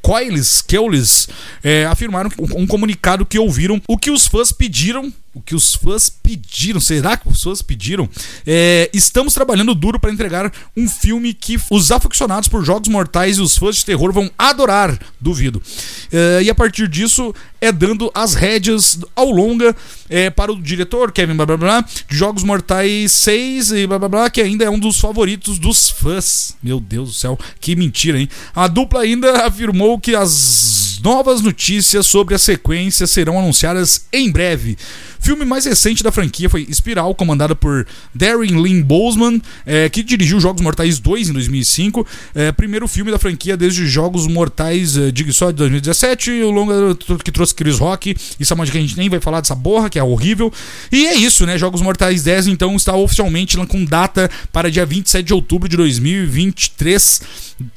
Coiles, 0.00 0.62
Keulis, 0.62 1.28
é, 1.62 1.84
afirmaram 1.86 2.30
um 2.54 2.66
comunicado 2.66 3.26
que 3.26 3.38
ouviram 3.38 3.82
o 3.88 3.98
que 3.98 4.10
os 4.10 4.26
fãs 4.26 4.52
pediram. 4.52 5.12
O 5.38 5.40
que 5.40 5.54
os 5.54 5.72
fãs 5.72 6.10
pediram, 6.10 6.80
será 6.80 7.16
que 7.16 7.28
os 7.28 7.40
fãs 7.40 7.62
pediram? 7.62 8.08
É, 8.44 8.90
estamos 8.92 9.32
trabalhando 9.32 9.72
duro 9.72 10.00
para 10.00 10.10
entregar 10.10 10.52
um 10.76 10.88
filme 10.88 11.32
que 11.32 11.56
os 11.70 11.92
aficionados 11.92 12.48
por 12.48 12.64
jogos 12.64 12.88
mortais 12.88 13.38
e 13.38 13.40
os 13.40 13.56
fãs 13.56 13.76
de 13.76 13.84
terror 13.84 14.12
vão 14.12 14.28
adorar, 14.36 14.98
duvido. 15.20 15.62
É, 16.10 16.42
e 16.42 16.50
a 16.50 16.54
partir 16.56 16.88
disso, 16.88 17.32
é 17.60 17.70
dando 17.70 18.10
as 18.12 18.34
rédeas 18.34 18.98
ao 19.14 19.30
longa 19.30 19.76
é, 20.10 20.28
para 20.28 20.50
o 20.50 20.60
diretor, 20.60 21.12
Kevin 21.12 21.36
blá 21.36 21.46
blá 21.46 21.56
blá, 21.56 21.80
de 21.82 22.16
Jogos 22.16 22.42
Mortais 22.42 23.12
6 23.12 23.70
e 23.70 23.86
blá 23.86 23.96
blá 24.00 24.08
blá, 24.08 24.30
que 24.30 24.40
ainda 24.40 24.64
é 24.64 24.70
um 24.70 24.78
dos 24.78 24.98
favoritos 24.98 25.56
dos 25.60 25.88
fãs. 25.88 26.56
Meu 26.60 26.80
Deus 26.80 27.10
do 27.10 27.14
céu, 27.14 27.38
que 27.60 27.76
mentira, 27.76 28.18
hein? 28.18 28.28
A 28.56 28.66
dupla 28.66 29.02
ainda 29.02 29.46
afirmou 29.46 30.00
que 30.00 30.16
as 30.16 30.77
novas 31.00 31.40
notícias 31.40 32.06
sobre 32.06 32.34
a 32.34 32.38
sequência 32.38 33.06
serão 33.06 33.38
anunciadas 33.38 34.06
em 34.12 34.30
breve. 34.30 34.76
Filme 35.20 35.44
mais 35.44 35.64
recente 35.64 36.02
da 36.02 36.12
franquia 36.12 36.48
foi 36.48 36.66
Espiral, 36.68 37.14
comandada 37.14 37.54
por 37.54 37.86
Darren 38.14 38.62
Lynn 38.62 38.82
Boseman, 38.82 39.42
eh, 39.66 39.88
que 39.88 40.02
dirigiu 40.02 40.40
Jogos 40.40 40.62
Mortais 40.62 40.98
2 40.98 41.30
em 41.30 41.32
2005. 41.32 42.06
eh, 42.34 42.52
primeiro 42.52 42.86
filme 42.86 43.10
da 43.10 43.18
franquia 43.18 43.56
desde 43.56 43.86
Jogos 43.86 44.26
Mortais, 44.26 44.96
eh, 44.96 45.10
digo 45.10 45.32
só, 45.32 45.50
de 45.50 45.56
2017. 45.56 46.30
O 46.42 46.50
longa 46.50 46.96
que 47.24 47.32
trouxe 47.32 47.54
Chris 47.54 47.78
Rock. 47.78 48.16
Isso 48.38 48.52
é 48.52 48.54
uma 48.54 48.64
que 48.64 48.78
a 48.78 48.80
gente 48.80 48.96
nem 48.96 49.08
vai 49.08 49.20
falar 49.20 49.40
dessa 49.40 49.54
borra, 49.54 49.90
que 49.90 49.98
é 49.98 50.02
horrível. 50.02 50.52
E 50.92 51.06
é 51.06 51.14
isso, 51.14 51.44
né? 51.44 51.58
Jogos 51.58 51.82
Mortais 51.82 52.22
10 52.22 52.46
então 52.46 52.76
está 52.76 52.94
oficialmente 52.94 53.56
com 53.66 53.84
data 53.84 54.30
para 54.52 54.70
dia 54.70 54.86
27 54.86 55.26
de 55.26 55.34
outubro 55.34 55.68
de 55.68 55.76
2023. 55.76 57.22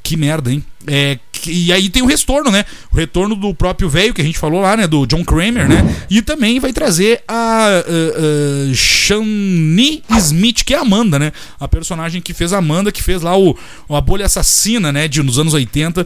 Que 0.04 0.16
merda, 0.16 0.52
hein? 0.52 0.64
É, 0.88 1.18
e 1.48 1.72
aí 1.72 1.90
tem 1.90 2.04
o 2.04 2.06
retorno, 2.06 2.52
né? 2.52 2.66
O 2.92 2.96
retorno 2.96 3.36
do 3.36 3.54
próprio 3.54 3.90
velho 3.90 4.14
que 4.14 4.22
a 4.22 4.26
gente 4.26 4.38
falou 4.38 4.62
lá, 4.62 4.76
né? 4.76 4.88
Do 4.88 5.06
John 5.06 5.24
Kramer, 5.24 5.68
né? 5.68 6.06
E 6.10 6.22
também 6.22 6.60
vai 6.60 6.74
trazer 6.74 7.24
a 7.28 7.84
uh, 7.88 8.72
uh, 8.72 8.76
Shani 8.76 10.04
Smith, 10.18 10.64
que 10.64 10.74
é 10.74 10.78
a 10.78 10.82
Amanda, 10.82 11.18
né? 11.18 11.32
A 11.60 11.68
personagem 11.68 12.22
que 12.22 12.34
fez 12.34 12.54
a 12.54 12.58
Amanda, 12.58 12.92
que 12.92 13.02
fez 13.02 13.22
lá 13.22 13.38
o, 13.38 13.58
a 13.90 14.02
bolha 14.02 14.26
assassina, 14.26 14.92
né? 14.92 15.08
De, 15.08 15.22
nos 15.24 15.40
anos 15.40 15.54
80. 15.54 16.06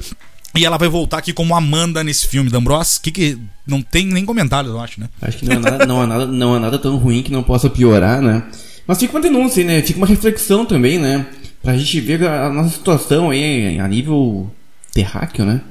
E 0.56 0.66
ela 0.66 0.78
vai 0.78 0.88
voltar 0.88 1.18
aqui 1.18 1.34
como 1.34 1.56
Amanda 1.56 2.04
nesse 2.04 2.28
filme, 2.28 2.50
D'Ambros. 2.50 2.98
Que 2.98 3.12
que 3.12 3.38
não 3.68 3.82
tem 3.82 4.06
nem 4.06 4.26
comentários, 4.26 4.74
eu 4.74 4.80
acho, 4.80 5.00
né? 5.00 5.10
acho 5.22 5.38
que 5.38 5.46
não 5.46 5.56
é, 5.56 5.60
nada, 5.60 5.86
não, 5.86 6.04
é 6.04 6.06
nada, 6.06 6.26
não 6.28 6.56
é 6.56 6.60
nada 6.60 6.80
tão 6.80 6.96
ruim 6.98 7.22
que 7.22 7.32
não 7.32 7.44
possa 7.44 7.70
piorar, 7.70 8.22
né? 8.22 8.44
Mas 8.88 9.00
fica 9.00 9.14
uma 9.14 9.22
denúncia, 9.22 9.64
né? 9.64 9.82
Fica 9.82 9.98
uma 9.98 10.08
reflexão 10.08 10.66
também, 10.66 11.00
né? 11.00 11.26
Pra 11.62 11.76
gente 11.76 12.00
ver 12.00 12.24
a 12.28 12.50
nossa 12.50 12.70
situação 12.70 13.32
aí 13.32 13.80
a 13.80 13.88
nível 13.88 14.52
terráqueo, 14.96 15.46
né? 15.46 15.62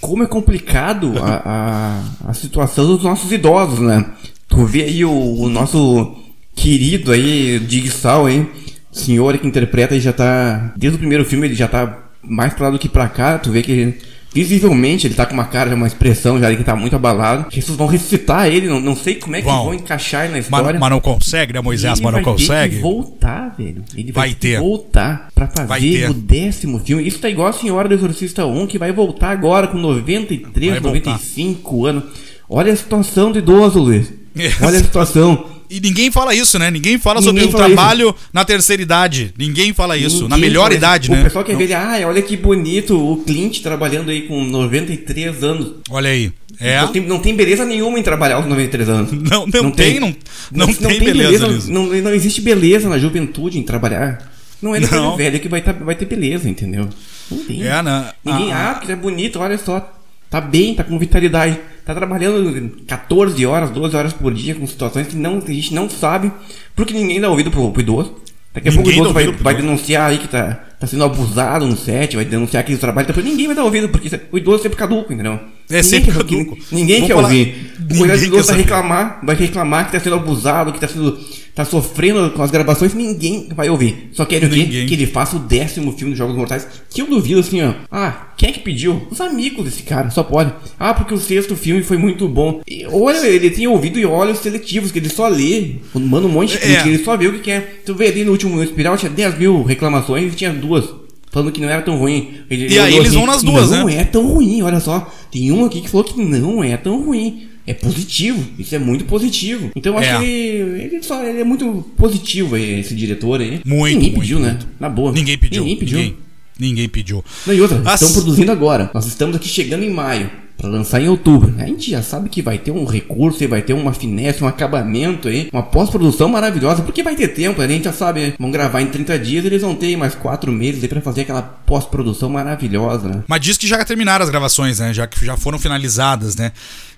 Como 0.00 0.24
é 0.24 0.26
complicado 0.26 1.14
a, 1.22 2.02
a, 2.24 2.30
a 2.30 2.34
situação 2.34 2.84
dos 2.84 3.04
nossos 3.04 3.30
idosos, 3.30 3.78
né? 3.78 4.04
Tu 4.48 4.66
vê 4.66 4.82
aí 4.82 5.04
o, 5.04 5.12
o 5.12 5.48
nosso 5.48 6.16
querido 6.54 7.12
aí, 7.12 7.60
Digsal 7.60 8.26
aí, 8.26 8.50
senhor 8.90 9.38
que 9.38 9.46
interpreta 9.46 9.94
e 9.94 10.00
já 10.00 10.12
tá. 10.12 10.74
Desde 10.76 10.96
o 10.96 10.98
primeiro 10.98 11.24
filme 11.24 11.46
ele 11.46 11.54
já 11.54 11.68
tá 11.68 12.10
mais 12.20 12.52
pra 12.52 12.66
lá 12.66 12.72
do 12.72 12.78
que 12.80 12.88
pra 12.88 13.08
cá, 13.08 13.38
tu 13.38 13.52
vê 13.52 13.62
que 13.62 13.96
Visivelmente 14.34 15.06
ele 15.06 15.14
tá 15.14 15.26
com 15.26 15.34
uma 15.34 15.44
cara, 15.44 15.74
uma 15.74 15.86
expressão 15.86 16.40
já 16.40 16.54
que 16.54 16.64
tá 16.64 16.74
muito 16.74 16.96
abalado. 16.96 17.46
Jesus 17.50 17.76
vão 17.76 17.86
ressuscitar 17.86 18.46
ele, 18.48 18.66
não, 18.66 18.80
não 18.80 18.96
sei 18.96 19.16
como 19.16 19.36
é 19.36 19.40
que 19.40 19.46
Vão. 19.46 19.64
vão 19.64 19.74
encaixar 19.74 20.22
ele 20.24 20.32
na 20.32 20.36
Mas, 20.38 20.44
história. 20.46 20.80
mas 20.80 20.90
não 20.90 21.00
consegue, 21.00 21.52
né, 21.52 21.60
Moisés? 21.60 21.98
Ele 21.98 22.04
Mas 22.04 22.14
não 22.14 22.22
vai 22.22 22.32
consegue. 22.32 22.76
que 22.76 22.82
voltar, 22.82 23.54
velho. 23.58 23.82
Ele 23.94 24.10
vai, 24.12 24.28
Vai 24.30 24.34
ter 24.34 24.58
voltar 24.58 25.28
pra 25.34 25.46
Vai 25.66 25.80
fazer 25.80 26.10
o 26.10 26.14
décimo 26.14 26.78
filme. 26.78 27.06
Isso 27.06 27.18
tá 27.18 27.28
igual 27.28 27.48
a 27.48 27.52
Senhora 27.52 27.88
do 27.88 27.94
Exorcista 27.94 28.46
1, 28.46 28.66
que 28.66 28.78
vai 28.78 28.92
voltar 28.92 29.30
agora 29.30 29.66
com 29.66 29.76
93, 29.78 30.70
Vai 30.72 30.80
voltar. 30.80 31.10
95 31.10 31.86
anos. 31.86 32.04
Olha 32.48 32.72
a 32.72 32.76
situação 32.76 33.32
do 33.32 33.38
idoso, 33.38 33.78
Luiz. 33.80 34.12
Olha 34.62 34.78
a 34.78 34.82
situação. 34.82 35.46
E 35.74 35.80
ninguém 35.80 36.10
fala 36.10 36.34
isso, 36.34 36.58
né? 36.58 36.70
Ninguém 36.70 36.98
fala 36.98 37.20
Ninguém 37.20 37.44
sobre 37.44 37.48
o 37.48 37.50
fala 37.50 37.64
trabalho 37.66 38.14
na 38.30 38.44
terceira 38.44 38.82
idade. 38.82 39.32
Ninguém 39.38 39.72
fala 39.72 39.96
isso. 39.96 40.28
na 40.28 40.36
Ninguém 40.36 40.50
melhor 40.50 40.62
fala 40.64 40.74
isso. 40.74 40.78
idade, 40.78 41.08
o 41.08 41.12
né? 41.14 41.20
O 41.20 41.24
pessoal 41.24 41.44
quer 41.44 41.52
Não- 41.52 41.58
ver 41.58 41.72
ah, 41.72 41.98
olha 42.06 42.20
que 42.20 42.36
bonito 42.36 42.94
o 42.96 43.16
Clint 43.24 43.60
trabalhando 43.62 44.10
aí 44.10 44.22
com 44.28 44.44
93 44.44 45.42
anos. 45.42 45.76
Olha 45.88 46.10
aí. 46.10 46.30
É. 46.60 46.78
Não, 46.82 46.88
tem, 46.88 47.02
não 47.06 47.18
tem 47.20 47.34
beleza 47.34 47.64
nenhuma 47.64 47.98
em 47.98 48.02
trabalhar 48.02 48.36
aos 48.36 48.46
93 48.46 48.88
anos. 48.88 49.12
Não, 49.32 49.46
não 49.46 49.70
tem, 49.70 49.98
não- 49.98 50.14
não 50.52 50.66
tem 50.74 51.00
beleza 51.00 51.48
nisso. 51.48 51.72
Não, 51.72 51.86
não 51.86 52.12
existe 52.14 52.42
beleza 52.42 52.88
na 52.88 52.98
juventude 52.98 53.58
em 53.58 53.62
trabalhar. 53.62 54.30
Não 54.60 54.74
é 54.76 54.80
depois 54.80 55.00
Não. 55.00 55.16
velho 55.16 55.40
que 55.40 55.48
vai, 55.48 55.62
tá, 55.62 55.72
vai 55.72 55.94
ter 55.94 56.04
beleza, 56.04 56.48
entendeu? 56.48 56.88
Não 57.30 57.38
tem. 57.38 57.62
É, 57.66 57.82
né? 57.82 58.10
Ninguém, 58.24 58.52
Ah, 58.52 58.70
ah, 58.70 58.74
porque 58.74 58.92
é 58.92 58.96
bonito, 58.96 59.38
olha 59.40 59.56
só. 59.58 59.90
Tá 60.32 60.40
bem, 60.40 60.74
tá 60.74 60.82
com 60.82 60.98
vitalidade. 60.98 61.60
Tá 61.84 61.94
trabalhando 61.94 62.70
14 62.86 63.44
horas, 63.44 63.68
12 63.68 63.94
horas 63.94 64.12
por 64.14 64.32
dia 64.32 64.54
com 64.54 64.66
situações 64.66 65.08
que, 65.08 65.14
não, 65.16 65.42
que 65.42 65.52
a 65.52 65.54
gente 65.54 65.74
não 65.74 65.90
sabe, 65.90 66.32
porque 66.74 66.94
ninguém 66.94 67.20
dá 67.20 67.28
ouvido 67.28 67.50
pro, 67.50 67.70
pro 67.70 67.82
idoso. 67.82 68.16
Daqui 68.54 68.70
a 68.70 68.72
pouco 68.72 68.88
o 68.88 68.92
idoso 68.92 69.12
vai, 69.12 69.26
vai 69.42 69.54
denunciar 69.54 70.08
aí 70.08 70.16
que 70.16 70.28
tá, 70.28 70.54
tá 70.80 70.86
sendo 70.86 71.04
abusado 71.04 71.66
no 71.66 71.76
set, 71.76 72.16
vai 72.16 72.24
denunciar 72.24 72.62
aquele 72.62 72.78
trabalho, 72.78 73.06
depois 73.08 73.26
ninguém 73.26 73.46
vai 73.46 73.54
dar 73.56 73.64
ouvido, 73.64 73.90
porque 73.90 74.14
é- 74.14 74.20
o 74.32 74.38
idoso 74.38 74.60
é 74.60 74.62
sempre 74.62 74.78
caduco, 74.78 75.12
entendeu? 75.12 75.38
É 75.72 75.76
Ninguém 75.76 75.82
sempre 75.82 76.12
quer- 76.12 76.18
caduco. 76.18 76.58
Ninguém 76.70 76.96
Vamos 77.00 77.06
quer 77.08 77.14
falar- 77.14 77.28
ouvir. 77.28 77.72
O 77.82 78.06
quer 78.06 78.30
vai 78.30 78.42
saber. 78.44 78.62
reclamar, 78.62 79.20
vai 79.24 79.34
reclamar 79.36 79.86
que 79.86 79.92
tá 79.92 80.00
sendo 80.00 80.16
abusado, 80.16 80.72
que 80.72 80.80
tá 80.80 80.86
sendo. 80.88 81.18
tá 81.54 81.66
sofrendo 81.66 82.30
com 82.30 82.42
as 82.42 82.50
gravações, 82.50 82.94
ninguém 82.94 83.48
vai 83.54 83.68
ouvir. 83.68 84.08
Só 84.12 84.24
querem 84.24 84.48
o 84.48 84.50
quê? 84.50 84.86
Que 84.86 84.94
ele 84.94 85.04
faça 85.06 85.36
o 85.36 85.38
décimo 85.38 85.92
filme 85.92 86.12
dos 86.12 86.18
Jogos 86.18 86.34
Mortais. 86.34 86.66
Que 86.88 87.02
eu 87.02 87.06
duvido 87.06 87.40
assim, 87.40 87.60
ó. 87.60 87.74
Ah, 87.90 88.28
quem 88.38 88.48
é 88.48 88.52
que 88.52 88.60
pediu? 88.60 89.06
Os 89.10 89.20
amigos 89.20 89.62
desse 89.66 89.82
cara, 89.82 90.08
só 90.10 90.22
pode. 90.22 90.50
Ah, 90.78 90.94
porque 90.94 91.12
o 91.12 91.18
sexto 91.18 91.54
filme 91.54 91.82
foi 91.82 91.98
muito 91.98 92.26
bom. 92.26 92.62
E 92.66 92.86
olha, 92.86 93.26
ele 93.26 93.50
tem 93.50 93.66
ouvido 93.66 93.98
e 93.98 94.06
olhos 94.06 94.38
seletivos, 94.38 94.90
que 94.90 94.98
ele 94.98 95.10
só 95.10 95.28
lê. 95.28 95.76
Manda 95.94 96.26
um 96.26 96.30
monte 96.30 96.52
de 96.52 96.56
É. 96.56 96.60
crítica, 96.60 96.88
ele 96.88 97.04
só 97.04 97.16
vê 97.18 97.26
o 97.26 97.32
que 97.34 97.40
quer. 97.40 97.82
Tu 97.84 97.94
vê 97.94 98.06
ali 98.06 98.24
no 98.24 98.32
último 98.32 98.62
espiral, 98.62 98.96
tinha 98.96 99.10
10 99.10 99.36
mil 99.38 99.62
reclamações 99.62 100.32
e 100.32 100.36
tinha 100.36 100.52
duas. 100.54 100.86
Falando 101.32 101.50
que 101.50 101.60
não 101.62 101.68
era 101.70 101.80
tão 101.82 101.96
ruim. 101.96 102.34
Ele 102.50 102.72
E 102.72 102.78
aí 102.78 102.94
eles 102.94 103.14
vão 103.14 103.26
nas 103.26 103.42
duas, 103.42 103.70
não 103.70 103.86
né? 103.86 103.96
é 103.96 104.04
tão 104.04 104.26
ruim, 104.26 104.60
olha 104.62 104.78
só. 104.80 105.10
Tem 105.30 105.50
um 105.50 105.64
aqui 105.64 105.80
que 105.80 105.88
falou 105.88 106.04
que 106.04 106.22
não 106.22 106.62
é 106.62 106.76
tão 106.76 107.02
ruim. 107.02 107.48
É 107.66 107.72
positivo. 107.72 108.44
Isso 108.58 108.74
é 108.74 108.78
muito 108.78 109.04
positivo. 109.06 109.70
Então 109.74 109.94
eu 109.94 109.98
acho 109.98 110.10
É. 110.10 110.18
que 110.18 110.24
ele, 110.26 110.82
ele 110.96 111.02
só 111.02 111.22
ele 111.24 111.40
é 111.40 111.44
muito 111.44 111.84
positivo 111.96 112.56
esse 112.56 112.94
diretor 112.94 113.40
aí. 113.40 113.60
Muito, 113.64 113.94
Ninguém 113.94 114.10
muito, 114.10 114.20
pediu, 114.20 114.38
né? 114.40 114.50
muito. 114.50 114.68
Na 114.78 114.88
boa. 114.90 115.12
Ninguém 115.12 115.38
pediu. 115.38 115.62
Ninguém 115.62 115.76
pediu. 115.78 115.98
Ninguém, 115.98 116.16
ninguém 116.62 116.88
pediu. 116.88 117.22
Não, 117.46 117.52
e 117.54 117.60
outra, 117.60 117.82
As- 117.84 118.00
estão 118.00 118.14
produzindo 118.22 118.50
agora. 118.50 118.90
Nós 118.94 119.06
estamos 119.06 119.36
aqui 119.36 119.48
chegando 119.48 119.82
em 119.84 119.90
maio. 119.90 120.30
Pra 120.54 120.70
lançar 120.70 121.00
em 121.02 121.08
outubro. 121.08 121.52
A 121.58 121.66
gente 121.66 121.90
já 121.90 122.02
sabe 122.02 122.28
que 122.28 122.40
vai 122.40 122.56
ter 122.56 122.70
um 122.70 122.84
recurso, 122.84 123.42
e 123.42 123.48
vai 123.48 123.62
ter 123.62 123.72
uma 123.72 123.92
finesse, 123.92 124.44
um 124.44 124.46
acabamento 124.46 125.26
aí, 125.26 125.48
uma 125.52 125.62
pós-produção 125.62 126.28
maravilhosa, 126.28 126.82
porque 126.82 127.02
vai 127.02 127.16
ter 127.16 127.28
tempo, 127.28 127.60
a 127.60 127.66
gente 127.66 127.84
já 127.84 127.92
sabe, 127.92 128.20
né? 128.20 128.34
Vão 128.38 128.48
gravar 128.48 128.80
em 128.80 128.86
30 128.86 129.18
dias, 129.18 129.44
eles 129.44 129.62
vão 129.62 129.74
ter 129.74 129.96
mais 129.96 130.14
4 130.14 130.52
meses 130.52 130.80
aí 130.80 130.88
pra 130.88 131.00
fazer 131.00 131.22
aquela 131.22 131.42
pós-produção 131.42 132.28
maravilhosa, 132.28 133.08
né? 133.08 133.24
Mas 133.26 133.40
diz 133.40 133.56
que 133.58 133.66
já 133.66 133.84
terminaram 133.84 134.22
as 134.22 134.30
gravações, 134.30 134.78
né? 134.78 134.94
Já 134.94 135.04
que 135.08 135.26
já 135.26 135.36
foram 135.36 135.58
finalizadas, 135.58 136.36
né? 136.36 136.52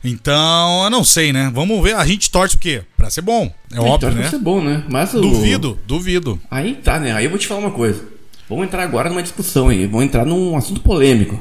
Então, 0.05 0.85
eu 0.85 0.91
não 0.91 1.03
sei, 1.03 1.33
né? 1.33 1.51
Vamos 1.55 1.83
ver. 1.83 1.95
A 1.95 2.05
gente 2.05 2.31
torce 2.31 2.57
o 2.57 2.59
quê? 2.59 2.83
Pra 2.99 3.09
ser 3.09 3.23
bom. 3.23 3.51
É 3.73 3.81
óbvio, 3.81 4.11
né? 4.11 4.23
vai 4.23 4.31
ser 4.31 4.39
bom, 4.39 4.63
né? 4.63 4.85
Mas 4.91 5.15
o... 5.15 5.21
Duvido, 5.23 5.79
duvido. 5.87 6.39
Aí 6.51 6.75
tá, 6.75 7.01
né? 7.01 7.13
Aí 7.13 7.25
eu 7.25 7.31
vou 7.31 7.39
te 7.39 7.47
falar 7.47 7.61
uma 7.61 7.71
coisa. 7.71 8.03
Vamos 8.49 8.65
entrar 8.67 8.83
agora 8.83 9.09
numa 9.09 9.23
discussão 9.23 9.69
aí. 9.69 9.87
Vamos 9.87 10.05
entrar 10.07 10.25
num 10.25 10.57
assunto 10.57 10.81
polêmico. 10.81 11.39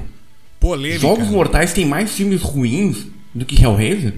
Polêmica. 0.60 1.00
Jogos 1.02 1.28
Mortais 1.30 1.74
tem 1.74 1.86
mais 1.86 2.12
filmes 2.12 2.42
ruins 2.42 3.06
do 3.34 3.46
que 3.46 3.62
Hellraiser? 3.62 4.14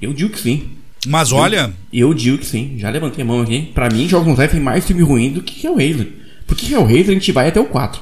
Eu 0.00 0.12
digo 0.12 0.30
que 0.30 0.40
sim. 0.40 0.70
Mas 1.06 1.32
olha, 1.32 1.72
Eu 1.92 2.14
digo 2.14 2.38
que 2.38 2.46
sim. 2.46 2.74
Já 2.78 2.88
levantei 2.90 3.22
a 3.22 3.26
mão 3.26 3.40
aqui. 3.40 3.70
Pra 3.74 3.88
mim, 3.90 4.08
Jogos 4.08 4.28
Mortais 4.28 4.52
tem 4.52 4.60
mais 4.60 4.84
filme 4.84 5.02
ruim 5.02 5.32
do 5.32 5.42
que 5.42 5.66
Hellraiser. 5.66 6.08
Porque 6.46 6.72
Hellraiser 6.72 7.10
a 7.10 7.14
gente 7.14 7.32
vai 7.32 7.48
até 7.48 7.58
o 7.60 7.64
4. 7.64 8.00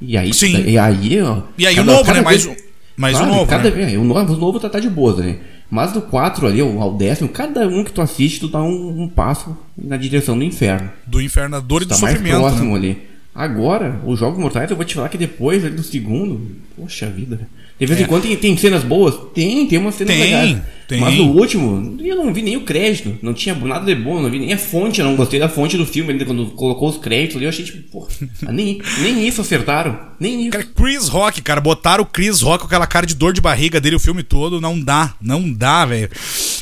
E 0.00 0.16
aí, 0.16 0.32
Sim. 0.32 0.64
e 0.64 0.78
aí, 0.78 1.20
ó. 1.20 1.42
E 1.58 1.66
aí 1.66 1.74
o 1.74 1.78
cada- 1.78 1.92
novo, 1.92 2.04
cada 2.04 2.18
né? 2.20 2.24
Mais, 2.24 2.44
vez- 2.44 2.64
mais 2.96 3.16
Claro, 3.16 3.32
um 3.32 3.34
novo, 3.36 3.50
cada 3.50 3.64
né? 3.64 3.70
vez, 3.70 3.98
o 3.98 4.04
novo, 4.04 4.32
o 4.32 4.36
novo 4.36 4.60
tá, 4.60 4.68
tá 4.70 4.78
de 4.80 4.88
boas, 4.88 5.16
né? 5.18 5.38
Mas 5.68 5.92
do 5.92 6.00
4 6.00 6.46
ali, 6.46 6.60
ao 6.60 6.94
décimo, 6.94 7.28
cada 7.28 7.66
um 7.66 7.82
que 7.84 7.90
tu 7.92 8.00
assiste, 8.00 8.40
tu 8.40 8.48
dá 8.48 8.62
um, 8.62 9.02
um 9.02 9.08
passo 9.08 9.58
na 9.76 9.96
direção 9.96 10.38
do 10.38 10.44
inferno. 10.44 10.88
Do 11.04 11.20
inferno, 11.20 11.50
da 11.50 11.60
dor 11.60 11.82
e 11.82 11.84
do 11.84 11.88
Tá 11.90 11.98
mais 11.98 12.14
sofrimento. 12.16 12.40
próximo 12.40 12.70
né? 12.70 12.76
ali. 12.78 12.98
Agora, 13.38 14.00
os 14.04 14.18
Jogos 14.18 14.36
Mortais, 14.36 14.68
eu 14.68 14.74
vou 14.76 14.84
te 14.84 14.96
falar 14.96 15.08
que 15.08 15.16
depois 15.16 15.62
do 15.62 15.82
segundo, 15.84 16.56
poxa 16.76 17.06
vida. 17.08 17.48
De 17.78 17.86
vez 17.86 18.00
em 18.00 18.04
É. 18.04 18.06
quando 18.06 18.22
tem, 18.22 18.36
tem 18.36 18.56
cenas 18.56 18.82
boas? 18.82 19.14
Tem, 19.34 19.66
tem 19.66 19.78
umas 19.78 19.94
cenas 19.94 20.12
Tem, 20.14 20.24
legais. 20.24 20.58
tem. 20.88 21.00
Mas 21.00 21.14
no 21.16 21.26
último, 21.38 21.96
eu 22.02 22.16
não 22.16 22.32
vi 22.34 22.42
nem 22.42 22.56
o 22.56 22.62
crédito. 22.62 23.16
Não 23.22 23.32
tinha 23.32 23.54
nada 23.54 23.84
de 23.84 23.94
bom, 24.00 24.20
não 24.20 24.28
vi 24.30 24.38
nem 24.40 24.52
a 24.52 24.58
fonte, 24.58 25.00
eu 25.00 25.06
não 25.06 25.14
gostei 25.14 25.38
da 25.38 25.48
fonte 25.48 25.76
do 25.76 25.86
filme. 25.86 26.10
Ainda 26.12 26.24
quando 26.24 26.46
colocou 26.46 26.88
os 26.88 26.96
créditos 26.98 27.36
ali, 27.36 27.44
eu 27.44 27.50
achei 27.50 27.64
tipo, 27.64 27.78
porra, 27.90 28.08
nem, 28.50 28.80
nem 29.00 29.28
isso 29.28 29.40
acertaram. 29.40 29.96
Nem 30.18 30.40
isso. 30.42 30.50
Cara, 30.50 30.64
Chris 30.74 31.06
Rock, 31.08 31.40
cara, 31.42 31.60
botaram 31.60 32.02
o 32.02 32.06
Chris 32.06 32.40
Rock 32.40 32.60
com 32.62 32.66
aquela 32.66 32.86
cara 32.86 33.06
de 33.06 33.14
dor 33.14 33.32
de 33.32 33.40
barriga 33.40 33.80
dele 33.80 33.94
o 33.94 34.00
filme 34.00 34.24
todo, 34.24 34.60
não 34.60 34.80
dá, 34.80 35.14
não 35.22 35.52
dá, 35.52 35.86
velho. 35.86 36.08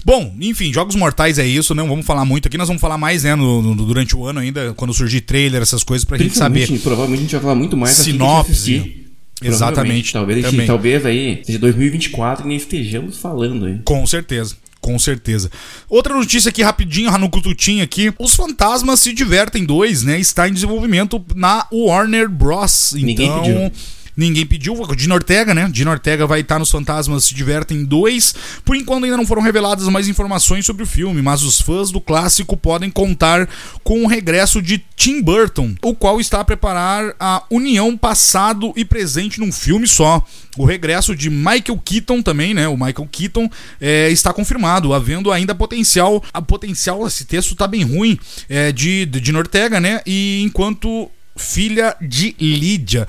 Bom, 0.04 0.34
enfim, 0.40 0.70
Jogos 0.72 0.94
Mortais 0.96 1.38
é 1.38 1.46
isso, 1.46 1.74
não 1.74 1.88
vamos 1.88 2.04
falar 2.04 2.24
muito 2.26 2.46
aqui, 2.46 2.58
nós 2.58 2.68
vamos 2.68 2.80
falar 2.80 2.98
mais, 2.98 3.24
né, 3.24 3.34
no- 3.34 3.62
no- 3.62 3.74
durante 3.86 4.14
o 4.14 4.26
ano 4.26 4.40
ainda, 4.40 4.74
quando 4.74 4.92
surgir 4.92 5.22
trailer, 5.22 5.62
essas 5.62 5.82
coisas, 5.82 6.04
pra 6.04 6.18
gente 6.18 6.36
saber. 6.36 6.66
Provavelmente 6.80 7.20
a 7.20 7.22
gente 7.22 7.32
vai 7.32 7.40
falar 7.40 7.54
muito 7.54 7.76
mais 7.76 7.98
assim 7.98 8.12
Sinopse. 8.12 8.50
assistir. 8.52 9.05
Exatamente. 9.42 10.12
Talvez, 10.12 10.44
também. 10.44 10.66
talvez 10.66 11.06
aí 11.06 11.42
seja 11.44 11.58
2024 11.58 12.44
e 12.44 12.48
nem 12.48 12.56
estejamos 12.56 13.18
falando 13.18 13.66
aí. 13.66 13.80
Com 13.84 14.06
certeza. 14.06 14.56
Com 14.80 14.98
certeza. 14.98 15.50
Outra 15.88 16.14
notícia 16.14 16.48
aqui 16.48 16.62
rapidinho, 16.62 17.10
no 17.18 17.28
Cututinho 17.28 17.82
aqui. 17.82 18.12
Os 18.20 18.36
Fantasmas 18.36 19.00
se 19.00 19.12
divertem 19.12 19.64
2, 19.64 20.04
né? 20.04 20.18
Está 20.18 20.48
em 20.48 20.52
desenvolvimento 20.52 21.24
na 21.34 21.66
Warner 21.72 22.28
Bros. 22.28 22.94
Então. 22.94 23.72
Ninguém 24.16 24.46
pediu. 24.46 24.74
Dino 24.96 25.14
Ortega, 25.14 25.52
né? 25.52 25.68
Dino 25.70 25.90
Ortega 25.90 26.26
vai 26.26 26.40
estar 26.40 26.58
nos 26.58 26.70
Fantasmas 26.70 27.24
se 27.24 27.34
divertem 27.34 27.84
2. 27.84 28.34
Por 28.64 28.74
enquanto 28.74 29.04
ainda 29.04 29.16
não 29.16 29.26
foram 29.26 29.42
reveladas 29.42 29.86
mais 29.88 30.08
informações 30.08 30.64
sobre 30.64 30.82
o 30.82 30.86
filme, 30.86 31.20
mas 31.20 31.42
os 31.42 31.60
fãs 31.60 31.90
do 31.90 32.00
clássico 32.00 32.56
podem 32.56 32.90
contar 32.90 33.48
com 33.84 34.04
o 34.04 34.06
regresso 34.06 34.62
de 34.62 34.82
Tim 34.96 35.20
Burton, 35.20 35.74
o 35.82 35.94
qual 35.94 36.20
está 36.20 36.40
a 36.40 36.44
preparar 36.44 37.14
a 37.20 37.42
união 37.50 37.96
passado 37.96 38.72
e 38.74 38.84
presente 38.84 39.38
num 39.38 39.52
filme 39.52 39.86
só. 39.86 40.24
O 40.56 40.64
regresso 40.64 41.14
de 41.14 41.28
Michael 41.28 41.78
Keaton 41.84 42.22
também, 42.22 42.54
né? 42.54 42.66
O 42.66 42.76
Michael 42.76 43.08
Keaton 43.12 43.50
é, 43.78 44.10
está 44.10 44.32
confirmado, 44.32 44.94
havendo 44.94 45.30
ainda 45.30 45.54
potencial. 45.54 46.24
A 46.32 46.40
potencial, 46.40 47.06
esse 47.06 47.26
texto 47.26 47.54
tá 47.54 47.66
bem 47.66 47.82
ruim, 47.82 48.18
é, 48.48 48.72
de, 48.72 49.04
de 49.04 49.36
Ortega, 49.36 49.78
né? 49.78 50.00
E 50.06 50.42
enquanto 50.42 51.10
filha 51.36 51.94
de 52.00 52.34
Lídia. 52.40 53.06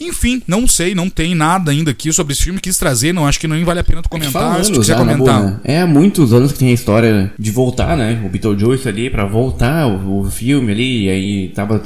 Enfim, 0.00 0.42
não 0.46 0.66
sei, 0.68 0.94
não 0.94 1.08
tem 1.08 1.34
nada 1.34 1.70
ainda 1.70 1.90
aqui 1.90 2.12
sobre 2.12 2.32
esse 2.32 2.42
filme. 2.44 2.60
Quis 2.60 2.76
trazer, 2.78 3.12
não 3.12 3.26
acho 3.26 3.40
que 3.40 3.48
nem 3.48 3.64
vale 3.64 3.80
a 3.80 3.84
pena 3.84 4.02
tu 4.02 4.08
comentar. 4.08 4.32
Fala 4.42 4.62
se 4.62 4.70
tu 4.70 4.74
anos 4.74 4.78
quiser 4.86 4.92
já, 4.92 4.98
comentar. 4.98 5.38
boa, 5.40 5.50
né? 5.52 5.60
É 5.64 5.80
há 5.80 5.86
muitos 5.86 6.32
anos 6.32 6.52
que 6.52 6.58
tem 6.58 6.68
a 6.68 6.74
história 6.74 7.32
de 7.38 7.50
voltar, 7.50 7.96
né? 7.96 8.22
O 8.24 8.28
Beetlejuice 8.28 8.88
ali 8.88 9.08
pra 9.08 9.24
voltar 9.24 9.86
o, 9.86 10.20
o 10.20 10.30
filme 10.30 10.72
ali, 10.72 11.04
e 11.04 11.08
aí 11.10 11.48
tava 11.48 11.80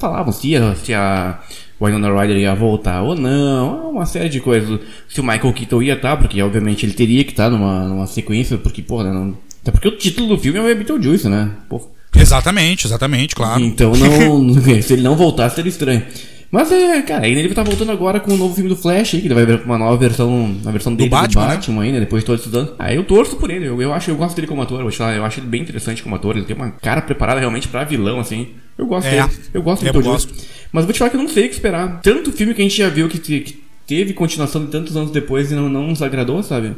Falavam 0.00 0.32
se, 0.32 0.56
a- 0.56 0.74
se 0.74 0.94
a 0.94 1.38
Winona 1.80 2.08
Ryder 2.20 2.36
ia 2.36 2.54
voltar 2.54 3.02
ou 3.02 3.14
não, 3.14 3.90
uma 3.90 4.06
série 4.06 4.28
de 4.28 4.40
coisas. 4.40 4.80
Se 5.08 5.20
o 5.20 5.24
Michael 5.24 5.52
Keaton 5.52 5.82
ia 5.82 5.94
estar, 5.94 6.16
porque 6.16 6.40
obviamente 6.42 6.84
ele 6.86 6.92
teria 6.92 7.24
que 7.24 7.30
estar 7.30 7.50
numa, 7.50 7.84
numa 7.84 8.06
sequência, 8.06 8.56
porque, 8.58 8.82
porra, 8.82 9.04
né, 9.04 9.12
não. 9.12 9.36
Até 9.62 9.70
porque 9.70 9.88
o 9.88 9.96
título 9.96 10.28
do 10.28 10.38
filme 10.38 10.58
é 10.58 10.74
Beetlejuice, 10.74 11.28
né? 11.28 11.50
Porra. 11.68 11.84
Exatamente, 12.16 12.86
exatamente, 12.86 13.34
claro. 13.34 13.62
Então 13.62 13.92
não. 13.94 14.54
se 14.82 14.92
ele 14.94 15.02
não 15.02 15.16
voltasse, 15.16 15.56
seria 15.56 15.68
estranho. 15.70 16.02
Mas 16.50 16.72
é, 16.72 17.02
cara, 17.02 17.28
ele 17.28 17.54
tá 17.54 17.62
voltando 17.62 17.92
agora 17.92 18.20
com 18.20 18.32
o 18.32 18.36
novo 18.36 18.54
filme 18.54 18.70
do 18.70 18.76
Flash 18.76 19.14
aí, 19.14 19.20
que 19.20 19.26
ele 19.26 19.34
vai 19.34 19.44
ver 19.44 19.62
uma 19.64 19.76
nova 19.76 19.96
versão, 19.98 20.44
uma 20.44 20.72
versão 20.72 20.94
dele 20.94 21.10
Batman, 21.10 21.42
do 21.42 21.48
né? 21.48 21.54
Batman 21.56 21.82
ainda, 21.82 22.00
depois 22.00 22.22
de 22.22 22.26
todos 22.26 22.40
esses 22.40 22.54
anos. 22.54 22.72
Aí 22.78 22.96
eu 22.96 23.04
torço 23.04 23.36
por 23.36 23.50
ele, 23.50 23.66
eu, 23.66 23.82
eu 23.82 23.92
acho, 23.92 24.10
eu 24.10 24.16
gosto 24.16 24.34
dele 24.34 24.46
como 24.46 24.62
ator, 24.62 24.80
eu 24.80 24.88
acho, 24.88 25.02
eu 25.02 25.24
acho 25.24 25.40
ele 25.40 25.46
bem 25.46 25.60
interessante 25.60 26.02
como 26.02 26.14
ator, 26.14 26.36
ele 26.36 26.46
tem 26.46 26.56
uma 26.56 26.70
cara 26.70 27.02
preparada 27.02 27.38
realmente 27.38 27.68
pra 27.68 27.84
vilão, 27.84 28.18
assim. 28.18 28.48
Eu 28.78 28.86
gosto 28.86 29.08
É, 29.08 29.10
dele, 29.22 29.38
eu 29.52 29.62
gosto 29.62 29.86
eu 29.86 29.92
do 29.92 30.00
gosto. 30.02 30.32
Mas 30.72 30.84
vou 30.84 30.92
te 30.94 30.98
falar 30.98 31.10
que 31.10 31.16
eu 31.16 31.20
não 31.22 31.28
sei 31.28 31.44
o 31.44 31.48
que 31.48 31.54
esperar. 31.54 32.00
Tanto 32.00 32.32
filme 32.32 32.54
que 32.54 32.62
a 32.62 32.64
gente 32.64 32.76
já 32.76 32.88
viu 32.88 33.08
que, 33.08 33.18
que 33.18 33.62
teve 33.86 34.14
continuação 34.14 34.64
de 34.64 34.70
tantos 34.70 34.96
anos 34.96 35.10
depois 35.10 35.52
e 35.52 35.54
não, 35.54 35.68
não 35.68 35.88
nos 35.88 36.00
agradou, 36.00 36.42
sabe? 36.42 36.74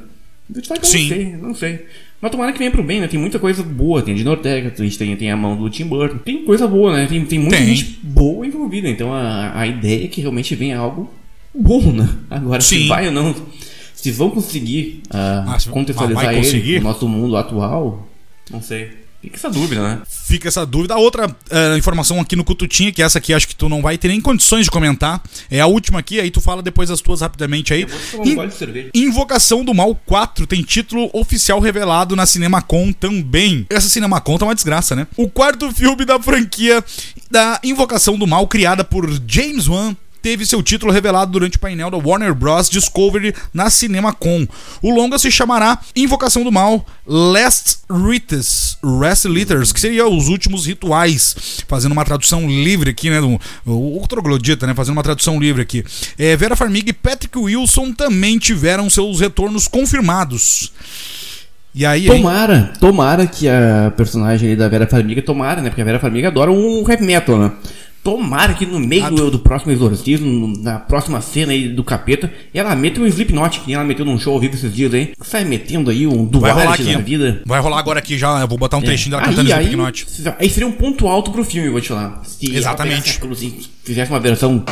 Vou 0.48 0.60
te 0.60 0.66
falar 0.66 0.80
que 0.80 0.86
eu 0.86 0.90
Sim. 0.90 1.00
não 1.02 1.08
sei, 1.08 1.36
não 1.36 1.54
sei. 1.54 1.86
Mas 2.20 2.30
tomara 2.30 2.52
que 2.52 2.58
venha 2.58 2.70
pro 2.70 2.82
bem, 2.82 3.00
né? 3.00 3.08
Tem 3.08 3.18
muita 3.18 3.38
coisa 3.38 3.62
boa. 3.62 4.02
Tem 4.02 4.12
a 4.12 4.16
Dino 4.16 4.30
Ortega, 4.30 4.72
a 4.78 4.82
gente 4.82 4.98
tem, 4.98 5.16
tem 5.16 5.30
a 5.30 5.36
mão 5.36 5.56
do 5.56 5.70
Tim 5.70 5.86
Burton. 5.86 6.18
Tem 6.18 6.44
coisa 6.44 6.68
boa, 6.68 6.94
né? 6.94 7.06
Tem, 7.06 7.24
tem 7.24 7.38
muita 7.38 7.56
Tem. 7.56 7.74
gente 7.74 7.98
boa 8.02 8.46
envolvida. 8.46 8.88
Então 8.88 9.12
a, 9.12 9.58
a 9.58 9.66
ideia 9.66 10.04
é 10.04 10.08
que 10.08 10.20
realmente 10.20 10.54
venha 10.54 10.78
algo 10.78 11.10
bom, 11.54 11.80
né? 11.92 12.08
Agora, 12.28 12.60
Sim. 12.60 12.82
se 12.82 12.88
vai 12.88 13.06
ou 13.06 13.12
não. 13.12 13.34
Se 13.94 14.10
vão 14.10 14.30
conseguir 14.30 15.02
ah, 15.10 15.44
Ah, 15.54 15.58
se- 15.58 15.68
contextualizar 15.70 16.34
ele 16.34 16.78
no 16.78 16.84
nosso 16.84 17.08
mundo 17.08 17.36
atual, 17.36 18.06
não 18.50 18.60
sei. 18.62 18.90
Fica 19.22 19.36
essa 19.36 19.50
dúvida, 19.50 19.82
né? 19.82 20.00
Fica 20.08 20.48
essa 20.48 20.64
dúvida. 20.64 20.94
A 20.94 20.98
outra 20.98 21.34
eh, 21.50 21.76
informação 21.76 22.18
aqui 22.18 22.34
no 22.34 22.42
Cututinha, 22.42 22.90
que 22.90 23.02
essa 23.02 23.18
aqui 23.18 23.34
acho 23.34 23.46
que 23.46 23.54
tu 23.54 23.68
não 23.68 23.82
vai 23.82 23.98
ter 23.98 24.08
nem 24.08 24.20
condições 24.20 24.64
de 24.64 24.70
comentar. 24.70 25.22
É 25.50 25.60
a 25.60 25.66
última 25.66 25.98
aqui, 25.98 26.18
aí 26.18 26.30
tu 26.30 26.40
fala 26.40 26.62
depois 26.62 26.90
as 26.90 27.02
tuas 27.02 27.20
rapidamente 27.20 27.74
aí. 27.74 27.86
um 28.14 28.24
In-. 28.24 28.90
Invocação 28.94 29.62
do 29.62 29.74
Mal 29.74 29.94
4 30.06 30.46
tem 30.46 30.62
título 30.62 31.10
oficial 31.12 31.60
revelado 31.60 32.16
na 32.16 32.24
Cinemacon 32.24 32.92
também. 32.92 33.66
Essa 33.68 33.90
Cinemacon 33.90 34.38
tá 34.38 34.46
uma 34.46 34.54
desgraça, 34.54 34.96
né? 34.96 35.06
O 35.16 35.28
quarto 35.28 35.70
filme 35.70 36.06
da 36.06 36.18
franquia 36.18 36.82
da 37.30 37.60
Invocação 37.62 38.18
do 38.18 38.26
Mal, 38.26 38.46
criada 38.48 38.82
por 38.84 39.06
James 39.26 39.68
Wan, 39.68 39.94
teve 40.22 40.46
seu 40.46 40.62
título 40.62 40.92
revelado 40.92 41.32
durante 41.32 41.56
o 41.56 41.60
painel 41.60 41.90
da 41.90 41.96
Warner 41.96 42.34
Bros. 42.34 42.68
Discovery 42.68 43.34
na 43.52 43.70
Cinemacon. 43.70 44.46
O 44.82 44.90
longa 44.90 45.18
se 45.18 45.30
chamará 45.30 45.78
Invocação 45.94 46.44
do 46.44 46.52
Mal 46.52 46.84
Last 47.06 47.80
Rites, 47.90 48.78
Rest 49.00 49.24
Litters, 49.24 49.72
que 49.72 49.80
seria 49.80 50.06
os 50.06 50.28
últimos 50.28 50.66
rituais, 50.66 51.62
fazendo 51.66 51.92
uma 51.92 52.04
tradução 52.04 52.48
livre 52.48 52.90
aqui, 52.90 53.10
né? 53.10 53.20
Do, 53.20 53.40
o 53.66 54.04
troglodita, 54.08 54.66
né? 54.66 54.74
Fazendo 54.74 54.92
uma 54.92 55.02
tradução 55.02 55.38
livre 55.38 55.62
aqui. 55.62 55.84
É, 56.18 56.36
Vera 56.36 56.54
Farmiga 56.54 56.90
e 56.90 56.92
Patrick 56.92 57.36
Wilson 57.36 57.92
também 57.92 58.38
tiveram 58.38 58.88
seus 58.88 59.20
retornos 59.20 59.66
confirmados. 59.66 60.72
E 61.74 61.86
aí? 61.86 62.06
Tomara, 62.06 62.72
tomara 62.80 63.26
que 63.26 63.48
a 63.48 63.92
personagem 63.96 64.56
da 64.56 64.68
Vera 64.68 64.86
Farmiga, 64.86 65.22
tomara, 65.22 65.60
né? 65.60 65.70
Porque 65.70 65.82
a 65.82 65.84
Vera 65.84 66.00
Farmiga 66.00 66.28
adora 66.28 66.50
um 66.50 66.84
heavy 66.88 67.04
metal, 67.04 67.38
né? 67.38 67.52
Tomara 68.02 68.54
que 68.54 68.64
no 68.64 68.80
meio 68.80 69.10
do, 69.10 69.30
do 69.30 69.38
próximo 69.38 69.72
exorcismo, 69.72 70.54
na 70.62 70.78
próxima 70.78 71.20
cena 71.20 71.52
aí 71.52 71.68
do 71.68 71.84
capeta, 71.84 72.32
ela 72.54 72.74
meta 72.74 73.00
um 73.00 73.06
Slipknot, 73.06 73.60
que 73.60 73.66
nem 73.66 73.74
ela 73.76 73.84
meteu 73.84 74.06
num 74.06 74.18
show 74.18 74.32
ao 74.32 74.40
vivo 74.40 74.54
esses 74.54 74.74
dias 74.74 74.92
aí. 74.94 75.12
Sai 75.20 75.44
metendo 75.44 75.90
aí 75.90 76.06
um 76.06 76.28
aqui. 76.72 76.92
na 76.92 76.98
vida. 77.00 77.42
Vai 77.44 77.60
rolar 77.60 77.78
agora 77.78 77.98
aqui 77.98 78.16
já. 78.16 78.40
Eu 78.40 78.48
vou 78.48 78.56
botar 78.56 78.78
um 78.78 78.82
trechinho 78.82 79.10
dela 79.10 79.22
aí, 79.22 79.28
cantando 79.28 79.52
aí, 79.52 79.64
Slipknot. 79.64 80.06
aí 80.38 80.48
seria 80.48 80.66
um 80.66 80.72
ponto 80.72 81.06
alto 81.06 81.30
pro 81.30 81.44
filme, 81.44 81.68
vou 81.68 81.80
te 81.80 81.88
falar. 81.88 82.22
Se 82.24 82.46
ela 82.48 82.58
Exatamente. 82.58 83.02
pegasse 83.02 83.18
a 83.18 83.20
cruz 83.20 83.42
e 83.42 83.70
fizesse 83.84 84.10
uma 84.10 84.20
versão 84.20 84.64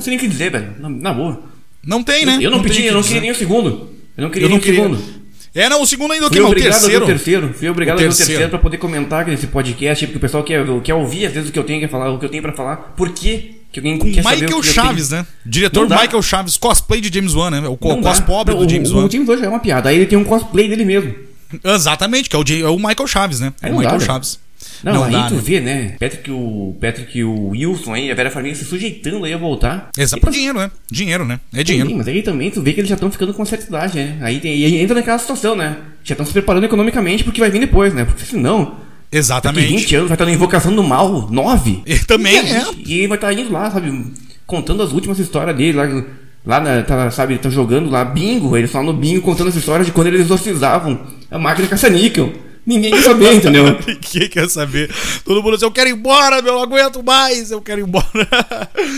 não 0.00 0.02
sei 0.02 0.12
nem 0.12 0.18
o 0.18 0.20
que 0.20 0.28
dizer, 0.28 0.50
velho. 0.50 0.74
Na, 0.78 0.88
na 0.88 1.12
boa. 1.12 1.49
Não 1.84 2.02
tem, 2.02 2.24
né? 2.26 2.38
Eu 2.40 2.50
não, 2.50 2.60
tem 2.60 2.68
pedi, 2.70 2.82
o 2.82 2.86
eu 2.88 2.94
não 2.94 3.02
queria 3.02 3.20
nem 3.20 3.30
o 3.30 3.34
segundo. 3.34 3.90
Eu 4.16 4.22
não 4.24 4.30
queria 4.30 4.44
Eu 4.46 4.48
nem 4.50 4.58
não 4.58 4.58
o 4.58 4.60
queria. 4.64 4.82
segundo. 4.82 5.20
É, 5.52 5.68
não, 5.68 5.82
o 5.82 5.86
segundo 5.86 6.12
ainda 6.12 6.26
Fui 6.28 6.36
que 6.36 6.42
não, 6.42 6.50
o 6.50 6.54
terceiro. 6.54 7.04
o 7.04 7.06
terceiro. 7.06 7.54
Fui 7.58 7.68
obrigado 7.68 7.96
O 7.96 7.98
a 7.98 8.02
ver 8.02 8.06
o 8.06 8.08
terceiro. 8.10 8.28
terceiro 8.28 8.50
pra 8.50 8.58
poder 8.60 8.76
comentar 8.76 9.26
nesse 9.26 9.48
podcast, 9.48 10.06
porque 10.06 10.18
o 10.18 10.20
pessoal 10.20 10.44
quer, 10.44 10.64
quer 10.82 10.94
ouvir 10.94 11.26
às 11.26 11.32
vezes 11.32 11.48
o 11.50 11.52
que 11.52 11.58
eu 11.58 11.64
tenho 11.64 11.80
que 11.80 11.88
falar, 11.88 12.10
o 12.12 12.18
que 12.18 12.24
eu 12.24 12.28
tenho 12.28 12.42
pra 12.42 12.52
falar. 12.52 12.76
Por 12.96 13.08
quê? 13.10 13.52
Que 13.72 13.80
alguém 13.80 13.98
quer 13.98 14.22
saber 14.22 14.36
o 14.36 14.40
Michael 14.42 14.62
Chaves, 14.62 15.10
né? 15.10 15.26
Diretor 15.44 15.88
Não. 15.88 15.96
Michael 16.00 16.22
Chaves, 16.22 16.56
cosplay 16.56 17.00
de 17.00 17.12
James 17.12 17.34
Wan, 17.34 17.50
né? 17.50 17.66
O 17.68 17.76
co- 17.76 17.88
Não 17.88 18.00
cos 18.02 18.18
dá. 18.20 18.24
pobre 18.26 18.54
Não, 18.54 18.64
do 18.64 18.70
James 18.70 18.90
o, 18.90 18.96
Wan. 18.96 19.06
O 19.06 19.10
James 19.10 19.28
Wan 19.28 19.36
já 19.38 19.46
é 19.46 19.48
uma 19.48 19.58
piada. 19.60 19.88
Aí 19.88 19.96
ele 19.96 20.06
tem 20.06 20.18
um 20.18 20.24
cosplay 20.24 20.68
dele 20.68 20.84
mesmo. 20.84 21.14
Exatamente, 21.64 22.28
que 22.30 22.36
é 22.36 22.38
o, 22.38 22.44
é 22.66 22.68
o 22.70 22.76
Michael 22.76 23.06
Chaves, 23.08 23.40
né? 23.40 23.52
Aí 23.60 23.70
o 23.70 23.74
não 23.74 23.80
Michael 23.80 23.98
dá, 23.98 24.04
né? 24.04 24.06
Chaves. 24.06 24.38
Não, 24.82 25.04
aí 25.04 25.12
dá, 25.12 25.28
tu 25.28 25.34
né? 25.34 25.40
vê, 25.42 25.60
né? 25.60 25.96
Patrick 25.98 26.30
o, 26.30 26.76
Patrick 26.80 27.22
o 27.24 27.48
Wilson 27.48 27.94
aí, 27.94 28.10
a 28.10 28.14
Vera 28.14 28.30
Farmiga 28.30 28.54
se 28.54 28.64
sujeitando 28.64 29.24
aí 29.24 29.32
a 29.32 29.38
voltar. 29.38 29.90
Exato, 29.96 30.20
por 30.20 30.32
dinheiro, 30.32 30.58
né? 30.58 30.70
Dinheiro, 30.90 31.24
né? 31.24 31.40
É 31.52 31.58
Sim, 31.58 31.64
dinheiro. 31.64 31.96
mas 31.96 32.08
aí 32.08 32.22
também 32.22 32.50
tu 32.50 32.62
vê 32.62 32.72
que 32.72 32.80
eles 32.80 32.88
já 32.88 32.94
estão 32.94 33.10
ficando 33.10 33.34
com 33.34 33.44
certa 33.44 33.66
idade, 33.66 33.98
né? 33.98 34.18
Aí, 34.20 34.40
tem, 34.40 34.56
e 34.56 34.64
aí 34.64 34.76
entra 34.76 34.94
naquela 34.94 35.18
situação, 35.18 35.54
né? 35.54 35.76
Já 36.04 36.14
estão 36.14 36.26
se 36.26 36.32
preparando 36.32 36.64
economicamente 36.64 37.24
porque 37.24 37.40
vai 37.40 37.50
vir 37.50 37.60
depois, 37.60 37.92
né? 37.92 38.04
Porque 38.04 38.24
senão, 38.24 38.64
daqui 38.64 39.18
Exatamente. 39.18 39.68
20 39.68 39.96
anos 39.96 40.08
vai 40.08 40.14
estar 40.14 40.24
na 40.24 40.32
Invocação 40.32 40.74
do 40.74 40.82
Mal, 40.82 41.28
9. 41.30 41.82
E 41.86 41.98
também 42.00 42.34
e, 42.34 42.50
é. 42.50 42.64
E 42.86 42.98
ele 42.98 43.08
vai 43.08 43.18
estar 43.18 43.32
indo 43.32 43.52
lá, 43.52 43.70
sabe? 43.70 44.12
Contando 44.46 44.82
as 44.82 44.92
últimas 44.92 45.18
histórias 45.18 45.56
dele 45.56 45.76
lá. 45.76 46.04
Lá, 46.44 46.58
na, 46.58 46.82
tá, 46.82 47.10
sabe, 47.10 47.36
tá 47.36 47.50
jogando 47.50 47.90
lá 47.90 48.02
bingo, 48.02 48.56
eles 48.56 48.70
falam 48.70 48.94
no 48.94 48.98
bingo 48.98 49.20
contando 49.20 49.48
as 49.48 49.56
histórias 49.56 49.86
de 49.86 49.92
quando 49.92 50.06
eles 50.06 50.22
exorcizavam 50.22 50.98
a 51.30 51.38
máquina 51.38 51.68
caça-níquel. 51.68 52.32
Ninguém 52.70 52.92
quer 52.92 53.02
saber, 53.02 53.34
entendeu? 53.34 53.64
Ninguém 53.84 54.28
quer 54.28 54.48
saber. 54.48 54.88
Todo 55.24 55.42
mundo 55.42 55.54
diz, 55.54 55.62
eu 55.62 55.72
quero 55.72 55.90
ir 55.90 55.94
embora, 55.94 56.40
meu, 56.40 56.52
eu 56.52 56.58
não 56.58 56.62
aguento 56.62 57.02
mais, 57.02 57.50
eu 57.50 57.60
quero 57.60 57.80
ir 57.80 57.84
embora. 57.84 58.06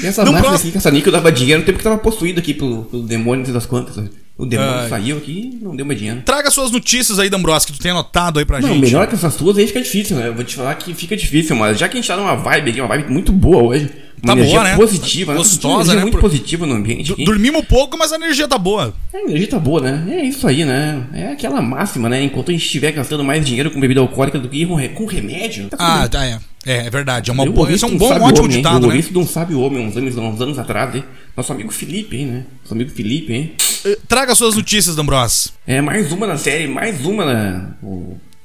E 0.02 0.06
essa 0.06 0.30
máquina 0.30 0.54
aqui, 0.54 0.70
caça-níquel 0.72 1.10
dava 1.10 1.32
dinheiro 1.32 1.60
no 1.60 1.66
tempo 1.66 1.78
que 1.78 1.84
tava 1.84 1.96
possuído 1.96 2.38
aqui 2.38 2.52
pelo, 2.52 2.84
pelo 2.84 3.02
demônio, 3.04 3.50
das 3.50 3.64
quantas. 3.64 3.96
né? 3.96 4.10
O 4.36 4.46
demônio 4.46 4.72
Ai. 4.72 4.88
saiu 4.88 5.18
aqui 5.18 5.58
e 5.60 5.64
não 5.64 5.76
deu 5.76 5.84
mais 5.86 5.98
dinheiro. 5.98 6.22
Traga 6.24 6.50
suas 6.50 6.70
notícias 6.70 7.18
aí, 7.18 7.28
D'Ambros, 7.28 7.64
que 7.64 7.72
tu 7.72 7.78
tem 7.78 7.90
anotado 7.92 8.38
aí 8.38 8.44
pra 8.44 8.60
Não, 8.60 8.68
gente. 8.68 8.80
melhor 8.80 9.06
que 9.06 9.14
essas 9.14 9.36
tuas 9.36 9.56
aí 9.58 9.66
fica 9.66 9.80
difícil, 9.80 10.16
né? 10.16 10.28
Eu 10.28 10.34
vou 10.34 10.42
te 10.42 10.56
falar 10.56 10.74
que 10.76 10.92
fica 10.94 11.16
difícil, 11.16 11.54
mas 11.54 11.78
já 11.78 11.88
que 11.88 11.96
a 11.96 12.00
gente 12.00 12.08
tá 12.08 12.16
numa 12.16 12.34
vibe 12.34 12.70
aqui, 12.70 12.80
uma 12.80 12.88
vibe 12.88 13.10
muito 13.12 13.30
boa 13.30 13.62
hoje. 13.62 13.90
Uma 14.24 14.34
Tá 14.34 14.38
energia 14.38 14.60
boa, 14.60 14.70
né? 14.70 14.76
positiva, 14.76 15.34
Gostosa, 15.34 15.66
Uma 15.68 15.74
energia 15.82 15.94
né? 15.96 16.00
muito 16.02 16.12
Por- 16.14 16.20
positiva 16.20 16.64
no 16.66 16.74
ambiente. 16.74 17.12
Aqui. 17.12 17.24
Dormimos 17.24 17.64
pouco, 17.66 17.98
mas 17.98 18.12
a 18.12 18.16
energia 18.16 18.46
tá 18.46 18.56
boa. 18.56 18.94
A 19.12 19.18
energia 19.18 19.48
tá 19.48 19.58
boa, 19.58 19.80
né? 19.80 20.04
É 20.20 20.24
isso 20.24 20.46
aí, 20.46 20.64
né? 20.64 21.02
É 21.12 21.32
aquela 21.32 21.60
máxima, 21.60 22.08
né? 22.08 22.22
Enquanto 22.22 22.50
a 22.50 22.52
gente 22.52 22.64
estiver 22.64 22.92
gastando 22.92 23.24
mais 23.24 23.44
dinheiro 23.44 23.70
com 23.72 23.80
bebida 23.80 24.00
alcoólica 24.00 24.38
do 24.38 24.48
que 24.48 24.64
com, 24.64 24.76
re- 24.76 24.90
com 24.90 25.06
remédio. 25.06 25.68
Tá 25.68 25.76
Ah, 25.80 26.00
bem. 26.02 26.08
tá, 26.08 26.24
é. 26.24 26.38
É, 26.64 26.86
é 26.86 26.90
verdade. 26.90 27.30
É 27.30 27.32
uma 27.32 27.44
boa. 27.44 27.68
é 27.70 27.86
um 27.86 27.96
bom, 27.96 28.08
sábio 28.08 28.24
ótimo 28.24 28.44
homem, 28.44 28.56
ditado, 28.56 28.86
né? 28.86 29.00
de 29.00 29.18
um 29.18 29.26
sábio 29.26 29.60
homem 29.60 29.84
uns 29.86 29.96
anos, 29.96 30.16
uns 30.16 30.40
anos 30.40 30.58
atrás, 30.58 30.94
hein? 30.94 31.04
Nosso 31.36 31.52
amigo 31.52 31.72
Felipe, 31.72 32.16
hein, 32.16 32.26
né? 32.26 32.44
Nosso 32.62 32.74
amigo 32.74 32.90
Felipe, 32.90 33.32
hein? 33.32 33.52
Eh, 33.84 33.98
Traga 34.06 34.34
suas 34.34 34.54
notícias, 34.54 34.94
D'Ambros. 34.94 35.52
É 35.66 35.80
mais 35.80 36.12
uma 36.12 36.26
na 36.26 36.36
série, 36.36 36.68
mais 36.68 37.04
uma 37.04 37.24
na. 37.24 37.70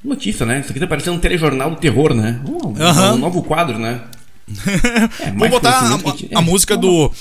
Notícia, 0.03 0.45
né? 0.45 0.61
Isso 0.61 0.71
aqui 0.71 0.79
tá 0.79 0.87
parecendo 0.87 1.17
um 1.17 1.19
telejornal 1.19 1.71
do 1.71 1.75
terror, 1.77 2.13
né? 2.13 2.39
Um, 2.47 3.13
um 3.13 3.17
novo 3.17 3.43
quadro, 3.43 3.77
né? 3.77 4.01
É, 5.19 5.31
Vou 5.31 5.49
botar 5.49 5.79
a, 5.79 6.13
que 6.13 6.29
a 6.33 6.39
a 6.39 6.41
é, 6.41 6.45
música 6.45 6.75
vamos 6.75 6.89
do. 6.89 7.11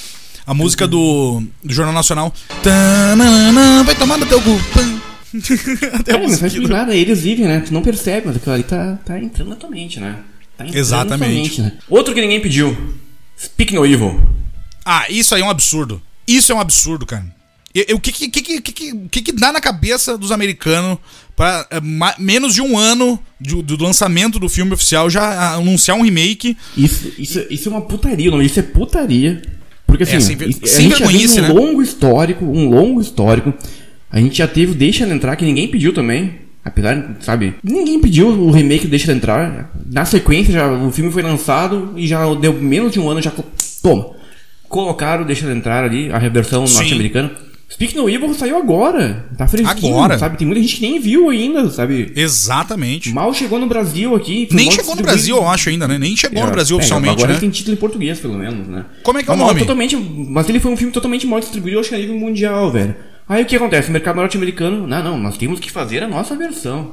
A 0.46 0.54
música 0.54 0.86
do, 0.86 1.42
do 1.64 1.74
Jornal 1.74 1.92
Nacional. 1.92 2.32
Vai 3.84 3.94
tomar 3.96 4.16
no 4.16 4.26
teu 4.26 4.40
cu. 4.40 4.60
Até 5.92 6.12
É, 6.12 6.18
mas 6.18 6.38
faz 6.38 6.54
nada, 6.54 6.94
eles 6.94 7.22
vivem, 7.22 7.46
né? 7.46 7.64
Tu 7.66 7.74
não 7.74 7.82
percebe, 7.82 8.28
mas 8.28 8.36
aquilo 8.36 8.54
ali 8.54 8.62
tá, 8.62 8.96
tá 9.04 9.18
entrando 9.18 9.48
na 9.48 9.56
tua 9.56 9.68
mente, 9.68 9.98
né? 9.98 10.16
Tá 10.56 10.66
Exatamente. 10.72 11.60
Né? 11.60 11.72
Outro 11.88 12.14
que 12.14 12.20
ninguém 12.20 12.40
pediu. 12.40 12.94
Speak 13.38 13.74
No 13.74 13.84
Evil. 13.84 14.20
Ah, 14.84 15.04
isso 15.10 15.34
aí 15.34 15.42
é 15.42 15.44
um 15.44 15.50
absurdo. 15.50 16.00
Isso 16.26 16.50
é 16.52 16.54
um 16.54 16.60
absurdo, 16.60 17.04
cara. 17.04 17.26
O 17.92 18.00
que 18.00 18.10
que, 18.10 18.28
que, 18.30 18.60
que, 19.10 19.20
que, 19.22 19.32
dá 19.32 19.52
na 19.52 19.60
cabeça 19.60 20.16
dos 20.16 20.32
americanos 20.32 20.96
pra 21.36 21.66
eh, 21.70 21.78
ma- 21.78 22.14
menos 22.18 22.54
de 22.54 22.62
um 22.62 22.78
ano 22.78 23.20
de- 23.38 23.60
do 23.62 23.82
lançamento 23.84 24.38
do 24.38 24.48
filme 24.48 24.72
oficial 24.72 25.10
já 25.10 25.52
anunciar 25.52 25.94
um 25.98 26.02
remake? 26.02 26.56
Isso, 26.74 27.12
isso, 27.18 27.44
isso 27.50 27.68
é 27.68 27.72
uma 27.72 27.82
putaria, 27.82 28.30
não? 28.30 28.40
Isso 28.40 28.58
é 28.58 28.62
putaria. 28.62 29.42
Porque 29.86 30.04
assim, 30.04 30.16
É, 30.16 30.20
sem 30.20 30.48
isso- 30.48 30.60
a 30.64 30.66
sem 30.66 30.88
gente 30.90 30.98
já 30.98 31.06
um 31.42 31.42
né? 31.42 31.48
longo 31.52 31.82
histórico, 31.82 32.44
um 32.46 32.70
longo 32.70 32.98
histórico. 32.98 33.52
A 34.10 34.18
gente 34.18 34.38
já 34.38 34.48
teve 34.48 34.72
o 34.72 34.74
Deixa 34.74 35.04
Ela 35.04 35.14
Entrar, 35.14 35.36
que 35.36 35.44
ninguém 35.44 35.68
pediu 35.68 35.92
também. 35.92 36.45
Apesar, 36.66 37.16
sabe? 37.20 37.54
Ninguém 37.62 38.00
pediu 38.00 38.26
o 38.28 38.50
remake 38.50 38.86
do 38.86 38.90
Deixa 38.90 39.06
Ela 39.06 39.16
Entrar. 39.16 39.70
Na 39.88 40.04
sequência, 40.04 40.52
já, 40.52 40.68
o 40.68 40.90
filme 40.90 41.12
foi 41.12 41.22
lançado 41.22 41.92
e 41.96 42.08
já 42.08 42.34
deu 42.34 42.52
menos 42.54 42.92
de 42.92 42.98
um 42.98 43.08
ano, 43.08 43.22
já. 43.22 43.32
Toma. 43.80 44.10
Colocaram 44.68 45.22
o 45.22 45.26
Deixa 45.26 45.46
Ela 45.46 45.54
Entrar 45.54 45.84
ali, 45.84 46.10
a 46.10 46.18
reversão 46.18 46.66
Sim. 46.66 46.74
norte-americana. 46.74 47.30
Speak 47.70 47.94
No 47.96 48.08
Evil 48.10 48.34
saiu 48.34 48.56
agora. 48.58 49.26
Tá 49.38 49.46
fresquinho, 49.46 49.94
Agora. 49.94 50.18
sabe? 50.18 50.36
Tem 50.38 50.46
muita 50.46 50.60
gente 50.60 50.76
que 50.76 50.82
nem 50.82 51.00
viu 51.00 51.28
ainda, 51.30 51.68
sabe? 51.70 52.12
Exatamente. 52.16 53.12
Mal 53.12 53.32
chegou 53.34 53.58
no 53.60 53.66
Brasil 53.66 54.14
aqui. 54.14 54.48
Nem 54.52 54.70
chegou 54.70 54.94
no. 54.96 55.02
Brasil, 55.02 55.36
eu 55.36 55.48
acho, 55.48 55.68
ainda, 55.68 55.86
né? 55.86 55.98
Nem 55.98 56.16
chegou 56.16 56.42
no 56.42 56.48
É, 56.48 56.52
Brasil 56.52 56.76
é, 56.76 56.78
oficialmente, 56.78 57.14
agora 57.14 57.34
né? 57.34 57.38
tem 57.40 57.50
título 57.50 57.74
em 57.74 57.78
português, 57.78 58.18
pelo 58.20 58.34
menos, 58.34 58.66
né? 58.68 58.84
Como 59.02 59.18
é 59.18 59.22
que 59.22 59.30
é 59.30 59.32
o 59.32 59.36
nome? 59.36 59.60
Totalmente, 59.60 59.96
mas 59.96 60.48
ele 60.48 60.60
foi 60.60 60.70
um 60.72 60.76
filme 60.76 60.92
totalmente 60.92 61.26
mal 61.26 61.40
distribuído, 61.40 61.80
acho 61.80 61.88
que 61.88 61.94
a 61.94 61.98
nível 61.98 62.16
mundial, 62.16 62.70
velho. 62.70 62.94
Aí 63.28 63.42
o 63.42 63.46
que 63.46 63.56
acontece? 63.56 63.88
O 63.88 63.92
mercado 63.92 64.16
norte-americano, 64.16 64.86
não, 64.86 65.02
não, 65.02 65.18
nós 65.18 65.36
temos 65.36 65.58
que 65.60 65.70
fazer 65.70 66.02
a 66.02 66.08
nossa 66.08 66.36
versão. 66.36 66.92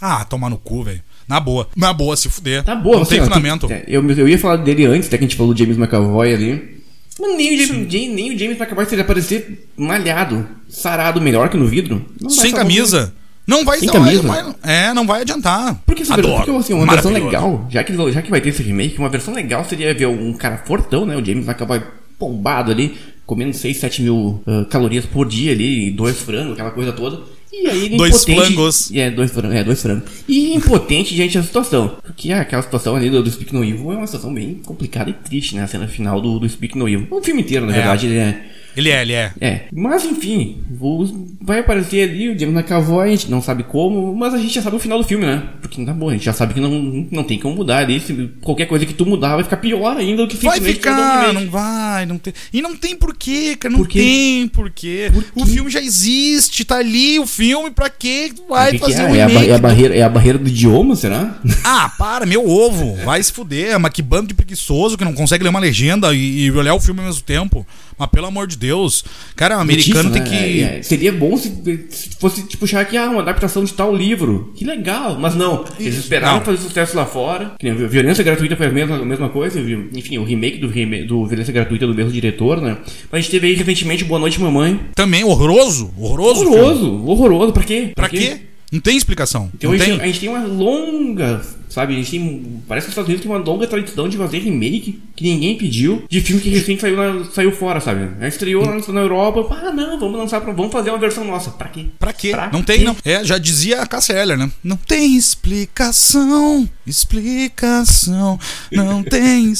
Ah, 0.00 0.24
tomar 0.24 0.48
no 0.50 0.58
cu, 0.58 0.82
velho. 0.84 1.00
Na 1.28 1.40
boa. 1.40 1.68
Na 1.76 1.92
boa, 1.92 2.16
se 2.16 2.28
fuder. 2.30 2.62
Tá 2.62 2.74
boa, 2.74 2.96
Não 2.96 3.02
assim, 3.02 3.16
tem 3.16 3.24
fundamento. 3.24 3.70
é, 3.70 3.84
eu, 3.88 4.08
eu 4.12 4.28
ia 4.28 4.38
falar 4.38 4.56
dele 4.56 4.84
antes, 4.86 5.08
até 5.08 5.18
que 5.18 5.24
a 5.24 5.26
gente 5.28 5.36
falou 5.36 5.52
do 5.52 5.58
James 5.58 5.76
McAvoy 5.76 6.32
ali. 6.32 6.76
Mas 7.18 7.36
nem 7.36 7.54
o 7.54 7.66
James, 7.66 7.92
James- 7.92 8.14
nem 8.14 8.34
o 8.34 8.38
James 8.38 8.58
McAvoy, 8.60 8.84
se 8.86 8.94
ele 8.94 9.02
aparecer 9.02 9.68
malhado, 9.76 10.46
sarado 10.68 11.20
melhor 11.20 11.48
que 11.48 11.56
no 11.56 11.66
vidro, 11.66 12.04
Sem 12.28 12.42
filme. 12.50 12.58
camisa. 12.58 13.12
Não 13.46 13.64
vai 13.64 13.78
Sem 13.78 13.86
não 13.86 13.94
camisa? 13.94 14.22
vai- 14.22 14.54
é, 14.62 14.92
não 14.92 15.06
vai 15.06 15.20
adiantar. 15.22 15.80
Porque, 15.86 16.02
versão, 16.02 16.16
Adoro. 16.18 16.36
porque 16.44 16.50
assim, 16.58 16.72
uma 16.74 16.92
versão 16.92 17.12
legal, 17.12 17.66
já 17.70 17.82
que, 17.84 17.94
já 18.12 18.20
que 18.22 18.30
vai 18.30 18.40
ter 18.40 18.48
esse 18.50 18.62
remake, 18.62 18.98
uma 18.98 19.08
versão 19.08 19.32
legal 19.32 19.64
seria 19.64 19.94
ver 19.94 20.06
um 20.06 20.32
cara 20.34 20.58
fortão, 20.58 21.06
né? 21.06 21.16
O 21.16 21.24
James 21.24 21.46
McAvoy 21.46 21.80
bombado 22.18 22.70
ali, 22.72 22.96
comendo 23.26 23.54
6, 23.54 23.76
7 23.76 24.02
mil 24.02 24.40
ah, 24.46 24.64
calorias 24.70 25.04
por 25.04 25.26
dia 25.28 25.52
ali, 25.52 25.90
dois 25.90 26.20
frangos, 26.20 26.52
aquela 26.54 26.70
coisa 26.70 26.92
toda. 26.92 27.20
E 27.52 27.66
aí 27.68 27.84
ele 27.86 27.96
Dois 27.96 28.14
impotente- 28.22 28.52
flangos. 28.54 28.90
É, 28.92 29.10
dois 29.10 29.30
frangos, 29.30 29.56
é, 29.56 29.64
dois 29.64 29.80
frangos. 29.80 30.02
E 30.28 30.52
impotente 30.54 31.14
diante 31.14 31.38
da 31.38 31.42
situação. 31.42 31.96
Porque 32.04 32.30
aquela 32.30 32.60
situação 32.62 32.94
ali 32.96 33.08
do, 33.08 33.22
do 33.22 33.30
Speak 33.30 33.54
No 33.54 33.64
Evil 33.64 33.92
é 33.92 33.96
uma 33.96 34.06
situação 34.06 34.34
bem 34.34 34.56
complicada 34.64 35.08
e 35.08 35.14
triste, 35.14 35.54
né? 35.54 35.62
A 35.62 35.66
cena 35.66 35.88
final 35.88 36.20
do, 36.20 36.38
do 36.38 36.46
Speak 36.46 36.76
No 36.76 36.86
Evil. 36.86 37.06
O 37.10 37.22
filme 37.22 37.40
inteiro, 37.42 37.64
na 37.64 37.72
É. 37.72 37.76
verdade, 37.76 38.06
ele 38.06 38.16
é... 38.18 38.44
Ele 38.76 38.90
é, 38.90 39.02
ele 39.02 39.12
é. 39.12 39.32
É, 39.40 39.60
mas 39.72 40.04
enfim, 40.04 40.62
o- 40.80 41.26
vai 41.40 41.60
aparecer 41.60 42.08
ali 42.10 42.28
o 42.28 42.38
James 42.38 42.54
McAvoy, 42.56 43.08
a 43.08 43.10
gente 43.10 43.30
não 43.30 43.40
sabe 43.40 43.62
como, 43.62 44.14
mas 44.14 44.34
a 44.34 44.38
gente 44.38 44.54
já 44.54 44.62
sabe 44.62 44.76
o 44.76 44.80
final 44.80 44.98
do 44.98 45.04
filme, 45.06 45.24
né? 45.24 45.42
Porque 45.60 45.84
tá 45.84 45.92
bom, 45.92 46.10
a 46.10 46.12
gente 46.12 46.24
já 46.24 46.32
sabe 46.32 46.54
que 46.54 46.60
não, 46.60 47.06
não 47.10 47.24
tem 47.24 47.38
como 47.38 47.56
mudar 47.56 47.78
ali, 47.78 48.00
qualquer 48.42 48.66
coisa 48.66 48.84
que 48.84 48.92
tu 48.94 49.06
mudar 49.06 49.34
vai 49.34 49.44
ficar 49.44 49.56
pior 49.58 49.96
ainda 49.96 50.26
do 50.26 50.28
que 50.28 50.44
Vai 50.44 50.60
ficar, 50.60 51.32
não 51.32 51.48
vai, 51.48 52.06
não 52.06 52.18
tem. 52.18 52.32
E 52.52 52.60
não 52.62 52.76
tem 52.76 52.94
porquê, 52.96 53.56
cara, 53.56 53.72
não 53.72 53.78
Por 53.80 53.88
quê? 53.88 53.98
tem 53.98 54.48
porquê. 54.48 55.10
Por 55.12 55.42
O 55.42 55.46
filme 55.46 55.70
já 55.70 55.80
existe, 55.80 56.64
tá 56.64 56.76
ali 56.76 57.18
o 57.18 57.26
filme, 57.26 57.70
pra 57.70 57.88
quê 57.88 58.28
que 58.28 58.34
tu 58.34 58.44
vai 58.48 58.68
O 58.68 58.72
que 58.72 58.78
que 58.78 58.84
fazer 58.84 59.02
é? 59.02 59.06
um 59.06 59.14
É 59.14 59.22
a, 59.24 59.44
é 59.46 59.54
a 59.54 59.58
barreira, 59.58 59.94
é 59.96 60.02
a 60.02 60.08
barreira 60.08 60.38
do 60.38 60.48
idioma, 60.48 60.94
será? 60.96 61.38
Ah, 61.64 61.90
para, 61.98 62.24
meu 62.26 62.48
ovo, 62.48 62.94
vai 63.04 63.22
se 63.22 63.32
fuder. 63.32 63.78
Mas 63.80 63.92
que 63.92 64.00
bando 64.02 64.28
de 64.28 64.34
preguiçoso 64.34 64.96
que 64.96 65.04
não 65.04 65.12
consegue 65.12 65.42
ler 65.42 65.50
uma 65.50 65.58
legenda 65.58 66.14
e, 66.14 66.44
e 66.44 66.50
olhar 66.52 66.74
o 66.74 66.80
filme 66.80 67.00
ao 67.00 67.06
mesmo 67.06 67.22
tempo. 67.22 67.66
Mas 67.98 68.10
pelo 68.10 68.26
amor 68.26 68.46
de 68.46 68.56
Deus, 68.56 69.04
cara, 69.34 69.56
o 69.56 69.60
americano 69.60 70.10
tem 70.10 70.22
né? 70.22 70.28
que. 70.28 70.62
É, 70.62 70.78
é, 70.78 70.82
seria 70.82 71.12
bom 71.12 71.36
se, 71.36 71.48
se 71.90 72.10
fosse 72.18 72.42
tipo 72.42 72.66
puxar 72.66 72.80
aqui 72.80 72.96
ah, 72.96 73.08
uma 73.08 73.22
adaptação 73.22 73.62
de 73.62 73.72
tal 73.72 73.94
livro. 73.94 74.52
Que 74.56 74.64
legal, 74.64 75.16
mas 75.20 75.36
não. 75.36 75.64
Eles 75.78 75.96
esperaram 75.96 76.38
Não. 76.38 76.44
fazer 76.44 76.58
sucesso 76.58 76.96
lá 76.96 77.06
fora. 77.06 77.52
Violência 77.88 78.24
Gratuita 78.24 78.56
foi 78.56 78.66
a 78.66 78.70
mesma, 78.70 78.96
a 78.96 79.04
mesma 79.04 79.28
coisa. 79.28 79.60
Enfim, 79.60 80.18
o 80.18 80.24
remake 80.24 80.58
do, 80.58 80.66
do 81.06 81.26
Violência 81.26 81.52
Gratuita 81.52 81.86
do 81.86 81.94
mesmo 81.94 82.10
diretor, 82.10 82.60
né? 82.60 82.78
Mas 83.10 83.12
a 83.12 83.20
gente 83.20 83.30
teve 83.30 83.46
aí 83.46 83.54
recentemente 83.54 84.04
Boa 84.04 84.18
Noite 84.18 84.40
Mamãe. 84.40 84.80
Também 84.94 85.22
horroroso, 85.22 85.92
horroroso. 85.96 86.40
filme. 86.40 86.56
Horroroso, 86.56 87.04
horroroso. 87.06 87.52
Pra 87.52 87.62
quê? 87.62 87.92
Pra 87.94 88.08
quê? 88.08 88.40
Não 88.72 88.80
tem 88.80 88.96
explicação. 88.96 89.50
Então 89.54 89.72
a, 89.72 89.76
gente 89.76 89.86
tem. 89.86 90.00
a 90.00 90.06
gente 90.06 90.20
tem 90.20 90.28
uma 90.28 90.44
longa, 90.44 91.40
sabe? 91.68 91.94
A 91.94 91.96
gente 91.98 92.10
tem. 92.10 92.60
Parece 92.66 92.86
que 92.86 92.88
os 92.88 92.92
Estados 92.92 93.08
Unidos 93.08 93.22
tem 93.24 93.30
uma 93.30 93.38
longa 93.42 93.66
tradição 93.66 94.08
de 94.08 94.16
fazer 94.16 94.38
remake 94.38 95.00
que 95.14 95.22
ninguém 95.24 95.56
pediu 95.56 96.02
de 96.10 96.20
filme 96.20 96.42
que 96.42 96.48
recém 96.50 96.76
saiu, 96.78 96.96
na- 96.96 97.24
saiu 97.26 97.52
fora, 97.52 97.78
sabe? 97.80 98.02
A 98.18 98.24
gente 98.24 98.32
estreou 98.32 98.64
lá 98.66 98.76
na 98.88 99.00
Europa, 99.00 99.46
ah 99.50 99.72
não, 99.72 99.98
vamos 100.00 100.18
lançar, 100.18 100.40
pra, 100.40 100.52
vamos 100.52 100.72
fazer 100.72 100.90
uma 100.90 100.98
versão 100.98 101.24
nossa. 101.24 101.50
Pra 101.52 101.68
quê? 101.68 101.86
Pra 101.98 102.12
quê? 102.12 102.30
Pra 102.32 102.50
não 102.52 102.62
tem, 102.62 102.78
quê? 102.80 102.84
não. 102.84 102.96
É, 103.04 103.24
já 103.24 103.38
dizia 103.38 103.80
a 103.82 103.86
Cássia 103.86 104.14
Eller, 104.14 104.36
né? 104.36 104.50
Não 104.64 104.76
tem 104.76 105.16
explicação, 105.16 106.68
explicação, 106.86 108.38
não 108.72 109.02
tem 109.02 109.50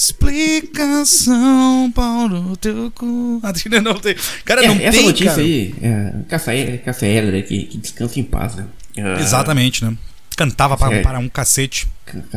explicação, 0.87 1.91
Paulo, 1.95 2.57
teu 2.57 2.91
cu. 2.95 3.41
Não 3.83 3.95
tem. 3.95 4.15
Cara, 4.45 4.65
É, 4.65 4.69
não 4.69 4.75
essa 4.77 4.99
tem, 4.99 5.07
notícia 5.07 5.31
cara. 5.31 5.43
aí, 5.43 5.75
é, 5.83 6.13
Cassia, 6.29 6.79
Cassia 6.85 7.09
Eller, 7.09 7.47
que, 7.47 7.65
que 7.65 7.79
descansa 7.79 8.19
em 8.19 8.25
paz, 8.25 8.57
né? 8.57 8.67
Ah, 8.99 9.21
Exatamente, 9.21 9.85
né? 9.85 9.97
Cantava 10.37 10.77
para, 10.77 10.97
É. 10.97 11.03
para 11.03 11.19
um 11.19 11.29
cacete. 11.29 11.87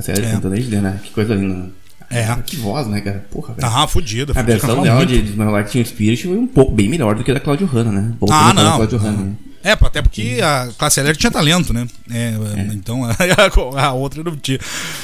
Eller 0.07 0.26
É. 0.26 0.31
cantando 0.31 0.56
aí, 0.56 0.64
né? 0.64 0.99
Que 1.03 1.11
coisa 1.11 1.36
linda. 1.36 1.69
É. 2.10 2.26
Que 2.45 2.56
voz, 2.56 2.88
né, 2.88 3.02
cara? 3.02 3.23
Porra, 3.30 3.53
velho. 3.53 3.68
Ah, 3.68 3.86
fudida. 3.88 4.34
A 4.36 4.41
versão 4.41 4.81
dela 4.81 5.06
de 5.06 5.15
Smell 5.19 5.52
Like 5.52 5.72
Teen 5.72 5.86
Spirit 5.86 6.23
foi 6.27 6.38
um 6.38 6.48
pouco 6.48 6.72
bem 6.72 6.90
melhor 6.90 7.14
do 7.15 7.23
que 7.23 7.30
a 7.30 7.36
da 7.36 7.40
Claudio 7.40 7.68
Hanna, 7.68 7.91
né? 7.91 8.14
Voltando 8.19 8.40
Ah, 8.49 8.53
não. 8.53 8.76
Claudio 8.77 8.98
Hanna, 8.98 9.18
né? 9.23 9.31
É, 9.64 9.72
até 9.73 10.02
porque 10.02 10.40
a 10.41 10.69
classe 10.77 10.99
L 11.02 11.15
tinha 11.15 11.31
talento, 11.31 11.73
né? 11.73 11.86
É, 12.10 12.34
Então 12.73 13.03
a, 13.76 13.84
a 13.86 13.94
outra 13.94 14.23
não 14.23 14.36
tinha. 14.38 14.57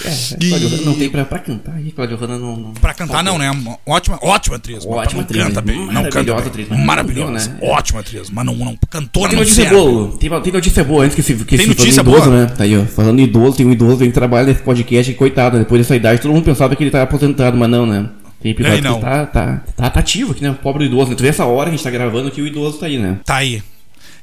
É, 0.04 0.10
E- 0.46 0.86
não 0.86 0.94
tem 0.96 1.10
pra, 1.10 1.26
pra 1.26 1.40
cantar 1.40 1.74
aí, 1.76 1.92
Claudio 1.92 2.18
Hanna 2.18 2.38
não... 2.40 2.56
não 2.58 2.74
Pra 2.74 2.94
cantar, 2.94 3.24
não, 3.24 3.38
né? 3.38 3.52
Ótima, 3.86 4.18
ótima 4.22 4.56
atriz. 4.56 4.86
Ótima 4.86 5.22
atriz, 5.24 5.44
canta 5.44 5.62
bem. 5.62 5.78
Não 5.88 6.04
canta 6.04 6.34
maravilhosa 6.34 6.42
bem. 6.42 6.50
atriz, 6.50 6.68
mas 6.70 6.78
não 6.80 6.86
Maravilhosa. 6.86 7.50
né? 7.50 7.58
Ótima 7.62 8.00
atriz. 8.00 8.30
Mas 8.30 8.46
não, 8.46 8.56
não 8.56 8.78
cantora 8.90 9.30
Tem 9.30 9.36
não 9.38 9.44
notícia 9.44 9.64
serve. 9.64 9.76
boa, 9.78 10.18
tem, 10.18 10.42
tem 10.42 10.54
notícia 10.54 10.84
boa 10.84 11.04
antes 11.06 11.16
que 11.16 11.24
se, 11.24 11.34
que 11.36 11.44
Tem 11.58 11.60
se 11.60 11.68
notícia 11.68 12.02
idoso, 12.02 12.22
boa? 12.30 12.46
né? 12.46 12.46
Tá 12.56 12.64
aí, 12.64 12.78
ó. 12.78 12.86
Falando 12.86 13.20
idoso, 13.20 13.58
tem 13.58 13.66
um 13.66 13.72
idoso 13.72 13.98
que 13.98 14.12
trabalha 14.12 14.48
nesse 14.48 14.62
podcast, 14.62 15.12
e 15.12 15.16
coitado, 15.16 15.58
depois 15.60 15.82
dessa 15.82 15.96
idade, 15.96 16.22
todo 16.22 16.34
mundo 16.34 16.46
pensava 16.46 16.76
que 16.76 16.84
ele 16.84 16.92
tá 16.92 17.02
aposentado, 17.02 17.58
mas 17.58 17.70
não, 17.70 17.86
né? 17.86 18.10
Tem 18.42 18.52
episódio 18.52 18.84
não. 18.84 18.96
que 18.96 19.02
tá, 19.02 19.26
tá, 19.26 19.64
tá, 19.76 19.90
tá 19.90 20.00
ativo 20.00 20.32
aqui, 20.32 20.44
né? 20.44 20.52
O 20.52 20.56
pobre 20.56 20.88
do 20.88 20.94
idoso, 20.94 21.10
né? 21.10 21.16
Tu 21.16 21.24
vê 21.24 21.30
essa 21.30 21.46
hora 21.46 21.66
que 21.70 21.74
a 21.74 21.78
gente 21.78 21.84
tá 21.84 21.90
gravando 21.90 22.30
que 22.32 22.42
o 22.42 22.48
idoso 22.48 22.78
tá 22.78 22.86
aí, 22.86 22.98
né? 23.00 23.18
Tá 23.26 23.36
aí. 23.38 23.62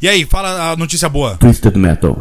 E 0.02 0.08
aí, 0.08 0.26
fala 0.26 0.72
a 0.72 0.76
notícia 0.76 1.08
boa. 1.08 1.36
Twisted 1.36 1.76
Metal. 1.76 2.20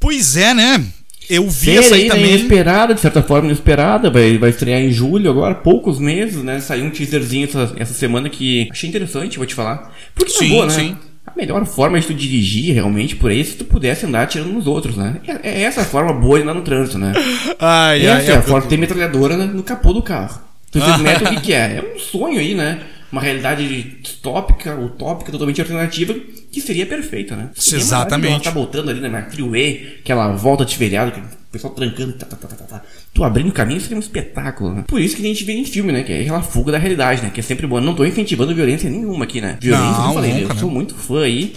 Pois 0.00 0.36
é, 0.36 0.52
né? 0.52 0.84
Eu 1.30 1.48
vi 1.48 1.66
Série 1.66 1.78
essa 1.78 1.94
aí 1.94 2.02
aí, 2.02 2.08
né, 2.08 2.14
também. 2.16 2.34
inesperada, 2.34 2.94
de 2.94 3.00
certa 3.00 3.22
forma 3.22 3.46
inesperada, 3.46 4.10
vai, 4.10 4.36
vai 4.38 4.50
estrear 4.50 4.80
em 4.80 4.90
julho 4.90 5.30
agora, 5.30 5.54
poucos 5.54 6.00
meses, 6.00 6.42
né? 6.42 6.58
Saiu 6.58 6.84
um 6.84 6.90
teaserzinho 6.90 7.44
essa, 7.44 7.72
essa 7.76 7.94
semana 7.94 8.28
que 8.28 8.68
achei 8.72 8.88
interessante, 8.88 9.38
vou 9.38 9.46
te 9.46 9.54
falar. 9.54 9.94
Porque 10.16 10.32
Sim, 10.32 10.46
é 10.46 10.48
boa, 10.48 10.66
né? 10.66 10.72
sim. 10.72 10.96
A 11.24 11.32
melhor 11.36 11.64
forma 11.64 12.00
de 12.00 12.08
tu 12.08 12.12
dirigir 12.12 12.74
realmente 12.74 13.14
por 13.14 13.30
aí 13.30 13.44
se 13.44 13.54
tu 13.54 13.66
pudesse 13.66 14.04
andar 14.04 14.24
atirando 14.24 14.52
nos 14.52 14.66
outros, 14.66 14.96
né? 14.96 15.18
É, 15.24 15.48
é 15.48 15.62
essa 15.62 15.82
a 15.82 15.84
forma 15.84 16.12
boa 16.12 16.38
de 16.38 16.42
andar 16.42 16.54
no 16.54 16.62
trânsito, 16.62 16.98
né? 16.98 17.12
Ai, 17.60 18.04
Essa 18.04 18.32
ai, 18.32 18.36
é 18.36 18.38
a 18.38 18.42
forma 18.42 18.62
de 18.62 18.66
ter 18.66 18.76
metralhadora 18.78 19.36
no, 19.36 19.62
capô 19.62 19.92
do 19.92 20.02
carro. 20.02 20.40
Twisted 20.72 20.94
Ah. 20.94 20.98
Metal, 20.98 21.32
o 21.32 21.36
que, 21.36 21.40
que 21.40 21.52
é? 21.52 21.76
É 21.76 21.94
um 21.94 22.00
sonho 22.00 22.40
aí, 22.40 22.52
né? 22.52 22.80
Uma 23.12 23.20
realidade 23.20 23.82
distópica, 24.00 24.74
utópica, 24.74 25.30
totalmente 25.30 25.60
alternativa, 25.60 26.14
que 26.50 26.60
seria 26.62 26.86
perfeita, 26.86 27.36
né? 27.36 27.50
Seria 27.54 27.80
Exatamente. 27.84 28.10
maravilhosa. 28.10 28.44
Tá 28.44 28.50
voltando 28.50 28.90
ali 28.90 29.00
né, 29.00 29.08
na 29.10 29.22
freeway, 29.24 29.98
aquela 30.00 30.32
volta 30.32 30.64
de 30.64 30.74
feriado, 30.76 31.12
que 31.12 31.20
o 31.20 31.24
pessoal 31.52 31.74
trancando, 31.74 32.14
tá, 32.14 32.24
tá, 32.24 32.36
tá, 32.36 32.48
tá, 32.48 32.64
tá. 32.64 32.82
Tu 33.12 33.22
abrindo 33.22 33.50
o 33.50 33.52
caminho 33.52 33.78
seria 33.82 33.98
um 33.98 34.00
espetáculo, 34.00 34.72
né? 34.72 34.84
Por 34.88 34.98
isso 34.98 35.14
que 35.14 35.22
a 35.22 35.26
gente 35.26 35.44
vê 35.44 35.52
em 35.52 35.64
filme, 35.66 35.92
né? 35.92 36.02
Que 36.02 36.12
é 36.12 36.20
aquela 36.22 36.40
fuga 36.42 36.72
da 36.72 36.78
realidade, 36.78 37.20
né? 37.22 37.30
Que 37.32 37.40
é 37.40 37.42
sempre 37.42 37.66
bom. 37.66 37.76
Eu 37.76 37.82
não 37.82 37.94
tô 37.94 38.04
incentivando 38.06 38.54
violência 38.54 38.88
nenhuma 38.88 39.24
aqui, 39.24 39.42
né? 39.42 39.58
Violência, 39.60 39.90
Não, 39.90 40.08
eu 40.08 40.14
falei, 40.14 40.30
nunca, 40.32 40.42
eu 40.44 40.48
né? 40.48 40.54
sou 40.60 40.70
muito 40.70 40.94
fã 40.94 41.22
aí 41.22 41.52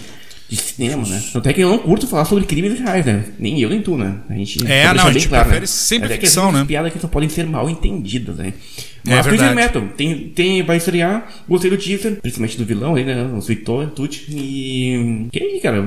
de 0.48 0.56
cinema, 0.56 1.08
né? 1.08 1.22
Tanto 1.32 1.48
é 1.48 1.52
que 1.54 1.60
eu 1.62 1.70
não 1.70 1.78
curto 1.78 2.06
falar 2.06 2.24
sobre 2.26 2.44
crimes 2.44 2.78
reais, 2.78 3.04
né? 3.06 3.24
Nem 3.38 3.58
eu, 3.60 3.70
nem 3.70 3.80
tu, 3.80 3.96
né? 3.96 4.16
A 4.28 4.34
gente 4.34 4.58
É, 4.70 4.92
não, 4.92 5.06
a 5.06 5.12
gente 5.12 5.28
claro, 5.28 5.44
prefere 5.44 5.62
né? 5.62 5.66
sempre 5.66 6.08
Mas 6.08 6.16
é 6.16 6.20
que 6.20 6.26
ficção, 6.26 6.52
né? 6.52 6.64
piadas 6.66 6.92
que 6.92 7.00
só 7.00 7.08
podem 7.08 7.28
ser 7.30 7.46
mal 7.46 7.68
entendidas, 7.70 8.36
né? 8.36 8.52
É 9.06 9.14
Mas 9.16 9.26
verdade. 9.26 9.54
Metal, 9.54 9.82
tem, 9.96 10.28
tem, 10.34 10.62
vai 10.62 10.76
estrear, 10.78 11.26
gostei 11.48 11.70
do 11.70 11.76
teaser, 11.76 12.16
principalmente 12.20 12.58
do 12.58 12.64
vilão 12.64 12.94
aí, 12.96 13.04
né? 13.04 13.22
O 13.36 13.40
Suitor, 13.40 13.86
Tucci, 13.90 14.24
e... 14.30 15.28
Que 15.32 15.42
aí, 15.42 15.60
cara, 15.60 15.84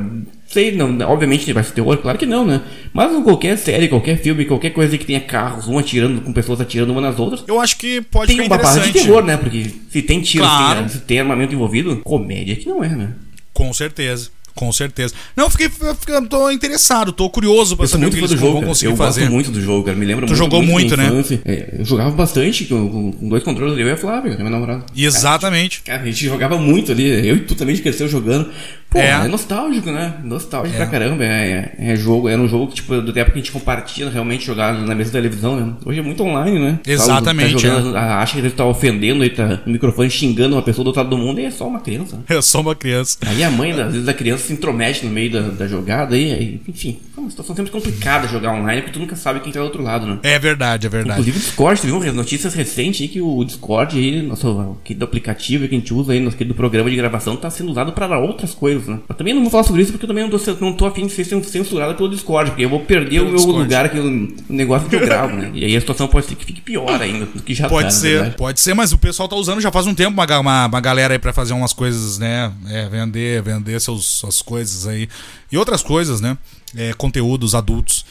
sei, 0.47 0.71
não, 0.71 0.97
obviamente 1.09 1.51
vai 1.51 1.63
ser 1.63 1.73
terror, 1.73 1.97
claro 1.97 2.17
que 2.17 2.25
não, 2.25 2.45
né? 2.45 2.61
Mas 2.93 3.13
em 3.13 3.21
qualquer 3.21 3.57
série, 3.57 3.87
qualquer 3.87 4.17
filme, 4.17 4.45
qualquer 4.45 4.69
coisa 4.71 4.97
que 4.97 5.05
tenha 5.05 5.19
carros, 5.19 5.67
um 5.67 5.77
atirando, 5.77 6.21
com 6.21 6.31
pessoas 6.31 6.61
atirando 6.61 6.91
uma 6.91 7.01
nas 7.01 7.19
outras, 7.19 7.43
Eu 7.47 7.59
acho 7.59 7.77
que 7.77 8.01
pode 8.01 8.35
tem 8.35 8.45
uma 8.47 8.57
base 8.57 8.79
de 8.79 8.89
interessante. 8.89 9.05
terror, 9.05 9.23
né? 9.25 9.37
Porque 9.37 9.65
se 9.89 10.01
tem 10.01 10.21
tiro, 10.21 10.43
Claro. 10.45 10.77
se, 10.77 10.79
tem, 10.79 10.89
se 10.89 10.99
tem 11.05 11.19
armamento 11.19 11.53
envolvido, 11.53 11.97
comédia 11.97 12.55
que 12.55 12.67
não 12.69 12.83
é, 12.83 12.89
né? 12.89 13.13
Com 13.53 13.73
certeza. 13.73 14.29
Com 14.59 14.73
certeza. 14.73 15.13
Não, 15.37 15.45
eu 15.45 15.49
fiquei, 15.49 15.67
eu 15.67 15.95
fiquei- 15.95 16.15
eu 16.15 16.27
tô 16.27 16.51
interessado, 16.51 17.13
tô 17.13 17.29
curioso 17.29 17.77
pra 17.77 17.85
Eu 17.85 17.87
saber 17.87 18.01
o 18.01 18.03
muito 18.07 18.15
que 18.15 18.19
fã 18.19 18.25
eles 18.25 18.31
do 18.31 18.37
vão 18.41 18.47
jogo, 18.49 18.59
cara. 18.59 18.67
conseguir 18.67 18.91
eu 18.91 18.97
fazer. 18.97 19.21
gosto 19.21 19.31
muito 19.33 19.51
do 19.51 19.61
jogo, 19.61 19.85
cara. 19.85 19.97
Me 19.97 20.05
lembra 20.05 20.25
Tu 20.25 20.29
muito, 20.31 20.37
jogou 20.37 20.61
muito, 20.61 20.97
da 20.97 21.03
né? 21.03 21.23
É, 21.45 21.75
eu 21.79 21.85
jogava 21.85 22.11
bastante 22.11 22.65
com, 22.65 23.13
com- 23.13 23.29
dois 23.29 23.41
controles, 23.41 23.77
eu 23.79 23.87
e 23.87 23.91
a 23.91 23.95
Flávia, 23.95 24.35
minha 24.35 24.49
namorada. 24.49 24.85
Exatamente. 24.93 25.81
Cara, 25.83 26.01
a 26.01 26.05
gente 26.05 26.25
jogava 26.25 26.57
muito 26.57 26.91
ali. 26.91 27.07
Eu 27.25 27.37
e 27.37 27.39
tu 27.39 27.55
também 27.55 27.77
cresceu 27.77 28.09
jogando. 28.09 28.49
Pô, 28.89 28.97
É. 28.97 29.09
é, 29.09 29.27
nostálgico, 29.27 29.91
né? 29.91 30.15
Nostálgico 30.23 30.75
pra 30.75 30.87
caramba. 30.87 31.23
É, 31.23 31.73
é- 31.77 31.91
é 31.91 31.95
jogo, 31.95 32.27
era 32.27 32.41
um 32.41 32.47
jogo 32.47 32.67
que, 32.67 32.75
tipo, 32.75 32.99
do 33.01 33.13
tempo 33.13 33.31
que 33.31 33.37
a 33.37 33.41
gente 33.41 33.51
compartilha 33.51 34.09
realmente 34.09 34.45
jogar 34.45 34.73
na 34.73 34.95
mesa 34.95 35.11
da 35.11 35.19
televisão, 35.19 35.55
né? 35.59 35.73
Hoje 35.85 35.99
é 35.99 36.01
muito 36.01 36.23
online, 36.23 36.57
né? 36.59 36.79
Exatamente, 36.87 37.53
Tá 37.53 37.59
jogando, 37.59 37.95
Acha 37.95 38.33
que 38.33 38.39
ele 38.39 38.49
tá 38.49 38.65
ofendendo 38.65 39.23
e 39.23 39.29
tá 39.29 39.61
no 39.65 39.71
microfone 39.73 40.09
xingando 40.09 40.55
uma 40.55 40.61
pessoa 40.63 40.83
do 40.83 40.87
outro 40.87 41.01
lado 41.03 41.09
do 41.11 41.17
mundo 41.17 41.39
e 41.39 41.45
é 41.45 41.51
só 41.51 41.67
uma 41.67 41.79
criança. 41.79 42.19
Eu 42.27 42.41
sou 42.41 42.61
uma 42.61 42.73
criança. 42.75 43.17
Aí 43.27 43.43
a 43.43 43.51
mãe, 43.51 43.71
às 43.71 43.91
vezes, 43.91 44.05
da 44.05 44.13
criança 44.13 44.45
se 44.47 44.53
intromete 44.53 45.05
no 45.05 45.11
meio 45.11 45.31
da, 45.31 45.41
da 45.41 45.67
jogada 45.67 46.15
aí, 46.15 46.31
aí, 46.33 46.61
enfim, 46.67 46.97
é 47.15 47.19
uma 47.19 47.29
situação 47.29 47.55
sempre 47.55 47.71
complicada 47.71 48.27
jogar 48.27 48.53
online, 48.53 48.81
porque 48.81 48.93
tu 48.93 48.99
nunca 48.99 49.15
sabe 49.15 49.39
quem 49.41 49.51
tá 49.53 49.59
do 49.59 49.65
outro 49.65 49.83
lado, 49.83 50.07
né? 50.07 50.17
É 50.23 50.39
verdade, 50.39 50.87
é 50.87 50.89
verdade. 50.89 51.19
Inclusive 51.21 51.37
o 51.37 51.41
Discord, 51.41 51.81
viu 51.85 52.13
notícias 52.13 52.53
recentes 52.55 53.01
aí 53.01 53.07
que 53.07 53.21
o 53.21 53.43
Discord 53.43 53.97
aí, 53.97 54.21
nosso 54.23 54.77
querido 54.83 55.05
aplicativo 55.05 55.67
que 55.67 55.75
a 55.75 55.77
gente 55.77 55.93
usa 55.93 56.13
aí, 56.13 56.19
nosso 56.19 56.35
querido 56.37 56.55
programa 56.55 56.89
de 56.89 56.95
gravação, 56.95 57.35
tá 57.35 57.49
sendo 57.51 57.69
usado 57.71 57.91
para 57.91 58.17
outras 58.19 58.53
coisas, 58.53 58.78
né? 58.87 58.99
Eu 59.09 59.15
também 59.15 59.33
não 59.33 59.41
vou 59.41 59.49
falar 59.51 59.63
sobre 59.63 59.81
isso 59.81 59.91
porque 59.91 60.05
eu 60.05 60.07
também 60.07 60.27
não 60.27 60.29
tô, 60.37 60.39
não 60.61 60.73
tô 60.73 60.85
afim 60.85 61.05
de 61.07 61.13
ser 61.13 61.23
cen- 61.25 61.43
censurado 61.43 61.95
pelo 61.95 62.09
Discord, 62.09 62.51
porque 62.51 62.63
eu 62.65 62.69
vou 62.69 62.79
perder 62.81 63.15
Pelo 63.17 63.25
o 63.25 63.27
meu 63.29 63.35
Discord. 63.37 63.59
lugar 63.63 63.85
aqui 63.85 63.97
no 63.97 64.33
negócio 64.49 64.87
que 64.89 64.95
eu 64.95 64.99
gravo, 65.01 65.35
né? 65.35 65.51
E 65.53 65.65
aí 65.65 65.75
a 65.75 65.79
situação 65.81 66.07
pode 66.07 66.25
ser 66.27 66.35
que 66.35 66.45
fique 66.45 66.61
pior 66.61 67.01
ainda 67.01 67.25
do 67.25 67.41
que 67.41 67.53
já 67.53 67.65
tá, 67.65 67.69
Pode 67.69 67.85
na 67.85 67.91
ser, 67.91 68.35
pode 68.35 68.59
ser, 68.59 68.73
mas 68.73 68.91
o 68.93 68.97
pessoal 68.97 69.27
tá 69.27 69.35
usando 69.35 69.59
já 69.61 69.71
faz 69.71 69.87
um 69.87 69.93
tempo 69.95 70.11
uma, 70.11 70.39
uma, 70.39 70.65
uma 70.67 70.79
galera 70.81 71.13
aí 71.13 71.19
pra 71.19 71.33
fazer 71.33 71.53
umas 71.53 71.73
coisas, 71.73 72.17
né? 72.17 72.51
É, 72.69 72.87
vender, 72.89 73.41
vender 73.41 73.79
seus, 73.81 74.05
suas 74.05 74.41
coisas 74.41 74.87
aí. 74.87 75.07
E 75.51 75.57
outras 75.57 75.81
coisas, 75.81 76.21
né? 76.21 76.37
É, 76.75 76.93
conteúdos 76.93 77.55
adultos. 77.55 78.05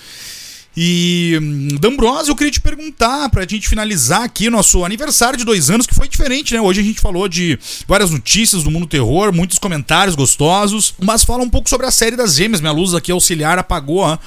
E, 0.80 1.36
hum, 1.42 1.68
D'Ambrosio, 1.80 2.30
eu 2.30 2.36
queria 2.36 2.52
te 2.52 2.60
perguntar, 2.60 3.28
pra 3.30 3.44
gente 3.44 3.68
finalizar 3.68 4.22
aqui 4.22 4.48
nosso 4.48 4.84
aniversário 4.84 5.36
de 5.36 5.44
dois 5.44 5.70
anos, 5.70 5.88
que 5.88 5.94
foi 5.94 6.06
diferente, 6.06 6.54
né? 6.54 6.60
Hoje 6.60 6.78
a 6.80 6.84
gente 6.84 7.00
falou 7.00 7.26
de 7.28 7.58
várias 7.88 8.12
notícias 8.12 8.62
do 8.62 8.70
mundo 8.70 8.86
terror, 8.86 9.32
muitos 9.32 9.58
comentários 9.58 10.14
gostosos, 10.14 10.94
mas 11.02 11.24
fala 11.24 11.42
um 11.42 11.50
pouco 11.50 11.68
sobre 11.68 11.84
a 11.84 11.90
série 11.90 12.14
das 12.14 12.36
gêmeas. 12.36 12.60
Minha 12.60 12.72
luz 12.72 12.94
aqui 12.94 13.10
auxiliar 13.10 13.58
apagou, 13.58 13.98
ó, 13.98 14.18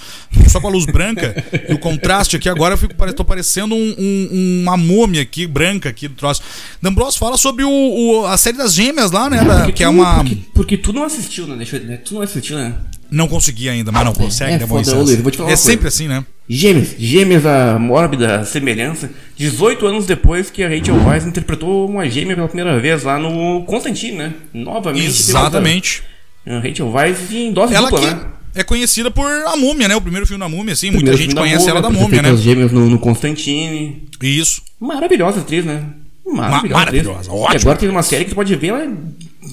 só 0.49 0.60
com 0.60 0.68
a 0.68 0.72
luz 0.72 0.86
branca. 0.86 1.41
e 1.69 1.73
o 1.73 1.80
contraste 1.80 2.36
aqui 2.36 2.49
agora 2.49 2.73
eu 2.73 2.78
fico, 2.78 2.94
tô 3.14 3.23
parecendo 3.23 3.73
um- 3.73 3.95
um- 3.98 4.61
uma 4.64 4.76
múmia 4.76 5.22
aqui, 5.22 5.48
branca 5.48 5.88
aqui 5.88 6.10
do 6.10 6.15
troço. 6.15 6.41
D'Ambrosio 6.82 7.18
fala 7.18 7.38
sobre 7.38 7.64
o, 7.64 7.69
o- 7.72 8.26
a 8.26 8.38
série 8.38 8.57
das 8.57 8.73
gêmeas 8.73 9.10
lá, 9.11 9.30
né? 9.30 9.41
da- 9.41 9.56
Porque 9.60 9.72
que 9.72 9.84
é 9.86 9.88
tu- 9.88 9.94
uma. 9.94 10.15
Porque, 10.18 10.36
porque 10.53 10.78
tu 10.78 10.91
não 10.91 11.03
assistiu, 11.06 11.48
né? 11.48 11.56
Deixa 11.56 11.78
eu, 11.78 11.84
né? 11.86 11.95
Tu 11.95 12.14
não 12.14 12.22
assistiu, 12.22 12.57
né? 12.57 12.76
Não 13.11 13.27
consegui 13.27 13.67
ainda, 13.67 13.91
mas 13.91 14.05
não 14.05 14.13
consegue, 14.13 14.53
é 14.53 14.59
né, 14.59 14.59
foda, 14.61 14.73
Moisés? 14.75 14.95
Luiz, 14.97 15.21
vou 15.21 15.31
te 15.31 15.38
falar 15.38 15.51
é 15.51 15.55
sempre 15.57 15.89
assim, 15.89 16.07
né? 16.07 16.25
Gêmeos, 16.47 16.95
Gêmeos, 16.97 17.45
a 17.45 17.77
mórbida 17.77 18.45
semelhança. 18.45 19.09
18 19.38 19.85
anos 19.85 20.05
depois 20.05 20.49
que 20.49 20.63
a 20.63 20.69
Rachel 20.69 20.95
Weisz 20.95 21.25
interpretou 21.25 21.89
uma 21.89 22.09
gêmea 22.09 22.35
pela 22.35 22.47
primeira 22.47 22.79
vez 22.79 23.03
lá 23.03 23.19
no 23.19 23.63
Constantine, 23.65 24.17
né? 24.17 24.33
Novamente. 24.53 25.07
Exatamente. 25.07 26.03
A 26.47 26.59
Rachel 26.59 26.89
Weisz 26.89 27.31
em 27.33 27.51
dose 27.51 27.73
Ela 27.73 27.89
dupla, 27.89 28.13
né? 28.13 28.25
é 28.55 28.63
conhecida 28.63 29.11
por 29.11 29.25
A 29.29 29.55
Múmia, 29.55 29.88
né? 29.88 29.95
O 29.95 30.01
primeiro 30.01 30.25
filme 30.25 30.39
da 30.39 30.49
Múmia, 30.49 30.73
assim. 30.73 30.88
Muita 30.88 31.11
Primeiro 31.11 31.17
gente 31.17 31.31
filme 31.33 31.41
conhece 31.49 31.69
ela 31.69 31.81
da 31.81 31.89
por 31.89 31.95
ter 31.95 32.01
Múmia, 32.01 32.19
feito 32.21 32.23
né? 32.23 32.31
As 32.31 32.41
gêmeas 32.41 32.71
no, 32.71 32.89
no 32.89 32.97
Constantine. 32.99 34.07
Isso. 34.21 34.61
Maravilhosa 34.79 35.41
atriz, 35.41 35.65
né? 35.65 35.83
Maravilhosa. 36.25 36.79
maravilhosa, 36.79 37.19
atriz. 37.19 37.27
ótima. 37.29 37.53
E 37.53 37.57
agora 37.61 37.77
tem 37.77 37.89
uma 37.89 38.03
série 38.03 38.23
que 38.23 38.31
tu 38.31 38.35
pode 38.35 38.55
ver 38.55 38.67
ela 38.67 38.88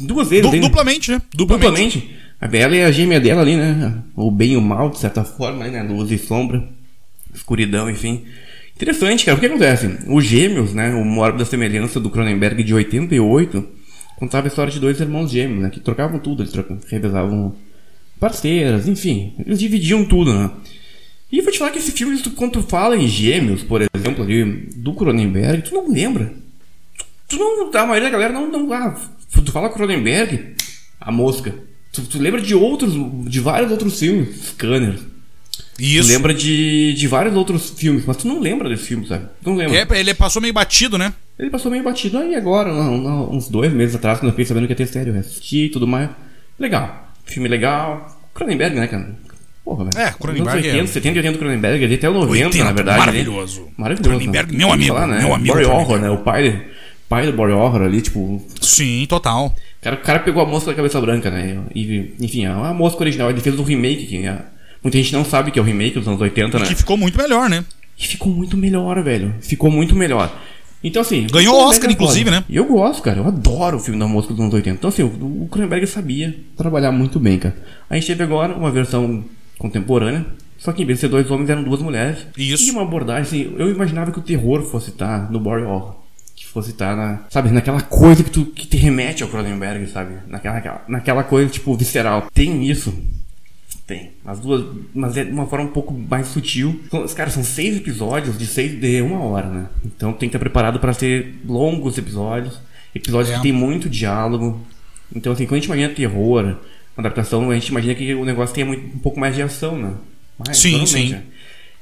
duas 0.02 0.28
vezes. 0.28 0.51
Du- 0.51 0.60
duplamente, 0.60 1.10
né? 1.10 1.20
Duplamente. 1.35 1.98
Duplamente. 1.98 2.18
A 2.40 2.47
Bela 2.47 2.77
e 2.77 2.85
a 2.85 2.90
gêmea 2.90 3.19
dela 3.19 3.43
ali, 3.43 3.56
né? 3.56 4.02
O 4.15 4.31
bem 4.31 4.52
e 4.52 4.56
o 4.56 4.60
mal, 4.60 4.90
de 4.90 4.98
certa 4.98 5.24
forma, 5.24 5.66
né? 5.66 5.82
Luz 5.82 6.10
e 6.10 6.19
sombra, 6.19 6.69
escuridão, 7.35 7.90
enfim. 7.90 8.24
Interessante, 8.77 9.24
cara. 9.24 9.36
O 9.36 9.40
que 9.40 9.47
acontece? 9.47 9.98
Os 10.06 10.24
gêmeos, 10.24 10.73
né? 10.73 10.94
O 10.94 11.05
Mórbida 11.05 11.44
Semelhança 11.44 11.98
do 11.98 12.10
Cronenberg 12.10 12.62
de 12.62 12.73
88 12.73 13.66
contava 14.16 14.47
a 14.47 14.48
história 14.48 14.73
de 14.73 14.78
dois 14.78 15.01
irmãos 15.01 15.31
gêmeos, 15.31 15.62
né? 15.62 15.70
Que 15.70 15.81
trocavam 15.81 16.20
tudo, 16.20 16.43
eles 16.43 16.52
trocavam, 16.52 16.81
revezavam 16.89 17.55
parceiras, 18.20 18.86
enfim. 18.86 19.35
Eles 19.44 19.59
dividiam 19.59 20.05
tudo, 20.05 20.32
né? 20.32 20.51
E 21.31 21.43
vou 21.43 21.52
te 21.52 21.59
falar 21.59 21.73
que 21.73 21.78
esse 21.78 21.93
filme, 21.93 22.19
quando 22.36 22.52
tu 22.52 22.62
fala 22.62 22.97
em 22.97 23.06
gêmeos, 23.06 23.62
por 23.62 23.82
exemplo, 23.82 24.23
ali, 24.23 24.44
do 24.77 24.94
Cronenberg, 24.94 25.62
tu 25.62 25.74
não 25.74 25.90
lembra. 25.90 26.32
Tu 27.28 27.36
não. 27.36 27.70
A 27.74 27.86
maioria 27.86 28.10
da 28.10 28.16
galera 28.16 28.32
não. 28.32 28.51
não 28.51 28.73
ah, 28.73 28.97
tu 29.32 29.52
fala 29.52 29.69
Cronenberg, 29.70 30.55
a 31.01 31.12
mosca. 31.12 31.55
Tu, 32.03 32.09
tu 32.09 32.19
lembra 32.19 32.41
de 32.41 32.55
outros. 32.55 32.93
De 33.29 33.41
vários 33.41 33.70
outros 33.70 33.99
filmes. 33.99 34.29
Scanner. 34.51 34.99
Isso. 35.79 36.09
Tu 36.09 36.12
lembra 36.12 36.35
de, 36.35 36.93
de 36.95 37.07
vários 37.07 37.35
outros 37.37 37.70
filmes, 37.70 38.05
mas 38.07 38.16
tu 38.16 38.27
não 38.27 38.41
lembra 38.41 38.69
desse 38.69 38.85
filme, 38.85 39.07
sabe? 39.07 39.27
Tu 39.43 39.51
não 39.51 39.57
lembra. 39.57 39.77
É, 39.77 40.01
ele 40.01 40.12
passou 40.12 40.43
meio 40.43 40.53
batido, 40.53 40.99
né? 40.99 41.15
Ele 41.39 41.51
passou 41.51 41.70
meio 41.70 41.85
batido 41.85 42.19
aí 42.19 42.35
agora, 42.35 42.73
não, 42.73 42.99
não, 42.99 43.31
uns 43.31 43.49
dois 43.49 43.73
meses 43.73 43.95
atrás, 43.95 44.19
quando 44.19 44.31
eu 44.31 44.33
fiquei 44.33 44.45
sabendo 44.45 44.66
que 44.66 44.73
ia 44.73 44.77
ter 44.77 44.89
série, 44.89 45.11
eu 45.11 45.16
assisti 45.16 45.66
e 45.66 45.69
tudo 45.69 45.87
mais. 45.87 46.11
Legal. 46.59 47.12
Filme 47.25 47.49
legal. 47.49 48.20
Cronenberg, 48.35 48.75
né, 48.75 48.89
cara? 48.89 49.15
Porra, 49.65 49.85
velho. 49.85 49.99
É, 49.99 50.11
Cronenberg 50.12 50.57
Nos 50.57 50.66
é- 50.66 50.73
80, 50.73 50.87
70 50.93 51.15
e 51.15 51.19
80 51.19 51.33
do 51.33 51.39
Cronenberg, 51.39 51.95
até 51.95 52.09
o 52.11 52.15
90, 52.15 52.47
80, 52.47 52.65
na 52.65 52.73
verdade. 52.73 52.99
maravilhoso. 52.99 53.61
ali. 53.61 53.70
Maravilhoso. 53.77 54.11
Cronenberg, 54.11 54.53
né? 54.53 54.59
meu 54.59 54.73
amigo, 54.73 55.07
né? 55.07 55.19
meu 55.20 55.35
amigo. 55.35 55.59
Horror, 55.69 56.01
né? 56.01 56.11
O 56.11 56.19
pai, 56.19 56.66
pai 57.09 57.26
do 57.26 57.32
Bory 57.32 57.52
Horror 57.52 57.82
ali, 57.82 58.01
tipo... 58.01 58.44
Sim, 58.60 59.06
total. 59.09 59.47
O 59.47 59.82
cara, 59.82 59.97
o 59.97 60.01
cara 60.01 60.18
pegou 60.20 60.43
a 60.43 60.47
mosca 60.47 60.70
da 60.70 60.76
cabeça 60.76 61.01
branca, 61.01 61.30
né? 61.30 61.59
E, 61.74 62.14
enfim, 62.20 62.44
a, 62.47 62.68
a 62.68 62.74
mosca 62.74 63.01
original, 63.01 63.30
ele 63.30 63.40
fez 63.40 63.59
o 63.59 63.62
remake, 63.62 64.06
que 64.06 64.26
a- 64.26 64.44
muita 64.82 64.98
gente 64.98 65.12
não 65.12 65.24
sabe 65.24 65.51
que 65.51 65.59
é 65.59 65.62
o 65.62 65.64
remake 65.64 65.98
dos 65.98 66.06
anos 66.09 66.20
80, 66.20 66.59
né? 66.59 66.66
Que 66.66 66.74
ficou 66.74 66.97
muito 66.97 67.16
melhor, 67.16 67.48
né? 67.48 67.64
E 67.98 68.06
ficou 68.06 68.32
muito 68.32 68.56
melhor, 68.56 69.02
velho. 69.02 69.35
Ficou 69.40 69.70
muito 69.70 69.94
melhor. 69.97 70.32
Então, 70.85 71.02
assim. 71.02 71.26
Ganhou 71.32 71.56
o 71.56 71.68
Oscar, 71.68 71.90
é 71.90 71.93
inclusive, 71.93 72.30
né? 72.30 72.44
E 72.48 72.56
eu 72.56 72.64
gosto, 72.66 73.02
cara. 73.02 73.18
Eu 73.18 73.26
adoro 73.26 73.78
o 73.78 73.80
filme 73.80 73.98
da 73.98 74.06
Mosca 74.06 74.32
dos 74.32 74.40
anos 74.40 74.55
80. 74.55 74.76
Então, 74.76 74.89
assim, 74.89 75.02
o, 75.02 75.48
Cronenberg 75.51 75.85
sabia 75.89 76.36
trabalhar 76.56 76.93
muito 76.93 77.18
bem, 77.18 77.39
cara. 77.39 77.56
A 77.90 77.94
gente 77.97 78.06
teve 78.06 78.22
agora 78.22 78.55
uma 78.55 78.70
versão 78.70 79.24
contemporânea. 79.59 80.24
Só 80.56 80.72
que 80.72 80.82
em 80.82 80.86
vez 80.86 80.98
de 80.98 81.02
ser 81.02 81.09
dois 81.09 81.30
homens, 81.30 81.51
eram 81.51 81.62
duas 81.64 81.80
mulheres. 81.80 82.18
Isso. 82.36 82.68
E 82.68 82.70
uma 82.70 82.82
abordagem, 82.82 83.22
assim, 83.22 83.55
eu 83.59 83.70
imaginava 83.70 84.10
que 84.12 84.18
o 84.18 84.22
terror 84.22 84.62
fosse 84.62 84.90
estar 84.90 85.30
no 85.30 85.39
Horror. 85.39 85.97
Que 86.39 86.47
fosse 86.47 86.70
estar 86.70 86.97
na. 86.97 87.24
Sabe, 87.31 87.51
naquela 87.51 87.81
coisa 87.81 88.23
que, 88.23 88.31
tu, 88.31 88.47
que 88.47 88.66
te 88.66 88.77
remete 88.77 89.23
ao 89.23 89.28
Cronenberg, 89.28 89.86
sabe? 89.89 90.15
Naquela, 90.28 90.55
naquela, 90.55 90.85
naquela 90.89 91.24
coisa, 91.24 91.51
tipo, 91.51 91.74
visceral. 91.77 92.28
Tem 92.32 92.65
isso. 92.69 92.94
Tem. 93.86 94.12
As 94.24 94.39
duas. 94.39 94.65
Mas 94.94 95.16
é 95.16 95.24
de 95.24 95.32
uma 95.32 95.47
forma 95.47 95.65
um 95.66 95.73
pouco 95.73 95.93
mais 95.93 96.28
sutil. 96.28 96.81
Os 96.93 97.12
caras 97.15 97.32
são 97.35 97.43
seis 97.43 97.77
episódios 97.77 98.39
de 98.39 98.47
seis 98.47 98.78
de 98.78 99.02
uma 99.02 99.20
hora, 99.20 99.48
né? 99.48 99.66
Então 99.85 100.12
tem 100.12 100.28
que 100.28 100.36
estar 100.36 100.39
preparado 100.39 100.78
para 100.78 100.93
ser 100.93 101.40
longos 101.47 101.98
episódios. 101.98 102.60
Episódios 102.94 103.32
É. 103.32 103.36
que 103.36 103.43
tem 103.43 103.52
muito 103.52 103.89
diálogo. 103.89 104.60
Então, 105.15 105.32
assim, 105.32 105.44
quando 105.44 105.55
a 105.55 105.56
gente 105.56 105.66
imagina 105.66 105.89
terror, 105.89 106.56
adaptação, 106.97 107.51
a 107.51 107.55
gente 107.55 107.69
imagina 107.69 107.94
que 107.94 108.15
o 108.15 108.24
negócio 108.24 108.55
tenha 108.55 108.66
muito, 108.66 108.85
um 108.94 108.98
pouco 109.01 109.19
mais 109.19 109.35
de 109.35 109.43
ação, 109.43 109.78
né? 109.78 109.93
Mais, 110.39 110.56
Sim, 110.59 110.85
sim. 110.86 111.10
né? 111.10 111.23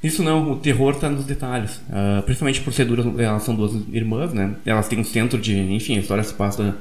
Isso 0.06 0.22
não, 0.22 0.52
o 0.52 0.56
terror 0.56 0.94
tá 0.96 1.08
nos 1.08 1.24
detalhes. 1.24 1.80
Ah, 1.90 2.22
principalmente 2.24 2.60
por 2.60 2.72
ser 2.72 2.84
duas, 2.84 3.18
elas 3.18 3.42
são 3.42 3.54
duas 3.54 3.72
irmãs, 3.92 4.32
né? 4.32 4.54
Elas 4.64 4.88
têm 4.88 4.98
um 4.98 5.04
centro 5.04 5.38
de. 5.38 5.56
Enfim, 5.58 5.96
a 5.96 6.00
história 6.00 6.22
se 6.22 6.34
passa 6.34 6.76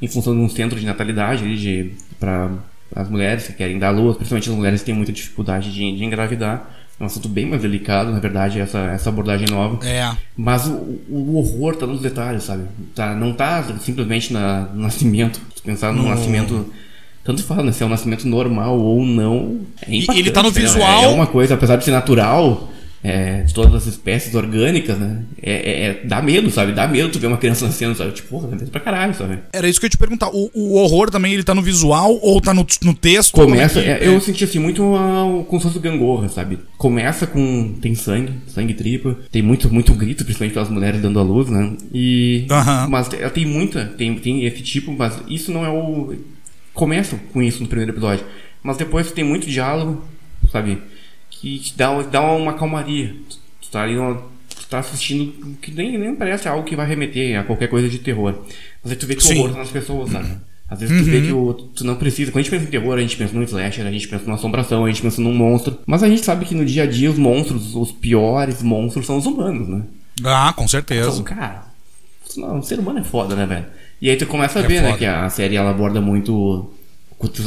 em 0.00 0.08
função 0.08 0.34
de 0.34 0.40
um 0.40 0.48
centro 0.48 0.78
de 0.80 0.86
natalidade 0.86 1.44
ali, 1.44 1.56
de, 1.56 1.92
para 2.18 2.50
as 2.96 3.08
mulheres 3.08 3.46
que 3.46 3.52
querem 3.52 3.78
dar 3.78 3.90
luz, 3.90 4.16
principalmente 4.16 4.48
as 4.50 4.54
mulheres 4.56 4.80
que 4.80 4.86
têm 4.86 4.94
muita 4.94 5.12
dificuldade 5.12 5.72
de, 5.72 5.96
de 5.96 6.04
engravidar. 6.04 6.70
É 6.98 7.02
um 7.02 7.06
assunto 7.06 7.28
bem 7.28 7.46
mais 7.46 7.62
delicado, 7.62 8.10
na 8.12 8.18
verdade, 8.20 8.60
essa, 8.60 8.78
essa 8.78 9.08
abordagem 9.08 9.48
nova. 9.48 9.78
É. 9.86 10.10
Mas 10.36 10.66
o, 10.66 10.72
o 11.08 11.36
horror 11.38 11.74
tá 11.76 11.86
nos 11.86 12.00
detalhes, 12.02 12.42
sabe? 12.44 12.64
Tá, 12.94 13.14
não 13.14 13.32
tá 13.32 13.62
simplesmente 13.80 14.32
na, 14.32 14.62
no 14.74 14.82
nascimento. 14.82 15.40
Se 15.56 15.62
pensar 15.62 15.92
no 15.92 16.02
No- 16.02 16.08
nascimento. 16.10 16.66
Tanto 17.24 17.42
fala, 17.44 17.62
né? 17.64 17.72
Se 17.72 17.82
é 17.82 17.86
um 17.86 17.90
nascimento 17.90 18.26
normal 18.26 18.78
ou 18.78 19.04
não. 19.04 19.60
É 19.86 19.90
E 19.92 20.06
ele 20.18 20.30
tá 20.30 20.42
no 20.42 20.50
né? 20.50 20.54
visual- 20.60 21.04
É 21.04 21.08
uma 21.08 21.26
coisa, 21.26 21.54
apesar 21.54 21.76
de 21.76 21.84
ser 21.84 21.90
natural, 21.90 22.68
é, 23.02 23.42
de 23.42 23.54
todas 23.54 23.74
as 23.74 23.86
espécies 23.86 24.34
orgânicas, 24.34 24.98
né? 24.98 25.22
É, 25.42 25.52
é- 25.52 25.84
é- 25.86 26.00
dá 26.06 26.20
medo, 26.20 26.50
sabe? 26.50 26.72
Dá 26.72 26.86
medo 26.88 27.10
tu 27.10 27.18
ver 27.18 27.28
uma 27.28 27.36
criança 27.38 27.64
nascendo, 27.66 27.94
sabe? 27.94 28.12
Tipo, 28.12 28.28
porra, 28.28 28.48
dá 28.48 28.56
medo 28.56 28.70
pra 28.70 28.80
caralho, 28.80 29.14
sabe? 29.14 29.38
Era 29.52 29.68
isso 29.68 29.78
que 29.80 29.84
eu 29.84 29.88
ia 29.88 29.90
te 29.90 29.96
perguntar. 29.98 30.28
O, 30.32 30.50
o 30.54 30.74
horror 30.76 31.10
também, 31.10 31.32
ele 31.34 31.42
tá 31.42 31.54
no 31.54 31.62
visual 31.62 32.18
ou 32.22 32.40
tá 32.40 32.52
no, 32.54 32.66
no 32.82 32.94
texto? 32.94 33.32
Começa, 33.32 33.80
Como 33.80 33.90
é 33.90 33.98
que- 33.98 34.04
é, 34.04 34.08
eu 34.08 34.20
senti 34.20 34.44
assim 34.44 34.58
muito 34.58 34.82
uh, 34.82 35.46
se 35.58 35.60
fosse 35.62 35.78
gangorra, 35.78 36.28
sabe? 36.28 36.58
Começa 36.78 37.26
com. 37.26 37.74
tem 37.80 37.94
sangue, 37.94 38.32
sangue 38.48 38.74
tripa, 38.74 39.16
tem 39.30 39.40
muito, 39.42 39.72
muito 39.72 39.92
grito, 39.94 40.24
principalmente 40.24 40.54
pelas 40.54 40.68
mulheres 40.70 41.00
dando 41.00 41.18
a 41.18 41.22
luz, 41.22 41.48
né? 41.50 41.72
E. 41.92 42.46
Aham. 42.50 42.88
Mas 42.90 43.10
ela 43.12 43.30
tem 43.30 43.44
muita, 43.46 43.84
tem, 43.96 44.14
tem 44.16 44.44
esse 44.46 44.62
tipo, 44.62 44.92
mas 44.92 45.18
isso 45.28 45.50
não 45.52 45.64
é 45.64 45.68
o. 45.70 46.14
Começa 46.74 47.18
com 47.32 47.42
isso 47.42 47.62
no 47.62 47.68
primeiro 47.68 47.92
episódio. 47.92 48.24
Mas 48.62 48.76
depois 48.76 49.10
tem 49.12 49.24
muito 49.24 49.46
diálogo, 49.48 50.04
sabe? 50.52 50.80
Que 51.30 51.58
te 51.58 51.76
dá, 51.76 52.00
dá 52.02 52.20
uma 52.22 52.54
calmaria. 52.54 53.14
Tu, 53.28 53.38
tu 53.62 53.70
tá 53.70 53.82
ali 53.82 53.94
numa- 53.94 54.22
tu 54.48 54.66
tá 54.68 54.78
assistindo 54.78 55.56
que 55.60 55.70
nem, 55.72 55.96
nem 55.98 56.14
parece 56.14 56.48
algo 56.48 56.64
que 56.64 56.76
vai 56.76 56.86
remeter 56.86 57.38
a 57.40 57.44
qualquer 57.44 57.68
coisa 57.68 57.88
de 57.88 57.98
terror. 57.98 58.34
Mas 58.82 58.92
aí 58.92 58.96
tu 58.98 59.06
vê 59.06 59.14
que 59.16 59.26
o 59.26 59.38
horror 59.38 59.52
tá 59.52 59.58
nas 59.58 59.70
pessoas, 59.70 60.10
sabe? 60.10 60.28
Às 60.68 60.78
vezes 60.80 60.98
tu 61.04 61.10
vê 61.10 61.20
que 61.22 61.32
o, 61.32 61.52
tu 61.52 61.84
não 61.84 61.96
precisa. 61.96 62.30
Quando 62.30 62.40
a 62.40 62.42
gente 62.42 62.50
pensa 62.52 62.64
em 62.64 62.70
terror, 62.70 62.96
a 62.96 63.00
gente 63.00 63.16
pensa 63.16 63.34
num 63.34 63.42
slasher, 63.42 63.84
a 63.86 63.90
gente 63.90 64.06
pensa 64.06 64.24
numa 64.24 64.36
assombração, 64.36 64.84
a 64.84 64.88
gente 64.88 65.02
pensa 65.02 65.20
num 65.20 65.34
monstro. 65.34 65.78
Mas 65.84 66.02
a 66.04 66.08
gente 66.08 66.24
sabe 66.24 66.44
que 66.44 66.54
no 66.54 66.64
dia 66.64 66.84
a 66.84 66.86
dia 66.86 67.10
os 67.10 67.18
monstros, 67.18 67.74
os 67.74 67.90
piores 67.90 68.62
monstros 68.62 69.04
são 69.06 69.16
os 69.16 69.26
humanos, 69.26 69.66
né? 69.68 69.82
Ah, 70.22 70.52
com 70.52 70.62
Então, 70.62 70.68
certeza. 70.68 71.22
cara, 71.24 71.64
não, 72.36 72.58
o 72.58 72.62
ser 72.62 72.78
humano 72.78 73.00
é 73.00 73.02
foda, 73.04 73.34
né, 73.34 73.46
velho? 73.46 73.66
E 74.00 74.08
aí 74.10 74.16
tu 74.16 74.26
começa 74.26 74.58
a 74.60 74.62
É 74.62 74.66
ver, 74.66 74.80
né, 74.82 74.86
foda. 74.88 74.98
que 74.98 75.06
a 75.06 75.28
série 75.28 75.56
ela 75.56 75.70
aborda 75.70 76.00
muito 76.00 76.72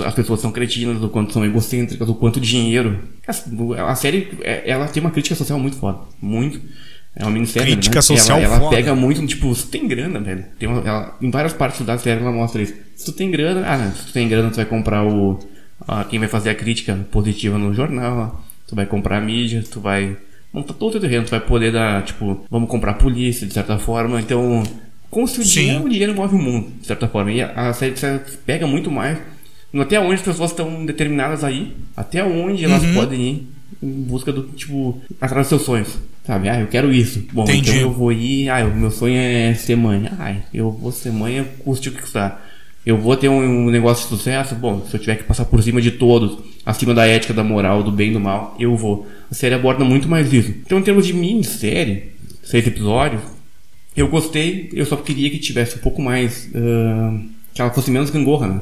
as 0.05 0.13
pessoas 0.13 0.39
são 0.39 0.51
cretinas, 0.51 1.01
o 1.01 1.09
quanto 1.09 1.33
são 1.33 1.43
egocêntricas, 1.43 2.07
o 2.07 2.13
quanto 2.13 2.39
dinheiro. 2.39 2.99
A 3.87 3.95
série, 3.95 4.27
é- 4.43 4.69
ela 4.69 4.87
tem 4.87 5.01
uma 5.01 5.09
crítica 5.09 5.33
social 5.35 5.57
muito 5.57 5.77
foda. 5.77 5.97
Muito. 6.21 6.61
É 7.15 7.23
uma 7.23 7.31
minissérie, 7.31 7.73
Crítica 7.73 7.95
né? 7.97 8.01
social 8.01 8.39
ela, 8.39 8.55
ela 8.57 8.69
pega 8.69 8.93
muito, 8.95 9.25
tipo, 9.25 9.53
se 9.55 9.63
tu 9.65 9.69
tem 9.69 9.87
grana, 9.87 10.19
velho. 10.19 10.45
Tem 10.59 10.69
uma- 10.69 10.81
ela- 10.87 11.17
em 11.21 11.29
várias 11.31 11.53
partes 11.53 11.83
da 11.85 11.97
série 11.97 12.21
ela 12.21 12.31
mostra 12.31 12.61
isso. 12.61 12.73
Se 12.95 13.05
tu 13.05 13.11
tem 13.13 13.29
grana, 13.31 13.63
ah, 13.67 13.91
se 13.91 14.07
tu 14.07 14.13
tem 14.13 14.27
grana, 14.27 14.49
tu 14.51 14.55
vai 14.57 14.65
comprar 14.65 15.03
o. 15.05 15.39
ah, 15.87 16.03
quem 16.05 16.17
vai 16.19 16.27
fazer 16.27 16.51
a 16.51 16.55
crítica 16.55 16.95
positiva 17.11 17.57
no 17.57 17.73
jornal, 17.73 18.43
tu 18.67 18.75
vai 18.75 18.85
comprar 18.85 19.17
a 19.17 19.21
mídia, 19.21 19.63
tu 19.69 19.79
vai 19.81 20.15
montar 20.53 20.73
todo 20.75 20.89
o 20.89 20.91
teu 20.93 21.01
terreno, 21.01 21.25
tu 21.25 21.31
vai 21.31 21.39
poder 21.41 21.71
dar, 21.71 22.03
tipo, 22.03 22.45
vamos 22.49 22.69
comprar 22.69 22.91
a 22.91 22.95
polícia, 22.95 23.45
de 23.47 23.53
certa 23.53 23.77
forma. 23.79 24.19
Então, 24.21 24.63
seu 25.27 25.43
Sim. 25.43 25.49
dinheiro, 25.61 25.85
o 25.85 25.89
dinheiro 25.89 26.15
move 26.15 26.35
o 26.35 26.39
mundo, 26.39 26.67
de 26.81 26.87
certa 26.87 27.07
forma. 27.07 27.31
E 27.31 27.41
a, 27.41 27.69
a 27.69 27.73
série 27.73 27.93
pega 28.45 28.65
muito 28.67 28.89
mais 28.91 29.17
no 29.71 29.81
até 29.81 29.99
onde 29.99 30.15
as 30.15 30.21
pessoas 30.21 30.51
estão 30.51 30.85
determinadas 30.85 31.43
aí, 31.43 31.73
até 31.95 32.23
onde 32.23 32.63
elas 32.65 32.83
Uhum. 32.83 32.93
podem 32.93 33.21
ir 33.21 33.47
em 33.81 33.89
busca 34.03 34.31
do, 34.31 34.43
tipo, 34.43 35.01
atrás 35.19 35.47
dos 35.47 35.49
seus 35.49 35.61
sonhos. 35.63 35.97
Sabe? 36.25 36.47
Ah, 36.47 36.59
eu 36.59 36.67
quero 36.67 36.91
isso. 36.93 37.21
Bom, 37.33 37.43
Entendi. 37.43 37.69
então 37.71 37.81
eu 37.81 37.91
vou 37.91 38.11
ir. 38.11 38.49
Ah, 38.49 38.63
o 38.65 38.73
meu 38.75 38.89
sonho 38.91 39.17
é 39.17 39.53
ser 39.55 39.75
mãe. 39.75 40.07
Ah, 40.19 40.35
eu 40.53 40.71
vou 40.71 40.91
ser 40.91 41.11
mãe, 41.11 41.45
custe 41.59 41.89
o 41.89 41.91
que 41.91 42.01
custar. 42.01 42.41
Eu 42.85 42.97
vou 42.97 43.15
ter 43.17 43.27
um, 43.29 43.65
um 43.67 43.69
negócio 43.69 44.03
de 44.03 44.09
sucesso. 44.09 44.55
Bom, 44.55 44.85
se 44.89 44.95
eu 44.95 44.99
tiver 45.01 45.15
que 45.17 45.23
passar 45.23 45.43
por 45.45 45.61
cima 45.63 45.81
de 45.81 45.91
todos, 45.91 46.37
acima 46.65 46.93
da 46.93 47.05
ética, 47.05 47.33
da 47.33 47.43
moral, 47.43 47.81
do 47.83 47.91
bem 47.91 48.09
e 48.09 48.13
do 48.13 48.19
mal, 48.21 48.55
eu 48.59 48.75
vou. 48.77 49.05
A 49.29 49.33
série 49.33 49.55
aborda 49.55 49.83
muito 49.83 50.07
mais 50.07 50.31
isso. 50.31 50.49
Então, 50.65 50.79
em 50.79 50.83
termos 50.83 51.05
de 51.05 51.13
minissérie, 51.13 52.11
seis 52.43 52.65
episódios, 52.67 53.21
eu 53.95 54.07
gostei. 54.07 54.69
Eu 54.73 54.85
só 54.85 54.95
queria 54.95 55.29
que 55.29 55.37
tivesse 55.39 55.75
um 55.77 55.79
pouco 55.79 56.01
mais. 56.01 56.49
ah, 56.55 57.19
que 57.53 57.61
ela 57.61 57.71
fosse 57.71 57.91
menos 57.91 58.09
gangorra, 58.09 58.47
né? 58.47 58.59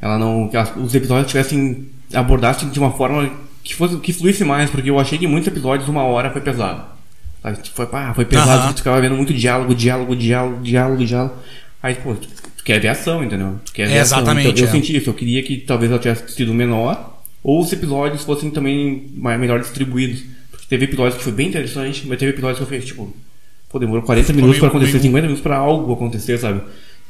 Ela 0.00 0.18
não. 0.18 0.48
Que 0.48 0.56
ela- 0.56 0.74
os 0.78 0.94
episódios 0.94 1.28
tivessem. 1.30 1.88
abordassem 2.14 2.68
de 2.68 2.78
uma 2.78 2.90
forma 2.92 3.30
que 3.64 3.74
fosse 3.74 3.96
que 3.98 4.12
fluísse 4.12 4.44
mais, 4.44 4.68
porque 4.70 4.90
eu 4.90 4.98
achei 4.98 5.16
que 5.18 5.26
muitos 5.26 5.46
episódios, 5.48 5.88
uma 5.88 6.02
hora, 6.04 6.30
foi 6.30 6.40
pesado. 6.42 6.84
Sabe? 7.42 7.56
Tipo, 7.62 7.76
Foi, 7.76 7.88
ah, 7.92 8.12
foi 8.14 8.24
pesado, 8.24 8.50
Aham. 8.64 8.72
tu 8.72 8.78
ficava 8.78 9.00
vendo 9.00 9.16
muito 9.16 9.32
diálogo, 9.32 9.74
diálogo, 9.74 10.14
diálogo, 10.14 10.62
diálogo, 10.62 11.04
diálogo. 11.04 11.34
Aí, 11.82 11.94
pô, 11.96 12.14
tu, 12.14 12.28
tu 12.56 12.62
quer 12.64 12.80
ver 12.80 12.88
ação, 12.88 13.24
entendeu? 13.24 13.58
Tu 13.64 13.72
quer 13.72 13.88
ver 13.88 13.94
É, 13.94 14.00
ação. 14.00 14.18
exatamente, 14.18 14.48
Então, 14.50 14.62
eu 14.64 14.68
é. 14.68 14.70
senti 14.72 14.96
isso, 14.96 15.08
eu 15.10 15.14
queria 15.14 15.42
que 15.42 15.56
talvez 15.56 15.90
ela 15.90 15.98
tivesse 16.00 16.32
sido 16.32 16.52
menor, 16.54 17.20
ou 17.42 17.60
os 17.60 17.72
episódios 17.72 18.22
fossem 18.24 18.50
também 18.50 19.06
mais, 19.14 19.40
melhor 19.40 19.58
distribuídos. 19.58 20.22
Porque 20.50 20.66
teve 20.68 20.84
episódios 20.84 21.16
que 21.16 21.24
foi 21.24 21.32
bem 21.32 21.48
interessante, 21.48 22.04
mas 22.06 22.18
teve 22.18 22.30
episódios 22.32 22.58
que 22.58 22.64
eu 22.64 22.68
fiz, 22.78 22.84
tipo, 22.86 23.12
pô, 23.72 23.78
demorou 23.78 24.02
40 24.02 24.32
minutos 24.34 24.58
pra 24.58 24.68
acontecer, 24.68 24.92
meio- 24.92 25.02
50 25.04 25.22
minutos 25.22 25.42
pra 25.42 25.56
algo 25.56 25.92
acontecer, 25.92 26.38
sabe? 26.38 26.60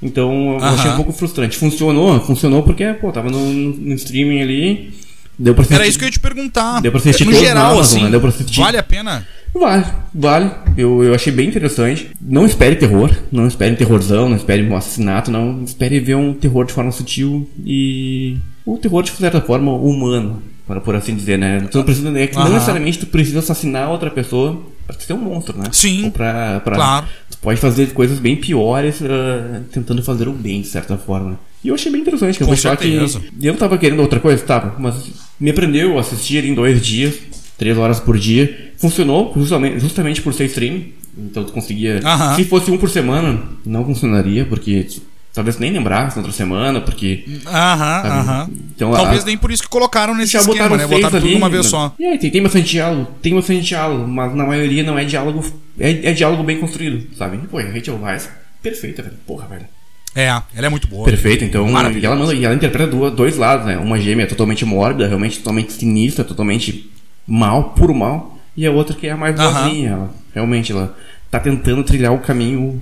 Então 0.02 0.52
eu 0.54 0.64
achei 0.64 0.86
Aham. 0.86 0.92
um 0.94 0.96
pouco 0.96 1.12
frustrante. 1.12 1.56
Funcionou, 1.56 2.20
funcionou 2.20 2.62
porque, 2.62 2.92
pô, 2.94 3.12
tava 3.12 3.30
no, 3.30 3.38
no 3.52 3.94
streaming 3.94 4.40
ali, 4.42 4.94
deu 5.38 5.54
pra 5.54 5.62
assistir. 5.62 5.74
Era 5.80 5.86
isso 5.86 5.98
que 5.98 6.04
eu 6.04 6.08
ia 6.08 6.12
te 6.12 6.20
perguntar. 6.20 6.80
Deu 6.80 6.90
pra 6.90 6.98
assistir 7.00 7.24
no 7.24 7.32
geral, 7.32 7.72
Amazon, 7.74 7.80
assim, 7.82 8.04
né? 8.04 8.10
Deu 8.10 8.20
pra 8.20 8.28
assistir. 8.30 8.60
vale 8.60 8.78
a 8.78 8.82
pena? 8.82 9.26
Vale, 9.54 9.84
vale. 10.14 10.50
Eu, 10.76 11.04
eu 11.04 11.14
achei 11.14 11.30
bem 11.32 11.46
interessante. 11.48 12.10
Não 12.20 12.46
espere 12.46 12.74
terror, 12.76 13.14
não 13.30 13.46
espere 13.46 13.76
terrorzão, 13.76 14.28
não 14.28 14.36
espere 14.36 14.62
um 14.66 14.74
assassinato, 14.74 15.30
não. 15.30 15.62
Espere 15.62 16.00
ver 16.00 16.14
um 16.16 16.32
terror 16.32 16.64
de 16.64 16.72
forma 16.72 16.90
sutil 16.90 17.48
e. 17.64 18.38
um 18.66 18.76
terror 18.78 19.02
de 19.02 19.10
certa 19.12 19.40
forma 19.42 19.70
humano, 19.72 20.42
para 20.66 20.80
por 20.80 20.96
assim 20.96 21.14
dizer, 21.14 21.38
né? 21.38 21.68
Tu 21.70 21.76
não 21.76 21.84
precisa, 21.84 22.18
é 22.18 22.26
que 22.26 22.34
não 22.34 22.48
necessariamente 22.52 22.98
tu 22.98 23.06
precisa 23.06 23.40
assassinar 23.40 23.90
outra 23.90 24.10
pessoa 24.10 24.62
pra 24.96 25.06
ser 25.06 25.12
um 25.12 25.18
monstro, 25.18 25.56
né? 25.58 25.64
Sim, 25.72 26.04
Ou 26.04 26.10
pra, 26.10 26.60
pra, 26.60 26.74
claro. 26.76 27.06
Tu 27.30 27.38
pode 27.38 27.60
fazer 27.60 27.92
coisas 27.92 28.18
bem 28.18 28.36
piores 28.36 29.00
ah, 29.02 29.60
tentando 29.72 30.02
fazer 30.02 30.28
o 30.28 30.32
bem, 30.32 30.60
de 30.62 30.68
certa 30.68 30.96
forma. 30.96 31.38
E 31.64 31.68
eu 31.68 31.74
achei 31.74 31.90
bem 31.92 32.00
interessante, 32.00 32.36
que 32.36 32.42
eu 32.42 32.46
Com 32.46 32.54
vou 32.54 32.62
falar 32.62 32.76
que 32.76 32.90
certeza. 32.90 33.20
eu 33.40 33.56
tava 33.56 33.78
querendo 33.78 34.00
outra 34.00 34.18
coisa, 34.18 34.42
tava, 34.44 34.74
mas 34.78 34.94
me 35.38 35.50
aprendeu 35.50 35.96
a 35.96 36.00
assistir 36.00 36.44
em 36.44 36.54
dois 36.54 36.84
dias, 36.84 37.14
três 37.56 37.76
horas 37.78 38.00
por 38.00 38.18
dia. 38.18 38.72
Funcionou 38.78 39.32
justamente, 39.36 39.78
justamente 39.78 40.20
por 40.22 40.34
ser 40.34 40.46
streaming. 40.46 40.92
Então 41.16 41.44
tu 41.44 41.52
conseguia. 41.52 42.00
Aham. 42.04 42.34
Se 42.36 42.44
fosse 42.44 42.70
um 42.70 42.78
por 42.78 42.88
semana, 42.90 43.42
não 43.64 43.84
funcionaria, 43.84 44.44
porque 44.44 44.86
talvez 45.32 45.58
nem 45.58 45.72
lembrasse 45.72 46.16
na 46.16 46.22
outra 46.22 46.36
semana, 46.36 46.80
porque. 46.80 47.24
Aham, 47.46 48.02
aham. 48.06 48.50
Então, 48.74 48.92
Talvez 48.92 49.22
a- 49.22 49.26
nem 49.26 49.36
por 49.38 49.50
isso 49.50 49.62
que 49.62 49.68
colocaram 49.68 50.14
nesse 50.14 50.32
Já 50.32 50.40
esquema, 50.40 50.56
botaram 50.68 50.76
né? 50.76 50.86
Botaram 50.86 51.10
tudo 51.10 51.16
ali, 51.24 51.30
de 51.30 51.36
uma 51.36 51.48
vez 51.50 51.64
né? 51.64 51.70
só. 51.70 51.94
E 51.98 52.04
aí, 52.04 52.18
tem, 52.18 52.30
tem 52.30 52.42
bastante 52.42 52.70
diálogo, 52.70 53.08
tem 53.22 53.34
bastante 53.34 53.62
diálogo, 53.62 54.06
mas 54.08 54.34
na 54.34 54.44
maioria 54.46 54.82
não 54.82 54.98
é 54.98 55.04
diálogo. 55.04 55.44
É, 55.78 56.10
é 56.10 56.12
diálogo 56.12 56.42
bem 56.42 56.58
construído, 56.58 57.06
sabe? 57.16 57.36
E, 57.42 57.46
pô, 57.46 57.58
a 57.58 57.62
Rachel 57.62 57.98
Weisz, 58.02 58.28
perfeita, 58.62 59.02
velho. 59.02 59.16
Porra, 59.26 59.46
velho. 59.46 59.66
É, 60.14 60.26
ela 60.26 60.66
é 60.66 60.68
muito 60.68 60.86
boa. 60.88 61.06
Perfeito, 61.06 61.42
então. 61.42 61.66
E 61.66 62.04
ela, 62.04 62.14
manda, 62.14 62.34
e 62.34 62.44
ela 62.44 62.54
interpreta 62.54 62.94
dois 63.10 63.36
lados, 63.38 63.64
né? 63.66 63.78
Uma 63.78 63.98
gêmea 63.98 64.26
totalmente 64.26 64.64
mórbida, 64.64 65.08
realmente 65.08 65.38
totalmente 65.38 65.72
sinistra, 65.72 66.22
totalmente 66.22 66.90
mal, 67.26 67.70
puro 67.70 67.94
mal. 67.94 68.38
E 68.54 68.66
a 68.66 68.70
outra 68.70 68.94
que 68.94 69.06
é 69.06 69.12
a 69.12 69.16
mais 69.16 69.34
boazinha. 69.34 69.90
Ela, 69.92 70.10
realmente, 70.34 70.70
ela 70.70 70.94
tá 71.30 71.40
tentando 71.40 71.82
trilhar 71.82 72.12
o 72.12 72.18
caminho 72.18 72.78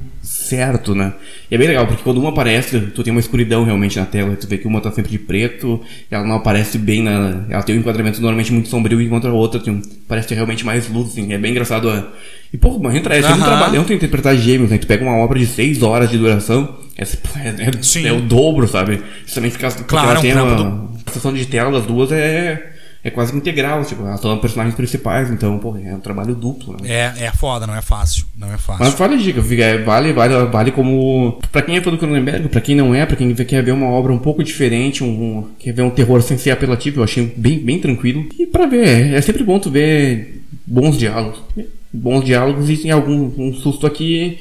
certo, 0.50 0.94
né? 0.94 1.12
E 1.50 1.54
é 1.54 1.58
bem 1.58 1.68
legal, 1.68 1.86
porque 1.86 2.02
quando 2.02 2.18
uma 2.18 2.30
aparece, 2.30 2.78
tu 2.94 3.02
tem 3.02 3.10
uma 3.10 3.20
escuridão 3.20 3.64
realmente 3.64 3.98
na 3.98 4.04
tela. 4.04 4.36
Tu 4.36 4.46
vê 4.46 4.58
que 4.58 4.66
uma 4.66 4.80
tá 4.80 4.90
sempre 4.90 5.10
de 5.10 5.18
preto, 5.18 5.80
ela 6.10 6.24
não 6.24 6.36
aparece 6.36 6.76
bem 6.78 7.02
na. 7.02 7.44
Ela 7.48 7.62
tem 7.62 7.76
um 7.76 7.78
enquadramento 7.78 8.20
normalmente 8.20 8.52
muito 8.52 8.68
sombrio, 8.68 9.00
enquanto 9.00 9.26
a 9.26 9.32
outra 9.32 9.60
tem 9.60 9.72
um, 9.72 9.82
parece 10.08 10.28
ter 10.28 10.34
realmente 10.34 10.64
mais 10.64 10.88
luz, 10.88 11.10
assim. 11.12 11.32
É 11.32 11.38
bem 11.38 11.52
engraçado. 11.52 11.88
A... 11.88 12.08
E, 12.52 12.58
pô, 12.58 12.78
mas 12.78 12.94
entra, 12.96 13.14
é 13.16 13.20
um 13.20 13.38
trabalhão 13.38 13.84
tu 13.84 13.92
interpretar 13.92 14.36
gêmeos, 14.36 14.70
né? 14.70 14.78
Tu 14.78 14.86
pega 14.86 15.04
uma 15.04 15.16
obra 15.16 15.38
de 15.38 15.46
6 15.46 15.82
horas 15.82 16.10
de 16.10 16.18
duração, 16.18 16.76
é, 16.98 17.04
é, 17.04 18.04
é, 18.04 18.06
é 18.08 18.12
o 18.12 18.20
dobro, 18.20 18.66
sabe? 18.66 19.00
Justamente 19.24 19.52
ficar. 19.52 19.70
porque 19.72 19.84
Claro, 19.84 20.26
ela 20.26 20.40
é 20.40 20.42
um 20.42 20.56
uma- 20.56 20.90
a 21.06 21.10
sessão 21.12 21.32
de 21.32 21.46
tela 21.46 21.70
das 21.70 21.86
duas 21.86 22.10
é. 22.12 22.79
É 23.02 23.08
quase 23.10 23.34
integral, 23.34 23.82
tipo, 23.84 24.02
elas 24.02 24.20
são 24.20 24.36
personagens 24.38 24.74
principais, 24.74 25.30
então, 25.30 25.58
pô, 25.58 25.74
é 25.76 25.94
um 25.94 26.00
trabalho 26.00 26.34
duplo, 26.34 26.76
né? 26.82 26.88
É, 26.90 27.24
é 27.24 27.32
foda, 27.32 27.66
não 27.66 27.74
é 27.74 27.80
fácil. 27.80 28.26
Não 28.36 28.52
é 28.52 28.58
fácil. 28.58 28.84
Mas 28.84 28.94
vale 28.94 29.14
a 29.14 29.16
dica, 29.16 29.40
é, 29.62 29.78
vale, 29.78 30.12
vale, 30.12 30.34
vale 30.46 30.70
como. 30.70 31.38
Pra 31.50 31.62
quem 31.62 31.76
é 31.76 31.80
fã 31.80 31.90
do 31.90 31.96
Cronenberg, 31.96 32.48
pra 32.50 32.60
quem 32.60 32.74
não 32.76 32.94
é, 32.94 33.06
pra 33.06 33.16
quem 33.16 33.34
quer 33.34 33.62
ver 33.62 33.72
uma 33.72 33.86
obra 33.86 34.12
um 34.12 34.18
pouco 34.18 34.44
diferente, 34.44 35.02
um, 35.02 35.08
um- 35.08 35.48
quer 35.58 35.72
ver 35.72 35.82
um 35.82 35.90
terror 35.90 36.20
sem 36.20 36.36
ser 36.36 36.50
apelativo, 36.50 37.00
eu 37.00 37.04
achei 37.04 37.32
bem, 37.36 37.58
bem 37.58 37.78
tranquilo. 37.78 38.26
E 38.38 38.46
pra 38.46 38.66
ver, 38.66 38.86
é, 38.86 39.14
é 39.16 39.20
sempre 39.22 39.44
bom 39.44 39.58
tu 39.58 39.70
ver 39.70 40.42
bons 40.66 40.98
diálogos. 40.98 41.40
Bons 41.92 42.22
diálogos 42.24 42.68
e 42.68 42.76
tem 42.76 42.90
algum 42.90 43.32
um 43.38 43.52
susto 43.54 43.86
aqui. 43.86 44.40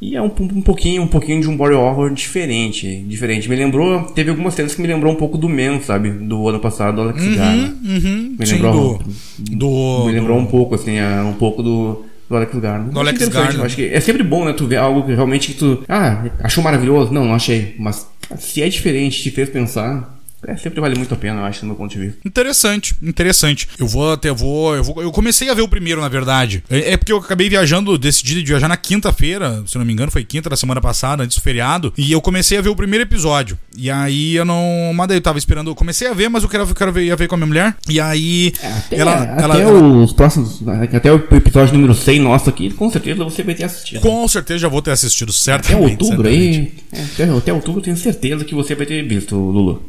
E 0.00 0.14
é 0.14 0.22
um, 0.22 0.26
um 0.26 0.62
pouquinho, 0.62 1.02
um 1.02 1.08
pouquinho 1.08 1.40
de 1.40 1.48
um 1.48 1.56
body 1.56 1.74
horror 1.74 2.12
diferente. 2.14 3.00
Diferente. 3.08 3.48
Me 3.48 3.56
lembrou. 3.56 4.02
Teve 4.14 4.30
algumas 4.30 4.54
cenas 4.54 4.72
que 4.74 4.80
me 4.80 4.86
lembrou 4.86 5.12
um 5.12 5.16
pouco 5.16 5.36
do 5.36 5.48
Men, 5.48 5.80
sabe? 5.80 6.08
Do 6.10 6.48
ano 6.48 6.60
passado, 6.60 6.94
do 6.96 7.02
Alex 7.02 7.20
Garland. 7.34 7.74
Uhum, 7.84 8.36
Me 8.38 8.46
sim, 8.46 8.54
lembrou- 8.54 8.98
do, 9.38 9.56
do, 9.56 10.04
Me 10.06 10.12
lembrou 10.12 10.36
do- 10.38 10.42
um 10.44 10.46
pouco, 10.46 10.76
assim, 10.76 10.98
é, 10.98 11.20
um 11.22 11.32
pouco 11.32 11.64
do, 11.64 12.04
do 12.30 12.36
Alex 12.36 12.54
Garland. 12.58 12.92
Do 12.92 13.00
Alex 13.00 13.28
Garland. 13.28 13.56
eu 13.58 13.64
Acho 13.64 13.74
que 13.74 13.86
é 13.86 13.98
sempre 14.00 14.22
bom, 14.22 14.44
né? 14.44 14.52
Tu 14.52 14.66
ver 14.68 14.76
algo 14.76 15.04
que 15.04 15.12
realmente 15.14 15.48
que 15.52 15.58
tu. 15.58 15.82
Ah, 15.88 16.26
achou 16.44 16.62
maravilhoso? 16.62 17.12
Não, 17.12 17.24
não 17.24 17.34
achei. 17.34 17.74
Mas 17.76 18.06
se 18.38 18.62
é 18.62 18.68
diferente, 18.68 19.20
te 19.20 19.32
fez 19.32 19.48
pensar, 19.50 20.16
é, 20.46 20.56
sempre 20.56 20.80
vale 20.80 20.96
muito 20.96 21.12
a 21.14 21.16
pena, 21.16 21.40
eu 21.40 21.44
acho, 21.44 21.60
do 21.60 21.66
meu 21.66 21.76
ponto 21.76 21.90
de 21.92 21.98
vista. 21.98 22.18
Interessante, 22.24 22.94
interessante. 23.02 23.68
Eu 23.78 23.86
vou 23.86 24.12
até 24.12 24.30
vou, 24.32 24.74
eu 24.76 24.84
vou. 24.84 25.02
Eu 25.02 25.10
comecei 25.10 25.48
a 25.50 25.54
ver 25.54 25.62
o 25.62 25.68
primeiro, 25.68 26.00
na 26.00 26.08
verdade. 26.08 26.62
É, 26.70 26.92
é 26.92 26.96
porque 26.96 27.12
eu 27.12 27.18
acabei 27.18 27.48
viajando, 27.48 27.96
decidi 27.98 28.34
de 28.42 28.44
viajar 28.44 28.68
na 28.68 28.76
quinta-feira, 28.76 29.62
se 29.66 29.76
não 29.78 29.84
me 29.84 29.92
engano, 29.92 30.10
foi 30.12 30.24
quinta 30.24 30.48
da 30.50 30.56
semana 30.56 30.80
passada, 30.80 31.22
antes 31.24 31.36
do 31.36 31.42
feriado. 31.42 31.92
E 31.96 32.12
eu 32.12 32.20
comecei 32.20 32.58
a 32.58 32.60
ver 32.62 32.68
o 32.68 32.76
primeiro 32.76 33.04
episódio. 33.04 33.58
E 33.76 33.90
aí 33.90 34.34
eu 34.34 34.44
não. 34.44 34.92
Mas 34.94 35.08
daí 35.08 35.16
eu 35.18 35.22
tava 35.22 35.38
esperando. 35.38 35.70
Eu 35.70 35.74
comecei 35.74 36.08
a 36.08 36.12
ver, 36.12 36.28
mas 36.28 36.42
eu 36.42 36.48
quero, 36.48 36.64
eu 36.64 36.74
quero 36.74 36.92
ver, 36.92 37.04
ia 37.04 37.16
ver 37.16 37.28
com 37.28 37.34
a 37.34 37.38
minha 37.38 37.46
mulher. 37.46 37.76
E 37.88 38.00
aí. 38.00 38.52
Até, 38.62 38.96
ela, 38.96 39.14
até 39.22 39.42
ela, 39.42 39.58
ela- 39.60 39.72
os 40.02 40.12
próximos. 40.12 40.60
Até 40.94 41.12
o 41.12 41.16
episódio 41.16 41.74
número 41.74 41.94
100 41.94 42.20
nosso 42.20 42.48
aqui, 42.50 42.70
com 42.70 42.90
certeza 42.90 43.22
você 43.24 43.42
vai 43.42 43.54
ter 43.54 43.64
assistido. 43.64 44.00
Com 44.00 44.26
certeza 44.28 44.58
já 44.60 44.68
vou 44.68 44.82
ter 44.82 44.90
assistido, 44.90 45.30
Até 45.30 45.38
certamente. 45.38 46.02
outubro 46.02 46.24
certamente. 46.24 46.58
aí. 46.92 47.00
é, 47.00 47.02
Até, 47.02 47.24
até 47.36 47.52
outubro 47.52 47.80
eu 47.80 47.84
tenho 47.84 47.96
certeza 47.96 48.44
que 48.44 48.54
você 48.54 48.74
vai 48.74 48.86
ter 48.86 49.06
visto, 49.06 49.36
Lulu. 49.36 49.88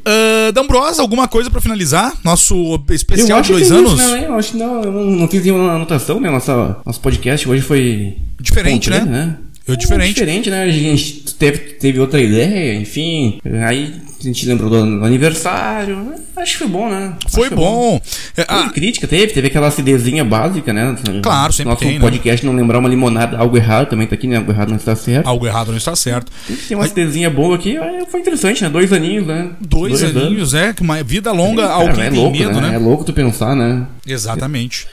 Ah, 0.50 0.52
D'Ambrosa, 0.52 1.02
alguma 1.02 1.28
coisa 1.28 1.50
pra 1.50 1.62
finalizar? 1.62 2.14
Nosso 2.24 2.82
especial 2.90 3.42
de 3.42 3.52
dois 3.52 3.72
é 3.72 3.76
anos? 3.76 3.98
não, 3.98 4.18
eu 4.18 4.34
acho 4.36 4.52
que 4.52 4.58
não, 4.58 4.82
eu 4.82 4.92
não, 4.92 5.06
não 5.06 5.28
fiz 5.28 5.44
nenhuma 5.44 5.74
anotação, 5.74 6.20
né? 6.20 6.30
Nossa, 6.30 6.78
nosso 6.86 7.00
podcast 7.00 7.48
hoje 7.48 7.62
foi. 7.62 8.18
Diferente, 8.42 8.90
espontâneo, 8.90 9.12
né? 9.12 9.38
É 9.74 9.76
diferente. 9.76 10.10
É 10.10 10.14
diferente, 10.14 10.50
né? 10.50 10.64
A 10.64 10.70
gente 10.70 11.34
teve, 11.36 11.58
teve 11.58 12.00
outra 12.00 12.22
ideia, 12.22 12.76
enfim. 12.76 13.40
Aí 13.66 13.94
a 14.20 14.24
gente 14.24 14.46
lembrou 14.46 14.70
do 14.70 15.06
aniversário. 15.06 15.96
né? 15.96 16.16
Acho 16.36 16.54
que 16.54 16.58
foi 16.60 16.68
bom, 16.68 16.90
né? 16.90 17.14
Acho 17.26 17.36
Foi 17.36 17.50
que 17.50 17.56
bom. 17.56 18.02
É, 18.36 18.44
Teve 18.44 18.48
ah, 18.50 18.70
crítica, 18.70 19.08
teve, 19.08 19.34
teve 19.34 19.48
aquela 19.48 19.68
acidezinha 19.68 20.24
básica, 20.26 20.74
né? 20.74 20.96
Claro, 21.22 21.54
sempre 21.54 21.72
Nosso 21.72 21.84
tem, 21.84 21.94
né? 21.94 22.00
podcast 22.00 22.46
não 22.46 22.54
lembrar 22.54 22.80
uma 22.80 22.90
limonada, 22.90 23.38
algo 23.38 23.56
errado 23.56 23.90
também 23.90 24.08
tá 24.08 24.16
aqui, 24.16 24.28
né? 24.28 24.38
Algo 24.38 24.52
errado 24.52 24.70
não 24.70 24.78
está 24.78 24.96
certo. 24.96 25.28
algo 25.28 25.46
errado 25.48 25.70
não 25.70 25.78
está 25.78 25.96
certo. 25.96 26.32
Tem 26.68 26.76
uma 26.76 26.86
acidezinha 26.86 27.30
boa 27.30 27.56
aqui, 27.56 27.78
aí 27.78 28.06
foi 28.10 28.20
interessante, 28.20 28.64
né? 28.64 28.70
Dois 28.70 28.92
aninhos, 28.92 29.28
né? 29.28 29.52
Dois, 29.60 30.04
anos. 30.04 30.18
aninhos, 30.18 30.54
é, 30.54 30.74
que 30.74 30.82
uma 30.82 31.02
vida 31.04 31.32
longa 31.32 31.64
Cara, 31.64 31.74
ao 31.74 31.94
quem 31.94 32.04
é 32.04 32.10
louco, 32.10 32.38
medo, 32.38 32.62
né? 32.62 32.70
né? 32.70 32.76
É 32.76 32.78
louco 32.78 33.04
tu 33.04 33.14
pensar, 33.14 33.56
né? 33.56 33.86
Exatamente. 34.06 34.88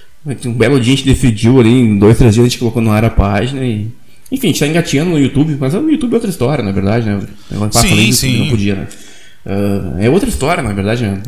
Um 0.45 0.53
belo 0.53 0.81
dia 0.81 0.93
a 0.93 0.97
gente 0.97 1.07
decidiu 1.07 1.61
ali, 1.61 1.71
em 1.71 1.99
dois, 1.99 2.19
três 2.19 2.35
dias 2.35 2.47
a 2.47 2.49
gente 2.49 2.59
colocou 2.59 2.83
no 2.83 2.91
ar 2.91 3.05
a 3.05 3.11
página 3.11 3.65
e. 3.65 3.89
Enfim, 4.31 4.49
a 4.49 4.51
gente 4.51 4.61
tá 4.61 4.67
engateando 4.67 5.11
no 5.11 5.19
YouTube, 5.19 5.57
mas 5.61 5.73
o 5.75 5.89
YouTube 5.89 6.13
é 6.13 6.15
outra 6.17 6.31
história, 6.31 6.65
na 6.65 6.73
verdade, 6.73 7.07
né? 7.09 7.21
Faço 7.73 7.87
Sim, 7.87 8.13
sim. 8.13 8.39
Não 8.41 8.49
podia, 8.49 8.75
né? 8.75 8.87
Ah, 9.47 9.95
é 10.01 10.11
outra 10.11 10.29
história, 10.29 10.63
na 10.63 10.73
verdade, 10.73 11.05
né? 11.05 11.23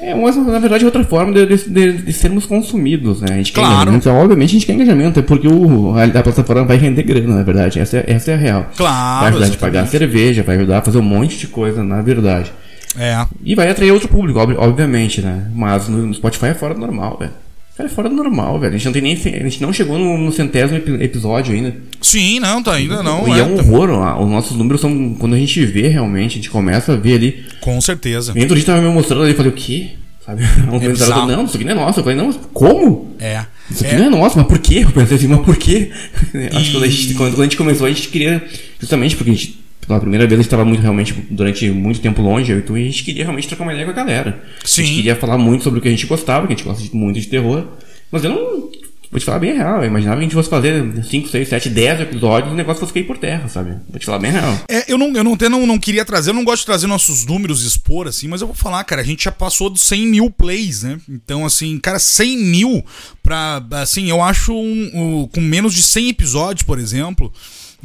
É, 0.00 0.14
uma, 0.14 0.30
na 0.30 0.58
verdade, 0.60 0.84
outra 0.84 1.02
forma 1.04 1.32
de, 1.32 1.44
de- 1.66 1.92
de- 1.94 2.12
sermos 2.12 2.46
consumidos, 2.46 3.20
né? 3.20 3.28
A 3.32 3.36
gente 3.36 3.52
quer 3.52 3.60
Claro. 3.62 3.74
engajamento, 3.90 4.10
obviamente 4.10 4.50
a 4.50 4.52
gente 4.52 4.66
quer 4.66 4.74
engajamento, 4.74 5.18
é 5.18 5.22
porque 5.22 5.48
o, 5.48 5.94
a, 5.96 6.04
a 6.04 6.22
plataforma 6.22 6.64
vai 6.64 6.76
render 6.76 7.02
grana, 7.02 7.36
na 7.36 7.42
verdade. 7.42 7.80
Essa 7.80 7.96
é, 7.98 8.04
essa 8.06 8.30
é 8.30 8.34
a 8.34 8.36
real. 8.36 8.70
Claro, 8.76 9.20
Vai 9.20 9.28
ajudar 9.30 9.44
a 9.44 9.48
gente 9.48 9.56
a 9.56 9.60
pagar 9.60 9.86
cerveja, 9.88 10.42
vai 10.42 10.56
ajudar 10.56 10.78
a 10.78 10.82
fazer 10.82 10.98
um 10.98 11.02
monte 11.02 11.36
de 11.36 11.46
coisa, 11.48 11.82
na 11.82 12.00
verdade. 12.00 12.52
É. 12.98 13.26
E 13.42 13.54
vai 13.54 13.68
atrair 13.70 13.90
outro 13.90 14.08
público, 14.08 14.38
ob- 14.38 14.54
obviamente, 14.58 15.20
né? 15.22 15.46
Mas 15.54 15.88
no, 15.88 16.06
no 16.06 16.14
Spotify 16.14 16.46
é 16.46 16.54
fora 16.54 16.74
do 16.74 16.80
normal, 16.80 17.16
velho. 17.18 17.32
Cara, 17.76 17.88
é 17.88 17.92
fora 17.92 18.08
do 18.08 18.14
normal, 18.14 18.60
velho. 18.60 18.74
A 18.74 18.76
gente 18.76 18.84
não 18.86 18.92
tem 18.92 19.00
nem. 19.02 19.12
A 19.14 19.48
gente 19.48 19.62
não 19.62 19.72
chegou 19.72 19.98
no, 19.98 20.18
no 20.18 20.30
centésimo 20.30 20.76
epi- 20.78 21.02
episódio 21.02 21.54
ainda. 21.54 21.74
Sim, 22.02 22.38
não, 22.38 22.62
tá 22.62 22.74
ainda 22.74 23.02
não. 23.02 23.26
e 23.26 23.32
é, 23.32 23.38
é 23.40 23.44
um 23.44 23.54
horror. 23.58 23.90
ó. 23.90 24.22
Os 24.22 24.30
nossos 24.30 24.56
números 24.56 24.80
são. 24.80 25.14
Quando 25.14 25.34
a 25.34 25.38
gente 25.38 25.64
vê 25.64 25.88
realmente, 25.88 26.32
a 26.32 26.34
gente 26.36 26.50
começa 26.50 26.92
a 26.92 26.96
ver 26.96 27.14
ali. 27.14 27.44
Com 27.62 27.80
certeza. 27.80 28.34
Dentro 28.34 28.52
a 28.54 28.56
gente 28.56 28.66
tava 28.66 28.80
me 28.82 28.88
mostrando 28.88 29.22
ali, 29.22 29.32
eu 29.32 29.36
falei, 29.36 29.50
o 29.52 29.54
quê? 29.54 29.90
Sabe? 30.24 30.42
Comentário, 30.68 30.90
bizarro. 30.92 31.26
não, 31.32 31.44
isso 31.46 31.56
aqui 31.56 31.64
não 31.64 31.72
é 31.72 31.74
nosso. 31.74 32.00
Eu 32.00 32.04
falei, 32.04 32.18
não, 32.18 32.26
mas 32.26 32.38
como? 32.52 33.16
É. 33.18 33.44
Isso 33.70 33.84
aqui 33.84 33.94
É. 33.94 33.98
não 33.98 34.06
é 34.06 34.10
nosso, 34.10 34.36
mas 34.36 34.46
por 34.46 34.58
quê? 34.58 34.80
Eu 34.84 34.90
pensei 34.90 35.16
assim, 35.16 35.26
mas 35.28 35.40
por 35.40 35.56
quê? 35.56 35.90
Acho 36.52 36.64
que 36.64 36.68
E- 36.68 36.72
quando 36.72 36.84
a, 36.84 36.88
gente, 36.88 37.14
quando 37.14 37.40
a 37.40 37.44
gente 37.44 37.56
começou, 37.56 37.86
a 37.86 37.90
gente 37.90 38.08
queria. 38.08 38.44
Justamente 38.78 39.16
porque 39.16 39.30
a 39.30 39.34
gente. 39.34 39.58
Pela 39.92 40.00
primeira 40.00 40.26
vez 40.26 40.32
a 40.38 40.42
gente 40.42 40.46
estava 40.46 40.64
muito 40.64 40.80
realmente 40.80 41.12
durante 41.30 41.68
muito 41.70 42.00
tempo 42.00 42.22
longe, 42.22 42.50
eu 42.50 42.58
e 42.60 42.62
tu, 42.62 42.78
e 42.78 42.82
a 42.82 42.84
gente 42.86 43.04
queria 43.04 43.24
realmente 43.24 43.46
trocar 43.46 43.64
uma 43.64 43.72
ideia 43.72 43.84
com 43.84 43.90
a 43.92 43.94
galera. 43.94 44.42
A 44.62 44.66
Sim. 44.66 44.84
gente 44.84 44.96
queria 44.96 45.16
falar 45.16 45.36
muito 45.36 45.62
sobre 45.64 45.78
o 45.80 45.82
que 45.82 45.88
a 45.88 45.90
gente 45.90 46.06
gostava, 46.06 46.46
que 46.46 46.54
a 46.54 46.56
gente 46.56 46.64
gosta 46.66 46.82
muito 46.96 47.20
de 47.20 47.26
terror. 47.26 47.66
Mas 48.10 48.24
eu 48.24 48.30
não. 48.30 48.70
Vou 49.10 49.18
te 49.20 49.26
falar 49.26 49.40
bem 49.40 49.52
real, 49.54 49.82
eu 49.82 49.88
imaginava 49.88 50.16
que 50.16 50.20
a 50.20 50.24
gente 50.24 50.32
fosse 50.34 50.48
fazer 50.48 51.04
5, 51.04 51.28
6, 51.28 51.46
7, 51.46 51.68
10 51.68 52.00
episódios 52.00 52.50
e 52.50 52.54
o 52.54 52.56
negócio 52.56 52.80
fosse 52.80 52.94
cair 52.94 53.04
por 53.04 53.18
terra, 53.18 53.46
sabe? 53.46 53.72
Vou 53.90 53.98
te 54.00 54.06
falar 54.06 54.18
bem 54.18 54.30
real. 54.32 54.58
É, 54.66 54.90
eu 54.90 54.96
não, 54.96 55.12
eu 55.14 55.22
não, 55.22 55.34
até 55.34 55.50
não, 55.50 55.66
não 55.66 55.78
queria 55.78 56.02
trazer, 56.02 56.30
eu 56.30 56.34
não 56.34 56.44
gosto 56.44 56.60
de 56.60 56.66
trazer 56.66 56.86
nossos 56.86 57.26
números 57.26 57.62
e 57.62 57.66
expor, 57.66 58.06
assim, 58.08 58.26
mas 58.26 58.40
eu 58.40 58.46
vou 58.46 58.56
falar, 58.56 58.82
cara, 58.84 59.02
a 59.02 59.04
gente 59.04 59.24
já 59.24 59.30
passou 59.30 59.68
dos 59.68 59.82
100 59.82 60.06
mil 60.06 60.30
plays, 60.30 60.82
né? 60.82 60.98
Então, 61.06 61.44
assim, 61.44 61.78
cara, 61.78 61.98
100 61.98 62.38
mil 62.38 62.82
pra, 63.22 63.62
assim, 63.72 64.08
eu 64.08 64.22
acho 64.22 64.54
um, 64.54 64.90
um- 64.94 65.28
com 65.30 65.42
menos 65.42 65.74
de 65.74 65.82
100 65.82 66.08
episódios, 66.08 66.62
por 66.62 66.78
exemplo, 66.78 67.30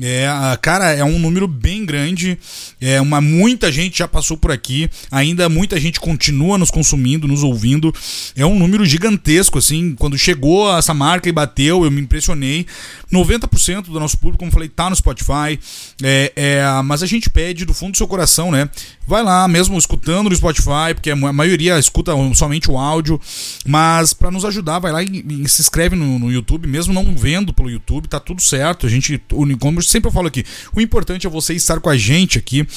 É, 0.02 0.28
cara, 0.62 0.94
é 0.94 1.04
um 1.04 1.18
número 1.18 1.48
bem 1.48 1.86
grande. 1.86 2.38
É 2.80 3.02
uma 3.02 3.20
muita 3.20 3.72
gente 3.72 4.00
já 4.00 4.08
passou 4.08 4.38
por 4.38 4.52
aqui. 4.52 4.90
Ainda 5.12 5.50
muita 5.50 5.80
gente 5.80 6.00
continua 6.00 6.58
nos 6.58 6.70
consumindo, 6.70 7.28
nos 7.28 7.44
ouvindo. 7.44 7.94
É 8.36 8.46
um 8.46 8.58
número 8.58 8.86
gigantesco, 8.86 9.58
assim. 9.58 9.96
Quando 9.96 10.18
chegou 10.18 10.76
essa 10.78 10.94
marca 10.94 11.28
e 11.28 11.32
bateu, 11.32 11.84
eu 11.84 11.92
me 11.92 12.02
impressionei. 12.02 12.66
90% 13.12 13.84
do 13.86 14.00
nosso 14.00 14.18
público, 14.18 14.40
como 14.40 14.52
falei, 14.52 14.70
tá 14.70 14.90
no 14.90 14.96
Spotify. 14.96 15.60
É, 16.04 16.32
é, 16.36 16.82
mas 16.84 17.02
a 17.02 17.06
gente 17.06 17.30
pede 17.30 17.66
do 17.66 17.74
fundo 17.74 17.92
do 17.92 17.98
seu 17.98 18.08
coração, 18.08 18.52
né? 18.52 18.70
Vai 19.08 19.24
lá, 19.24 19.48
mesmo 19.48 19.78
escutando 19.78 20.30
no 20.30 20.36
Spotify, 20.36 20.94
porque 20.94 21.10
a 21.10 21.16
maioria 21.16 21.80
escuta 21.80 22.12
somente 22.36 22.70
o 22.70 22.78
áudio. 22.78 23.20
Mas 23.66 24.14
para 24.14 24.30
nos 24.30 24.44
ajudar, 24.44 24.80
vai 24.80 24.92
lá 24.92 25.02
e, 25.02 25.24
e 25.26 25.48
se 25.48 25.62
inscreve 25.62 25.96
no, 25.96 26.20
no 26.20 26.30
YouTube, 26.30 26.68
mesmo 26.68 26.94
não 26.94 27.16
vendo 27.16 27.54
pelo 27.54 27.70
YouTube, 27.70 28.08
tá 28.10 28.20
tudo 28.20 28.42
certo. 28.42 28.86
A 28.86 28.90
gente, 28.90 29.22
o- 29.32 29.58
como 29.58 29.80
eu 29.80 29.84
sempre 29.84 30.12
falo 30.12 30.28
aqui, 30.28 30.44
o 30.76 30.82
importante 30.82 31.26
é 31.26 31.30
você 31.30 31.54
estar 31.54 31.80
com 31.80 31.90
a 31.90 31.96
gente 31.96 32.38
aqui. 32.38 32.68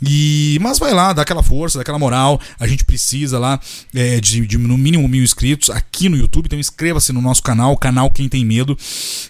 E 0.00 0.58
mas 0.60 0.78
vai 0.78 0.92
lá, 0.94 1.12
dá 1.12 1.22
aquela 1.22 1.42
força, 1.42 1.78
dá 1.78 1.82
aquela 1.82 1.98
moral. 1.98 2.40
A 2.60 2.66
gente 2.68 2.84
precisa 2.84 3.38
lá 3.38 3.58
é, 3.92 4.20
de, 4.20 4.46
de 4.46 4.56
no 4.58 4.78
mínimo 4.78 5.08
mil 5.08 5.24
inscritos 5.24 5.70
aqui 5.70 6.08
no 6.08 6.16
YouTube. 6.16 6.46
Então 6.46 6.58
inscreva-se 6.58 7.12
no 7.12 7.20
nosso 7.20 7.42
canal, 7.42 7.76
canal 7.76 8.10
Quem 8.12 8.28
Tem 8.28 8.44
Medo. 8.44 8.78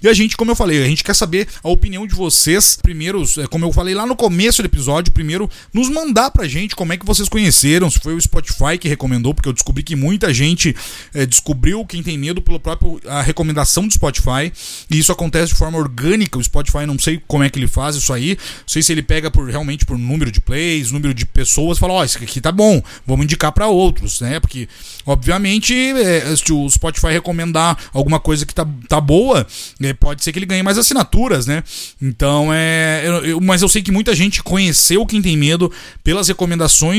E 0.03 0.09
a 0.09 0.13
gente, 0.13 0.37
como 0.37 0.51
eu 0.51 0.57
falei, 0.57 0.83
a 0.83 0.87
gente 0.87 1.03
quer 1.03 1.15
saber 1.15 1.49
a 1.65 1.69
opinião 1.71 2.07
de 2.07 2.15
vocês. 2.15 2.79
Primeiro, 2.83 3.25
é, 3.39 3.47
como 3.47 3.65
eu 3.65 3.73
falei 3.73 3.95
lá 3.95 4.05
no 4.05 4.15
começo 4.15 4.61
do 4.63 4.67
episódio, 4.67 5.11
primeiro 5.13 5.49
nos 5.73 5.89
mandar 5.89 6.31
pra 6.31 6.50
gente 6.51 6.77
como 6.77 6.93
é 6.93 6.97
que 6.97 7.07
vocês 7.07 7.29
conheceram, 7.29 7.89
se 7.91 7.99
foi 8.01 8.15
o 8.15 8.21
Spotify 8.21 8.77
que 8.79 8.89
recomendou, 8.89 9.33
porque 9.33 9.49
eu 9.49 9.53
descobri 9.53 9.83
que 9.83 9.97
muita 9.97 10.35
gente 10.35 10.75
é, 11.15 11.25
descobriu 11.25 11.85
Quem 11.87 12.03
Tem 12.03 12.19
Medo 12.19 12.43
pela 12.43 12.59
própria 12.61 12.91
a 13.09 13.23
recomendação 13.23 13.87
do 13.87 13.93
Spotify. 13.95 14.53
E 14.91 14.99
isso 14.99 15.13
acontece 15.13 15.53
de 15.53 15.59
forma 15.59 15.79
orgânica. 15.79 16.39
O 16.39 16.45
Spotify 16.45 16.85
não 16.87 16.99
sei 16.99 17.23
como 17.27 17.45
é 17.45 17.49
que 17.49 17.59
ele 17.59 17.69
faz 17.69 17.97
isso 17.97 18.13
aí. 18.13 18.37
Não 18.37 18.69
sei 18.69 18.83
se 18.83 18.93
ele 18.93 19.03
pega 19.03 19.31
por 19.31 19.49
realmente 19.49 19.87
por 19.87 19.97
número 19.97 20.31
de 20.31 20.41
plays, 20.41 20.91
número 20.91 21.15
de 21.15 21.25
pessoas, 21.25 21.79
fala, 21.79 21.93
ó, 21.95 22.05
esse 22.05 22.19
aqui 22.19 22.41
tá 22.41 22.51
bom, 22.53 22.83
vamos 23.07 23.25
indicar 23.25 23.53
pra 23.53 23.69
outros, 23.69 24.21
né? 24.21 24.41
Porque, 24.41 24.69
obviamente, 25.07 25.75
é, 25.75 26.35
se 26.37 26.53
o 26.53 26.69
Spotify 26.69 27.09
recomendar 27.09 27.77
alguma 27.93 28.19
coisa 28.19 28.45
que 28.47 28.55
tá, 28.55 28.67
tá 28.89 29.01
boa, 29.01 29.47
é, 29.81 29.93
pode 29.93 30.23
ser 30.25 30.33
que 30.33 30.39
ele 30.39 30.47
ganhe 30.47 30.63
mais 30.63 30.79
assinaturas, 30.79 31.47
né? 31.47 31.63
Então 32.01 32.51
é. 32.53 33.03
eu- 33.05 33.25
eu- 33.25 33.41
mas 33.41 33.63
eu 33.63 33.69
sei 33.69 33.83
que 33.83 33.91
muita 33.93 34.15
gente 34.15 34.43
conheceu 34.43 35.05
Quem 35.07 35.21
Tem 35.23 35.37
Medo 35.37 35.71
pelas 36.03 36.27
recomendações 36.29 36.40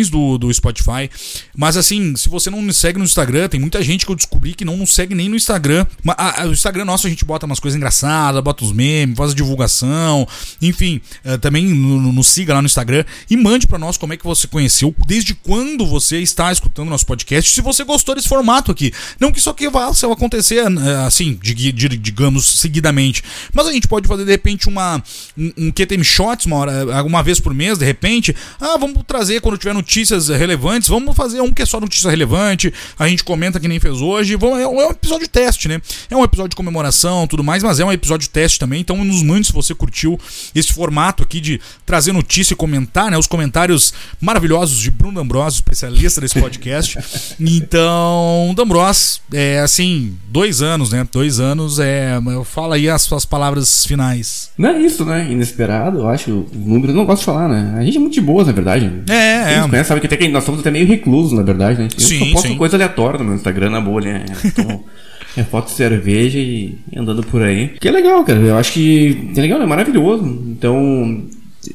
do, 0.09 0.37
do 0.37 0.53
Spotify. 0.53 1.09
Mas 1.55 1.77
assim, 1.77 2.15
se 2.15 2.29
você 2.29 2.49
não 2.49 2.61
nos 2.61 2.77
segue 2.77 2.97
no 2.99 3.05
Instagram, 3.05 3.47
tem 3.47 3.59
muita 3.59 3.81
gente 3.83 4.05
que 4.05 4.11
eu 4.11 4.15
descobri 4.15 4.53
que 4.53 4.65
não 4.65 4.77
nos 4.77 4.93
segue 4.93 5.15
nem 5.15 5.29
no 5.29 5.35
Instagram. 5.35 5.85
A- 6.07 6.43
a- 6.43 6.47
o 6.47 6.51
Instagram 6.51 6.85
nosso 6.85 7.07
a 7.07 7.09
gente 7.09 7.25
bota 7.25 7.45
umas 7.45 7.59
coisas 7.59 7.75
engraçadas, 7.77 8.41
bota 8.43 8.63
os 8.63 8.71
memes, 8.71 9.15
faz 9.17 9.31
a 9.31 9.35
divulgação, 9.35 10.27
enfim, 10.61 11.01
eh, 11.23 11.37
também 11.37 11.65
no- 11.65 11.99
no- 12.01 12.11
nos 12.13 12.27
siga 12.27 12.53
lá 12.53 12.61
no 12.61 12.65
Instagram 12.65 13.03
e 13.29 13.37
mande 13.37 13.67
pra 13.67 13.77
nós 13.77 13.97
como 13.97 14.13
é 14.13 14.17
que 14.17 14.23
você 14.23 14.47
conheceu, 14.47 14.93
desde 15.07 15.33
quando 15.33 15.85
você 15.85 16.19
está 16.19 16.51
escutando 16.51 16.89
nosso 16.89 17.05
podcast, 17.05 17.49
se 17.51 17.61
você 17.61 17.83
gostou 17.83 18.15
desse 18.15 18.27
formato 18.27 18.71
aqui. 18.71 18.91
Não 19.19 19.31
que 19.31 19.39
isso 19.39 19.49
aqui 19.49 19.69
vá 19.69 19.93
se 19.93 20.05
acontecer 20.05 20.57
eh, 20.65 21.05
assim, 21.05 21.37
digamos, 21.41 22.45
seguidamente, 22.59 23.23
mas 23.53 23.67
a 23.67 23.71
gente 23.71 23.87
pode 23.87 24.07
fazer 24.07 24.25
de 24.25 24.31
repente 24.31 24.67
uma 24.67 25.01
um, 25.37 25.51
um 25.57 25.71
QTM 25.71 26.03
Shots 26.03 26.45
uma 26.45 26.57
hora, 26.57 27.03
uma 27.03 27.23
vez 27.23 27.39
por 27.39 27.53
mês, 27.53 27.77
de 27.77 27.85
repente. 27.85 28.35
Ah, 28.59 28.77
vamos 28.77 29.03
trazer 29.07 29.30
quando 29.39 29.57
tiver 29.57 29.73
notícias 29.73 30.29
relevantes, 30.29 30.89
vamos 30.89 31.15
fazer 31.15 31.41
um 31.41 31.51
que 31.51 31.61
é 31.61 31.65
só 31.65 31.79
notícia 31.79 32.09
relevante, 32.09 32.73
a 32.97 33.07
gente 33.07 33.23
comenta 33.23 33.59
que 33.59 33.67
nem 33.67 33.79
fez 33.79 34.01
hoje. 34.01 34.33
É, 34.33 34.37
um, 34.37 34.81
é 34.81 34.87
um 34.87 34.91
episódio 34.91 35.27
teste, 35.27 35.67
né? 35.67 35.81
É 36.09 36.15
um 36.15 36.23
episódio 36.23 36.49
de 36.49 36.55
comemoração, 36.55 37.27
tudo 37.27 37.43
mais, 37.43 37.63
mas 37.63 37.79
é 37.79 37.85
um 37.85 37.91
episódio 37.91 38.29
teste 38.29 38.59
também. 38.59 38.81
Então 38.81 39.03
nos 39.03 39.23
mande 39.23 39.47
se 39.47 39.53
você 39.53 39.73
curtiu 39.73 40.19
esse 40.53 40.73
formato 40.73 41.23
aqui 41.23 41.39
de 41.39 41.61
trazer 41.85 42.11
notícia 42.11 42.53
e 42.53 42.57
comentar, 42.57 43.11
né? 43.11 43.17
Os 43.17 43.27
comentários 43.27 43.93
maravilhosos 44.19 44.79
de 44.79 44.91
Bruno 44.91 45.15
D'Ambrosio, 45.15 45.57
especialista 45.57 46.21
desse 46.21 46.39
podcast. 46.39 46.97
então, 47.39 48.53
D'Ambrosio, 48.55 49.21
é 49.33 49.59
assim, 49.59 50.17
dois 50.27 50.61
anos, 50.61 50.91
né? 50.91 51.07
Dois 51.11 51.39
anos, 51.39 51.79
é. 51.79 52.19
Fala 52.45 52.75
aí 52.75 52.89
as 52.89 53.03
suas 53.03 53.25
palavras 53.25 53.85
finais. 53.85 54.51
Não 54.57 54.69
é 54.69 54.79
isso, 54.81 55.05
né? 55.05 55.31
Inesperado, 55.31 55.99
eu 55.99 56.07
acho. 56.07 56.31
O 56.31 56.49
número 56.53 56.93
não 56.93 57.05
gosto 57.05 57.21
de 57.21 57.25
falar, 57.25 57.47
né? 57.47 57.75
A 57.77 57.83
gente 57.83 57.97
é 57.97 57.99
muito 57.99 58.13
de 58.13 58.21
boas, 58.21 58.47
na 58.47 58.53
verdade. 58.53 58.91
É, 59.09 59.20
É. 59.21 59.59
nos 59.61 59.69
conhece 59.69 59.87
sabe 59.89 60.01
que 60.01 60.07
até 60.07 60.17
que 60.17 60.27
nós 60.27 60.43
somos 60.43 60.61
até 60.61 60.71
meio 60.71 60.87
reclusos, 60.87 61.33
na 61.33 61.43
verdade, 61.43 61.79
né? 61.79 61.87
Eu 61.93 61.99
Sim, 61.99 62.19
só 62.19 62.25
posto 62.33 62.47
sim. 62.47 62.57
coisa 62.57 62.77
aleatória 62.77 63.19
no 63.19 63.25
meu 63.25 63.35
Instagram, 63.35 63.69
na 63.69 63.81
bolha, 63.81 64.13
né? 64.13 64.25
Então, 64.45 64.83
é 65.37 65.43
foto 65.43 65.67
de 65.67 65.71
cerveja 65.73 66.39
e 66.39 66.77
andando 66.95 67.23
por 67.23 67.41
aí. 67.41 67.69
Que 67.79 67.87
é 67.87 67.91
legal, 67.91 68.23
cara. 68.23 68.39
Eu 68.39 68.57
acho 68.57 68.73
que 68.73 69.31
é 69.35 69.41
legal, 69.41 69.61
é 69.61 69.65
maravilhoso. 69.65 70.25
Então, 70.25 71.25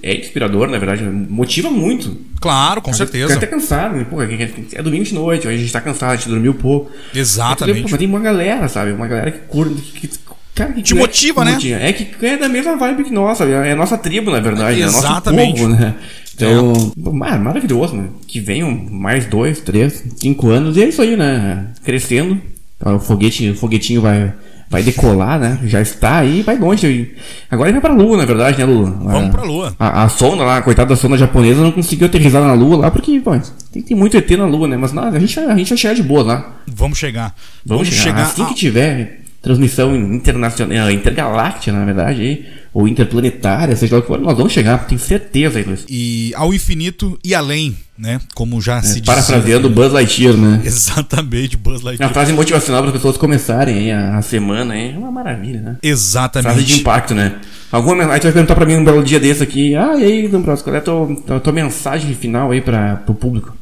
é 0.02 0.18
inspirador, 0.18 0.68
na 0.68 0.78
verdade. 0.78 1.02
Motiva 1.04 1.70
muito. 1.70 2.16
Claro, 2.40 2.82
com 2.82 2.92
Fica 2.92 3.06
certeza. 3.06 3.34
até 3.34 3.46
cansado, 3.46 3.96
né? 3.96 4.06
Pô, 4.08 4.20
é 4.22 4.26
é 4.74 4.82
domingo 4.82 5.04
de 5.04 5.14
noite, 5.14 5.46
hoje 5.46 5.56
a 5.56 5.60
gente 5.60 5.72
tá 5.72 5.80
cansado, 5.80 6.12
a 6.12 6.16
gente 6.16 6.28
dormiu 6.28 6.54
pouco. 6.54 6.90
Exatamente. 7.14 7.82
Mas 7.82 7.98
tem 7.98 8.08
uma 8.08 8.20
galera, 8.20 8.68
sabe? 8.68 8.92
Uma 8.92 9.06
galera 9.06 9.30
que 9.30 9.38
curte. 9.48 9.80
Que, 9.92 10.10
cara, 10.54 10.72
que 10.72 10.82
Te 10.82 10.94
motiva, 10.94 11.44
né? 11.44 11.56
É 11.80 11.92
que 11.92 12.26
é 12.26 12.36
da 12.36 12.48
mesma 12.48 12.76
vibe 12.76 13.04
que 13.04 13.12
nós, 13.12 13.38
sabe? 13.38 13.52
É 13.52 13.72
a 13.72 13.76
nossa 13.76 13.96
tribo, 13.96 14.30
na 14.30 14.40
verdade. 14.40 14.80
É 14.80 14.84
o 14.84 14.92
nosso 14.92 15.06
Exatamente. 15.06 15.60
povo, 15.60 15.74
né? 15.74 15.94
Então, 16.36 16.92
mar- 17.12 17.40
maravilhoso, 17.40 17.96
né? 17.96 18.04
Que 18.28 18.38
venham 18.40 18.70
mais 18.90 19.24
dois, 19.26 19.60
três, 19.60 20.04
cinco 20.16 20.48
anos 20.50 20.76
e 20.76 20.82
é 20.82 20.88
isso 20.88 21.00
aí, 21.02 21.16
né? 21.16 21.68
Crescendo. 21.84 22.38
O 22.84 22.98
foguete, 22.98 23.48
o 23.50 23.54
foguetinho 23.56 24.02
vai, 24.02 24.34
vai 24.68 24.82
decolar, 24.82 25.40
né? 25.40 25.58
Já 25.64 25.80
está 25.80 26.18
aí, 26.18 26.42
vai 26.42 26.58
longe. 26.58 27.14
Agora 27.50 27.70
ele 27.70 27.80
vai 27.80 27.90
pra 27.90 27.98
lua, 28.02 28.18
na 28.18 28.26
verdade, 28.26 28.58
né, 28.58 28.66
Lula? 28.66 28.90
Vamos 28.90 29.30
pra 29.30 29.42
lua. 29.42 29.74
A, 29.78 30.02
a 30.04 30.08
sonda 30.10 30.44
lá, 30.44 30.58
a 30.58 30.62
coitada 30.62 30.90
da 30.90 30.96
sonda 30.96 31.16
japonesa, 31.16 31.62
não 31.62 31.72
conseguiu 31.72 32.06
aterrissar 32.06 32.42
na 32.42 32.52
lua 32.52 32.76
lá, 32.76 32.90
porque, 32.90 33.18
pô, 33.18 33.30
tem, 33.72 33.80
tem 33.82 33.96
muito 33.96 34.14
ET 34.14 34.30
na 34.32 34.44
lua, 34.44 34.68
né? 34.68 34.76
Mas 34.76 34.92
não, 34.92 35.04
a, 35.04 35.18
gente, 35.18 35.40
a 35.40 35.56
gente 35.56 35.70
vai 35.70 35.78
chegar 35.78 35.94
de 35.94 36.02
boa 36.02 36.22
lá. 36.22 36.56
Vamos 36.66 36.98
chegar. 36.98 37.34
Vamos, 37.64 37.88
chegar. 37.88 38.24
Assim 38.24 38.42
a- 38.42 38.46
que 38.46 38.54
tiver 38.54 39.20
transmissão 39.40 39.96
internacional, 39.96 40.90
intergaláctica, 40.90 41.72
na 41.72 41.84
verdade, 41.84 42.20
aí, 42.20 42.46
ou 42.76 42.86
interplanetária, 42.86 43.74
seja 43.74 43.94
lá 43.94 44.00
o 44.00 44.02
que 44.02 44.08
for, 44.08 44.20
nós 44.20 44.36
vamos 44.36 44.52
chegar, 44.52 44.86
tenho 44.86 45.00
certeza 45.00 45.62
Luiz. 45.66 45.86
e 45.88 46.30
ao 46.36 46.52
infinito 46.52 47.18
e 47.24 47.34
além, 47.34 47.74
né? 47.98 48.20
Como 48.34 48.60
já 48.60 48.82
se 48.82 49.00
diz. 49.00 49.06
Parafraseando 49.06 49.70
Buzz 49.70 49.90
Lightyear, 49.94 50.36
né? 50.36 50.60
Exatamente, 50.62 51.56
Buzz 51.56 51.76
É 51.76 51.84
uma 51.84 51.84
Lightyear. 51.86 52.12
frase 52.12 52.34
motivacional 52.34 52.82
para 52.82 52.90
as 52.90 52.96
pessoas 52.98 53.16
começarem 53.16 53.78
aí 53.78 53.90
a, 53.92 54.18
a 54.18 54.22
semana, 54.22 54.74
aí, 54.74 54.92
é 54.94 54.98
uma 54.98 55.10
maravilha, 55.10 55.58
né? 55.58 55.64
Frase 55.70 55.78
de 55.80 55.88
Exatamente. 55.88 56.80
impacto, 56.80 57.14
né? 57.14 57.36
Alguma 57.72 58.12
aí 58.12 58.20
tu 58.20 58.24
vai 58.24 58.32
perguntar 58.32 58.54
pra 58.54 58.66
mim 58.66 58.76
um 58.76 58.84
belo 58.84 59.02
dia 59.02 59.18
desse 59.18 59.42
aqui, 59.42 59.74
ah, 59.74 59.96
e 59.96 60.04
aí, 60.04 60.28
D'Ambrosio, 60.28 60.62
qual 60.62 60.76
é 60.76 60.78
a 60.78 60.82
tua, 60.82 61.36
a 61.36 61.40
tua 61.40 61.52
mensagem 61.54 62.14
final 62.14 62.50
aí 62.50 62.60
para 62.60 63.02
o 63.08 63.14
público? 63.14 63.56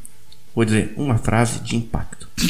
Vou 0.55 0.63
dizer, 0.63 0.93
uma 0.95 1.17
frase 1.17 1.59
de 1.59 1.75
impacto. 1.75 2.25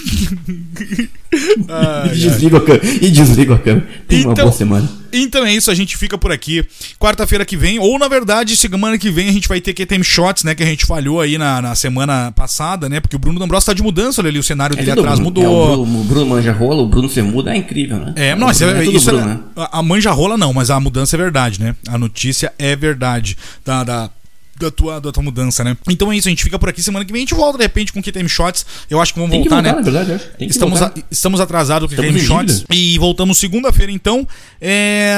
e, 2.14 2.18
desligo 2.18 2.58
a 2.58 2.62
câmera, 2.62 2.86
e 3.02 3.10
desligo 3.10 3.54
a 3.54 3.60
câmera. 3.60 3.88
Uma 4.12 4.20
Então- 4.20 4.46
boa 4.46 4.52
semana. 4.52 4.90
Então 5.12 5.46
é 5.46 5.54
isso, 5.54 5.72
a 5.72 5.74
gente 5.76 5.96
fica 5.96 6.18
por 6.18 6.32
aqui. 6.32 6.66
Quarta-feira 7.00 7.46
que 7.46 7.56
vem, 7.56 7.80
ou 7.80 7.98
na 7.98 8.08
verdade, 8.08 8.56
semana 8.58 8.98
que 8.98 9.10
vem 9.10 9.30
a 9.30 9.32
gente 9.32 9.48
vai 9.48 9.62
ter 9.62 9.74
QTM 9.74 10.04
Shots, 10.04 10.44
né? 10.44 10.54
Que 10.54 10.62
a 10.62 10.66
gente 10.66 10.86
falhou 10.86 11.22
aí 11.22 11.38
na, 11.38 11.62
na 11.62 11.74
semana 11.74 12.32
passada, 12.34 12.90
né? 12.90 13.00
Porque 13.00 13.16
o 13.16 13.20
Bruno 13.20 13.40
D'Ambrosio 13.40 13.68
tá 13.68 13.74
de 13.74 13.82
mudança, 13.82 14.22
olha 14.22 14.30
ali, 14.30 14.40
o 14.40 14.44
cenário 14.44 14.76
dele 14.76 14.90
tudo 14.90 15.00
atrás 15.00 15.20
Bruno. 15.20 15.34
mudou. 15.34 15.44
É, 15.44 15.48
o, 15.48 15.86
Bruno, 15.86 16.02
o 16.02 16.04
Bruno 16.04 16.26
manja 16.28 16.52
rola, 16.52 16.82
o 16.84 16.88
Bruno 16.88 17.08
Semuda, 17.10 17.54
é 17.54 17.58
incrível, 17.58 17.98
né? 17.98 18.14
É, 18.18 18.36
não, 18.36 18.48
mas 18.48 18.60
Bruno 18.60 18.78
é, 18.78 18.84
tudo 18.84 18.98
isso 18.98 19.06
Bruno, 19.06 19.24
é, 19.24 19.26
né? 19.28 19.40
a, 19.56 19.80
a 19.80 19.84
manja 19.84 20.12
rola 20.12 20.38
não, 20.38 20.52
mas 20.52 20.70
a 20.70 20.80
mudança 20.80 21.16
é 21.16 21.18
verdade, 21.18 21.62
né? 21.62 21.76
A 21.88 21.98
notícia 21.98 22.52
é 22.60 22.76
verdade 22.76 23.38
da, 23.64 23.84
da, 23.86 24.10
da, 24.58 24.72
tua, 24.72 25.00
da 25.02 25.12
tua 25.12 25.22
mudança, 25.24 25.64
né? 25.64 25.78
Então 25.90 26.12
é 26.12 26.18
isso, 26.18 26.28
a 26.28 26.32
gente 26.32 26.44
fica 26.44 26.58
por 26.58 26.70
aqui. 26.70 26.82
Semana 26.82 27.04
que 27.06 27.12
vem 27.12 27.20
a 27.20 27.26
gente 27.26 27.34
volta 27.34 27.58
de 27.58 27.64
repente 27.64 27.92
com 27.92 28.00
o 28.00 28.04
QTM 28.04 28.28
Shots. 28.30 28.66
Eu 28.90 29.02
acho 29.02 29.14
que 29.14 29.20
vamos 29.20 29.36
que 29.36 29.50
voltar, 29.50 29.62
né? 29.62 29.82
verdade, 29.82 30.22
que 30.38 30.46
Estamos, 30.46 30.80
voltar. 30.80 31.00
a- 31.00 31.04
estamos 31.12 31.40
atrasados 31.40 31.90
com 31.90 31.96
QTM 31.96 32.20
Shots. 32.20 32.64
E 32.72 32.98
voltamos 33.00 33.38
segunda-feira, 33.38 33.92
então, 33.92 34.28
é, 34.62 35.14